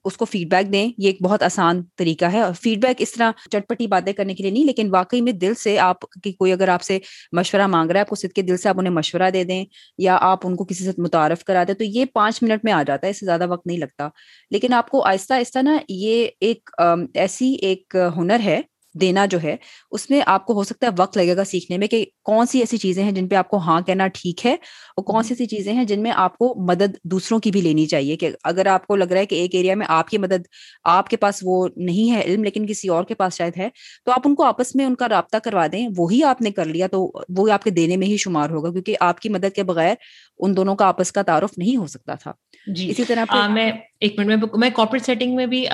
اس 0.05 0.17
کو 0.17 0.25
فیڈ 0.25 0.49
بیک 0.51 0.73
دیں، 0.73 0.87
یہ 0.99 1.07
ایک 1.07 1.23
بہت 1.23 1.43
آسان 1.43 1.83
طریقہ 1.99 2.25
ہے۔ 2.33 2.41
اور 2.41 2.53
فیڈ 2.63 2.81
بیک 2.83 3.01
اس 3.03 3.13
طرح 3.13 3.31
چٹپٹی 3.51 3.87
باتیں 3.87 4.13
کرنے 4.13 4.35
کے 4.35 4.43
لیے 4.43 4.53
نہیں، 4.53 4.65
لیکن 4.65 4.89
واقعی 4.93 5.21
میں 5.21 5.33
دل 5.33 5.55
سے 5.55 5.79
آپ 5.79 6.01
کی 6.23 6.33
کوئی 6.33 6.53
اگر 6.53 6.69
آپ 6.69 6.83
سے 6.83 6.99
مشورہ 7.33 7.67
مانگ 7.67 7.91
رہا 7.91 7.99
ہے، 7.99 8.05
آپ 8.05 8.09
کو 8.09 8.17
صد 8.17 8.33
کے 8.33 8.43
دل 8.43 8.57
سے 8.57 8.69
آپ 8.69 8.79
انہیں 8.79 8.93
مشورہ 8.93 9.31
دے 9.35 9.45
دیں، 9.45 9.65
یا 9.99 10.17
آپ 10.21 10.47
ان 10.47 10.57
کو 10.57 10.65
کسی 10.65 10.85
سے 10.85 10.91
متعارف 10.99 11.45
کرا 11.45 11.65
دیں، 11.69 11.75
تو 11.75 11.85
یہ 11.85 12.05
پانچ 12.15 12.43
منٹ 12.43 12.65
میں 12.65 12.73
آ 12.73 12.83
جاتا 12.83 13.07
ہے، 13.07 13.11
اس 13.11 13.21
سے 13.21 13.27
زیادہ 13.27 13.49
وقت 13.51 13.67
نہیں 13.67 13.79
لگتا۔ 13.79 14.09
لیکن 14.51 14.73
آپ 14.73 14.91
کو 14.91 15.03
آہستہ 15.05 15.35
آہستہ 15.35 15.59
نا، 15.59 15.77
یہ 15.89 16.27
ایک 16.41 16.71
ایسی 17.15 17.55
ایک 17.63 17.97
ہنر 18.17 18.41
ہے 18.45 18.61
دینا 18.95 19.27
جو 19.27 19.43
ہے 19.43 19.57
اس 19.91 20.11
میں 20.11 20.21
آپ 20.27 20.47
کو 20.47 20.55
ہو 20.55 20.65
سکتا 20.65 20.87
ہے 20.87 20.93
وقت 20.99 21.17
لگے 21.17 21.37
گا 21.37 21.45
سیکھنے 21.45 21.79
میں 21.79 21.87
کہ 21.87 22.05
کون 22.23 22.47
سی 22.47 22.59
ایسی 22.59 22.77
چیزیں 22.77 23.03
ہیں 23.05 23.13
جن 23.13 23.29
پہ 23.29 23.35
آپ 23.35 23.49
کو 23.49 23.57
ہاں 23.57 23.81
کہنا 23.81 24.07
ٹھیک 24.07 24.47
ہے 24.47 24.53
اور 24.53 25.05
کون 25.05 25.23
سی 25.23 25.35
ایسی 25.35 25.47
چیزیں 25.47 25.73
ہیں 25.73 25.85
جن 25.85 26.03
میں 26.03 26.13
آپ 26.17 26.39
کو 26.39 26.55
مدد 26.59 26.97
دوسروں 27.05 27.39
کی 27.41 27.51
بھی 27.51 27.61
لینی 27.61 27.87
چاہیے 27.87 28.17
کہ 28.17 28.31
اگر 28.45 28.67
آپ 28.67 28.87
کو 28.87 28.97
لگ 28.97 29.05
رہا 29.05 29.21
ہے 29.21 29.27
کہ 29.27 29.35
ایک 29.35 29.55
ایریا 29.55 29.75
میں 29.75 29.87
آپ 29.89 30.09
کی 30.09 30.19
مدد 30.19 30.47
آپ 30.85 31.09
کے 31.09 31.17
پاس 31.17 31.39
وہ 31.43 31.69
نہیں 31.77 32.11
ہے 32.11 32.23
علم 32.23 32.45
لیکن 32.45 32.67
کسی 32.67 32.89
اور 32.89 33.05
کے 33.05 33.15
پاس 33.15 33.37
شاید 33.37 33.57
ہے 33.57 33.69
تو 34.05 34.13
آپ 34.13 34.23
ان 34.25 34.35
کو 34.35 34.45
آپس 34.45 34.75
میں 34.75 34.87
ان 34.87 34.95
کا 34.95 35.09
رابطہ 35.09 35.37
کروا 35.37 35.67
دیں 35.73 35.89
وہی 35.97 36.23
آپ 36.25 36.43
نے 36.43 36.51
کر 36.51 36.65
لیا 36.65 36.87
تو 36.87 37.11
وہ 37.39 37.51
آپ 37.51 37.65
کے 37.65 37.71
دینے 37.71 37.97
میں 37.97 38.07
ہی 38.07 38.17
شمار 38.17 38.51
ہوگا 38.51 38.71
کیونکہ 38.71 38.97
آپ 39.01 39.21
کی 39.21 39.29
مدد 39.29 39.55
کے 39.55 39.63
بغیر 39.63 39.95
ان 40.41 40.57
دونوں 40.57 40.75
کا 40.77 40.87
آپس 40.87 41.13
کا 41.13 41.23
تعارف 41.23 41.59
نہیں 41.59 41.77
ہو 41.77 41.87
سکتا 41.87 42.15
تھا۔ 42.15 42.33
جی۔ 42.67 42.91
اسی 42.91 43.05
طرح 43.05 43.49
میں 43.49 43.71
ایک 44.01 44.19
منٹ 44.19 44.29
میں 44.29 44.59
میں 44.59 44.69
کارپوریٹ 44.71 45.03
سیٹنگ 45.03 45.35
میں 45.35 45.47
بھی 45.47 45.65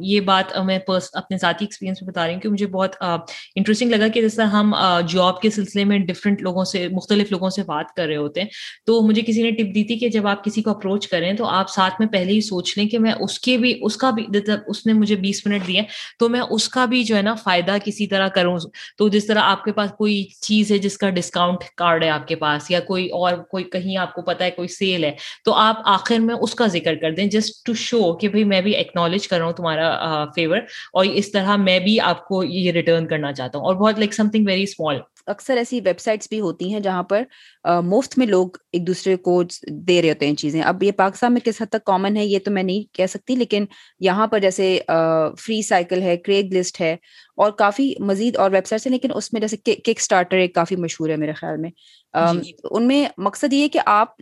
یہ 0.00 0.20
بات 0.20 0.56
میں 0.58 0.78
اپنے 0.86 1.36
ذاتی 1.38 1.64
ایکسپیرینس 1.64 2.02
میں 2.02 2.10
بتا 2.10 2.26
رہی 2.26 2.34
ہوں 2.34 2.40
کہ 2.40 2.48
مجھے 2.48 2.65
مجھے 2.66 2.72
بہت 2.72 2.96
انٹرسٹنگ 3.56 3.90
لگا 3.90 4.08
کہ 4.08 4.20
جیسا 4.20 4.50
ہم 4.52 4.74
جاب 5.08 5.40
کے 5.40 5.50
سلسلے 5.50 5.84
میں 5.84 5.98
ڈفرینٹ 5.98 6.42
لوگوں 6.42 6.64
سے، 6.64 6.86
مختلف 6.88 7.30
لوگوں 7.30 7.50
سے 7.50 7.62
بات 7.62 7.94
کر 7.96 8.06
رہے 8.06 8.16
ہوتے 8.16 8.40
ہیں۔ 8.40 8.48
تو 8.86 9.00
مجھے 9.00 9.22
کسی 9.26 9.42
نے 9.42 9.50
ٹپ 9.50 9.74
دی 9.74 9.84
تھی 9.84 9.98
کہ 9.98 10.08
جب 10.08 10.26
آپ 10.26 10.44
کسی 10.44 10.62
کو 10.62 10.70
اپروچ 10.70 11.08
کریں 11.08 11.32
تو 11.32 11.44
آپ 11.46 11.70
ساتھ 11.70 11.94
میں 11.98 12.08
پہلے 12.08 12.32
ہی 12.32 12.40
سوچ 12.40 12.76
لیں 12.78 12.88
کہ 12.88 12.98
میں 12.98 13.12
اس 13.20 13.38
کے 13.40 13.56
بھی، 13.58 13.78
اس 13.82 13.96
کا 13.96 14.10
بھی 14.10 14.26
اس 14.66 14.86
نے 14.86 14.92
مجھے 14.92 15.16
بیس 15.16 15.46
منٹ 15.46 15.66
دیے 15.66 15.82
تو 16.18 16.28
میں 16.28 16.40
اس 16.40 16.68
کا 16.68 16.84
بھی 16.84 17.02
جو 17.04 17.16
ہے 17.16 17.22
نا 17.22 17.34
فائدہ 17.34 17.76
کسی 17.84 18.06
طرح 18.06 18.28
کروں۔ 18.28 18.58
تو 18.98 19.08
جس 19.08 19.26
طرح 19.26 19.40
آپ 19.42 19.64
کے 19.64 19.72
پاس 19.72 19.90
کوئی 19.98 20.24
چیز 20.40 20.72
ہے 20.72 20.78
جس 20.78 20.96
کا 20.98 21.10
ڈسکاؤنٹ 21.10 21.64
کارڈ 21.76 22.04
ہے 22.04 22.08
آپ 22.10 22.26
کے 22.28 22.36
پاس 22.36 22.70
یا 22.70 22.80
کوئی 22.80 23.08
اور 23.10 23.32
کوئی 23.50 23.64
کہیں 23.64 23.96
آپ 23.96 24.14
کو 24.14 24.22
پتا 24.22 24.44
ہے 24.44 24.50
کوئی 24.50 24.68
سیل 24.68 25.04
ہے، 25.04 25.12
تو 25.44 25.54
آپ 25.54 25.80
آخر 25.84 26.18
میں 26.18 26.34
اس 26.34 26.54
کا 26.54 26.66
ذکر 26.66 26.94
کر 26.94 27.12
دیں۔ 27.12 27.26
جسٹ 27.26 27.64
ٹو 27.66 27.74
شو 27.74 28.12
کہ 28.16 28.28
بھائی 28.28 28.44
میں 28.44 28.60
بھی 28.60 28.74
ایکنالج 28.76 29.28
کر 29.28 29.38
رہا 29.38 29.46
ہوں 29.46 29.52
تمہارا 29.52 30.24
فیور 30.34 30.58
اور 30.92 31.04
اس 31.04 31.30
طرح 31.32 31.56
میں 31.56 31.78
بھی 31.80 31.98
آپ 32.00 32.26
کو 32.28 32.42
یہ 32.56 32.72
ریٹرن 32.72 33.06
کرنا 33.06 33.32
چاہتا 33.32 33.58
ہوں 33.58 33.64
اور 33.66 33.74
بہت 33.74 33.98
like 33.98 34.14
some 34.14 34.28
thing 34.28 34.46
very 34.46 34.62
small 34.62 34.98
اکثر 35.26 35.56
ایسی 35.56 35.80
ویب 35.80 36.00
سائٹس 36.00 36.28
بھی 36.28 36.40
ہوتی 36.40 36.72
ہیں 36.72 36.80
جہاں 36.80 37.02
پر 37.02 37.22
مفت 37.82 38.18
میں 38.18 38.26
لوگ 38.26 38.48
ایک 38.72 38.86
دوسرے 38.86 39.16
کو 39.16 39.42
دے 39.70 40.02
رہے 40.02 40.08
ہوتے 40.08 40.26
ہیں 40.26 40.34
چیزیں۔ 40.34 40.62
اب 40.62 40.82
یہ 40.82 40.92
پاکستان 40.92 41.32
میں 41.32 41.40
کس 41.44 41.62
حد 41.62 41.66
تک 41.66 41.84
کامن 41.84 42.16
ہے 42.16 42.24
یہ 42.26 42.38
تو 42.44 42.50
میں 42.50 42.62
نہیں 42.62 42.94
کہہ 42.94 43.06
سکتی 43.06 43.36
لیکن 43.36 43.64
یہاں 44.00 44.26
پر 44.26 44.38
جیسے 44.38 44.78
فری 45.38 45.62
سائیکل 45.62 46.02
ہے 46.02 46.16
کریگ 46.16 46.54
لسٹ 46.54 46.80
ہے 46.80 46.96
اور 47.36 47.50
کافی 47.50 47.92
مزید 47.98 48.36
اور 48.36 48.50
ویب 48.50 48.66
سائٹس 48.66 48.86
ہیں 48.86 48.92
لیکن 48.92 49.10
اس 49.14 49.32
میں 49.32 49.40
جیسے 49.40 49.56
کک 49.56 49.90
اسٹارٹر 49.96 50.36
ایک 50.36 50.54
کافی 50.54 50.76
مشہور 50.76 51.08
ہے 51.08 51.16
میرے 51.16 51.32
خیال 51.32 51.56
میں۔ 51.56 51.70
جی،۔ 52.32 52.52
ان 52.70 52.86
میں 52.88 53.06
مقصد 53.18 53.52
یہ 53.52 53.68
کہ 53.68 53.80
آپ 53.86 54.14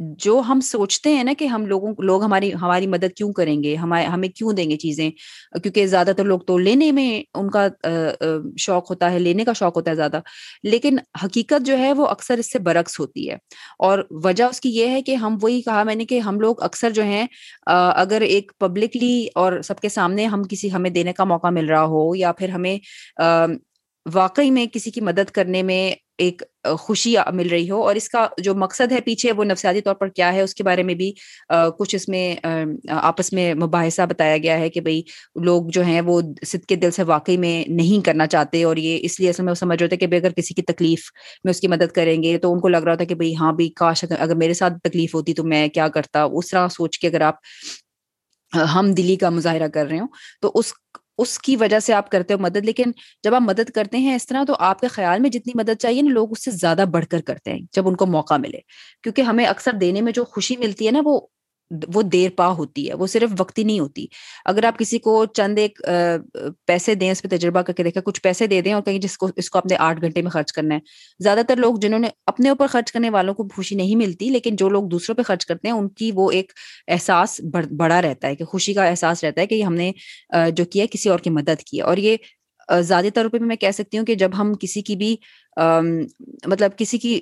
جو 0.00 0.42
ہم 0.48 0.60
سوچتے 0.60 1.12
ہیں 1.14 1.24
نا 1.24 1.32
کہ 1.38 1.44
ہم 1.44 1.66
لوگوں 1.66 1.94
لوگ 1.98 2.22
ہماری 2.22 2.54
ہماری 2.54 2.86
مدد 2.86 3.16
کیوں 3.16 3.32
کریں 3.32 3.62
گے؟ 3.64 3.74
ہمیں 3.76 4.28
کیوں 4.28 4.52
دیں 4.52 4.70
گے 4.70 4.76
چیزیں؟ 4.76 5.10
کیونکہ 5.62 5.86
زیادہ 5.86 6.10
تر 6.16 6.24
لوگ 6.24 6.40
تو 6.40 6.58
لینے 6.58 6.92
میں 6.92 7.22
ان 7.34 7.50
کا 7.50 7.66
شوق 8.58 8.90
ہوتا 8.90 9.12
ہے، 9.12 9.18
لینے 9.18 9.44
کا 9.44 9.52
شوق 9.52 9.76
ہوتا 9.76 9.90
ہے 9.90 9.96
زیادہ۔ 9.96 10.20
لیکن 10.62 10.96
حقیقت 11.24 11.66
جو 11.66 11.78
ہے 11.78 11.92
وہ 11.92 12.06
اکثر 12.06 12.38
اس 12.38 12.52
سے 12.52 12.58
برعکس 12.58 13.00
ہوتی 13.00 13.30
ہے۔ 13.30 13.34
اور 13.78 13.98
وجہ 14.10 14.44
اس 14.44 14.60
کی 14.60 14.70
یہ 14.70 14.88
ہے 14.88 15.02
کہ 15.02 15.14
ہم 15.14 15.36
وہی 15.42 15.62
کہا 15.62 15.82
میں 15.82 15.94
نے 15.94 16.04
کہ 16.04 16.18
ہم 16.20 16.40
لوگ 16.40 16.62
اکثر 16.62 16.90
جو 16.90 17.02
ہیں 17.02 17.26
اگر 17.66 18.20
ایک 18.20 18.52
پبلکلی 18.58 19.26
اور 19.34 19.62
سب 19.62 19.80
کے 19.80 19.88
سامنے 19.88 20.26
ہم 20.26 20.42
کسی 20.44 20.72
ہمیں 20.72 20.90
دینے 20.90 21.12
کا 21.12 21.24
موقع 21.24 21.50
مل 21.50 21.66
رہا 21.66 21.84
ہو 21.84 22.14
یا 22.14 22.32
پھر 22.32 22.48
ہمیں 22.48 22.78
واقعی 24.14 24.50
میں 24.50 24.66
کسی 24.72 24.90
کی 24.90 25.00
مدد 25.00 25.30
کرنے 25.30 25.62
میں 25.62 25.94
ایک 26.20 26.42
خوشی 26.78 27.14
مل 27.32 27.48
رہی 27.48 27.70
ہو 27.70 27.82
اور 27.82 27.94
اس 27.94 28.08
کا 28.08 28.26
جو 28.38 28.54
مقصد 28.54 28.92
ہے 28.92 29.00
پیچھے 29.00 29.32
وہ 29.32 29.44
نفسیاتی 29.44 29.80
طور 29.80 29.94
پر 29.94 30.08
کیا 30.08 30.32
ہے 30.32 30.40
اس 30.40 30.54
کے 30.54 30.64
بارے 30.64 30.82
میں 30.82 30.94
بھی 30.94 31.12
کچھ 31.78 31.94
اس 31.94 32.08
میں 32.08 32.34
آپس 32.90 33.32
میں 33.32 33.52
مباحثہ 33.54 34.02
بتایا 34.02 34.36
گیا 34.36 34.58
ہے 34.58 34.68
کہ 34.70 34.80
بھائی 34.80 35.02
لوگ 35.42 35.68
جو 35.68 35.82
ہیں 35.82 36.00
وہ 36.00 36.20
صد 36.46 36.64
کے 36.64 36.76
دل 36.76 36.90
سے 36.90 37.02
واقعی 37.02 37.36
میں 37.36 37.52
نہیں 37.70 38.04
کرنا 38.04 38.26
چاہتے 38.26 38.62
اور 38.64 38.76
یہ 38.76 38.98
اس 39.02 39.20
لیے 39.20 39.30
اصل 39.30 39.42
میں 39.42 39.50
وہ 39.50 39.54
سمجھ 39.54 39.82
ہوتے 39.82 39.96
کہ 39.96 40.06
بھائی 40.06 40.22
اگر 40.22 40.32
کسی 40.32 40.54
کی 40.54 40.62
تکلیف 40.62 41.10
میں 41.44 41.50
اس 41.50 41.60
کی 41.60 41.68
مدد 41.68 41.92
کریں 41.92 42.22
گے 42.22 42.36
تو 42.38 42.52
ان 42.52 42.60
کو 42.60 42.68
لگ 42.68 42.84
رہا 42.84 42.92
ہوتا 42.92 43.04
کہ 43.04 43.14
بھائی 43.14 43.34
ہاں 43.36 43.52
بھائی 43.52 43.68
کاش 43.76 44.04
اگر 44.18 44.34
میرے 44.34 44.54
ساتھ 44.54 44.78
تکلیف 44.84 45.14
ہوتی 45.14 45.34
تو 45.34 45.44
میں 45.44 45.66
کیا 45.68 45.88
کرتا، 45.88 46.22
اس 46.24 46.50
طرح 46.50 46.68
سوچ 46.68 46.98
کے 46.98 47.08
اگر 47.08 47.20
آپ 47.20 47.34
ہم 48.52 48.92
دلی 48.92 49.16
کا 49.16 49.30
مظاہرہ 49.30 49.68
کر 49.68 49.86
رہے 49.86 49.98
ہوں 49.98 50.08
تو 50.42 50.50
اس 50.54 50.72
اس 51.20 51.38
کی 51.38 51.56
وجہ 51.56 51.80
سے 51.80 51.92
آپ 51.92 52.10
کرتے 52.10 52.34
ہو 52.34 52.38
مدد، 52.38 52.64
لیکن 52.64 52.92
جب 53.24 53.34
آپ 53.34 53.42
مدد 53.42 53.70
کرتے 53.70 53.98
ہیں 53.98 54.14
اس 54.14 54.26
طرح 54.26 54.44
تو 54.44 54.54
آپ 54.58 54.80
کے 54.80 54.88
خیال 54.88 55.20
میں 55.20 55.30
جتنی 55.30 55.52
مدد 55.54 55.80
چاہیے 55.80 56.02
نا، 56.02 56.10
لوگ 56.10 56.32
اس 56.32 56.44
سے 56.44 56.50
زیادہ 56.50 56.84
بڑھ 56.90 57.06
کر 57.06 57.20
کرتے 57.20 57.52
ہیں 57.52 57.60
جب 57.72 57.88
ان 57.88 57.96
کو 57.96 58.06
موقع 58.06 58.36
ملے۔ 58.36 58.60
کیونکہ 59.02 59.22
ہمیں 59.22 59.46
اکثر 59.46 59.72
دینے 59.72 60.00
میں 60.00 60.12
جو 60.12 60.24
خوشی 60.24 60.56
ملتی 60.56 60.86
ہے 60.86 60.90
نا، 60.90 61.00
وہ 61.04 61.20
وہ 61.94 62.02
دیر 62.02 62.30
پا 62.36 62.48
ہوتی 62.48 62.88
ہے، 62.88 62.94
وہ 62.94 63.06
صرف 63.06 63.30
وقتی 63.38 63.64
نہیں 63.64 63.80
ہوتی۔ 63.80 64.06
اگر 64.44 64.64
آپ 64.64 64.78
کسی 64.78 64.98
کو 64.98 65.24
چند 65.26 65.58
ایک 65.58 65.80
پیسے 66.66 66.94
دیں، 66.94 67.10
اس 67.10 67.22
پہ 67.22 67.28
تجربہ 67.28 67.62
کر 67.62 67.72
کے 67.72 67.82
دیکھا 67.82 68.00
کچھ 68.04 68.20
پیسے 68.22 68.46
دے 68.46 68.60
دیں 68.60 68.72
اور 68.72 68.82
کہیں 68.82 68.98
جس 68.98 69.16
کو، 69.18 69.28
اس 69.36 69.50
کو 69.50 69.58
اپنے 69.58 69.76
آٹھ 69.76 70.00
گھنٹے 70.00 70.22
میں 70.22 70.30
خرچ 70.30 70.52
کرنا 70.52 70.74
ہے۔ 70.74 70.80
زیادہ 71.20 71.40
تر 71.48 71.56
لوگ 71.56 71.76
جنہوں 71.76 72.00
نے 72.00 72.08
اپنے 72.26 72.48
اوپر 72.48 72.66
خرچ 72.66 72.92
کرنے 72.92 73.10
والوں 73.10 73.34
کو 73.34 73.48
خوشی 73.48 73.74
نہیں 73.74 73.96
ملتی، 73.96 74.28
لیکن 74.28 74.56
جو 74.56 74.68
لوگ 74.68 74.88
دوسروں 74.88 75.16
پہ 75.16 75.22
خرچ 75.22 75.46
کرتے 75.46 75.68
ہیں، 75.68 75.74
ان 75.74 75.88
کی 75.88 76.10
وہ 76.14 76.30
ایک 76.30 76.52
احساس 76.88 77.40
بڑا 77.70 78.02
رہتا 78.02 78.28
ہے 78.28 78.34
کہ 78.34 78.44
خوشی 78.44 78.74
کا 78.74 78.84
احساس 78.84 79.24
رہتا 79.24 79.40
ہے 79.40 79.46
کہ 79.46 79.62
ہم 79.62 79.74
نے 79.74 79.92
جو 80.50 80.64
کیا 80.64 80.86
کسی 80.90 81.08
اور 81.08 81.18
کی 81.18 81.30
مدد 81.30 81.62
کی 81.62 81.80
اور 81.80 81.96
یہ 81.96 82.16
زیادہ 82.68 83.06
طور 83.14 83.28
پہ 83.28 83.38
میں 83.40 83.56
کہہ 83.56 83.70
سکتی 83.70 83.98
ہوں 83.98 84.04
کہ 84.06 84.14
جب 84.14 84.30
ہم 84.38 84.52
کسی 84.54 84.82
کی 84.82 84.96
بھی 84.96 85.16
مطلب 86.46 86.76
کسی 86.76 86.98
کی 86.98 87.20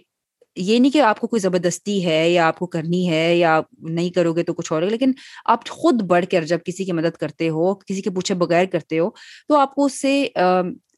یہ 0.59 0.79
نہیں 0.79 0.91
کہ 0.91 1.01
آپ 1.01 1.21
کو 1.21 1.27
کوئی 1.27 1.41
زبردستی 1.41 2.05
ہے 2.07 2.29
یا 2.31 2.47
آپ 2.47 2.59
کو 2.59 2.67
کرنی 2.67 3.09
ہے 3.11 3.37
یا 3.37 3.61
نہیں 3.81 4.11
کرو 4.11 4.33
گے 4.33 4.43
تو 4.43 4.55
کچھ 4.55 4.73
اور 4.73 4.83
لیکن 4.83 5.13
آپ 5.45 5.69
خود 5.69 6.03
بڑھ 6.03 6.25
کر 6.31 6.45
جب 6.45 6.59
کسی 6.65 6.85
کی 6.85 6.93
مدد 6.93 7.17
کرتے 7.17 7.49
ہو، 7.49 7.75
کسی 7.75 8.03
کے 8.03 8.11
پوچھے 8.11 8.35
بغیر 8.35 8.67
کرتے 8.67 8.99
ہو، 8.99 9.11
تو 9.49 9.57
آپ 9.57 9.75
کو 9.75 9.85
اس 9.85 10.01
سے 10.01 10.21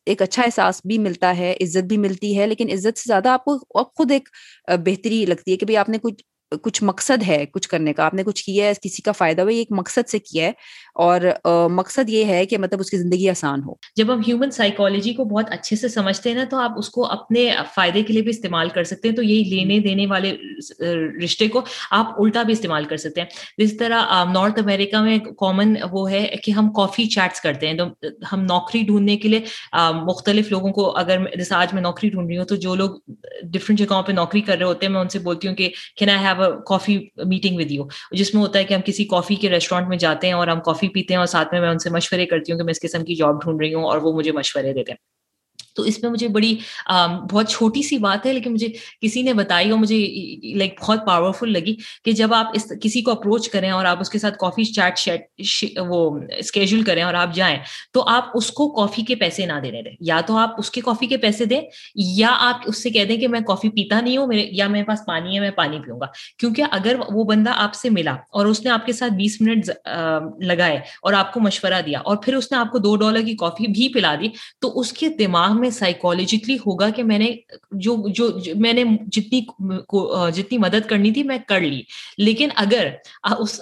ایک 0.07 0.23
اچھا 0.23 0.43
احساس 0.43 0.81
بھی 0.85 0.99
ملتا 0.99 1.37
ہے، 1.37 1.55
عزت 1.61 1.85
بھی 1.85 1.97
ملتی 1.97 2.39
ہے، 2.39 2.47
لیکن 2.47 2.71
عزت 2.73 2.99
سے 2.99 3.05
زیادہ 3.07 3.29
آپ 3.29 3.45
کو 3.45 3.59
خود 3.97 4.11
ایک 4.11 4.29
بہتری 4.85 5.25
لگتی 5.27 5.53
ہے 5.53 5.57
کہ 5.57 5.67
بھائی 5.67 5.77
آپ 5.77 5.89
نے 5.89 5.99
کچھ 6.03 6.23
کچھ 6.63 6.83
مقصد 6.85 7.23
ہے 7.29 7.45
کچھ 7.53 7.69
کرنے 7.69 7.93
کا، 7.93 8.05
آپ 8.05 8.15
نے 8.15 8.23
کچھ 8.23 8.45
کیا 8.45 8.67
ہے، 8.67 8.73
کسی 8.83 9.03
کا 9.03 9.13
فائدہ 9.13 9.43
ہو 9.43 9.47
ایک 9.49 9.69
مقصد 9.71 10.09
سے 10.09 10.19
کیا 10.19 10.47
ہے 10.47 10.53
اور 10.95 11.21
مقصد 11.71 12.09
یہ 12.09 12.25
ہے 12.25 12.45
کہ 12.47 12.59
مطلب 12.59 12.81
اس 12.81 12.91
کی 12.91 12.99
زندگی 12.99 13.29
آسان 13.29 13.63
ہو۔ 13.67 13.75
جب 13.97 14.13
ہم 14.15 14.21
ہیومن 14.29 14.51
سائیکالوجی 14.51 15.13
کو 15.15 15.25
بہت 15.25 15.51
اچھے 15.51 15.77
سے 15.77 15.89
سمجھتے 15.89 16.31
ہیں 16.31 16.37
نا، 16.37 16.45
تو 16.51 16.57
آپ 16.57 16.79
اس 16.79 16.89
کو 16.91 17.05
اپنے 17.07 17.49
فائدے 17.75 18.03
کے 18.03 18.13
لیے 18.13 18.23
بھی 18.23 18.31
استعمال 18.31 18.69
کر 18.69 18.85
سکتے 18.85 19.09
ہیں۔ 19.09 19.17
تو 19.17 19.23
یہی 19.23 19.43
لینے 19.51 19.79
دینے 19.79 20.07
والے 20.07 20.35
رشتے 21.25 21.49
کو 21.49 21.61
آپ 21.91 22.21
الٹا 22.21 22.43
بھی 22.43 22.53
استعمال 22.53 22.85
کر 22.85 22.97
سکتے 22.97 23.21
ہیں۔ 23.21 23.29
جس 23.59 23.77
طرح 23.77 24.25
نارتھ 24.33 24.59
امریکہ 24.59 25.03
میں 25.03 25.19
کامن 25.39 25.75
وہ 25.91 26.11
ہے 26.11 26.27
کہ 26.45 26.51
ہم 26.51 26.73
کافی 26.73 27.05
چیٹس 27.05 27.41
کرتے 27.41 27.69
ہیں۔ 27.69 27.77
تو 27.79 27.85
ہم 28.33 28.43
نوکری 28.43 28.83
ڈھونڈنے 28.87 29.17
کے 29.17 29.29
لیے 29.29 29.41
مختلف 30.05 30.51
لوگوں 30.51 30.73
کو 30.73 30.97
اگر 30.97 31.25
جیسے 31.37 31.55
آج 31.55 31.75
میں 31.75 31.83
نوکری 31.83 32.11
ڈھونڈ 32.11 32.29
رہی 32.29 32.39
ہوں 32.39 32.45
تو 32.45 32.57
جو 32.57 32.75
لوگ 32.75 32.91
ڈفرینٹ 33.53 33.79
جگہوں 33.79 34.03
پہ 34.03 34.13
نوکری 34.13 34.41
کر 34.41 34.57
رہے 34.59 34.67
ہوتے 34.67 34.87
ہیں، 34.87 34.93
میں 34.93 35.01
ان 35.01 35.09
سے 35.09 35.19
بولتی 35.19 35.49
ہوں 35.49 35.55
کہ 35.55 35.71
can 35.97 36.11
I 36.11 36.25
have 36.25 36.39
a 36.43 36.51
coffee 36.66 36.99
meeting 37.24 37.57
with 37.59 37.70
you 37.70 37.84
جس 38.12 38.34
میں 38.34 38.43
ہوتا 38.43 38.59
ہے 38.59 38.64
کہ 38.64 38.74
ہم 38.74 38.80
کسی 38.84 39.05
کافی 39.05 39.34
کے 39.34 39.51
ریسٹورینٹ 39.51 39.88
میں 39.88 39.97
جاتے 39.97 40.26
ہیں 40.26 40.34
اور 40.34 40.49
ہم 40.49 40.61
کافی 40.61 40.88
پیتے 40.88 41.14
ہیں 41.14 41.18
اور 41.18 41.26
ساتھ 41.26 41.49
میں 41.53 41.61
میں 41.61 41.70
ان 41.70 41.78
سے 41.78 41.91
مشورے 41.91 42.26
کرتی 42.26 42.53
ہوں 42.53 42.59
کہ 42.59 42.64
میں 42.64 42.70
اس 42.70 42.80
قسم 42.80 43.05
کی 43.05 43.14
جاب 43.14 43.43
ڈھونڈ 43.43 43.61
رہی 43.61 43.74
ہوں 43.74 43.84
اور 43.84 43.99
وہ 43.99 44.12
مجھے 44.12 44.32
مشورے 44.32 44.72
دیتے 44.72 44.93
ہیں۔ 44.93 45.20
تو 45.81 45.85
اس 45.87 46.03
میں 46.03 46.11
مجھے 46.11 46.28
بڑی 46.28 46.55
بہت 47.31 47.49
چھوٹی 47.49 47.83
سی 47.83 47.99
بات 47.99 48.26
ہے، 48.26 48.33
لیکن 48.33 48.53
مجھے 48.53 48.66
کسی 49.01 49.22
نے 49.22 49.33
بتائی 49.35 49.70
اور 49.70 49.78
مجھے 49.78 49.99
لائک 50.57 50.74
بہت 50.81 51.07
پاورفل 51.07 51.53
لگی 51.53 51.74
کہ 52.05 52.12
جب 52.12 52.35
آپ 52.35 52.51
اس 52.55 52.66
کسی 52.83 53.03
کو 53.03 53.11
اپروچ 53.11 53.49
کریں 53.49 53.70
اور 53.70 53.85
آپ 53.85 54.01
اس 54.01 54.11
کے 54.11 54.18
ساتھ 54.18 54.37
کافی 54.39 54.64
چیٹ 54.64 54.99
شیٹ 54.99 55.78
وہ 55.89 55.99
اسکیجول 56.39 56.83
کریں 56.83 57.03
اور 57.03 57.14
آپ 57.14 57.35
جائیں، 57.35 57.57
تو 57.93 58.03
آپ 58.09 58.31
اس 58.35 58.51
کو 58.53 58.68
کافی 58.70 59.03
کے 59.03 59.14
پیسے 59.14 59.47
نہ 59.47 59.59
دینے 59.62 59.83
دیں۔ 59.83 59.93
یا 60.01 60.20
تو 60.26 60.37
آپ 60.37 60.59
اس 60.59 60.70
کے 60.70 60.81
کافی 60.81 61.07
کے 61.07 61.16
پیسے 61.16 61.45
دیں، 61.45 61.61
یا 62.16 62.35
آپ 62.41 62.61
اس 62.66 62.83
سے 62.83 62.91
کہہ 62.91 63.05
دیں 63.05 63.16
کہ 63.16 63.28
میں 63.28 63.41
کافی 63.47 63.68
پیتا 63.70 64.01
نہیں 64.01 64.16
ہوں، 64.16 64.26
میرے، 64.26 64.47
یا 64.53 64.68
میرے 64.68 64.85
پاس 64.85 65.05
پانی 65.07 65.35
ہے، 65.35 65.41
میں 65.41 65.51
پانی 65.57 65.81
پیوں 65.81 65.99
گا۔ 66.01 66.07
کیونکہ 66.39 66.62
اگر 66.70 66.97
وہ 67.09 67.24
بندہ 67.24 67.53
آپ 67.57 67.74
سے 67.74 67.91
ملا 67.91 68.16
اور 68.31 68.47
اس 68.47 68.64
نے 68.64 68.70
آپ 68.70 68.87
کے 68.87 68.93
ساتھ 68.93 69.12
بیس 69.12 69.41
منٹ 69.41 69.70
لگائے 70.43 70.76
اور 71.03 71.12
آپ 71.12 71.33
کو 71.33 71.41
مشورہ 71.41 71.81
دیا 71.87 72.01
اور 72.01 72.16
پھر 72.16 72.35
اس 72.35 72.51
نے 72.53 72.59
آپ 72.59 72.70
کو 72.72 72.78
دو 72.78 72.97
ڈالر 72.97 73.22
کی 73.22 73.35
کافی 73.37 73.66
بھی 73.72 73.89
پلا 73.93 74.14
دی، 74.20 74.28
تو 74.61 74.78
اس 74.81 74.93
کے 74.93 75.09
دماغ 75.09 75.59
میں 75.61 75.70
سائیکولوجیکلی 75.71 76.57
ہوگا 76.57 76.91
کہ 76.91 77.03
میں 77.03 77.18
نے 77.18 77.31
جو 77.73 77.97
جو 78.09 78.29
میں 78.57 78.73
نے 78.73 78.85
جتنی 79.12 79.41
جتنی 80.35 80.59
مدد 80.59 80.87
کرنی 80.87 81.11
تھی 81.11 81.23
میں 81.23 81.39
کر 81.49 81.61
لی۔ 81.61 81.83
لیکن 82.18 82.49
اگر 82.57 82.87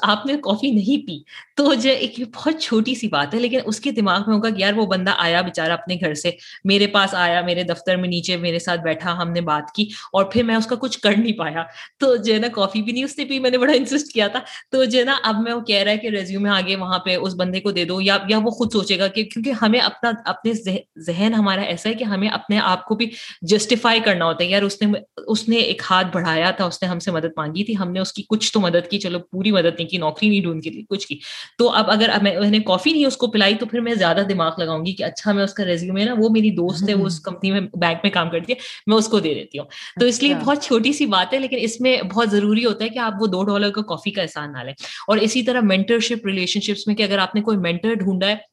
آپ 0.02 0.26
نے 0.26 0.34
کافی 0.42 0.70
نہیں 0.70 1.06
پی 1.06 1.18
تو 1.56 1.74
جو 1.74 1.90
ایک 1.90 2.20
بہت 2.34 2.54
چھوٹی 2.60 2.94
سی 2.94 3.08
بات 3.08 3.34
ہے، 3.34 3.40
لیکن 3.40 3.58
اس 3.64 3.80
کے 3.80 3.90
دماغ 3.90 4.22
میں 4.26 4.36
ہوگا 4.36 4.50
کہ 4.50 4.60
یار 4.60 4.72
وہ 4.72 4.86
بندہ 4.86 5.12
آیا 5.18 5.40
بےچارا 5.40 5.72
اپنے 5.72 5.94
گھر 5.94 6.14
سے، 6.14 6.30
میرے 6.64 6.86
پاس 6.86 7.14
آیا، 7.14 7.40
میرے 7.40 7.62
دفتر 7.62 7.96
میں 7.96 8.08
نیچے 8.08 8.36
میرے 8.36 8.58
ساتھ 8.58 8.80
بیٹھا، 8.80 9.16
ہم 9.22 9.30
نے 9.32 9.40
بات 9.40 9.72
کی 9.74 9.82
اور 10.12 10.24
پھر 10.24 10.42
میں 10.42 10.56
اس 10.56 10.66
کا 10.66 10.76
کچھ 10.76 10.98
کر 10.98 11.16
نہیں 11.16 11.32
پایا۔ 11.32 11.62
تو 12.00 12.16
جو 12.16 12.34
ہے 12.34 12.38
نا 12.38 12.48
کافی 12.48 12.82
بھی 12.82 12.92
نہیں 12.92 13.04
اس 13.04 13.18
نے 13.18 13.24
پی، 13.24 13.38
میں 13.38 13.50
نے 13.50 13.58
بڑا 13.58 13.72
انسسٹ 13.72 14.12
کیا 14.12 14.26
تھا۔ 14.26 14.40
تو 14.70 14.84
جو 14.84 14.98
ہے 14.98 15.04
نا 15.04 15.16
اب 15.22 15.36
میں 15.42 15.52
وہ 15.52 15.60
کہہ 15.60 15.82
رہا 15.82 15.92
ہے 15.92 15.98
کہ 15.98 16.06
ریزیوم 16.06 16.42
میں 16.42 16.50
آگے 16.50 16.76
وہاں 16.76 16.98
پہ 16.98 17.16
اس 17.16 17.34
بندے 17.34 17.60
کو 17.60 17.70
دے 17.70 17.84
دو 17.84 18.00
یا 18.00 18.18
یا 18.28 18.38
وہ 18.38 18.50
خود 18.50 18.72
سوچے 18.72 18.98
گا 18.98 19.06
کہ 19.06 19.24
کیونکہ 19.24 19.52
ہمیں 19.62 19.80
اپنا، 19.80 20.10
اپنے 20.24 20.52
ذہن 20.98 21.34
ہمارا 21.34 21.60
ایسا 21.60 21.87
ہے 21.88 21.94
کہ 21.94 22.04
ہمیں 22.04 22.28
اپنے 22.28 22.58
آپ 22.58 22.84
کو 22.84 22.94
بھی 22.94 23.10
جسٹیفائی 23.42 24.00
کرنا 24.00 24.24
ہوتا 24.24 24.44
ہے۔ 24.44 24.48
یار 24.48 24.62
اس 24.62 24.82
نے 24.82 24.92
اس 25.26 25.48
نے 25.48 25.56
ایک 25.56 25.82
ہاتھ 25.90 26.06
بڑھایا 26.14 26.50
تھا 26.50 26.64
اس 26.64 26.82
نے 26.82 26.88
ہم 26.88 26.98
سے 26.98 27.10
مدد 27.10 27.32
مانگی 27.36 27.64
تھی 27.64 27.74
ہم 27.78 27.92
نے 27.92 28.00
اس 28.00 28.12
کی 28.12 28.22
کچھ 28.28 28.52
تو 28.52 28.60
مدد 28.60 28.90
کی 28.90 28.98
چلو 28.98 29.18
پوری 29.18 29.52
مدد 29.52 29.78
نہیں 29.78 29.88
کی 29.88 29.96
نوکری 29.96 30.28
نہیں 30.28 30.40
ڈھونڈ 30.40 30.62
کی 30.62 30.84
کچھ 30.88 31.06
کی۔ 31.06 31.18
تو 31.58 31.70
اب 31.70 31.90
اگر 31.90 32.10
میں 32.22 32.58
کافی 32.58 32.92
نہیں 32.92 33.04
اس 33.04 33.16
کو 33.16 33.26
پلائی 33.26 33.54
تو 33.54 33.66
پھر 33.66 33.80
میں 33.80 33.94
زیادہ 33.94 34.22
دماغ 34.28 34.52
لگاؤں 34.58 34.86
گی 34.86 34.92
کہ 34.92 35.02
اچھا 35.04 35.32
میں 35.32 35.44
اس 35.44 35.54
کا 35.54 35.64
ریزیوم 35.64 35.98
ہے 35.98 36.04
نا 36.04 36.14
وہ 36.18 36.28
میری 36.28 36.50
دوست 36.50 36.88
ہے 36.88 36.94
وہ 36.94 37.06
اس 37.06 37.20
کمپنی 37.20 37.50
میں 37.50 37.60
بینک 37.60 37.98
میں 38.02 38.10
کام 38.10 38.30
کرتی 38.30 38.52
ہے 38.52 38.58
میں 38.86 38.96
اس 38.96 39.08
کو 39.08 39.20
دے 39.20 39.34
دیتی 39.34 39.58
ہوں۔ 39.58 39.66
تو 40.00 40.06
اس 40.06 40.22
لیے 40.22 40.32
اچھا۔ 40.32 40.44
بہت 40.44 40.62
چھوٹی 40.62 40.92
سی 40.92 41.06
بات 41.06 41.34
ہے 41.34 41.38
لیکن 41.38 41.56
اس 41.60 41.80
میں 41.80 42.02
بہت 42.02 42.30
ضروری 42.30 42.64
ہوتا 42.64 42.84
ہے 42.84 42.88
کہ 42.88 42.98
آپ 42.98 43.12
وہ 43.20 43.26
دو 43.26 43.44
ڈالر 43.44 43.70
کا 43.70 43.82
کافی 43.82 44.10
کا 44.10 44.22
احسان 44.22 44.52
نہ 44.52 44.58
لیں۔ 44.58 44.72
اور 45.06 45.18
اسی 45.18 45.42
طرح 45.42 45.60
مینٹرشپ 45.60 46.26
ریلیشن 46.26 46.60
شپس 46.60 46.86
میں 46.86 46.94
کہ 46.94 47.02
اگر 47.02 47.18
آپ 47.18 47.34
نے 47.34 47.40
کوئی 47.42 47.56
مینٹر 47.56 47.94
ڈھونڈا 47.94 48.28
ہے 48.28 48.47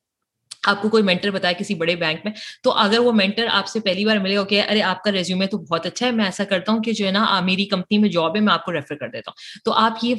آپ 0.68 0.82
کو 0.82 0.90
کوئی 0.90 1.04
مینٹر 1.04 1.32
بتایا 1.32 1.54
کسی 1.54 1.76
بڑے 1.76 1.96
بینک 1.96 2.20
میں، 2.24 2.32
تو 2.64 2.72
اگر 2.72 3.00
وہ 3.00 3.12
مینٹر 3.12 3.48
آپ 3.52 3.68
سے 3.68 3.80
پہلی 3.80 4.06
بار 4.06 4.18
ملے 4.18 4.38
گا، 4.38 4.44
کہ 4.44 4.62
ارے 4.70 4.82
آپ 4.82 5.04
کا 5.04 5.12
ریزیوم 5.12 5.46
تو 5.46 5.58
بہت 5.58 5.86
اچھا 5.86 6.06
ہے، 6.06 6.12
میں 6.12 6.26
ایسا 6.26 6.44
کرتا 6.44 6.72
ہوں 6.72 6.84
کہ 6.84 6.92
جو 6.92 7.06
ہے 7.06 7.12
نا 7.12 7.40
میری 7.40 7.66
کمپنی 7.66 7.98
میں 7.98 8.10
جاب 8.10 8.36
ہے، 8.36 8.42
میں 8.42 8.54
آپ 8.54 8.66
کو 8.66 8.74
ریفر 8.74 8.96
کر 8.96 9.10
دیتا 9.10 9.32
ہوں۔ 9.32 9.60
تو 9.66 9.74
آپ 9.74 9.94
یہ 10.02 10.16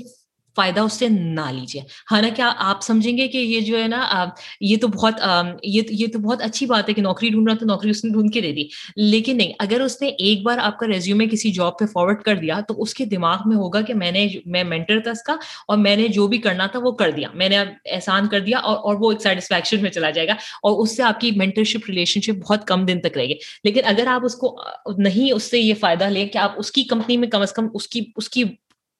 فائدہ 0.56 0.80
اس 0.80 0.92
سے 0.92 1.08
نہ 1.08 1.50
لیجیے 1.52 1.82
حالانکہ 2.10 2.42
آپ 2.56 2.82
سمجھیں 2.82 3.16
گے 3.18 3.28
کہ 3.28 3.38
یہ 3.38 3.60
جو 3.60 3.82
ہے 3.82 3.88
نا 3.88 4.24
یہ 4.60 4.76
تو 4.80 4.88
بہت 4.88 5.20
یہ 5.62 6.06
تو 6.12 6.18
بہت 6.18 6.42
اچھی 6.42 6.66
بات 6.66 6.88
ہے 6.88 6.94
کہ 6.94 7.02
نوکری 7.02 7.28
ڈھونڈ 7.28 7.48
رہا 7.48 7.56
تو 7.56 7.66
نوکری 7.66 7.90
اس 7.90 8.04
نے 8.04 8.10
ڈھونڈ 8.10 8.32
کے 8.34 8.40
دے 8.40 8.52
دی۔ 8.52 8.64
لیکن 8.96 9.36
نہیں، 9.36 9.52
اگر 9.58 9.80
اس 9.80 10.00
نے 10.02 10.08
ایک 10.08 10.42
بار 10.42 10.58
آپ 10.58 10.78
کا 10.78 10.86
ریزیوم 10.86 11.22
کسی 11.32 11.50
جاب 11.52 11.78
پہ 11.78 11.86
فارورڈ 11.86 12.22
کر 12.22 12.36
دیا 12.36 12.60
تو 12.68 12.82
اس 12.82 12.94
کے 12.94 13.04
دماغ 13.04 13.36
میں 13.46 13.56
ہوگا 13.56 13.80
کہ 13.80 13.94
میں 13.94 14.10
نے 14.12 14.26
میں 14.46 14.64
مینٹر 14.64 15.00
تھا 15.00 15.10
اس 15.10 15.22
کا 15.22 15.32
اور 15.68 15.78
میں 15.78 15.96
نے 15.96 16.08
جو 16.08 16.26
بھی 16.26 16.38
کرنا 16.38 16.66
تھا 16.66 16.78
وہ 16.82 16.92
کر 16.92 17.10
دیا۔ 17.10 17.28
میں 17.34 17.48
نے 17.48 17.58
احسان 17.58 18.28
کر 18.28 18.40
دیا 18.40 18.58
اور 18.58 18.76
اور 18.78 18.96
وہ 19.00 19.10
ایک 19.12 19.22
سیٹسفیکشن 19.22 19.82
میں 19.82 19.90
چلا 19.90 20.10
جائے 20.10 20.28
گا 20.28 20.32
اور 20.62 20.82
اس 20.82 20.96
سے 20.96 21.02
آپ 21.02 21.20
کی 21.20 21.30
مینٹرشپ 21.36 21.88
ریلیشن 21.88 22.20
شپ 22.20 22.44
بہت 22.48 22.66
کم 22.66 22.84
دن 22.86 23.00
تک 23.00 23.16
رہے 23.16 23.28
گی۔ 23.28 23.34
لیکن 23.64 23.80
اگر 23.84 24.06
آپ 24.06 24.24
اس 24.24 24.34
کو 24.34 24.56
نہیں، 24.98 25.32
اس 25.32 25.50
سے 25.50 25.58
یہ 25.60 25.74
فائدہ 25.80 26.04
لیں 26.04 26.26
کہ 26.26 26.38
آپ 26.38 26.52
اس 26.56 26.72
کی 26.72 26.82
کمپنی 26.84 27.16
میں 27.16 27.28
کم 27.28 27.40
از 27.40 27.52
کم 27.52 27.68
اس 27.74 27.88
کی 27.88 28.00
اس 28.16 28.30
کی 28.30 28.44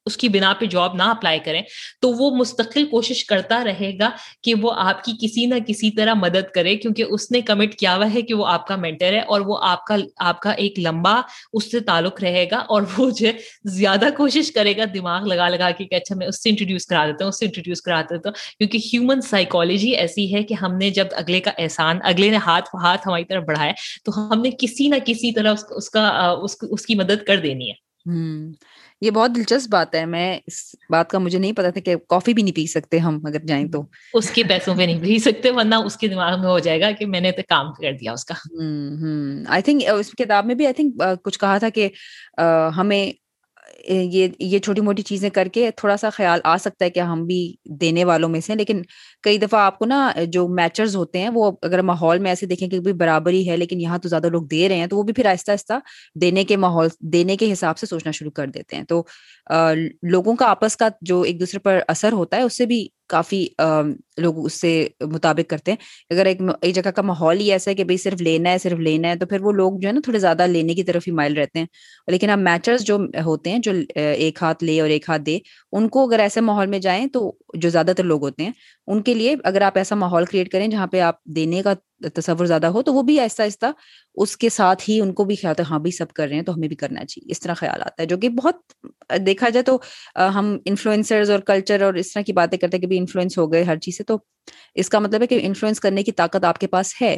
اس 0.07 0.17
کی 0.17 0.29
بنا 0.29 0.53
پہ 0.59 0.67
جاب 0.67 0.95
نہ 0.95 1.03
اپلائی 1.03 1.39
کریں، 1.45 1.61
تو 2.03 2.11
وہ 2.13 2.31
مستقل 2.37 2.85
کوشش 2.87 3.25
کرتا 3.25 3.63
رہے 3.65 3.91
گا 4.01 4.11
کہ 4.43 4.55
وہ 4.63 4.73
آپ 4.79 5.03
کی 5.05 5.13
کسی 5.21 5.47
نہ 5.47 5.55
کسی 5.67 5.91
طرح 5.91 6.15
مدد 6.15 6.51
کرے، 6.55 6.75
کیونکہ 6.77 7.05
اس 7.09 7.31
نے 7.31 7.41
کمٹ 7.41 7.75
کیا 7.75 7.97
ہوا 7.97 8.13
ہے 8.15 8.23
کہ 8.23 8.35
وہ 8.35 8.47
آپ 8.47 8.67
کا 8.67 8.77
مینٹر 8.77 9.13
ہے 9.13 9.21
اور 9.21 9.41
وہ 9.41 9.59
آپ 9.63 9.85
کا 9.87 9.97
آپ 10.25 10.41
کا 10.41 10.51
ایک 10.65 10.79
لمبا 10.79 11.21
اس 11.53 11.71
سے 11.71 11.81
تعلق 11.81 12.23
رہے 12.23 12.47
گا 12.51 12.59
اور 12.69 12.83
وہ 12.99 13.11
جو 13.11 13.27
ہے 13.27 13.33
زیادہ 13.71 14.09
کوشش 14.17 14.53
کرے 14.53 14.77
گا 14.77 14.85
دماغ 14.95 15.27
لگا 15.27 15.49
لگا 15.49 15.71
کے 15.71 15.85
کہ 15.85 15.95
اچھا 15.95 16.15
میں 16.17 16.27
اس 16.27 16.43
سے 16.43 16.49
انٹروڈیوس 16.51 16.87
کرا 16.87 17.07
دیتا 17.07 17.25
ہوں، 17.25 17.29
اس 17.29 17.39
سے 17.39 17.45
انٹروڈیوس 17.47 17.83
کرا 17.83 18.01
دیتا 18.01 18.29
ہوں، 18.29 18.35
کیونکہ 18.59 18.79
ہیومن 18.85 19.21
سائیکالوجی 19.21 19.91
ایسی 19.97 20.35
ہے 20.35 20.43
کہ 20.43 20.55
ہم 20.55 20.77
نے 20.77 20.91
جب 20.91 21.07
اگلے 21.13 21.41
کا 21.41 21.51
احسان، 21.59 21.99
اگلے 22.05 22.31
نے 22.31 22.37
ہاتھ 22.47 22.75
ہاتھ 22.83 23.09
ہماری 23.09 23.25
طرف 23.25 23.45
بڑھایا، 23.45 23.73
تو 24.05 24.19
ہم 24.19 24.41
نے 24.41 24.51
کسی 24.59 24.89
نہ 24.89 24.97
کسی 25.05 25.33
طرح 25.33 25.55
اس 25.71 25.91
کا، 25.91 26.09
اس 26.71 26.87
کی 26.87 26.95
مدد 26.95 27.25
کر 27.27 27.41
دینی 27.41 27.71
ہے۔ 27.71 27.85
یہ 29.01 29.11
بہت 29.11 29.35
دلچسپ 29.37 29.71
بات 29.71 29.95
ہے۔ 29.95 30.05
میں 30.07 30.39
اس 30.47 30.75
بات 30.91 31.11
کا 31.11 31.19
مجھے 31.19 31.39
نہیں 31.39 31.53
پتا 31.53 31.71
تھا 31.71 31.81
کہ 31.81 31.97
کافی 32.09 32.35
بھی 32.35 32.43
نہیں 32.43 32.55
پی 32.55 32.67
سکتے 32.67 32.99
ہم 32.99 33.19
اگر 33.27 33.39
جائیں 33.39 33.67
تو۔ 33.69 33.83
اس 34.15 34.31
کے 34.31 34.43
پیسوں 34.45 34.75
پہ 34.75 34.83
نہیں 34.83 35.01
پی 35.01 35.19
سکتے 35.19 35.51
ورنہ 35.51 35.75
اس 35.75 35.97
کے 35.97 36.09
دماغ 36.09 36.41
میں 36.41 36.49
ہو 36.49 36.59
جائے 36.59 36.81
گا 36.81 36.91
کہ 36.91 37.07
میں 37.07 37.21
نے 37.21 37.33
تو 37.33 37.43
کام 37.49 37.73
کر 37.73 37.93
دیا 37.93 38.13
اس 38.13 38.25
کا۔ 38.25 38.35
آئی 39.49 39.63
تھنک 39.63 39.83
اس 39.99 40.11
کتاب 40.19 40.47
میں 40.47 40.55
بھی 40.55 40.67
آئی 40.67 40.75
تھنک 40.75 41.03
کچھ 41.23 41.39
کہا 41.39 41.59
تھا 41.59 41.69
کہ 41.69 41.89
ہمیں 42.77 43.13
یہ 43.89 44.29
یہ 44.39 44.59
چھوٹی 44.59 44.81
موٹی 44.81 45.03
چیزیں 45.03 45.29
کر 45.31 45.49
کے 45.49 45.71
تھوڑا 45.77 45.97
سا 45.97 46.11
خیال 46.11 46.41
آ 46.45 46.57
سکتا 46.57 46.85
ہے 46.85 46.91
کہ 46.91 47.01
ہم 47.01 47.25
بھی 47.27 47.41
دینے 47.81 48.05
والوں 48.05 48.29
میں 48.29 48.41
سے، 48.41 48.55
لیکن 48.55 48.83
کئی 49.23 49.39
دفعہ 49.39 49.61
آپ 49.61 49.79
کو 49.79 49.85
نا 49.85 50.13
جو 50.29 50.47
میچرز 50.49 50.97
ہوتے 50.97 51.19
ہیں، 51.19 51.29
وہ 51.35 51.51
اگر 51.63 51.83
ماحول 51.83 52.19
میں 52.19 52.31
ایسے 52.31 52.47
دیکھیں 52.47 52.69
کہ 52.69 52.81
برابری 52.93 53.49
ہے، 53.51 53.57
لیکن 53.57 53.81
یہاں 53.81 53.99
تو 53.99 54.09
زیادہ 54.09 54.27
لوگ 54.27 54.43
دے 54.43 54.69
رہے 54.69 54.77
ہیں، 54.77 54.87
تو 54.87 54.97
وہ 54.97 55.03
بھی 55.03 55.13
پھر 55.13 55.27
آہستہ 55.27 55.51
آہستہ 55.51 55.79
دینے 56.21 56.45
کے 56.45 56.57
ماحول، 56.57 56.89
دینے 57.13 57.37
کے 57.37 57.53
حساب 57.53 57.79
سے 57.79 57.87
سوچنا 57.87 58.13
شروع 58.13 58.31
کر 58.31 58.47
دیتے 58.47 58.77
ہیں۔ 58.77 58.85
تو 58.85 59.03
لوگوں 60.11 60.37
کا 60.37 60.47
آپس 60.47 60.77
کا 60.77 60.89
جو 61.01 61.21
ایک 61.23 61.41
دوسرے 61.41 61.61
پر 61.61 61.81
اثر 61.89 62.13
ہوتا 62.13 62.37
ہے، 62.37 62.43
اس 62.43 62.57
سے 62.57 62.67
بھی 62.67 62.87
کافی 63.09 63.47
لوگ 64.19 64.45
اس 64.45 64.61
سے 64.61 64.71
مطابق 65.13 65.51
کرتے 65.51 65.71
ہیں۔ 65.71 65.79
اگر 66.11 66.27
ایک 66.27 66.41
ایک 66.61 66.75
جگہ 66.75 66.91
کا 66.91 67.03
ماحول 67.03 67.41
ہی 67.41 67.51
ایسا 67.53 67.71
ہے 67.71 67.75
کہ 67.75 67.85
بھائی 67.85 67.97
صرف 67.97 68.21
لینا 68.23 68.51
ہے، 68.51 68.59
صرف 68.59 68.79
لینا 68.79 69.09
ہے، 69.09 69.17
تو 69.17 69.27
پھر 69.27 69.41
وہ 69.41 69.53
لوگ 69.53 69.79
جو 69.81 69.89
ہے 69.89 69.93
نا 69.93 70.01
تھوڑے 70.05 70.19
زیادہ 70.19 70.47
لینے 70.47 70.75
کی 70.75 70.83
طرف 70.83 71.03
ہی 71.07 71.13
مائل 71.13 71.37
رہتے 71.37 71.59
ہیں۔ 71.59 71.67
لیکن 72.09 72.31
اب 72.31 72.39
میچرز 72.39 72.83
جو 72.83 72.99
ہوتے 73.25 73.51
ہیں، 73.51 73.59
جو 73.59 73.73
ایک 73.95 74.39
ہاتھ 74.43 74.65
لے 74.65 74.81
اور 74.81 74.89
ایک 74.89 75.09
ہاتھ 75.09 75.23
دے، 75.23 75.39
ان 75.73 75.89
کو 75.89 76.07
اگر 76.07 76.21
ایسے 76.21 76.41
ماحول 76.41 76.67
میں 76.67 76.79
جائیں 76.79 77.07
تو 77.07 77.33
جو 77.55 77.69
زیادہ 77.69 77.93
تر 77.97 78.05
لوگ 78.05 78.23
ہوتے 78.23 78.43
ہیں، 78.43 78.53
ان 78.87 79.03
کے 79.03 79.15
لیے 79.15 79.35
اگر 79.45 79.63
آپ 79.63 79.79
ایسا 79.79 79.95
ماحول 79.95 80.25
کریٹ 80.25 80.51
کریں 80.53 80.67
جہاں 80.69 80.87
پہ 80.87 81.01
آپ 81.01 81.25
دینے 81.37 81.63
کا 81.63 81.75
تصور 82.01 82.47
زیادہ 82.47 82.67
ہو 82.67 82.83
تو 82.83 82.93
وہ 82.95 83.03
بھی 83.03 83.19
آہستہ 83.21 83.43
آہستہ 83.43 83.67
اس 84.17 84.37
کے 84.37 84.49
ساتھ 84.51 84.83
ہی 84.89 85.01
ان 85.01 85.13
کو 85.13 85.25
بھی 85.25 85.37
خیال 85.37 85.55
ہے 85.59 85.65
ہاں 85.65 85.79
بھی 85.79 85.91
سب 85.91 86.13
کر 86.13 86.27
رہے 86.29 86.37
ہیں 86.37 86.43
تو 86.43 86.55
ہمیں 86.55 86.69
بھی 86.69 86.77
کرنا 86.77 87.01
چاہیے 87.01 87.21
جی، 87.21 87.31
اس 87.31 87.41
طرح 87.41 87.55
خیال 87.55 87.83
آتا 87.83 88.03
ہے 88.03 88.07
جو 88.07 88.17
کہ 88.17 88.29
بہت، 88.33 88.57
دیکھا 89.21 89.49
جائے 89.49 89.63
تو 89.65 89.79
ہم 90.35 90.57
انفلوئنسرز 90.65 91.31
اور 91.31 91.41
کلچر 91.47 91.83
اور 91.83 91.95
اس 91.95 92.13
طرح 92.13 92.23
کی 92.23 92.33
باتیں 92.35 92.59
کرتے 92.59 92.77
ہیں 92.77 92.83
کہ 92.83 92.87
بھی 92.87 92.99
انفلوئنس 92.99 93.39
ہو 93.39 93.53
گئے 93.53 93.63
ہر 93.65 93.77
چیز 93.79 93.97
سے 93.97 94.05
تو 94.05 94.17
اس 94.77 94.89
کا 94.89 94.99
مطلب 94.99 95.23
ہے 95.23 95.27
کہ 95.27 95.41
انفلوئنس 95.43 95.81
کرنے 95.81 96.03
کی 96.03 96.13
طاقت 96.15 96.45
آپ 96.45 96.59
کے 96.59 96.67
پاس 96.69 96.95
ہے 97.03 97.17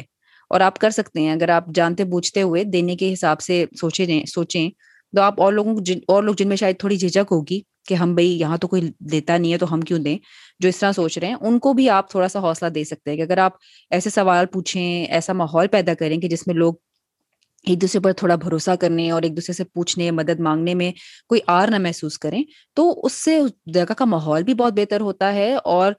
اور 0.51 0.61
آپ 0.61 0.77
کر 0.79 0.89
سکتے 0.91 1.21
ہیں۔ 1.21 1.31
اگر 1.31 1.49
آپ 1.51 1.65
جانتے 1.75 2.03
بوجھتے 2.07 2.41
ہوئے 2.43 2.63
دینے 2.67 2.95
کے 2.95 3.11
حساب 3.13 3.41
سے 3.41 3.65
سوچے 3.81 4.05
سوچیں 4.27 4.69
تو 5.13 5.21
آپ 5.21 5.41
اور 5.41 5.53
لوگوں 5.53 5.75
جن 5.79 5.99
اور 6.07 6.23
لوگ 6.23 6.35
جن 6.35 6.47
میں 6.49 6.55
شاید 6.55 6.79
تھوڑی 6.79 6.97
جھجک 6.97 7.31
ہوگی 7.31 7.59
کہ 7.87 7.93
ہم 7.93 8.13
بھائی 8.15 8.39
یہاں 8.39 8.57
تو 8.57 8.67
کوئی 8.67 8.81
دیتا 9.11 9.37
نہیں 9.37 9.53
ہے 9.53 9.57
تو 9.57 9.73
ہم 9.73 9.81
کیوں 9.81 9.99
دیں؟ 9.99 10.17
جو 10.59 10.69
اس 10.69 10.79
طرح 10.79 10.91
سوچ 10.91 11.17
رہے 11.17 11.27
ہیں، 11.27 11.35
ان 11.41 11.59
کو 11.59 11.73
بھی 11.73 11.89
آپ 11.89 12.09
تھوڑا 12.11 12.27
سا 12.27 12.39
حوصلہ 12.39 12.69
دے 12.69 12.83
سکتے 12.83 13.09
ہیں 13.11 13.17
کہ 13.17 13.21
اگر 13.21 13.37
آپ 13.37 13.53
ایسے 13.91 14.09
سوال 14.09 14.45
پوچھیں، 14.45 15.05
ایسا 15.05 15.33
ماحول 15.33 15.67
پیدا 15.67 15.93
کریں 15.93 16.17
کہ 16.17 16.27
جس 16.27 16.47
میں 16.47 16.55
لوگ 16.55 16.73
ایک 17.65 17.81
دوسرے 17.81 17.99
پر 18.01 18.11
تھوڑا 18.17 18.35
بھروسہ 18.35 18.71
کرنے 18.79 19.09
اور 19.11 19.21
ایک 19.23 19.35
دوسرے 19.35 19.53
سے 19.53 19.63
پوچھنے، 19.65 20.09
مدد 20.11 20.39
مانگنے 20.39 20.73
میں 20.75 20.91
کوئی 21.29 21.41
آر 21.47 21.67
نہ 21.67 21.77
محسوس 21.77 22.17
کریں، 22.19 22.41
تو 22.77 22.89
اس 23.05 23.13
سے 23.15 23.37
جگہ 23.73 23.93
کا 23.97 24.05
ماحول 24.05 24.43
بھی 24.43 24.53
بہت 24.53 24.73
بہتر 24.73 25.01
ہوتا 25.01 25.33
ہے 25.33 25.53
اور 25.55 25.93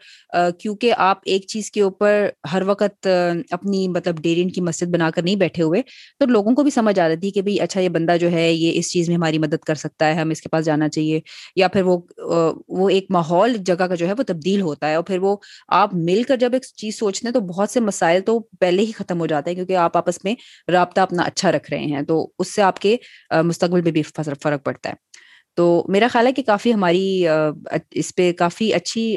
کیونکہ 0.61 0.93
آپ 0.99 1.19
ایک 1.25 1.47
چیز 1.49 1.71
کے 1.71 1.81
اوپر 1.83 2.29
ہر 2.53 2.63
وقت 2.67 3.07
اپنی 3.51 3.87
مطلب 3.89 4.21
ڈیرین 4.23 4.51
کی 4.51 4.61
مسجد 4.61 4.89
بنا 4.93 5.11
کر 5.11 5.23
نہیں 5.23 5.37
بیٹھے 5.37 5.63
ہوئے، 5.63 5.83
تو 6.21 6.27
لوگوں 6.27 6.55
کو 6.55 6.63
بھی 6.63 6.71
سمجھ 6.71 6.99
آ 7.01 7.09
رہی 7.09 7.27
ہے 7.27 7.31
کہ 7.31 7.43
بھائی 7.43 7.61
اچھا 7.61 7.81
یہ 7.81 7.89
بندہ 7.89 8.17
جو 8.21 8.31
ہے 8.33 8.51
یہ 8.53 8.79
اس 8.79 8.91
چیز 8.93 9.09
میں 9.09 9.17
ہماری 9.17 9.39
مدد 9.39 9.65
کر 9.67 9.75
سکتا 9.75 10.07
ہے 10.07 10.15
ہم 10.15 10.31
اس 10.31 10.43
کے 10.43 10.49
پاس 10.49 10.65
جانا 10.65 10.89
چاہیے، 10.89 11.21
یا 11.57 11.69
پھر 11.69 11.83
وہ 11.85 11.99
وہ 12.71 12.89
ایک 12.91 13.07
ماحول 13.11 13.57
جگہ 13.61 13.87
کا 13.87 13.95
جو 13.95 14.07
ہے 14.07 14.13
وہ 14.19 14.23
تبدیل 14.29 14.61
ہوتا 14.61 14.89
ہے 14.89 14.95
اور 14.95 15.05
پھر 15.05 15.19
وہ 15.23 15.37
آپ 15.81 15.95
مل 15.95 16.23
کر 16.29 16.37
جب 16.37 16.53
ایک 16.55 16.65
چیز 16.77 16.99
سوچتے 16.99 17.27
ہیں 17.27 17.33
تو 17.35 17.41
بہت 17.49 17.71
سے 17.71 17.81
مسائل 17.81 18.21
تو 18.23 18.39
پہلے 18.61 18.83
ہی 18.83 18.93
ختم 18.93 19.21
ہو 19.21 19.27
جاتے 19.27 19.51
ہیں 19.51 19.55
کیونکہ 19.57 19.77
آپ 19.79 19.97
آپس 19.97 20.25
میں 20.25 20.35
رابطہ 20.69 21.01
اپنا 21.01 21.23
اچھا 21.23 21.50
رکھ 21.53 21.71
رہے 21.71 21.85
ہیں، 21.85 22.03
تو 22.03 22.31
اس 22.39 22.55
سے 22.55 22.63
آپ 22.63 22.79
کے 22.79 22.97
مستقبل 23.45 23.83
میں 23.83 23.93
بھی 23.93 24.03
فرق 24.03 24.65
پڑتا 24.65 24.89
ہے۔ 24.89 24.95
تو 25.57 25.85
میرا 25.89 26.07
خیال 26.11 26.27
ہے 26.27 26.33
کہ 26.33 26.43
کافی 26.43 26.75
ہماری 26.75 27.27
اس 27.91 28.15
پہ 28.15 28.33
کافی 28.33 28.73
اچھی 28.75 29.17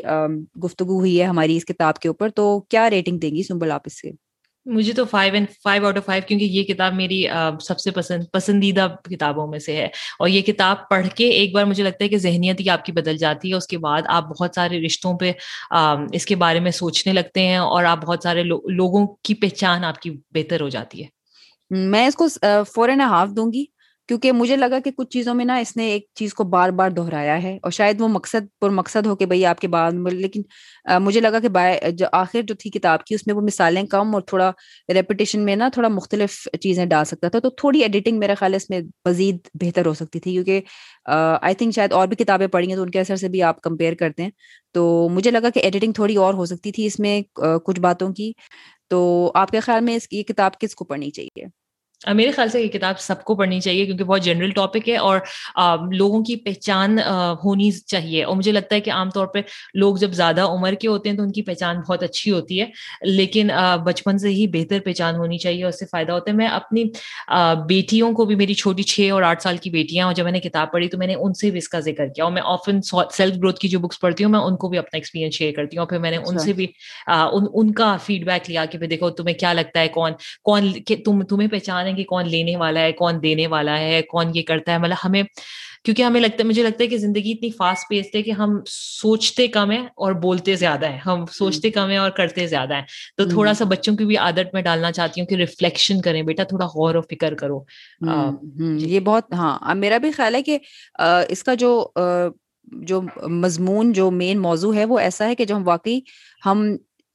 گفتگو 0.66 1.00
ہوئی 1.00 1.20
ہے 1.20 1.26
ہماری 1.26 1.58
اس 1.58 1.66
کتاب 1.66 2.00
کے 2.00 2.08
اوپر، 2.08 2.30
تو 2.30 2.60
کیا 2.70 2.90
ریٹنگ 2.90 3.18
دیں 3.18 3.36
گی 3.36 3.44
سنبل 3.44 3.72
آپ 3.72 3.82
اس 3.86 4.02
سے؟ 4.02 4.12
مجھے 4.66 4.94
تو 4.94 5.06
five 5.06 5.34
and 5.34 5.48
five 5.64 5.86
out 5.86 5.98
of 5.98 6.06
five 6.06 6.24
کیونکہ 6.28 6.46
یہ 6.46 6.64
کتاب 6.64 6.94
میری 6.94 7.26
سب 7.62 7.80
سے 7.80 7.92
پسند، 7.92 8.24
پسندیدہ 8.34 8.88
کتابوں 9.04 9.48
میں 9.48 9.60
سے 9.60 9.76
ہے۔ 9.76 9.86
اور 10.20 10.28
یہ 10.28 10.42
کتاب 10.42 10.90
پڑھ 10.90 11.08
کے 11.16 11.30
ایک 11.30 11.54
بار 11.54 11.66
مجھے 11.66 11.84
لگتا 11.84 12.04
ہے 12.04 12.10
کہ 12.10 12.18
ذہنیت 12.18 12.60
ہی 12.60 12.70
آپ 12.70 12.86
کی 12.86 12.92
بدل 12.92 13.18
جاتی 13.18 13.50
ہے، 13.50 13.56
اس 13.56 13.68
کے 13.68 13.78
بعد 13.78 14.02
آپ 14.08 14.24
بہت 14.30 14.52
سارے 14.56 14.86
رشتوں 14.86 15.18
پہ 15.18 15.32
اس 16.14 16.26
کے 16.26 16.36
بارے 16.36 16.60
میں 16.60 16.72
سوچنے 16.72 17.14
لگتے 17.14 17.48
ہیں 17.48 17.58
اور 17.58 17.84
آپ 17.84 18.06
بہت 18.06 18.20
سارے 18.24 18.44
لوگوں 18.44 19.06
کی 19.24 19.34
پہچان 19.34 19.84
آپ 19.84 20.00
کی 20.00 20.12
بہتر 20.32 20.62
ہو 20.62 20.70
جاتی 20.70 21.04
ہے۔ 21.04 21.08
میں 21.74 22.07
اس 22.07 22.15
کو 22.15 22.28
فور 22.74 22.89
اینڈ 22.89 23.01
ہاف 23.01 23.30
دوں 23.36 23.51
گی 23.53 23.65
کیونکہ 24.09 24.32
مجھے 24.32 24.55
لگا 24.55 24.80
کہ 24.86 24.91
کچھ 24.91 25.09
چیزوں 25.09 25.34
میں 25.34 25.45
نا 25.45 25.55
اس 25.57 25.76
نے 25.78 25.86
ایک 25.91 26.05
چیز 26.15 26.34
کو 26.34 26.43
بار 26.43 26.69
بار 26.80 26.89
دہرایا 26.91 27.41
ہے، 27.43 27.55
اور 27.63 27.71
شاید 27.71 28.01
وہ 28.01 28.07
مقصد، 28.07 28.47
پر 28.61 28.69
مقصد 28.69 29.05
ہو 29.07 29.15
کہ 29.15 29.26
بھائی 29.26 29.45
آپ 29.45 29.59
کے 29.59 29.67
بعد 29.67 29.91
لیکن 30.11 30.41
مجھے 31.03 31.19
لگا 31.19 31.39
کہ 31.39 31.49
جو 31.97 32.05
آخر 32.13 32.41
جو 32.47 32.55
تھی 32.59 32.69
کتاب 32.69 33.03
کی، 33.05 33.15
اس 33.15 33.26
میں 33.28 33.36
وہ 33.36 33.41
مثالیں 33.41 33.82
کم 33.91 34.13
اور 34.13 34.21
تھوڑا 34.28 34.51
ریپوٹیشن 34.93 35.45
میں 35.45 35.55
نا 35.55 35.69
تھوڑا 35.74 35.88
مختلف 35.89 36.36
چیزیں 36.61 36.86
ڈال 36.86 37.05
سکتا 37.05 37.30
تھا، 37.30 37.39
تو 37.39 37.49
تھوڑی 37.49 37.82
ایڈیٹنگ 37.82 38.19
میرا 38.19 38.34
خیال 38.39 38.53
ہے 38.53 38.57
اس 38.57 38.69
میں 38.69 38.82
مزید 39.07 39.47
بہتر 39.61 39.86
ہو 39.86 39.93
سکتی 39.93 40.19
تھی، 40.19 40.32
کیونکہ 40.34 40.61
آئی 41.05 41.55
تھنک 41.55 41.76
شاید 41.76 41.93
اور 41.93 42.07
بھی 42.07 42.15
کتابیں 42.15 42.47
پڑھی 42.47 42.67
ہیں 42.67 42.76
تو 42.76 42.84
ان 42.84 42.89
کے 42.89 42.99
اثر 42.99 43.15
سے 43.15 43.30
بھی 43.30 43.43
آپ 43.43 43.61
کمپیئر 43.61 43.93
کرتے 43.99 44.24
ہیں۔ 44.24 44.32
تو 44.76 45.09
مجھے 45.11 45.32
لگا 45.32 45.49
کہ 45.49 45.59
ایڈیٹنگ 45.59 45.93
تھوڑی 45.93 46.15
اور 46.15 46.34
ہو 46.34 46.45
سکتی 46.45 46.71
تھی 46.71 46.86
اس 46.86 46.99
میں 46.99 47.21
کچھ 47.65 47.80
باتوں 47.82 48.13
کی۔ 48.13 48.32
تو 48.89 49.32
آپ 49.36 49.51
کے 49.51 49.59
خیال 49.59 49.84
میں 49.84 49.95
اس 49.95 50.07
یہ 50.11 50.24
کتاب 50.24 50.59
کس 50.59 50.76
کو 50.76 50.86
پڑھنی 50.86 51.11
چاہیے؟ 51.11 51.45
میرے 52.08 52.32
خیال 52.32 52.49
سے 52.49 52.62
یہ 52.62 52.68
کتاب 52.68 52.99
سب 52.99 53.24
کو 53.24 53.36
پڑھنی 53.36 53.60
چاہیے 53.60 53.86
کیونکہ 53.86 54.04
بہت 54.04 54.22
جنرل 54.22 54.51
ٹاپک 54.51 54.89
ہے 54.89 54.95
اور 54.97 55.20
لوگوں 55.91 56.24
کی 56.24 56.36
پہچان 56.36 56.97
ہونی 57.43 57.70
چاہیے 57.72 58.24
اور 58.24 58.36
مجھے 58.36 58.51
لگتا 58.51 58.76
ہے 58.76 58.82
کہ 58.82 58.91
عام 58.91 59.10
طور 59.10 59.28
پہ 59.28 59.41
لوگ 59.74 59.95
جب 59.95 60.12
زیادہ 60.12 60.41
عمر 60.47 60.74
کے 60.74 60.88
ہوتے 60.88 61.10
ہیں 61.10 61.18
تو 61.18 61.24
ان 61.24 61.32
کی 61.32 61.41
پہچان 61.41 61.80
بہت 61.80 62.04
اچھی 62.04 62.32
ہوتی 62.32 62.62
ہے 62.62 62.66
لیکن 63.04 63.49
بچپن 63.86 64.18
سے 64.18 64.30
ہی 64.30 64.47
بہتر 64.54 64.80
پہچان 64.80 65.16
ہونی 65.16 65.38
چاہیے 65.38 65.66
اس 65.66 65.80
سے 65.80 65.86
فائدہ 65.86 66.12
ہوتا 66.12 66.32
ہے 66.32 66.36
میں 66.36 66.47
اپنی 66.47 66.84
بیٹیوں 67.68 68.12
کو 68.14 68.26
بھی 68.26 68.36
میری 68.36 68.54
چھوٹی 68.54 68.84
چھ 68.84 69.10
اور 69.12 69.22
آٹھ 69.22 69.41
سال 69.43 69.58
کی 69.58 69.70
بیٹیاں 69.70 70.06
اور 70.06 70.14
جب 70.14 70.24
میں 70.24 70.32
نے 70.32 70.39
کتاب 70.39 70.72
پڑھی 70.72 70.88
تو 70.88 70.97
میں 70.97 71.08
نے 71.08 71.16
ان 71.16 71.34
سے 71.34 71.51
بھی 71.51 71.58
اس 71.58 71.70
کا 71.70 71.80
ذکر 71.80 72.08
کیا 72.08 72.24
اور 72.24 72.32
میں 72.32 72.41
آفن 72.45 72.82
سیلف 72.82 73.38
گروتھ 73.38 73.60
کی 73.60 73.68
جو 73.68 73.80
بکس 73.80 73.99
پڑھتی 73.99 74.24
ہوں 74.24 74.32
میں 74.32 74.39
ان 74.39 74.56
کو 74.56 74.70
بھی 74.70 74.78
اپنا 74.78 74.97
ایکسپیرینس 74.97 75.36
شیئر 75.36 75.54
کرتی 75.56 75.78
ہوں 75.78 75.82
اور 75.82 75.89
پھر 75.89 75.99
میں 75.99 76.12
نے 76.12 76.18
ان 76.18 76.24
اچھا۔ 76.26 76.45
سے 76.45 76.54
بھی 76.54 76.68
ان 77.54 77.72
کا 77.74 77.95
فیڈ 77.97 78.26
بیک 78.26 78.49
لیا 78.49 78.66
کہ 78.66 78.78
دیکھو 78.86 79.10
تمہیں 79.12 79.38
کیا 79.38 79.54
لگتا 79.54 79.80
ہے 79.80 79.88
کون 79.89 80.14
کون 80.43 80.72
تمہیں 81.26 81.47
پہچان 81.47 81.88
ہے 81.94 81.98
کہ 81.98 82.04
کون 82.04 82.30
لینے 82.30 82.56
والا 82.56 82.82
ہے 82.82 82.91
کون 82.91 83.24
دینے 83.24 83.48
والا 83.48 83.80
ہے 83.80 84.02
کون 84.02 84.32
یہ 84.36 84.41
کرتا 84.41 84.72
ہے۔ 84.72 84.78
مطلب 84.78 84.96
ہمیں 85.06 85.24
کیونکہ 85.84 86.02
ہمیں 86.02 86.22
لگتا 86.22 86.36
ہے 86.39 86.44
مجھے 86.44 86.64
لگتا 86.64 86.84
ہے 86.84 86.88
کہ 86.88 86.98
زندگی 86.98 87.32
اتنی 87.32 87.50
فاسٹ 87.52 87.89
پیسڈ 87.89 88.16
ہے 88.16 88.22
کہ 88.22 88.32
ہم 88.32 88.60
سوچتے 88.68 89.48
کم 89.48 89.72
ہے 89.72 89.80
اور 89.80 90.12
بولتے 90.14 90.56
زیادہ 90.56 90.89
ہیں۔ 90.89 91.00
ہم 91.06 91.26
سوچتے 91.32 91.72
کم 91.72 91.89
ہے 91.89 91.98
اور 91.98 92.10
کرتے 92.10 92.48
زیادہ 92.48 92.76
ہیں۔ 92.76 92.82
تو 93.18 93.26
تھوڑا 93.30 93.54
سا 93.54 93.66
بچوں 93.66 93.96
کی 93.96 94.06
بھی 94.06 94.18
عادت 94.18 94.54
میں 94.54 94.62
ڈالنا 94.62 94.91
چاہتی 94.91 95.22
ہوں 95.22 95.28
کہ 95.28 95.36
ریفلیکشن 95.36 96.02
کریں۔ 96.02 96.22
بیٹا 96.24 96.44
تھوڑا 96.44 96.66
غور 96.66 96.96
و 96.96 97.02
فکر 97.02 97.34
کرو۔ 97.34 97.60
جی۔ 98.80 98.94
یہ 98.94 99.00
بہت 99.00 99.34
ہاں۔ 99.34 99.76
میرا 99.76 99.98
بھی 99.98 100.12
خیال 100.12 100.36
ہے 100.36 100.41
کہ 100.44 100.58
اس 101.30 101.44
کا 101.44 101.54
جو 101.54 101.72
جو 102.66 103.02
مضمون 103.28 103.91
جو 103.94 104.12
مین 104.12 104.39
موضوع 104.39 104.76
ہے 104.76 104.86
وہ 104.86 105.00
ایسا 105.00 105.28
ہے 105.28 105.36
کہ 105.36 105.46
جو 105.46 105.56
ہم 105.56 105.68
واقعی 105.68 106.00
ہم 106.46 106.66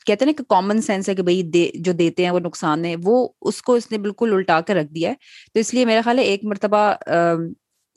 کہتے 0.08 0.24
ہیں 0.24 0.32
نا 0.32 0.36
کہ 0.38 0.44
کامن 0.50 0.80
سینس 0.82 1.08
ہے 1.08 1.14
کہ 1.14 1.22
بھائی 1.22 1.42
دے 1.42 1.68
جو 1.74 1.92
دیتے 1.92 2.24
ہیں 2.24 2.30
وہ 2.30 2.40
نقصان 2.40 2.84
ہے 2.84 2.94
وہ 3.04 3.28
اس 3.40 3.62
کو 3.62 3.74
اس 3.74 3.90
نے 3.92 3.98
بالکل 3.98 4.32
الٹا 4.32 4.60
کر 4.66 4.74
رکھ 4.74 4.92
دیا 4.94 5.10
ہے۔ 5.10 5.14
تو 5.54 5.60
اس 5.60 5.74
لیے 5.74 5.84
میرا 5.84 6.00
خیال 6.04 6.18
ہے 6.18 6.24
ایک 6.24 6.44
مرتبہ 6.44 6.92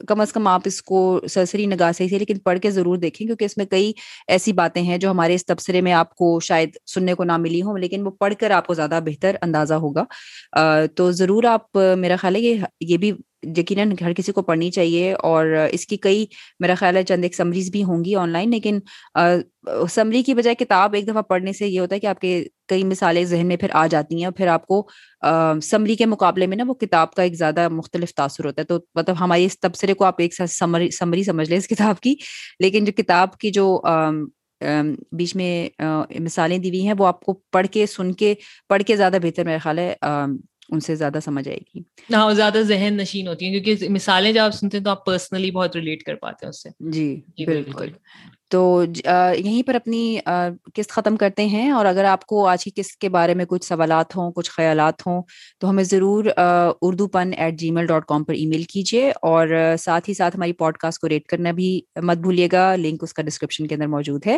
کم 0.07 0.21
از 0.21 0.31
کم 0.33 0.47
آپ 0.47 0.61
اس 0.65 0.81
کو 0.81 0.99
سرسری 1.29 1.65
نگاہ 1.65 1.91
سے، 1.97 2.07
لیکن 2.11 2.39
پڑھ 2.39 2.59
کے 2.59 2.69
ضرور 2.71 2.97
دیکھیں، 2.97 3.25
کیونکہ 3.27 3.45
اس 3.45 3.57
میں 3.57 3.65
کئی 3.65 3.91
ایسی 4.27 4.53
باتیں 4.53 4.81
ہیں 4.81 4.97
جو 4.97 5.09
ہمارے 5.11 5.35
اس 5.35 5.45
تبصرے 5.45 5.81
میں 5.81 5.93
آپ 5.93 6.15
کو 6.15 6.39
شاید 6.43 6.77
سننے 6.93 7.13
کو 7.13 7.23
نہ 7.23 7.37
ملی 7.37 7.61
ہوں، 7.61 7.77
لیکن 7.77 8.05
وہ 8.05 8.11
پڑھ 8.19 8.33
کر 8.39 8.51
آپ 8.51 8.67
کو 8.67 8.73
زیادہ 8.73 8.99
بہتر 9.05 9.35
اندازہ 9.41 9.73
ہوگا۔ 9.83 10.03
تو 10.95 11.11
ضرور 11.11 11.43
آپ، 11.43 11.77
میرا 11.97 12.15
خیال 12.21 12.35
ہے 12.35 12.41
یہ 12.41 12.63
یہ 12.81 12.97
بھی 12.97 13.11
یقیناً 13.43 13.91
ہر 14.01 14.13
کسی 14.13 14.31
کو 14.31 14.41
پڑھنی 14.41 14.71
چاہیے 14.71 15.13
اور 15.13 15.45
اس 15.71 15.85
کی 15.87 15.97
کئی 15.97 16.25
میرا 16.59 16.73
خیال 16.75 16.97
ہے 16.97 17.03
چند 17.03 17.23
ایک 17.23 17.35
سمریز 17.35 17.69
بھی 17.71 17.83
ہوں 17.83 18.05
گی 18.05 18.15
آن 18.15 18.29
لائن 18.29 18.49
لیکن 18.49 18.79
سمری 19.89 20.23
کی 20.23 20.33
بجائے 20.33 20.55
کتاب 20.55 20.93
ایک 20.93 21.07
دفعہ 21.07 21.21
پڑھنے 21.21 21.53
سے 21.53 21.67
یہ 21.67 21.79
ہوتا 21.79 21.95
ہے 21.95 21.99
کہ 21.99 22.07
آپ 22.07 22.19
کے 22.19 22.43
کئی 22.67 22.83
مثالیں 22.83 23.23
ذہن 23.23 23.47
میں 23.47 23.57
پھر 23.57 23.67
آ 23.71 23.87
جاتی 23.87 24.15
ہیں 24.15 24.25
اور 24.25 24.33
پھر 24.33 24.47
آپ 24.47 24.65
کو 24.67 24.87
سمری 25.61 25.95
کے 25.95 26.05
مقابلے 26.05 26.47
میں 26.47 26.57
نا 26.57 26.63
وہ 26.67 26.73
کتاب 26.73 27.13
کا 27.13 27.23
ایک 27.23 27.33
زیادہ 27.33 27.67
مختلف 27.69 28.13
تاثر 28.13 28.45
ہوتا 28.45 28.61
ہے 28.61 28.65
تو 28.65 28.79
مطلب 28.95 29.15
ہماری 29.19 29.45
اس 29.45 29.59
تبصرے 29.59 29.93
کو 29.93 30.05
آپ 30.05 30.15
ایک 30.17 30.33
ساتھ 30.33 30.51
سمری 30.93 31.23
سمجھ 31.23 31.49
لیں 31.49 31.57
اس 31.57 31.67
کتاب 31.67 31.99
کی 31.99 32.15
لیکن 32.59 32.85
جو 32.85 32.91
کتاب 32.97 33.37
کی 33.37 33.49
جو 33.49 33.81
بیچ 35.11 35.35
میں 35.35 35.69
مثالیں 36.19 36.57
دی 36.57 36.69
ہوئی 36.69 36.87
ہیں 36.87 36.93
وہ 36.97 37.07
آپ 37.07 37.19
کو 37.19 37.33
پڑھ 37.51 37.67
کے، 37.67 37.85
سن 37.85 38.11
کے، 38.13 38.33
پڑھ 38.69 38.83
کے 38.83 38.95
زیادہ 38.95 39.17
بہتر 39.21 39.43
میرا 39.43 39.57
خیال 39.57 39.79
ہے 39.79 39.93
ان 40.71 40.79
سے 40.79 40.95
زیادہ 40.95 41.19
سمجھ 41.25 41.47
آئے 41.49 41.57
گی۔ 41.57 41.81
ہاں 42.13 42.33
زیادہ 42.33 42.61
ذہن 42.61 42.93
نشین 42.97 43.27
ہوتی 43.27 43.45
ہیں 43.45 43.59
کیونکہ 43.59 43.89
مثالیں 43.89 44.31
جب 44.33 44.41
آپ 44.41 44.51
سنتے 44.51 44.77
ہیں 44.77 44.83
تو 44.83 44.91
آپ 44.91 45.05
پرسنلی 45.05 45.51
بہت 45.51 45.75
ریلیٹ 45.75 46.03
کر 46.03 46.15
پاتے 46.15 46.45
ہیں 46.45 46.49
اس 46.49 46.63
سے۔ 46.63 46.69
جی 46.91 47.21
جی 47.37 47.45
بالکل۔ 47.45 47.89
تو 48.49 48.83
یہیں 49.37 49.63
پر 49.63 49.75
اپنی 49.75 50.19
قسط 50.75 50.89
ختم 50.89 51.15
کرتے 51.15 51.45
ہیں 51.45 51.71
اور 51.71 51.85
اگر 51.85 52.03
آپ 52.03 52.25
کو 52.25 52.47
آج 52.47 52.63
کی 52.63 52.71
قسط 52.75 52.91
کے 52.91 53.09
بارے 53.09 53.33
میں 53.33 53.45
کچھ 53.45 53.65
سوالات 53.65 54.15
ہوں 54.15 54.31
کچھ 54.31 54.51
خیالات 54.51 55.07
ہوں 55.07 55.21
تو 55.59 55.69
ہمیں 55.69 55.83
ضرور 55.83 56.25
Urdu 56.81 57.07
pen 57.07 57.31
at 57.37 57.59
Gmail 57.71 57.85
dot 57.85 58.05
com 58.05 58.23
پر 58.23 58.33
ای 58.33 58.45
میل 58.45 58.63
کیجیے 58.63 59.11
اور 59.21 59.47
ساتھ 59.79 60.09
ہی 60.09 60.13
ساتھ 60.13 60.35
ہماری 60.35 60.53
پوڈ 60.53 60.77
کاسٹ 60.77 60.99
کو 60.99 61.09
ریٹ 61.09 61.25
کرنا 61.25 61.51
بھی 61.51 61.81
مت 62.01 62.17
بھولیے 62.17 62.47
گا۔ 62.51 62.75
لنک 62.75 63.03
اس 63.03 63.13
کا 63.13 63.23
ڈسکرپشن 63.23 63.67
کے 63.67 63.75
اندر 63.75 63.87
موجود 63.87 64.27
ہے۔ 64.27 64.37